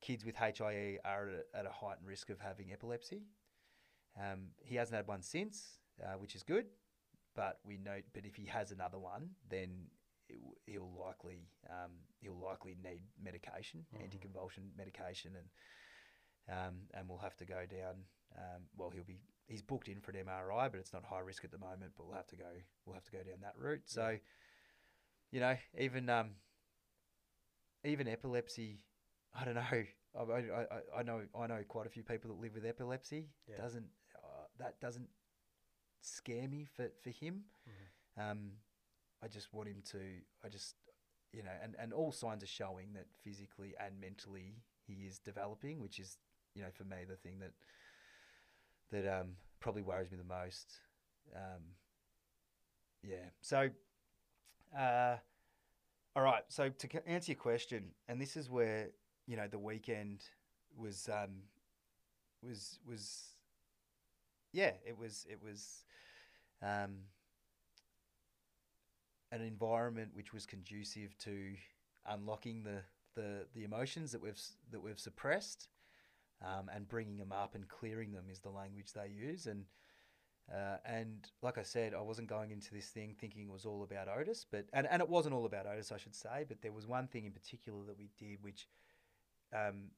kids 0.00 0.24
with 0.24 0.36
HIE 0.36 0.98
are 1.04 1.28
at 1.28 1.34
a, 1.34 1.58
at 1.58 1.66
a 1.66 1.70
heightened 1.70 2.06
risk 2.06 2.30
of 2.30 2.40
having 2.40 2.72
epilepsy. 2.72 3.22
Um, 4.18 4.48
he 4.62 4.76
hasn't 4.76 4.96
had 4.96 5.06
one 5.06 5.22
since, 5.22 5.78
uh, 6.02 6.14
which 6.18 6.34
is 6.34 6.42
good. 6.42 6.66
But 7.34 7.60
we 7.64 7.76
know, 7.78 7.98
but 8.12 8.24
if 8.24 8.34
he 8.34 8.44
has 8.46 8.70
another 8.72 8.98
one, 8.98 9.30
then 9.48 9.86
it, 10.28 10.38
he'll 10.66 10.92
likely 10.98 11.48
um, 11.68 11.92
he'll 12.20 12.38
likely 12.38 12.76
need 12.82 13.02
medication, 13.22 13.86
Mhm. 13.94 14.02
anticonvulsion 14.02 14.76
medication, 14.76 15.36
and 15.36 15.48
um, 16.48 16.74
and 16.94 17.08
we'll 17.08 17.18
have 17.18 17.36
to 17.36 17.44
go 17.44 17.66
down. 17.66 18.04
Um, 18.36 18.62
well, 18.76 18.90
he'll 18.90 19.04
be 19.04 19.20
he's 19.46 19.62
booked 19.62 19.88
in 19.88 20.00
for 20.00 20.10
an 20.12 20.24
MRI, 20.26 20.68
but 20.70 20.78
it's 20.80 20.92
not 20.92 21.04
high 21.04 21.20
risk 21.20 21.44
at 21.44 21.50
the 21.50 21.58
moment. 21.58 21.92
But 21.96 22.06
we'll 22.06 22.16
have 22.16 22.26
to 22.28 22.36
go 22.36 22.50
we'll 22.84 22.94
have 22.94 23.04
to 23.04 23.12
go 23.12 23.22
down 23.22 23.40
that 23.42 23.54
route. 23.56 23.82
So, 23.86 24.18
you 25.30 25.40
know, 25.40 25.56
even 25.78 26.08
um, 26.08 26.30
even 27.84 28.08
epilepsy, 28.08 28.84
I 29.34 29.44
don't 29.44 29.54
know. 29.54 29.84
I, 30.18 30.22
I, 30.22 30.38
I- 30.62 30.98
I 30.98 31.02
know 31.02 31.22
I 31.38 31.46
know 31.46 31.62
quite 31.68 31.86
a 31.86 31.90
few 31.90 32.02
people 32.02 32.30
that 32.30 32.40
live 32.40 32.54
with 32.54 32.66
epilepsy. 32.66 33.28
Yeah. 33.48 33.56
Doesn't 33.56 33.86
uh, 34.16 34.46
that 34.58 34.80
doesn't 34.80 35.08
scare 36.02 36.48
me 36.48 36.64
for 36.64 36.88
for 37.02 37.10
him? 37.10 37.44
Mhm. 37.68 38.30
Um, 38.30 38.52
I 39.22 39.28
just 39.28 39.52
want 39.52 39.68
him 39.68 39.82
to. 39.92 40.00
I 40.44 40.48
just 40.48 40.76
you 41.32 41.42
know, 41.42 41.52
and 41.62 41.76
and 41.78 41.92
all 41.92 42.12
signs 42.12 42.42
are 42.42 42.46
showing 42.48 42.94
that 42.94 43.06
physically 43.22 43.74
and 43.80 44.00
mentally 44.00 44.62
he 44.86 45.06
is 45.06 45.18
developing, 45.18 45.80
which 45.80 45.98
is 46.00 46.18
you 46.54 46.62
know 46.62 46.70
for 46.72 46.84
me 46.84 47.04
the 47.08 47.16
thing 47.16 47.38
that 47.40 47.52
that 48.90 49.06
um 49.06 49.36
probably 49.60 49.82
worries 49.82 50.10
me 50.10 50.16
the 50.18 50.24
most. 50.24 50.78
Um, 51.34 51.62
yeah. 53.02 53.30
So, 53.40 53.70
uh, 54.76 55.16
all 56.16 56.22
right. 56.22 56.44
So 56.48 56.68
to 56.70 56.88
c- 56.92 56.98
answer 57.06 57.32
your 57.32 57.40
question, 57.40 57.90
and 58.08 58.20
this 58.20 58.36
is 58.36 58.50
where 58.50 58.88
you 59.26 59.36
know 59.36 59.48
the 59.48 59.58
weekend 59.58 60.22
was 60.76 61.08
um 61.12 61.42
was 62.42 62.78
was 62.86 63.34
yeah 64.52 64.72
it 64.86 64.96
was 64.98 65.26
it 65.30 65.38
was 65.42 65.84
um 66.62 66.96
an 69.32 69.42
environment 69.42 70.10
which 70.14 70.32
was 70.32 70.46
conducive 70.46 71.16
to 71.18 71.54
unlocking 72.06 72.62
the 72.62 72.82
the, 73.16 73.46
the 73.54 73.64
emotions 73.64 74.12
that 74.12 74.22
we've 74.22 74.40
that 74.70 74.82
we've 74.82 75.00
suppressed 75.00 75.68
um, 76.42 76.70
and 76.74 76.88
bringing 76.88 77.18
them 77.18 77.32
up 77.32 77.54
and 77.54 77.68
clearing 77.68 78.12
them 78.12 78.24
is 78.30 78.38
the 78.40 78.50
language 78.50 78.92
they 78.92 79.08
use 79.08 79.46
and 79.46 79.64
uh, 80.52 80.78
and 80.84 81.28
like 81.42 81.58
I 81.58 81.62
said, 81.62 81.94
I 81.94 82.00
wasn't 82.00 82.28
going 82.28 82.50
into 82.50 82.74
this 82.74 82.88
thing 82.88 83.14
thinking 83.20 83.44
it 83.44 83.52
was 83.52 83.64
all 83.64 83.84
about 83.84 84.08
Otis, 84.08 84.44
but 84.50 84.66
and, 84.72 84.84
and 84.90 85.00
it 85.00 85.08
wasn't 85.08 85.34
all 85.34 85.46
about 85.46 85.66
Otis, 85.66 85.92
I 85.92 85.96
should 85.96 86.14
say. 86.14 86.44
But 86.48 86.60
there 86.60 86.72
was 86.72 86.88
one 86.88 87.06
thing 87.06 87.24
in 87.24 87.30
particular 87.30 87.78
that 87.86 87.96
we 87.96 88.10
did, 88.18 88.42
which, 88.42 88.66
um, 89.54 89.90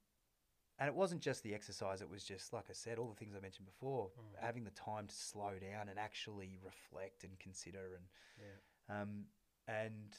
and 0.83 0.89
it 0.89 0.95
wasn't 0.97 1.20
just 1.20 1.45
the 1.45 1.55
exercise. 1.55 2.03
It 2.03 2.11
was 2.11 2.24
just 2.24 2.53
like 2.53 2.64
I 2.68 2.72
said, 2.72 2.99
all 2.99 3.07
the 3.07 3.14
things 3.14 3.37
I 3.37 3.41
mentioned 3.41 3.66
before, 3.66 4.11
Mm. 4.18 4.41
having 4.41 4.64
the 4.64 4.72
time 4.72 5.07
to 5.07 5.14
slow 5.14 5.57
down 5.61 5.89
and 5.89 5.97
actually 5.97 6.59
reflect 6.61 7.22
and 7.22 7.39
consider 7.39 7.95
and 7.95 8.05
Yeah. 8.37 9.03
um, 9.03 9.26
and 9.68 10.16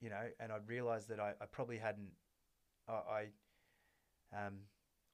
you 0.00 0.08
know, 0.08 0.30
and 0.40 0.50
I 0.50 0.56
realised 0.66 1.08
that 1.08 1.20
I, 1.20 1.34
I 1.42 1.44
probably 1.44 1.76
hadn't, 1.76 2.10
I, 2.88 2.92
I, 4.32 4.46
um, 4.46 4.60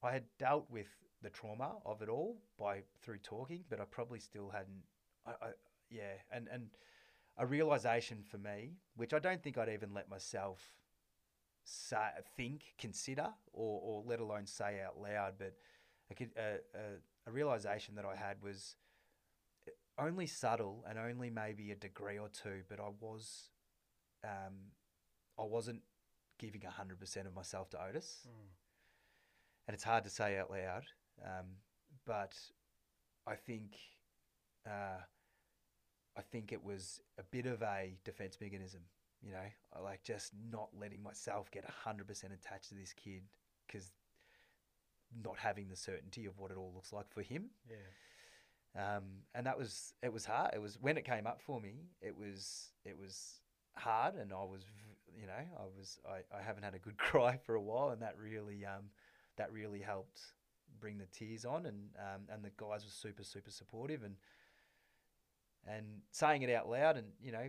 I 0.00 0.12
had 0.12 0.24
dealt 0.38 0.70
with 0.70 0.86
the 1.22 1.30
trauma 1.30 1.72
of 1.84 2.00
it 2.00 2.08
all 2.08 2.40
by 2.56 2.82
through 3.02 3.18
talking, 3.18 3.64
but 3.68 3.80
I 3.80 3.84
probably 3.84 4.20
still 4.20 4.48
hadn't. 4.48 4.84
I, 5.26 5.30
I 5.30 5.48
yeah, 5.90 6.14
and 6.30 6.46
and 6.52 6.70
a 7.36 7.44
realization 7.46 8.22
for 8.22 8.38
me, 8.38 8.76
which 8.94 9.12
I 9.12 9.18
don't 9.18 9.42
think 9.42 9.58
I'd 9.58 9.68
even 9.68 9.92
let 9.92 10.08
myself 10.08 10.72
say, 11.70 12.08
think, 12.36 12.74
consider, 12.78 13.28
or 13.52 13.80
or 13.82 14.02
let 14.06 14.20
alone 14.20 14.46
say 14.46 14.80
out 14.80 14.98
loud, 15.00 15.34
but 15.38 15.54
a, 16.10 16.24
a, 16.40 16.54
a, 16.74 16.80
a 17.26 17.30
realization 17.30 17.94
that 17.96 18.04
I 18.06 18.16
had 18.16 18.42
was 18.42 18.76
only 19.98 20.26
subtle 20.26 20.84
and 20.88 20.98
only 20.98 21.28
maybe 21.28 21.70
a 21.72 21.74
degree 21.74 22.18
or 22.18 22.28
two, 22.28 22.62
but 22.68 22.80
I 22.80 22.88
was, 23.00 23.50
um, 24.24 24.72
I 25.38 25.42
wasn't 25.42 25.82
giving 26.38 26.62
hundred 26.62 27.00
percent 27.00 27.26
of 27.26 27.34
myself 27.34 27.68
to 27.70 27.82
Otis, 27.84 28.26
Mm. 28.26 28.48
and 29.66 29.74
it's 29.74 29.84
hard 29.84 30.04
to 30.04 30.10
say 30.10 30.38
out 30.38 30.50
loud, 30.50 30.84
um, 31.24 31.46
but 32.06 32.34
I 33.26 33.34
think, 33.34 33.76
uh, 34.66 35.00
I 36.16 36.22
think 36.22 36.52
it 36.52 36.62
was 36.64 37.00
a 37.18 37.22
bit 37.24 37.46
of 37.46 37.62
a 37.62 37.98
defense 38.04 38.38
mechanism, 38.40 38.82
you 39.22 39.32
know, 39.32 39.38
I 39.74 39.80
like 39.80 40.02
just 40.02 40.32
not 40.50 40.68
letting 40.78 41.02
myself 41.02 41.50
get 41.50 41.64
hundred 41.64 42.06
percent 42.06 42.32
attached 42.32 42.68
to 42.70 42.74
this 42.74 42.92
kid 42.92 43.22
because 43.66 43.92
not 45.24 45.38
having 45.38 45.68
the 45.68 45.76
certainty 45.76 46.26
of 46.26 46.38
what 46.38 46.50
it 46.50 46.56
all 46.56 46.72
looks 46.74 46.92
like 46.92 47.10
for 47.10 47.22
him. 47.22 47.50
Yeah. 47.68 48.96
um, 48.96 49.04
and 49.34 49.46
that 49.46 49.58
was 49.58 49.94
it 50.02 50.12
was 50.12 50.24
hard. 50.24 50.52
It 50.54 50.60
was 50.60 50.78
when 50.80 50.96
it 50.96 51.04
came 51.04 51.26
up 51.26 51.40
for 51.40 51.60
me. 51.60 51.86
It 52.00 52.16
was 52.16 52.70
it 52.84 52.96
was 52.98 53.40
hard, 53.76 54.14
and 54.16 54.32
I 54.32 54.44
was 54.44 54.62
you 55.18 55.26
know 55.26 55.32
I 55.32 55.64
was 55.76 55.98
I, 56.08 56.36
I 56.36 56.42
haven't 56.42 56.62
had 56.62 56.74
a 56.74 56.78
good 56.78 56.98
cry 56.98 57.36
for 57.36 57.54
a 57.54 57.60
while, 57.62 57.90
and 57.90 58.02
that 58.02 58.16
really 58.18 58.64
um, 58.64 58.90
that 59.36 59.52
really 59.52 59.80
helped 59.80 60.20
bring 60.80 60.98
the 60.98 61.06
tears 61.06 61.44
on, 61.44 61.66
and 61.66 61.88
um, 61.98 62.22
and 62.32 62.44
the 62.44 62.50
guys 62.56 62.84
were 62.84 62.90
super 62.90 63.24
super 63.24 63.50
supportive, 63.50 64.02
and 64.02 64.16
and 65.66 65.86
saying 66.12 66.42
it 66.42 66.50
out 66.50 66.68
loud, 66.68 66.96
and 66.96 67.06
you 67.22 67.32
know, 67.32 67.48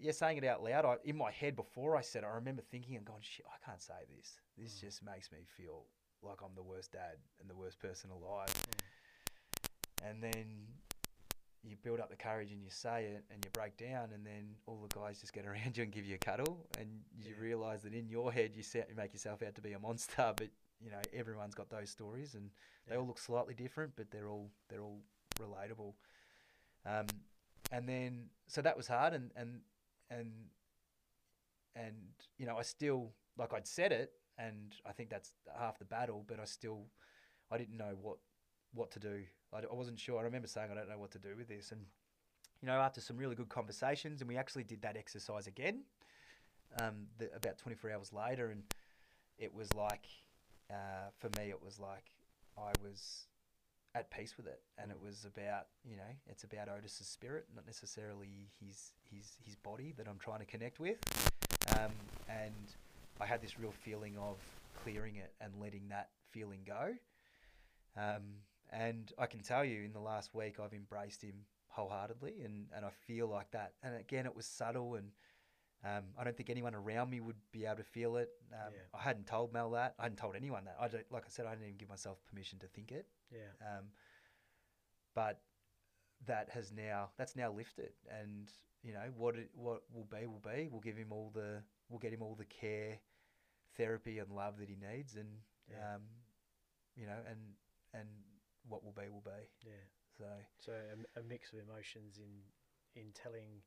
yeah, 0.00 0.12
saying 0.12 0.38
it 0.38 0.44
out 0.44 0.62
loud. 0.62 0.84
I 0.84 0.96
in 1.04 1.16
my 1.16 1.30
head 1.30 1.56
before 1.56 1.96
I 1.96 2.00
said, 2.00 2.22
it, 2.22 2.26
I 2.26 2.34
remember 2.36 2.62
thinking 2.62 2.96
and 2.96 3.04
going, 3.04 3.20
"Shit, 3.22 3.46
I 3.46 3.64
can't 3.64 3.82
say 3.82 3.94
this. 4.16 4.40
This 4.56 4.74
Mm. 4.76 4.80
just 4.80 5.02
makes 5.04 5.30
me 5.32 5.38
feel 5.56 5.84
like 6.22 6.42
I'm 6.42 6.54
the 6.54 6.62
worst 6.62 6.92
dad 6.92 7.16
and 7.40 7.48
the 7.50 7.54
worst 7.56 7.78
person 7.80 8.10
alive." 8.10 8.48
And 10.04 10.22
then 10.22 10.66
you 11.64 11.76
build 11.82 12.00
up 12.00 12.08
the 12.08 12.16
courage 12.16 12.52
and 12.52 12.62
you 12.62 12.70
say 12.70 13.04
it 13.06 13.24
and 13.30 13.44
you 13.44 13.50
break 13.52 13.76
down 13.76 14.10
and 14.14 14.24
then 14.24 14.54
all 14.66 14.80
the 14.88 14.94
guys 14.98 15.20
just 15.20 15.32
get 15.32 15.44
around 15.44 15.76
you 15.76 15.82
and 15.82 15.92
give 15.92 16.04
you 16.06 16.14
a 16.14 16.18
cuddle 16.18 16.66
and 16.78 16.88
you 17.18 17.30
Yeah. 17.34 17.40
realize 17.42 17.82
that 17.82 17.92
in 17.92 18.08
your 18.08 18.32
head 18.32 18.52
you, 18.54 18.62
set, 18.62 18.88
you 18.88 18.94
make 18.94 19.12
yourself 19.12 19.42
out 19.42 19.54
to 19.56 19.60
be 19.60 19.72
a 19.72 19.78
monster 19.78 20.32
but 20.36 20.48
you 20.80 20.90
know 20.90 21.00
everyone's 21.12 21.54
got 21.56 21.68
those 21.68 21.90
stories 21.90 22.34
and 22.36 22.50
they 22.86 22.96
all 22.96 23.06
look 23.06 23.18
slightly 23.18 23.54
different 23.54 23.92
but 23.96 24.10
they're 24.12 24.28
all 24.28 24.50
they're 24.68 24.82
all 24.84 25.00
relatable 25.40 25.94
um, 26.86 27.06
and 27.72 27.88
then 27.88 28.26
so 28.46 28.62
that 28.62 28.76
was 28.76 28.86
hard 28.86 29.12
and 29.12 29.32
and 29.34 29.60
and 30.10 30.32
and 31.76 31.94
you 32.38 32.46
know 32.46 32.56
I 32.58 32.62
still 32.62 33.12
like 33.36 33.52
I'd 33.52 33.66
said 33.66 33.92
it 33.92 34.12
and 34.38 34.74
I 34.86 34.92
think 34.92 35.10
that's 35.10 35.32
half 35.58 35.78
the 35.78 35.84
battle 35.84 36.24
but 36.26 36.40
I 36.40 36.44
still 36.44 36.86
I 37.50 37.58
didn't 37.58 37.76
know 37.76 37.96
what 38.00 38.18
what 38.74 38.90
to 38.92 39.00
do. 39.00 39.22
I 39.52 39.62
wasn't 39.70 39.98
sure. 39.98 40.18
I 40.18 40.22
remember 40.22 40.48
saying 40.48 40.68
I 40.70 40.74
don't 40.74 40.88
know 40.88 40.98
what 40.98 41.10
to 41.12 41.18
do 41.18 41.34
with 41.36 41.48
this, 41.48 41.72
and 41.72 41.80
you 42.60 42.66
know, 42.66 42.74
after 42.74 43.00
some 43.00 43.16
really 43.16 43.34
good 43.34 43.48
conversations, 43.48 44.20
and 44.20 44.28
we 44.28 44.36
actually 44.36 44.64
did 44.64 44.82
that 44.82 44.96
exercise 44.96 45.46
again, 45.46 45.82
um, 46.80 47.06
the, 47.18 47.30
about 47.34 47.58
24 47.58 47.92
hours 47.92 48.12
later, 48.12 48.50
and 48.50 48.62
it 49.38 49.54
was 49.54 49.72
like, 49.74 50.06
uh, 50.70 51.10
for 51.18 51.28
me, 51.40 51.50
it 51.50 51.62
was 51.62 51.78
like 51.78 52.04
I 52.58 52.72
was 52.82 53.27
at 53.98 54.10
peace 54.10 54.36
with 54.36 54.46
it, 54.46 54.60
and 54.78 54.90
it 54.90 54.98
was 55.02 55.24
about 55.24 55.66
you 55.88 55.96
know, 55.96 56.02
it's 56.26 56.44
about 56.44 56.68
Otis's 56.68 57.06
spirit, 57.06 57.46
not 57.54 57.66
necessarily 57.66 58.50
his 58.60 58.92
his 59.10 59.36
his 59.44 59.56
body 59.56 59.92
that 59.96 60.06
I'm 60.08 60.18
trying 60.18 60.40
to 60.40 60.46
connect 60.46 60.80
with, 60.80 60.98
um, 61.76 61.92
and 62.28 62.54
I 63.20 63.26
had 63.26 63.42
this 63.42 63.58
real 63.58 63.72
feeling 63.72 64.16
of 64.18 64.36
clearing 64.82 65.16
it 65.16 65.32
and 65.40 65.52
letting 65.60 65.88
that 65.88 66.10
feeling 66.30 66.60
go. 66.66 66.94
Um, 67.96 68.22
and 68.70 69.12
I 69.18 69.26
can 69.26 69.40
tell 69.40 69.64
you, 69.64 69.82
in 69.82 69.92
the 69.92 70.00
last 70.00 70.34
week, 70.34 70.56
I've 70.62 70.74
embraced 70.74 71.22
him 71.22 71.34
wholeheartedly, 71.68 72.42
and, 72.44 72.66
and 72.74 72.84
I 72.84 72.90
feel 72.90 73.26
like 73.26 73.50
that. 73.52 73.72
And 73.82 73.96
again, 73.96 74.26
it 74.26 74.36
was 74.36 74.46
subtle, 74.46 74.94
and 74.94 75.08
um, 75.84 76.04
I 76.18 76.24
don't 76.24 76.36
think 76.36 76.50
anyone 76.50 76.74
around 76.74 77.10
me 77.10 77.20
would 77.20 77.36
be 77.52 77.64
able 77.66 77.76
to 77.76 77.84
feel 77.84 78.16
it. 78.16 78.30
Um, 78.52 78.72
Yeah. 78.72 78.80
I 78.98 79.02
hadn't 79.02 79.26
told 79.26 79.52
Mel 79.52 79.70
that. 79.72 79.94
I 79.98 80.04
hadn't 80.04 80.18
told 80.18 80.34
anyone 80.36 80.64
that. 80.64 80.76
I 80.80 80.88
don't, 80.88 81.04
like 81.12 81.24
I 81.24 81.28
said, 81.28 81.46
I 81.46 81.50
didn't 81.50 81.66
even 81.66 81.76
give 81.78 81.88
myself 81.88 82.18
permission 82.28 82.58
to 82.60 82.66
think 82.66 82.90
it. 82.92 83.06
Yeah. 83.30 83.52
Um, 83.60 83.84
but 85.14 85.40
that 86.26 86.50
has 86.50 86.72
now 86.72 87.10
that's 87.16 87.36
now 87.36 87.52
lifted, 87.52 87.92
and 88.20 88.50
you 88.82 88.92
know 88.92 89.10
what 89.16 89.36
it, 89.36 89.50
what 89.54 89.82
will 89.92 90.04
be 90.10 90.26
will 90.26 90.42
be. 90.44 90.68
We'll 90.70 90.80
give 90.80 90.96
him 90.96 91.12
all 91.12 91.30
the 91.34 91.62
we'll 91.88 92.00
get 92.00 92.12
him 92.12 92.22
all 92.22 92.34
the 92.34 92.44
care, 92.44 92.98
therapy, 93.76 94.18
and 94.18 94.30
love 94.32 94.58
that 94.58 94.68
he 94.68 94.76
needs, 94.76 95.14
and 95.16 95.28
Yeah. 95.70 95.94
um, 95.94 96.02
you 96.96 97.06
know, 97.06 97.18
and 97.28 97.38
and 97.94 98.08
what 98.68 98.84
will 98.84 98.92
be 98.92 99.08
will 99.08 99.22
be. 99.24 99.48
Yeah. 99.64 99.72
So 100.16 100.24
So 100.58 100.72
a, 100.72 101.20
a 101.20 101.22
mix 101.22 101.52
of 101.52 101.60
emotions 101.60 102.18
in 102.18 103.00
in 103.00 103.12
telling 103.12 103.62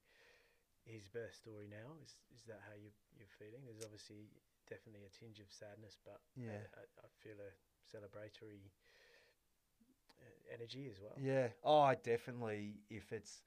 his 0.86 1.08
birth 1.08 1.36
story 1.36 1.68
now. 1.70 1.96
Is 2.04 2.16
is 2.36 2.44
that 2.48 2.62
how 2.68 2.76
you 2.76 2.90
you're 3.18 3.32
feeling? 3.40 3.62
There's 3.66 3.84
obviously 3.84 4.30
definitely 4.70 5.06
a 5.06 5.12
tinge 5.14 5.40
of 5.40 5.50
sadness, 5.52 5.98
but 6.06 6.22
Yeah. 6.36 6.64
I, 6.78 6.82
I, 6.82 6.84
I 7.06 7.08
feel 7.24 7.38
a 7.40 7.52
celebratory 7.86 8.72
uh, 10.22 10.54
energy 10.54 10.88
as 10.92 11.00
well. 11.02 11.18
yeah, 11.22 11.48
oh, 11.64 11.82
I 11.82 11.96
definitely 11.96 12.82
if 12.90 13.12
it's 13.12 13.42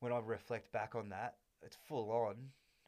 when 0.00 0.12
I 0.12 0.18
reflect 0.18 0.72
back 0.72 0.94
on 0.94 1.08
that, 1.10 1.36
it's 1.62 1.76
full 1.88 2.10
on, 2.10 2.36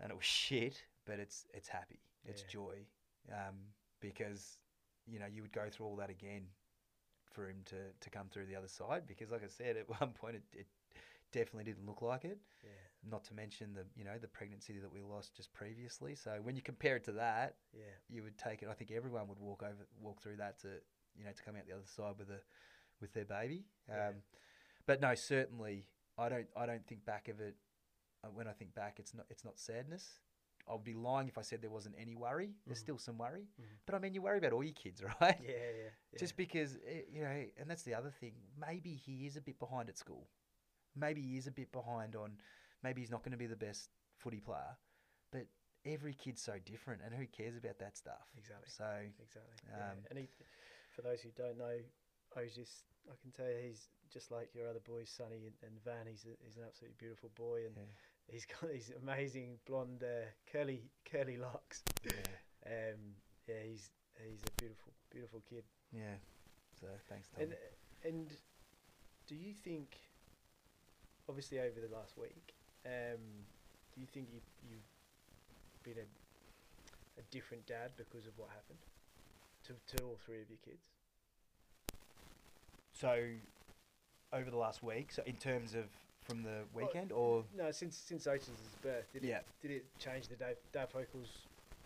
and 0.00 0.10
it 0.10 0.16
was 0.16 0.24
shit, 0.40 0.82
but 1.06 1.18
it's 1.18 1.46
it's 1.54 1.68
happy, 1.68 2.00
it's 2.24 2.42
Yeah. 2.42 2.48
joy, 2.48 2.76
um, 3.32 3.56
because 4.00 4.58
you 5.06 5.18
know 5.18 5.26
you 5.26 5.42
would 5.42 5.52
go 5.52 5.68
through 5.70 5.86
all 5.86 5.96
that 5.96 6.10
again 6.10 6.42
for 7.32 7.48
him 7.48 7.62
to 7.66 7.76
to 8.00 8.10
come 8.10 8.28
through 8.30 8.46
the 8.46 8.56
other 8.56 8.68
side. 8.68 9.02
Because 9.06 9.30
like 9.30 9.44
I 9.44 9.48
said, 9.48 9.76
at 9.76 9.88
one 10.00 10.12
point 10.12 10.36
it, 10.36 10.42
it 10.52 10.66
definitely 11.32 11.64
didn't 11.64 11.86
look 11.86 12.02
like 12.02 12.24
it. 12.24 12.38
Yeah. 12.62 12.70
Not 13.10 13.24
to 13.24 13.34
mention 13.34 13.74
the 13.74 13.84
you 13.96 14.04
know 14.04 14.16
the 14.20 14.28
pregnancy 14.28 14.78
that 14.78 14.90
we 14.92 15.02
lost 15.02 15.34
just 15.36 15.52
previously. 15.52 16.14
So 16.14 16.38
when 16.42 16.56
you 16.56 16.62
compare 16.62 16.96
it 16.96 17.04
to 17.04 17.12
that, 17.12 17.56
Yeah. 17.72 17.84
you 18.08 18.22
would 18.22 18.38
take 18.38 18.62
it. 18.62 18.68
I 18.70 18.72
think 18.74 18.90
everyone 18.90 19.28
would 19.28 19.38
walk 19.38 19.62
over, 19.62 19.86
walk 20.00 20.22
through 20.22 20.36
that 20.38 20.58
to, 20.60 20.68
you 21.16 21.24
know, 21.24 21.32
to 21.32 21.42
come 21.42 21.54
out 21.56 21.66
the 21.66 21.74
other 21.74 21.84
side 21.86 22.14
with 22.18 22.30
a, 22.30 22.40
with 23.00 23.12
their 23.12 23.24
baby. 23.26 23.64
Um, 23.90 23.96
Yeah. 23.96 24.10
But 24.86 25.00
no, 25.00 25.14
certainly, 25.14 25.88
I 26.18 26.28
don't, 26.28 26.46
I 26.56 26.66
don't 26.66 26.86
think 26.86 27.04
back 27.04 27.28
of 27.28 27.40
it. 27.40 27.56
Uh, 28.22 28.28
when 28.28 28.46
I 28.48 28.52
think 28.52 28.74
back, 28.74 28.98
it's 28.98 29.12
not, 29.14 29.26
it's 29.28 29.44
not 29.44 29.58
sadness. 29.58 30.20
I'd 30.66 30.82
be 30.84 30.94
lying 30.94 31.28
if 31.28 31.36
I 31.36 31.42
said 31.42 31.60
there 31.60 31.68
wasn't 31.70 31.94
any 31.98 32.14
worry. 32.16 32.54
There's 32.66 32.78
Mhm. 32.78 32.82
still 32.82 32.98
some 32.98 33.18
worry, 33.18 33.48
Mhm. 33.60 33.64
but 33.84 33.94
I 33.94 33.98
mean, 33.98 34.14
you 34.14 34.22
worry 34.22 34.38
about 34.38 34.52
all 34.54 34.64
your 34.64 34.72
kids, 34.74 35.02
right? 35.20 35.38
Yeah. 35.42 35.50
Yeah. 35.50 35.90
yeah. 36.12 36.18
Just 36.18 36.36
because, 36.36 36.76
eh, 36.86 37.02
you 37.10 37.22
know, 37.22 37.46
and 37.58 37.68
that's 37.68 37.82
the 37.82 37.94
other 37.94 38.10
thing. 38.10 38.34
Maybe 38.56 38.94
he 38.94 39.26
is 39.26 39.36
a 39.36 39.42
bit 39.42 39.58
behind 39.58 39.90
at 39.90 39.98
school. 39.98 40.26
Maybe 40.96 41.20
he 41.20 41.36
is 41.36 41.46
a 41.46 41.50
bit 41.50 41.70
behind 41.72 42.14
on. 42.16 42.38
Maybe 42.84 43.00
he's 43.00 43.10
not 43.10 43.22
going 43.24 43.32
to 43.32 43.38
be 43.38 43.46
the 43.46 43.56
best 43.56 43.88
footy 44.18 44.38
player, 44.40 44.76
but 45.32 45.46
every 45.86 46.12
kid's 46.14 46.42
so 46.42 46.52
different, 46.64 47.00
and 47.04 47.14
who 47.14 47.26
cares 47.26 47.56
about 47.56 47.78
that 47.78 47.96
stuff? 47.96 48.28
Exactly. 48.38 48.68
So 48.68 48.84
Exactly. 49.20 49.56
yeah. 49.70 49.90
Um, 49.92 49.98
And 50.10 50.18
he, 50.20 50.28
for 50.94 51.02
those 51.02 51.20
who 51.22 51.30
don't 51.36 51.56
know, 51.58 51.78
Otis, 52.36 52.84
I 53.10 53.14
can 53.22 53.30
tell 53.32 53.48
you 53.50 53.68
he's 53.68 53.88
just 54.12 54.30
like 54.30 54.50
your 54.54 54.68
other 54.68 54.80
boys, 54.86 55.08
Sonny 55.10 55.46
and, 55.46 55.54
and 55.62 55.82
Vann. 55.82 56.06
He's 56.08 56.24
a, 56.26 56.36
he's 56.44 56.56
an 56.58 56.64
absolutely 56.68 56.96
beautiful 56.98 57.30
boy, 57.34 57.64
and 57.66 57.74
yeah, 57.76 57.82
he's 58.30 58.46
got 58.60 58.70
these 58.70 58.92
amazing 59.02 59.58
blonde 59.66 60.02
uh, 60.04 60.26
curly 60.52 60.90
curly 61.10 61.36
locks. 61.36 61.82
yeah, 62.04 62.12
Um, 62.66 63.00
yeah, 63.46 63.60
he's 63.66 63.90
he's 64.26 64.40
a 64.46 64.50
beautiful 64.60 64.92
beautiful 65.10 65.42
kid. 65.48 65.64
yeah. 65.92 66.16
So 66.80 66.86
thanks, 67.08 67.28
Tom. 67.28 67.42
And 67.42 67.54
and 68.04 68.28
do 69.26 69.34
you 69.34 69.52
think, 69.52 69.96
obviously 71.28 71.58
over 71.60 71.78
the 71.80 71.94
last 71.94 72.16
week, 72.18 72.53
um, 72.86 73.20
do 73.94 74.00
you 74.00 74.06
think 74.06 74.28
you 74.32 74.40
you've 74.68 74.88
been 75.82 76.02
a 76.02 76.06
a 77.20 77.22
different 77.30 77.64
dad 77.66 77.90
because 77.96 78.26
of 78.26 78.32
what 78.36 78.48
happened 78.50 78.78
to 79.66 79.96
to 79.96 80.04
all 80.04 80.18
three 80.24 80.42
of 80.42 80.48
your 80.48 80.58
kids? 80.64 80.82
so 82.92 83.24
over 84.32 84.50
the 84.50 84.56
last 84.56 84.82
week, 84.82 85.12
so 85.12 85.22
in 85.26 85.36
terms 85.36 85.74
of 85.74 85.84
from 86.22 86.42
the 86.42 86.64
weekend, 86.72 87.12
or 87.12 87.44
No, 87.56 87.70
since 87.70 87.96
since 87.96 88.26
Otis's 88.26 88.76
birth, 88.82 89.12
did 89.12 89.22
Yeah. 89.24 89.38
it 89.38 89.46
did 89.62 89.70
it 89.70 89.98
change 89.98 90.28
the 90.28 90.36
Dave 90.36 90.56
Dave 90.72 90.88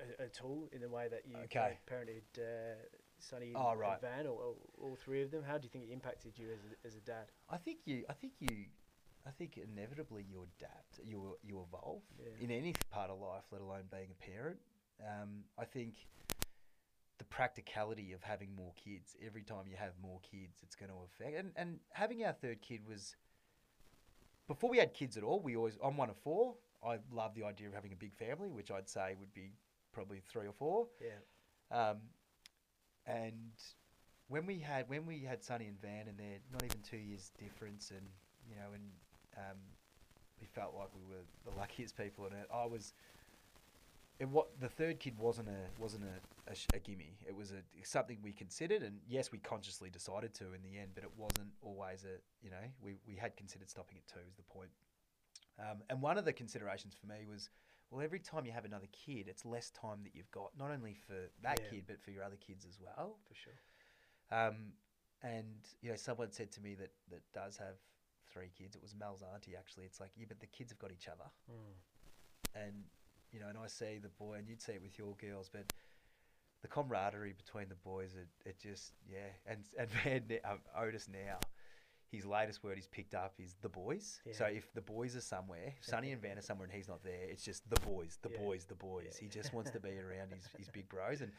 a- 0.00 0.22
at 0.22 0.40
all 0.44 0.68
in 0.72 0.80
the 0.80 0.88
way 0.88 1.08
that 1.08 1.26
you 1.26 1.36
Okay. 1.44 1.76
parented 1.90 2.22
uh, 2.38 2.76
Sonny 3.18 3.52
Oh, 3.54 3.70
and 3.70 3.80
right. 3.80 4.00
Vann, 4.00 4.26
or, 4.26 4.40
or 4.40 4.54
all 4.80 4.96
three 4.96 5.22
of 5.22 5.30
them? 5.32 5.42
How 5.42 5.58
do 5.58 5.64
you 5.64 5.70
think 5.70 5.84
it 5.88 5.92
impacted 5.92 6.38
you 6.38 6.50
as 6.52 6.60
a, 6.60 6.86
as 6.86 6.94
a 6.94 7.00
dad? 7.00 7.32
I 7.50 7.56
think 7.56 7.80
you, 7.84 8.04
I 8.08 8.12
think 8.12 8.34
you, 8.38 8.66
I 9.28 9.30
think 9.32 9.58
inevitably 9.58 10.24
you 10.28 10.42
adapt, 10.58 11.00
you 11.04 11.36
you 11.42 11.60
evolve 11.68 12.02
Yeah. 12.18 12.44
in 12.44 12.50
any 12.50 12.72
part 12.90 13.10
of 13.10 13.20
life, 13.20 13.44
let 13.52 13.60
alone 13.60 13.84
being 13.90 14.10
a 14.10 14.14
parent. 14.14 14.58
Um, 15.00 15.44
I 15.58 15.64
think 15.64 15.94
the 17.18 17.24
practicality 17.24 18.12
of 18.12 18.22
having 18.22 18.54
more 18.54 18.72
kids. 18.74 19.16
Every 19.24 19.42
time 19.42 19.66
you 19.68 19.76
have 19.76 19.92
more 20.00 20.20
kids, 20.20 20.60
it's 20.62 20.74
going 20.76 20.90
to 20.90 20.98
affect. 21.04 21.36
And 21.36 21.52
and 21.56 21.80
having 21.90 22.24
our 22.24 22.32
third 22.32 22.62
kid 22.62 22.86
was 22.86 23.16
before 24.46 24.70
we 24.70 24.78
had 24.78 24.94
kids 24.94 25.16
at 25.16 25.22
all. 25.24 25.40
We 25.40 25.56
always 25.56 25.76
I'm 25.82 25.96
one 25.96 26.10
of 26.10 26.16
four. 26.16 26.56
I 26.82 26.98
love 27.12 27.34
the 27.34 27.44
idea 27.44 27.66
of 27.68 27.74
having 27.74 27.92
a 27.92 27.96
big 27.96 28.14
family, 28.14 28.50
which 28.50 28.70
I'd 28.70 28.88
say 28.88 29.14
would 29.18 29.34
be 29.34 29.52
probably 29.92 30.20
three 30.20 30.46
or 30.46 30.52
four. 30.52 30.88
Yeah, 31.00 31.18
Um, 31.90 31.98
and 33.04 33.52
when 34.28 34.46
we 34.46 34.58
had 34.60 34.88
when 34.88 35.04
we 35.06 35.20
had 35.24 35.42
Sonny 35.42 35.66
and 35.66 35.80
Vann, 35.80 36.06
and 36.08 36.16
they're 36.18 36.40
not 36.52 36.62
even 36.64 36.80
two 36.82 36.98
years 36.98 37.30
difference, 37.38 37.90
and 37.90 38.06
you 38.48 38.54
know, 38.54 38.72
and 38.74 38.84
um, 39.38 39.58
we 40.40 40.46
felt 40.46 40.74
like 40.76 40.88
we 40.94 41.02
were 41.08 41.22
the 41.50 41.56
luckiest 41.58 41.96
people 41.96 42.24
on 42.24 42.32
earth. 42.32 42.48
I 42.52 42.66
was. 42.66 42.92
It 44.18 44.28
what 44.28 44.48
the 44.60 44.68
third 44.68 44.98
kid 44.98 45.16
wasn't 45.16 45.48
a 45.48 45.80
wasn't 45.80 46.04
a, 46.04 46.50
a, 46.50 46.54
sh- 46.54 46.66
a 46.74 46.80
gimme. 46.80 47.16
It 47.26 47.36
was 47.36 47.52
a 47.52 47.62
something 47.84 48.18
we 48.20 48.32
considered, 48.32 48.82
and 48.82 48.98
yes, 49.08 49.30
we 49.30 49.38
consciously 49.38 49.90
decided 49.90 50.34
to 50.34 50.44
in 50.54 50.62
the 50.62 50.76
end. 50.78 50.90
But 50.94 51.04
it 51.04 51.10
wasn't 51.16 51.50
always 51.62 52.04
a 52.04 52.18
you 52.44 52.50
know 52.50 52.64
we 52.82 52.96
we 53.06 53.14
had 53.14 53.36
considered 53.36 53.70
stopping 53.70 53.96
at 53.98 54.06
two. 54.12 54.20
Is 54.28 54.36
the 54.36 54.42
point. 54.42 54.70
Um, 55.60 55.78
and 55.90 56.02
one 56.02 56.18
of 56.18 56.24
the 56.24 56.32
considerations 56.32 56.94
for 57.00 57.06
me 57.06 57.26
was 57.28 57.50
well, 57.90 58.04
every 58.04 58.18
time 58.18 58.44
you 58.44 58.52
have 58.52 58.64
another 58.64 58.86
kid, 58.92 59.28
it's 59.28 59.44
less 59.44 59.70
time 59.70 60.00
that 60.04 60.14
you've 60.14 60.30
got, 60.30 60.50
not 60.58 60.70
only 60.70 60.94
for 60.94 61.30
that 61.42 61.58
Yeah. 61.62 61.70
kid, 61.70 61.84
but 61.86 62.00
for 62.00 62.10
your 62.10 62.22
other 62.22 62.36
kids 62.36 62.66
as 62.66 62.78
well. 62.78 63.18
for 63.26 63.34
sure. 63.34 63.58
Um, 64.30 64.72
and, 65.22 65.66
you 65.80 65.90
know, 65.90 65.96
someone 65.96 66.30
said 66.30 66.52
to 66.52 66.60
me 66.60 66.74
that, 66.74 66.92
that 67.10 67.22
does 67.32 67.56
have 67.56 67.76
three 68.38 68.50
kids. 68.56 68.76
It 68.76 68.82
was 68.82 68.94
Mel's 68.98 69.22
auntie, 69.34 69.54
actually. 69.56 69.84
It's 69.84 70.00
like, 70.00 70.10
yeah, 70.16 70.26
but 70.28 70.40
the 70.40 70.46
kids 70.46 70.70
have 70.70 70.78
got 70.78 70.92
each 70.92 71.08
other. 71.08 71.28
Mm. 71.50 72.64
And, 72.66 72.74
you 73.32 73.40
know, 73.40 73.48
and 73.48 73.58
I 73.58 73.66
see 73.66 73.98
the 74.00 74.08
boy, 74.08 74.36
and 74.38 74.48
you'd 74.48 74.62
see 74.62 74.72
it 74.72 74.82
with 74.82 74.98
your 74.98 75.14
girls, 75.20 75.50
but 75.52 75.72
the 76.62 76.68
camaraderie 76.68 77.34
between 77.36 77.68
the 77.68 77.76
boys, 77.76 78.14
it, 78.14 78.48
it 78.48 78.58
just, 78.58 78.92
yeah. 79.08 79.30
And, 79.46 79.60
and 79.78 79.88
man, 80.04 80.38
um, 80.44 80.58
Otis 80.76 81.08
now, 81.08 81.38
his 82.10 82.24
latest 82.24 82.64
word 82.64 82.76
he's 82.76 82.86
picked 82.86 83.14
up 83.14 83.34
is 83.38 83.56
the 83.60 83.68
boys. 83.68 84.20
So 84.32 84.46
if 84.46 84.72
the 84.72 84.80
boys 84.80 85.14
are 85.14 85.20
somewhere, 85.20 85.74
Sonny 85.80 86.12
and 86.12 86.22
Vann 86.22 86.38
are 86.38 86.42
somewhere 86.42 86.64
and 86.64 86.72
he's 86.72 86.88
not 86.88 87.04
there, 87.04 87.28
it's 87.28 87.44
just 87.44 87.68
the 87.68 87.80
boys, 87.80 88.18
the 88.22 88.30
Yeah. 88.30 88.38
boys, 88.38 88.64
the 88.64 88.74
boys. 88.74 89.18
Yeah. 89.20 89.20
He 89.20 89.28
just 89.28 89.52
wants 89.52 89.70
to 89.72 89.80
be 89.80 89.90
around 89.98 90.32
his, 90.32 90.48
his 90.56 90.68
big 90.70 90.88
bros. 90.88 91.20
And 91.20 91.32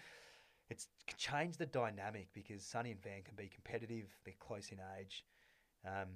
it's 0.69 0.87
changed 1.17 1.57
the 1.57 1.65
dynamic 1.65 2.27
because 2.33 2.63
Sonny 2.63 2.91
and 2.91 3.01
Vann 3.01 3.23
can 3.23 3.35
be 3.35 3.47
competitive. 3.47 4.15
They're 4.23 4.35
close 4.39 4.71
in 4.71 4.77
age. 4.99 5.25
Um, 5.87 6.09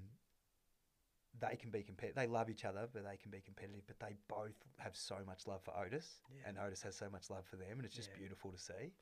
they 1.39 1.55
can 1.55 1.72
be 1.72 1.81
competitive. 1.81 2.15
They 2.15 2.27
love 2.27 2.49
each 2.49 2.65
other, 2.65 2.88
but 2.93 3.03
they 3.03 3.18
can 3.18 3.31
be 3.31 3.41
competitive. 3.41 3.84
But 3.88 3.99
they 3.99 4.15
both 4.27 4.55
have 4.77 4.95
so 4.95 5.18
much 5.26 5.47
love 5.47 5.64
for 5.64 5.76
Otis, 5.76 6.22
Yeah. 6.30 6.49
and 6.49 6.57
Otis 6.60 6.81
has 6.84 6.95
so 6.95 7.10
much 7.10 7.30
love 7.30 7.45
for 7.45 7.55
them, 7.55 7.77
and 7.77 7.85
it's 7.85 7.95
just 7.95 8.11
Yeah. 8.11 8.19
beautiful 8.19 8.51
to 8.51 8.57
see. 8.57 8.93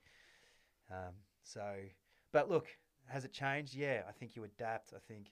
Um, 0.89 1.15
so, 1.43 1.75
but 2.31 2.49
look, 2.49 2.67
has 3.07 3.25
it 3.25 3.33
changed? 3.33 3.73
Yeah, 3.73 4.03
I 4.07 4.11
think 4.11 4.35
you 4.35 4.43
adapt. 4.43 4.93
I 4.93 4.99
think 4.99 5.31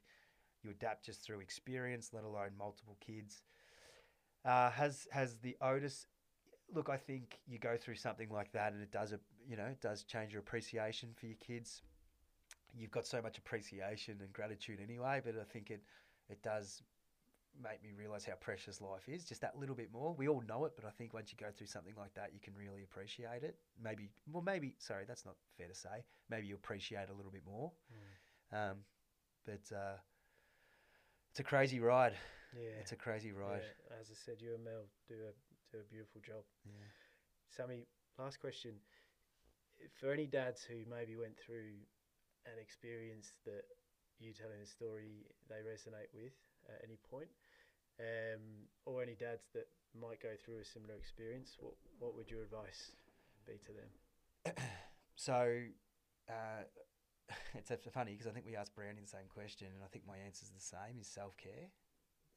you 0.63 0.71
adapt 0.71 1.05
just 1.05 1.21
through 1.21 1.39
experience, 1.39 2.11
let 2.13 2.23
alone 2.23 2.51
multiple 2.57 2.97
kids. 2.99 3.43
Uh, 4.45 4.71
has 4.71 5.07
has 5.11 5.37
the 5.39 5.57
Otis? 5.61 6.07
Look, 6.71 6.89
I 6.89 6.97
think 6.97 7.39
you 7.47 7.59
go 7.59 7.77
through 7.77 7.95
something 7.95 8.29
like 8.29 8.51
that, 8.51 8.73
and 8.73 8.81
it 8.81 8.91
does 8.91 9.11
a 9.11 9.19
you 9.47 9.55
know 9.55 9.65
it 9.65 9.81
does 9.81 10.03
change 10.03 10.33
your 10.33 10.41
appreciation 10.41 11.13
for 11.15 11.25
your 11.25 11.37
kids. 11.37 11.81
You've 12.77 12.91
got 12.91 13.07
so 13.07 13.21
much 13.21 13.37
appreciation 13.37 14.17
and 14.21 14.31
gratitude 14.31 14.79
anyway, 14.81 15.21
but 15.23 15.35
I 15.39 15.43
think 15.43 15.71
it 15.71 15.81
it 16.29 16.41
does 16.43 16.83
make 17.61 17.83
me 17.83 17.89
realize 17.97 18.25
how 18.25 18.33
precious 18.35 18.79
life 18.79 19.09
is 19.09 19.25
just 19.25 19.41
that 19.41 19.57
little 19.57 19.75
bit 19.75 19.91
more. 19.91 20.13
We 20.17 20.27
all 20.27 20.43
know 20.47 20.65
it, 20.65 20.73
but 20.75 20.85
I 20.85 20.91
think 20.91 21.13
once 21.13 21.31
you 21.31 21.37
go 21.37 21.51
through 21.51 21.67
something 21.67 21.95
like 21.97 22.13
that, 22.13 22.31
you 22.33 22.39
can 22.39 22.53
really 22.55 22.83
appreciate 22.83 23.43
it. 23.43 23.57
Maybe, 23.83 24.09
well, 24.31 24.43
maybe, 24.43 24.75
sorry, 24.77 25.03
that's 25.07 25.25
not 25.25 25.35
fair 25.57 25.67
to 25.67 25.75
say. 25.75 26.05
Maybe 26.29 26.47
you 26.47 26.55
appreciate 26.55 27.09
a 27.09 27.13
little 27.13 27.31
bit 27.31 27.43
more. 27.45 27.71
Mm. 28.53 28.71
Um, 28.71 28.77
but 29.45 29.75
uh, 29.75 29.97
it's 31.31 31.39
a 31.39 31.43
crazy 31.43 31.79
ride. 31.79 32.13
Yeah. 32.55 32.79
It's 32.79 32.91
a 32.91 32.95
crazy 32.95 33.31
ride. 33.31 33.61
Yeah, 33.61 33.99
As 33.99 34.09
I 34.09 34.15
said, 34.15 34.41
you 34.41 34.55
and 34.55 34.63
Mel 34.63 34.89
do 35.07 35.15
a 35.15 35.33
do 35.71 35.77
a 35.79 35.87
beautiful 35.91 36.21
job. 36.21 36.41
Yeah. 36.65 36.71
Sammy, 37.49 37.85
last 38.17 38.39
question. 38.39 38.71
For 39.99 40.11
any 40.11 40.25
dads 40.25 40.63
who 40.63 40.81
maybe 40.89 41.15
went 41.15 41.37
through 41.37 41.77
an 42.45 42.59
experience 42.59 43.33
that 43.45 43.63
you 44.19 44.33
telling 44.33 44.59
a 44.61 44.67
story 44.67 45.25
they 45.47 45.63
resonate 45.63 46.11
with 46.13 46.35
at 46.67 46.83
any 46.83 46.97
point, 47.09 47.29
um, 47.99 48.67
or 48.85 49.01
any 49.01 49.15
dads 49.15 49.47
that 49.53 49.67
might 49.99 50.21
go 50.21 50.35
through 50.43 50.59
a 50.59 50.65
similar 50.65 50.95
experience, 50.95 51.57
what 51.59 51.73
what 51.99 52.15
would 52.15 52.29
your 52.29 52.43
advice 52.43 52.91
be 53.45 53.59
to 53.65 53.71
them? 53.73 54.55
So 55.19 55.35
uh, 56.29 56.63
it's 57.53 57.71
funny 57.93 58.13
because 58.13 58.25
I 58.25 58.31
think 58.31 58.45
we 58.45 58.55
asked 58.55 58.73
Brownie 58.73 59.01
the 59.01 59.07
same 59.07 59.27
question, 59.27 59.67
and 59.67 59.83
I 59.83 59.87
think 59.87 60.07
my 60.07 60.15
answer 60.15 60.45
is 60.45 60.51
the 60.51 60.61
same: 60.61 60.99
is 61.01 61.07
self 61.07 61.35
care. 61.35 61.67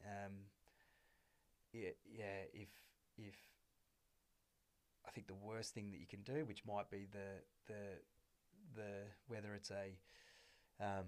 Um, 0.05 0.51
yeah, 1.73 1.91
yeah. 2.05 2.51
If 2.53 2.69
if 3.17 3.37
I 5.07 5.11
think 5.11 5.27
the 5.27 5.35
worst 5.35 5.75
thing 5.75 5.91
that 5.93 6.01
you 6.01 6.07
can 6.07 6.23
do, 6.23 6.45
which 6.45 6.65
might 6.67 6.91
be 6.91 7.07
the 7.11 7.43
the 7.67 8.01
the 8.75 8.93
whether 9.29 9.55
it's 9.55 9.71
a 9.71 9.97
um, 10.83 11.07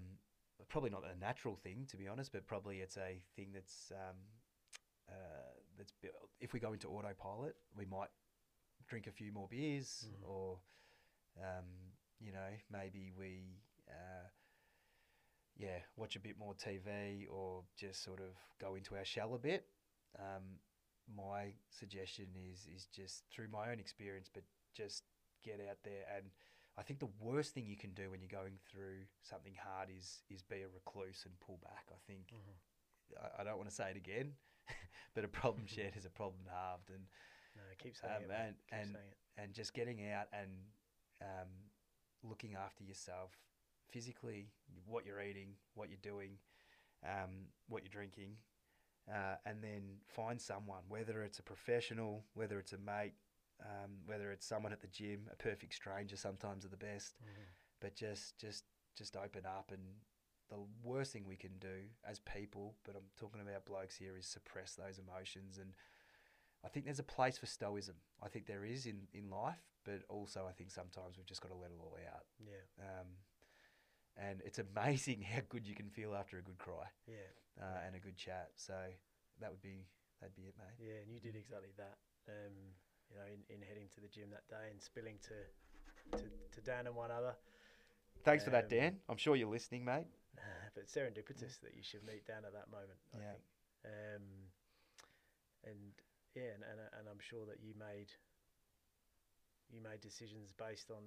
probably 0.69 0.89
not 0.89 1.03
a 1.05 1.17
natural 1.19 1.55
thing 1.55 1.85
to 1.89 1.97
be 1.97 2.07
honest, 2.07 2.31
but 2.31 2.45
probably 2.47 2.79
it's 2.79 2.97
a 2.97 3.21
thing 3.35 3.51
that's 3.53 3.91
um, 3.91 4.15
uh, 5.09 5.13
that's 5.77 5.91
bu- 6.01 6.07
if 6.39 6.53
we 6.53 6.59
go 6.59 6.73
into 6.73 6.87
autopilot, 6.87 7.55
we 7.77 7.85
might 7.85 8.09
drink 8.87 9.07
a 9.07 9.11
few 9.11 9.31
more 9.31 9.47
beers 9.47 10.07
Mhm. 10.07 10.27
or 10.27 10.59
um, 11.37 11.65
you 12.19 12.31
know, 12.31 12.49
maybe 12.71 13.11
we, 13.17 13.59
uh, 13.89 14.27
yeah, 15.57 15.79
watch 15.95 16.15
a 16.15 16.19
bit 16.19 16.37
more 16.37 16.53
TV 16.53 17.27
or 17.29 17.63
just 17.75 18.03
sort 18.03 18.19
of 18.19 18.35
go 18.59 18.75
into 18.75 18.95
our 18.95 19.05
shell 19.05 19.33
a 19.35 19.39
bit. 19.39 19.67
Um, 20.17 20.59
my 21.13 21.53
suggestion 21.69 22.27
is 22.35 22.67
is 22.67 22.87
just 22.87 23.23
through 23.29 23.47
my 23.49 23.71
own 23.71 23.79
experience, 23.79 24.29
but 24.33 24.43
just 24.73 25.03
get 25.43 25.59
out 25.69 25.77
there. 25.83 26.05
And 26.15 26.31
I 26.77 26.83
think 26.83 26.99
the 26.99 27.09
worst 27.19 27.53
thing 27.53 27.65
you 27.65 27.77
can 27.77 27.91
do 27.93 28.11
when 28.11 28.19
you're 28.21 28.41
going 28.41 28.57
through 28.69 29.07
something 29.21 29.53
hard 29.57 29.89
is 29.95 30.23
is 30.29 30.41
be 30.43 30.61
a 30.61 30.67
recluse 30.67 31.23
and 31.25 31.33
pull 31.39 31.59
back. 31.63 31.87
I 31.91 31.99
think 32.07 32.33
I, 33.21 33.41
I 33.41 33.43
don't 33.43 33.57
want 33.57 33.69
to 33.69 33.75
say 33.75 33.91
it 33.91 33.97
again, 33.97 34.33
but 35.15 35.23
a 35.23 35.27
problem 35.27 35.65
shared 35.75 35.95
is 35.95 36.05
a 36.05 36.09
problem 36.09 36.41
halved, 36.51 36.89
and 36.89 37.03
No, 37.55 37.61
keep 37.77 37.95
saying 37.95 38.13
Um, 38.25 38.31
it. 38.31 38.33
and- 38.33 38.55
keep 38.69 38.79
and- 38.79 38.91
saying 38.93 39.11
it. 39.11 39.17
and 39.41 39.53
just 39.53 39.73
getting 39.73 40.05
out 40.11 40.27
and 40.33 40.49
um, 41.21 41.49
looking 42.23 42.55
after 42.55 42.83
yourself 42.83 43.31
physically, 43.89 44.49
what 44.85 45.05
you're 45.05 45.21
eating, 45.21 45.55
what 45.75 45.89
you're 45.89 45.97
doing, 46.13 46.37
um, 47.03 47.47
what 47.69 47.83
you're 47.83 47.89
drinking, 47.91 48.35
uh, 49.09 49.35
and 49.45 49.63
then 49.63 49.99
find 50.07 50.41
someone, 50.41 50.81
whether 50.89 51.23
it's 51.23 51.39
a 51.39 51.43
professional, 51.43 52.25
whether 52.33 52.59
it's 52.59 52.73
a 52.73 52.77
mate, 52.77 53.13
um, 53.61 53.91
whether 54.05 54.31
it's 54.31 54.45
someone 54.45 54.73
at 54.73 54.81
the 54.81 54.87
gym, 54.87 55.27
a 55.31 55.35
perfect 55.35 55.73
stranger 55.73 56.15
sometimes 56.17 56.65
are 56.65 56.69
the 56.69 56.77
best, 56.77 57.17
Mhm. 57.23 57.45
but 57.79 57.95
just 57.95 58.37
just 58.37 58.65
just 58.95 59.15
open 59.17 59.45
up 59.45 59.71
and 59.71 59.81
the 60.49 60.59
worst 60.83 61.11
thing 61.11 61.25
we 61.25 61.35
can 61.35 61.57
do 61.59 61.89
as 62.07 62.19
people, 62.19 62.75
but 62.83 62.95
I'm 62.95 63.09
talking 63.17 63.41
about 63.41 63.65
blokes 63.65 63.95
here, 63.97 64.15
is 64.17 64.27
suppress 64.27 64.75
those 64.75 64.99
emotions 64.99 65.57
and 65.57 65.73
I 66.63 66.67
think 66.67 66.85
there's 66.85 66.99
a 66.99 67.03
place 67.03 67.37
for 67.37 67.45
stoicism. 67.45 67.95
I 68.23 68.27
think 68.27 68.45
there 68.45 68.65
is 68.65 68.85
in, 68.85 69.07
in 69.13 69.29
life, 69.29 69.61
but 69.83 70.03
also 70.09 70.45
I 70.47 70.51
think 70.51 70.71
sometimes 70.71 71.17
we've 71.17 71.25
just 71.25 71.41
got 71.41 71.49
to 71.49 71.55
let 71.55 71.71
it 71.71 71.77
all 71.79 71.97
out. 72.11 72.25
Yeah, 72.39 72.61
Um, 72.79 73.07
and 74.17 74.41
it's 74.45 74.59
amazing 74.59 75.21
how 75.33 75.41
good 75.49 75.67
you 75.67 75.75
can 75.75 75.89
feel 75.89 76.15
after 76.15 76.37
a 76.37 76.41
good 76.41 76.57
cry 76.57 76.85
yeah, 77.07 77.29
uh, 77.61 77.79
and 77.85 77.95
a 77.95 77.99
good 77.99 78.15
chat. 78.17 78.49
So 78.55 78.73
that 79.39 79.49
would 79.51 79.61
be 79.61 79.85
that'd 80.21 80.35
be 80.35 80.43
it, 80.43 80.55
mate. 80.57 80.77
yeah. 80.79 81.01
And 81.03 81.11
you 81.11 81.19
did 81.19 81.35
exactly 81.35 81.71
that. 81.77 81.97
Um, 82.27 82.53
you 83.15 83.21
know, 83.23 83.27
in, 83.31 83.39
in 83.47 83.59
heading 83.63 83.87
to 83.95 84.03
the 84.03 84.11
gym 84.11 84.27
that 84.35 84.43
day 84.51 84.67
and 84.67 84.75
spilling 84.83 85.15
to 85.31 85.37
to, 86.19 86.27
to 86.27 86.59
Dan 86.61 86.85
and 86.87 86.95
one 86.95 87.09
other. 87.11 87.33
Thanks 88.27 88.43
for 88.43 88.51
that, 88.51 88.67
Um, 88.67 88.69
Dan. 88.69 88.91
I'm 89.07 89.17
sure 89.17 89.35
you're 89.39 89.49
listening, 89.49 89.85
mate. 89.87 90.05
but 90.75 90.85
serendipitous 90.91 91.59
that 91.63 91.73
you 91.73 91.81
should 91.83 92.03
meet 92.03 92.27
Dan 92.27 92.43
at 92.43 92.51
that 92.53 92.67
moment. 92.69 92.99
I 93.15 93.23
Yeah. 93.23 93.31
think. 93.31 93.43
Um, 93.85 94.25
and 95.63 95.79
yeah, 96.35 96.51
and, 96.59 96.63
and 96.67 96.79
and 96.99 97.05
I'm 97.07 97.21
sure 97.23 97.45
that 97.47 97.63
you 97.63 97.71
made 97.79 98.11
you 99.71 99.79
made 99.81 100.01
decisions 100.03 100.51
based 100.53 100.91
on 100.91 101.01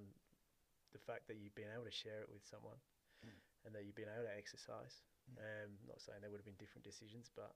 the 0.91 0.99
fact 0.99 1.27
that 1.29 1.37
you've 1.37 1.55
been 1.55 1.69
able 1.71 1.85
to 1.85 1.93
share 1.93 2.25
it 2.25 2.29
with 2.33 2.41
someone, 2.43 2.79
Mm. 3.21 3.35
and 3.67 3.75
that 3.75 3.83
you've 3.85 3.95
been 3.99 4.09
able 4.09 4.25
to 4.25 4.35
exercise. 4.37 5.03
Yeah. 5.35 5.43
Um, 5.67 5.77
not 5.85 6.01
saying 6.01 6.19
there 6.25 6.31
would 6.31 6.39
have 6.41 6.47
been 6.49 6.57
different 6.57 6.83
decisions, 6.87 7.29
but 7.35 7.53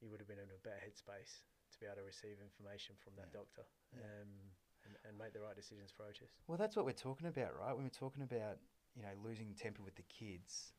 you 0.00 0.08
would 0.08 0.18
have 0.22 0.28
been 0.30 0.38
in 0.40 0.48
a 0.48 0.58
better 0.64 0.80
headspace 0.80 1.42
to 1.72 1.78
be 1.80 1.86
able 1.86 1.96
to 1.96 2.02
receive 2.04 2.36
information 2.42 2.96
from 2.98 3.14
that 3.16 3.30
Yeah. 3.32 3.40
doctor 3.40 3.64
Yeah. 3.94 4.02
um, 4.02 4.30
and, 4.84 4.96
and 5.04 5.18
make 5.18 5.32
the 5.32 5.40
right 5.40 5.54
decisions 5.56 5.90
for 5.90 6.04
Otis. 6.04 6.30
Well, 6.46 6.58
that's 6.58 6.76
what 6.76 6.84
we're 6.84 6.92
talking 6.92 7.26
about, 7.26 7.56
right? 7.58 7.74
When 7.74 7.84
we're 7.84 7.90
talking 7.90 8.22
about 8.22 8.58
you 8.94 9.02
know 9.02 9.14
losing 9.22 9.54
temper 9.54 9.82
with 9.82 9.94
the 9.96 10.02
kids, 10.02 10.72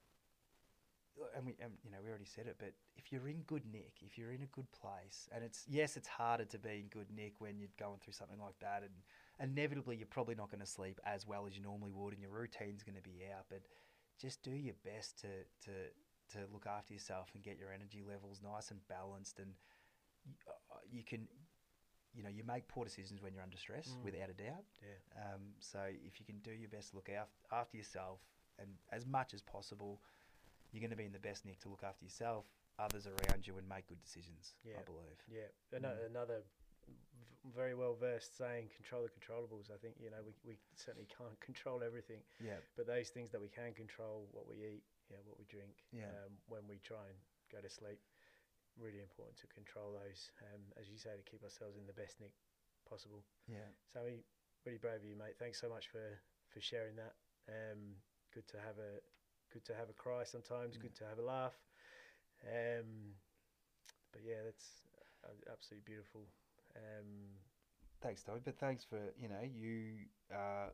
and 1.36 1.46
we 1.46 1.56
and, 1.60 1.74
you 1.84 1.92
know 1.92 1.98
we 2.04 2.10
already 2.10 2.26
said 2.26 2.48
it, 2.48 2.56
but 2.60 2.74
if 2.96 3.12
you're 3.12 3.28
in 3.28 3.42
good 3.44 3.64
nick, 3.72 3.94
if 4.02 4.18
you're 4.18 4.32
in 4.32 4.42
a 4.42 4.48
good 4.48 4.72
place, 4.72 5.30
and 5.32 5.44
it's 5.44 5.66
yes, 5.68 5.98
it's 5.98 6.08
harder 6.08 6.46
to 6.46 6.58
be 6.60 6.82
in 6.82 6.88
good 6.88 7.12
nick 7.16 7.34
when 7.40 7.60
you're 7.60 7.70
going 7.78 8.00
through 8.00 8.14
something 8.14 8.40
like 8.40 8.58
that, 8.60 8.84
and 8.84 9.52
inevitably 9.52 9.96
you're 9.98 10.08
probably 10.08 10.36
not 10.36 10.50
going 10.50 10.62
to 10.62 10.66
sleep 10.66 11.00
as 11.06 11.28
well 11.28 11.46
as 11.48 11.56
you 11.56 11.62
normally 11.64 11.92
would, 11.92 12.14
and 12.14 12.22
your 12.22 12.32
routine's 12.32 12.84
going 12.84 12.96
to 12.96 13.02
be 13.02 13.24
out, 13.36 13.46
but 13.50 13.62
just 14.20 14.42
do 14.44 14.52
your 14.52 14.76
best 14.84 15.20
to 15.22 15.28
to 15.66 15.72
to 16.34 16.40
look 16.54 16.66
after 16.66 16.94
yourself 16.94 17.30
and 17.34 17.44
get 17.44 17.58
your 17.60 17.72
energy 17.72 18.02
levels 18.08 18.42
nice 18.44 18.72
and 18.72 18.80
balanced, 18.88 19.40
and 19.40 19.52
you 20.92 21.04
can. 21.04 21.28
You 22.14 22.24
know, 22.24 22.30
you 22.30 22.44
make 22.44 22.68
poor 22.68 22.84
decisions 22.84 23.22
when 23.22 23.34
you're 23.34 23.42
under 23.42 23.56
stress, 23.56 23.88
Mm. 23.88 24.04
without 24.04 24.30
a 24.30 24.34
doubt. 24.34 24.66
Yeah. 24.84 25.34
Um, 25.34 25.56
so 25.60 25.80
if 25.88 26.20
you 26.20 26.26
can 26.26 26.40
do 26.40 26.52
your 26.52 26.68
best 26.68 26.94
look 26.94 27.08
out 27.08 27.30
after 27.54 27.78
yourself 27.78 28.20
and 28.60 28.68
as 28.92 29.06
much 29.06 29.34
as 29.34 29.42
possible, 29.42 30.02
you're 30.74 30.82
going 30.82 30.90
to 30.92 30.98
be 30.98 31.06
in 31.06 31.14
the 31.14 31.20
best 31.24 31.46
nick 31.46 31.62
to 31.62 31.70
look 31.70 31.84
after 31.84 32.04
yourself, 32.04 32.44
others 32.78 33.08
around 33.08 33.48
you, 33.48 33.58
and 33.58 33.64
make 33.70 33.88
good 33.88 34.02
decisions. 34.04 34.56
Yeah. 34.66 34.76
I 34.80 34.84
believe. 34.84 35.24
Yeah, 35.30 35.48
ano- 35.74 35.96
Mm. 35.96 36.06
another 36.08 36.44
very 37.56 37.76
well 37.76 37.96
versed 37.96 38.36
saying, 38.38 38.70
control 38.76 39.04
the 39.04 39.10
controllables. 39.10 39.72
I 39.72 39.78
think, 39.78 39.96
you 39.98 40.12
know, 40.12 40.22
we, 40.22 40.34
we 40.44 40.58
certainly 40.76 41.08
can't 41.08 41.40
control 41.48 41.82
everything, 41.82 42.20
Yeah. 42.42 42.60
but 42.76 42.88
those 42.88 43.08
things 43.10 43.32
that 43.32 43.40
we 43.40 43.48
can 43.48 43.74
control, 43.74 44.28
what 44.34 44.48
we 44.48 44.56
eat, 44.58 44.84
you 45.10 45.16
know, 45.16 45.24
what 45.26 45.40
we 45.40 45.46
drink, 45.46 45.72
Yeah. 45.94 46.08
um, 46.26 46.38
when 46.48 46.68
we 46.68 46.80
try 46.80 47.08
and 47.08 47.18
go 47.50 47.62
to 47.62 47.70
sleep, 47.70 48.00
really 48.80 49.02
important 49.02 49.38
to 49.42 49.48
control 49.52 49.94
those, 49.96 50.32
um, 50.54 50.62
as 50.80 50.90
you 50.90 50.98
say, 50.98 51.16
to 51.18 51.26
keep 51.26 51.44
ourselves 51.44 51.78
in 51.78 51.86
the 51.88 51.96
best 51.96 52.20
nick 52.20 52.34
possible. 52.88 53.24
Yeah. 53.48 53.68
Sammy, 53.92 54.24
really 54.66 54.78
brave 54.78 55.02
of 55.02 55.06
you, 55.06 55.16
mate. 55.16 55.36
Thanks 55.40 55.60
so 55.60 55.70
much 55.70 55.90
for, 55.90 56.20
for 56.54 56.62
sharing 56.62 56.96
that. 56.96 57.16
Um, 57.50 58.00
good 58.34 58.48
to 58.50 58.58
have 58.58 58.78
a 58.78 59.02
good 59.52 59.66
to 59.66 59.74
have 59.76 59.90
a 59.90 59.98
cry 59.98 60.24
sometimes. 60.24 60.78
Mm. 60.78 60.88
Good 60.88 60.96
to 61.02 61.06
have 61.06 61.20
a 61.20 61.26
laugh. 61.26 61.58
Um, 62.48 63.16
but 64.12 64.22
yeah, 64.24 64.44
that's 64.46 64.88
absolutely 65.52 65.84
beautiful. 65.86 66.22
Um, 66.76 67.36
Thanks, 68.02 68.24
Toby. 68.24 68.40
But 68.44 68.58
thanks 68.58 68.84
for 68.84 69.00
you 69.20 69.30
know 69.30 69.42
you 69.44 70.08
uh, 70.34 70.70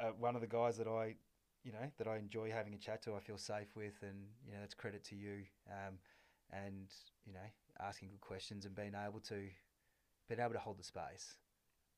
uh, 0.00 0.12
one 0.18 0.34
of 0.34 0.40
the 0.40 0.46
guys 0.46 0.78
that 0.78 0.88
I 0.88 1.14
you 1.62 1.72
know 1.72 1.90
that 1.98 2.08
I 2.08 2.16
enjoy 2.16 2.50
having 2.50 2.72
a 2.74 2.78
chat 2.78 3.02
to, 3.02 3.14
I 3.14 3.20
feel 3.20 3.36
safe 3.36 3.76
with, 3.76 3.98
and 4.02 4.16
you 4.46 4.52
know 4.52 4.60
that's 4.60 4.74
credit 4.74 5.04
to 5.04 5.14
you. 5.14 5.42
Um, 5.68 5.98
and 6.52 6.86
you 7.26 7.32
know 7.32 7.48
asking 7.80 8.08
good 8.08 8.20
questions 8.20 8.66
and 8.66 8.74
being 8.74 8.94
able 8.94 9.20
to 9.20 9.48
being 10.28 10.40
able 10.40 10.52
to 10.52 10.58
hold 10.58 10.78
the 10.78 10.84
space. 10.84 11.36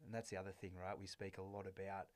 And 0.05 0.12
that's 0.12 0.31
the 0.31 0.37
other 0.37 0.51
thing, 0.51 0.73
right? 0.81 0.99
We 0.99 1.07
speak 1.07 1.39
a 1.39 1.43
lot 1.43 1.66
about, 1.66 2.07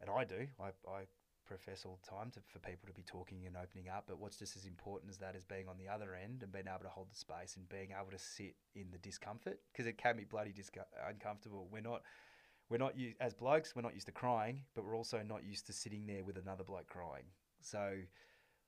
and 0.00 0.08
I 0.08 0.24
do. 0.24 0.46
I, 0.60 0.68
I 0.88 1.04
profess 1.44 1.84
all 1.84 1.98
the 2.02 2.08
time 2.08 2.30
to, 2.30 2.40
for 2.46 2.58
people 2.60 2.86
to 2.86 2.94
be 2.94 3.02
talking 3.02 3.44
and 3.46 3.56
opening 3.56 3.88
up. 3.88 4.04
But 4.06 4.18
what's 4.18 4.38
just 4.38 4.56
as 4.56 4.64
important 4.64 5.10
as 5.10 5.18
that 5.18 5.36
is 5.36 5.44
being 5.44 5.68
on 5.68 5.76
the 5.76 5.88
other 5.88 6.14
end 6.14 6.42
and 6.42 6.52
being 6.52 6.66
able 6.68 6.84
to 6.84 6.88
hold 6.88 7.10
the 7.10 7.16
space 7.16 7.56
and 7.56 7.68
being 7.68 7.90
able 7.90 8.10
to 8.10 8.18
sit 8.18 8.54
in 8.74 8.86
the 8.90 8.98
discomfort 8.98 9.58
because 9.72 9.86
it 9.86 9.98
can 9.98 10.16
be 10.16 10.24
bloody 10.24 10.52
disco- 10.52 10.86
uncomfortable. 11.08 11.68
We're 11.70 11.82
not. 11.82 12.02
We're 12.70 12.78
not 12.78 12.94
as 13.20 13.34
blokes. 13.34 13.76
We're 13.76 13.82
not 13.82 13.92
used 13.92 14.06
to 14.06 14.12
crying, 14.12 14.62
but 14.74 14.86
we're 14.86 14.96
also 14.96 15.22
not 15.22 15.44
used 15.44 15.66
to 15.66 15.74
sitting 15.74 16.06
there 16.06 16.24
with 16.24 16.38
another 16.38 16.64
bloke 16.64 16.86
crying. 16.86 17.26
So, 17.60 17.96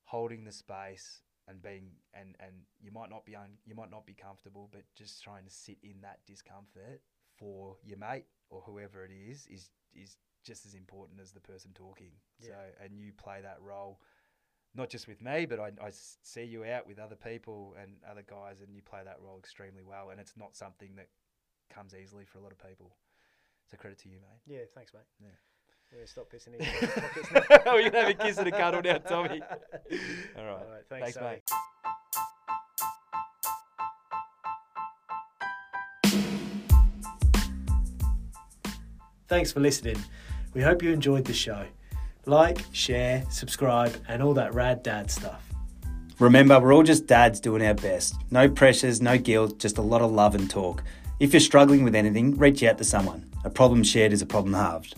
holding 0.05 0.45
the 0.45 0.53
space 0.53 1.23
and 1.49 1.63
being 1.63 1.91
and 2.15 2.37
and 2.41 2.55
you 2.81 2.91
might 2.91 3.11
not 3.11 3.25
be 3.25 3.37
un, 3.37 3.51
you 3.65 3.75
might 3.75 3.91
not 3.91 4.07
be 4.07 4.15
comfortable, 4.15 4.69
but 4.73 4.83
just 4.95 5.23
trying 5.23 5.45
to 5.45 5.51
sit 5.51 5.79
in 5.83 6.01
that 6.03 6.21
discomfort 6.27 7.01
for 7.37 7.77
your 7.85 7.99
mate 7.99 8.27
or 8.51 8.61
whoever 8.63 9.05
it 9.05 9.11
is 9.13 9.47
is 9.47 9.71
is 9.95 10.17
just 10.45 10.67
as 10.67 10.75
important 10.75 11.21
as 11.21 11.33
the 11.33 11.41
person 11.41 11.73
talking. 11.75 12.13
Yeah. 12.41 12.49
So 12.49 12.85
and 12.85 12.99
you 12.99 13.13
play 13.13 13.41
that 13.43 13.59
role, 13.61 14.01
not 14.75 14.91
just 14.91 15.09
with 15.09 15.23
me, 15.23 15.47
but 15.47 15.59
I, 15.59 15.73
I 15.83 15.91
see 15.91 16.45
you 16.45 16.65
out 16.65 16.87
with 16.87 16.99
other 16.99 17.17
people 17.17 17.75
and 17.81 17.93
other 18.09 18.23
guys, 18.29 18.61
and 18.61 18.75
you 18.75 18.83
play 18.83 19.01
that 19.05 19.19
role 19.21 19.39
extremely 19.39 19.83
well. 19.83 20.11
And 20.11 20.21
it's 20.21 20.37
not 20.37 20.57
something 20.57 20.95
that 20.97 21.09
comes 21.71 21.95
easily 21.95 22.25
for 22.25 22.39
a 22.39 22.43
lot 22.43 22.53
of 22.53 22.59
people. 22.59 22.97
So 23.71 23.77
credit 23.77 23.99
to 24.01 24.09
you, 24.09 24.19
mate. 24.21 24.41
Yeah, 24.47 24.65
thanks, 24.73 24.93
mate. 24.95 25.03
Yeah. 25.21 25.35
We're 25.93 25.99
gonna 25.99 26.07
stop 26.07 26.31
pissing 26.31 26.61
each 26.61 26.69
other's 26.77 26.95
pockets 26.95 27.31
now. 27.33 27.75
We're 27.75 27.91
gonna 27.91 28.05
have 28.05 28.11
a 28.11 28.15
kiss 28.15 28.39
and 28.39 28.49
a 28.49 28.51
cuddle 28.51 28.83
now, 28.83 28.99
Tommy. 28.99 29.41
All 30.37 30.45
right. 30.45 30.53
All 30.53 30.71
right, 30.71 30.85
thanks, 30.89 31.17
Thanks, 31.17 31.21
mate. 31.21 31.43
Thanks 39.29 39.53
for 39.53 39.61
listening. 39.61 39.97
We 40.55 40.63
hope 40.63 40.83
you 40.83 40.93
enjoyed 40.93 41.25
the 41.25 41.35
show. 41.35 41.67
Like, 42.27 42.65
share, 42.73 43.25
subscribe, 43.31 43.95
and 44.09 44.23
all 44.23 44.35
that 44.35 44.55
rad 44.55 44.83
dad 44.83 45.11
stuff. 45.11 45.49
Remember, 46.19 46.59
we're 46.61 46.75
all 46.75 46.83
just 46.83 47.07
dads 47.07 47.41
doing 47.41 47.65
our 47.65 47.75
best. 47.75 48.15
No 48.31 48.49
pressures, 48.49 49.01
no 49.01 49.19
guilt, 49.19 49.59
just 49.59 49.79
a 49.79 49.83
lot 49.83 50.01
of 50.01 50.13
love 50.13 50.35
and 50.35 50.49
talk. 50.49 50.83
If 51.21 51.33
you're 51.33 51.41
struggling 51.41 51.85
with 51.85 51.95
anything, 51.95 52.37
reach 52.37 52.63
out 52.63 52.79
to 52.79 52.85
someone. 52.85 53.29
A 53.45 53.51
problem 53.51 53.83
shared 53.85 54.13
is 54.13 54.23
a 54.23 54.27
problem 54.27 54.55
halved. 54.55 54.97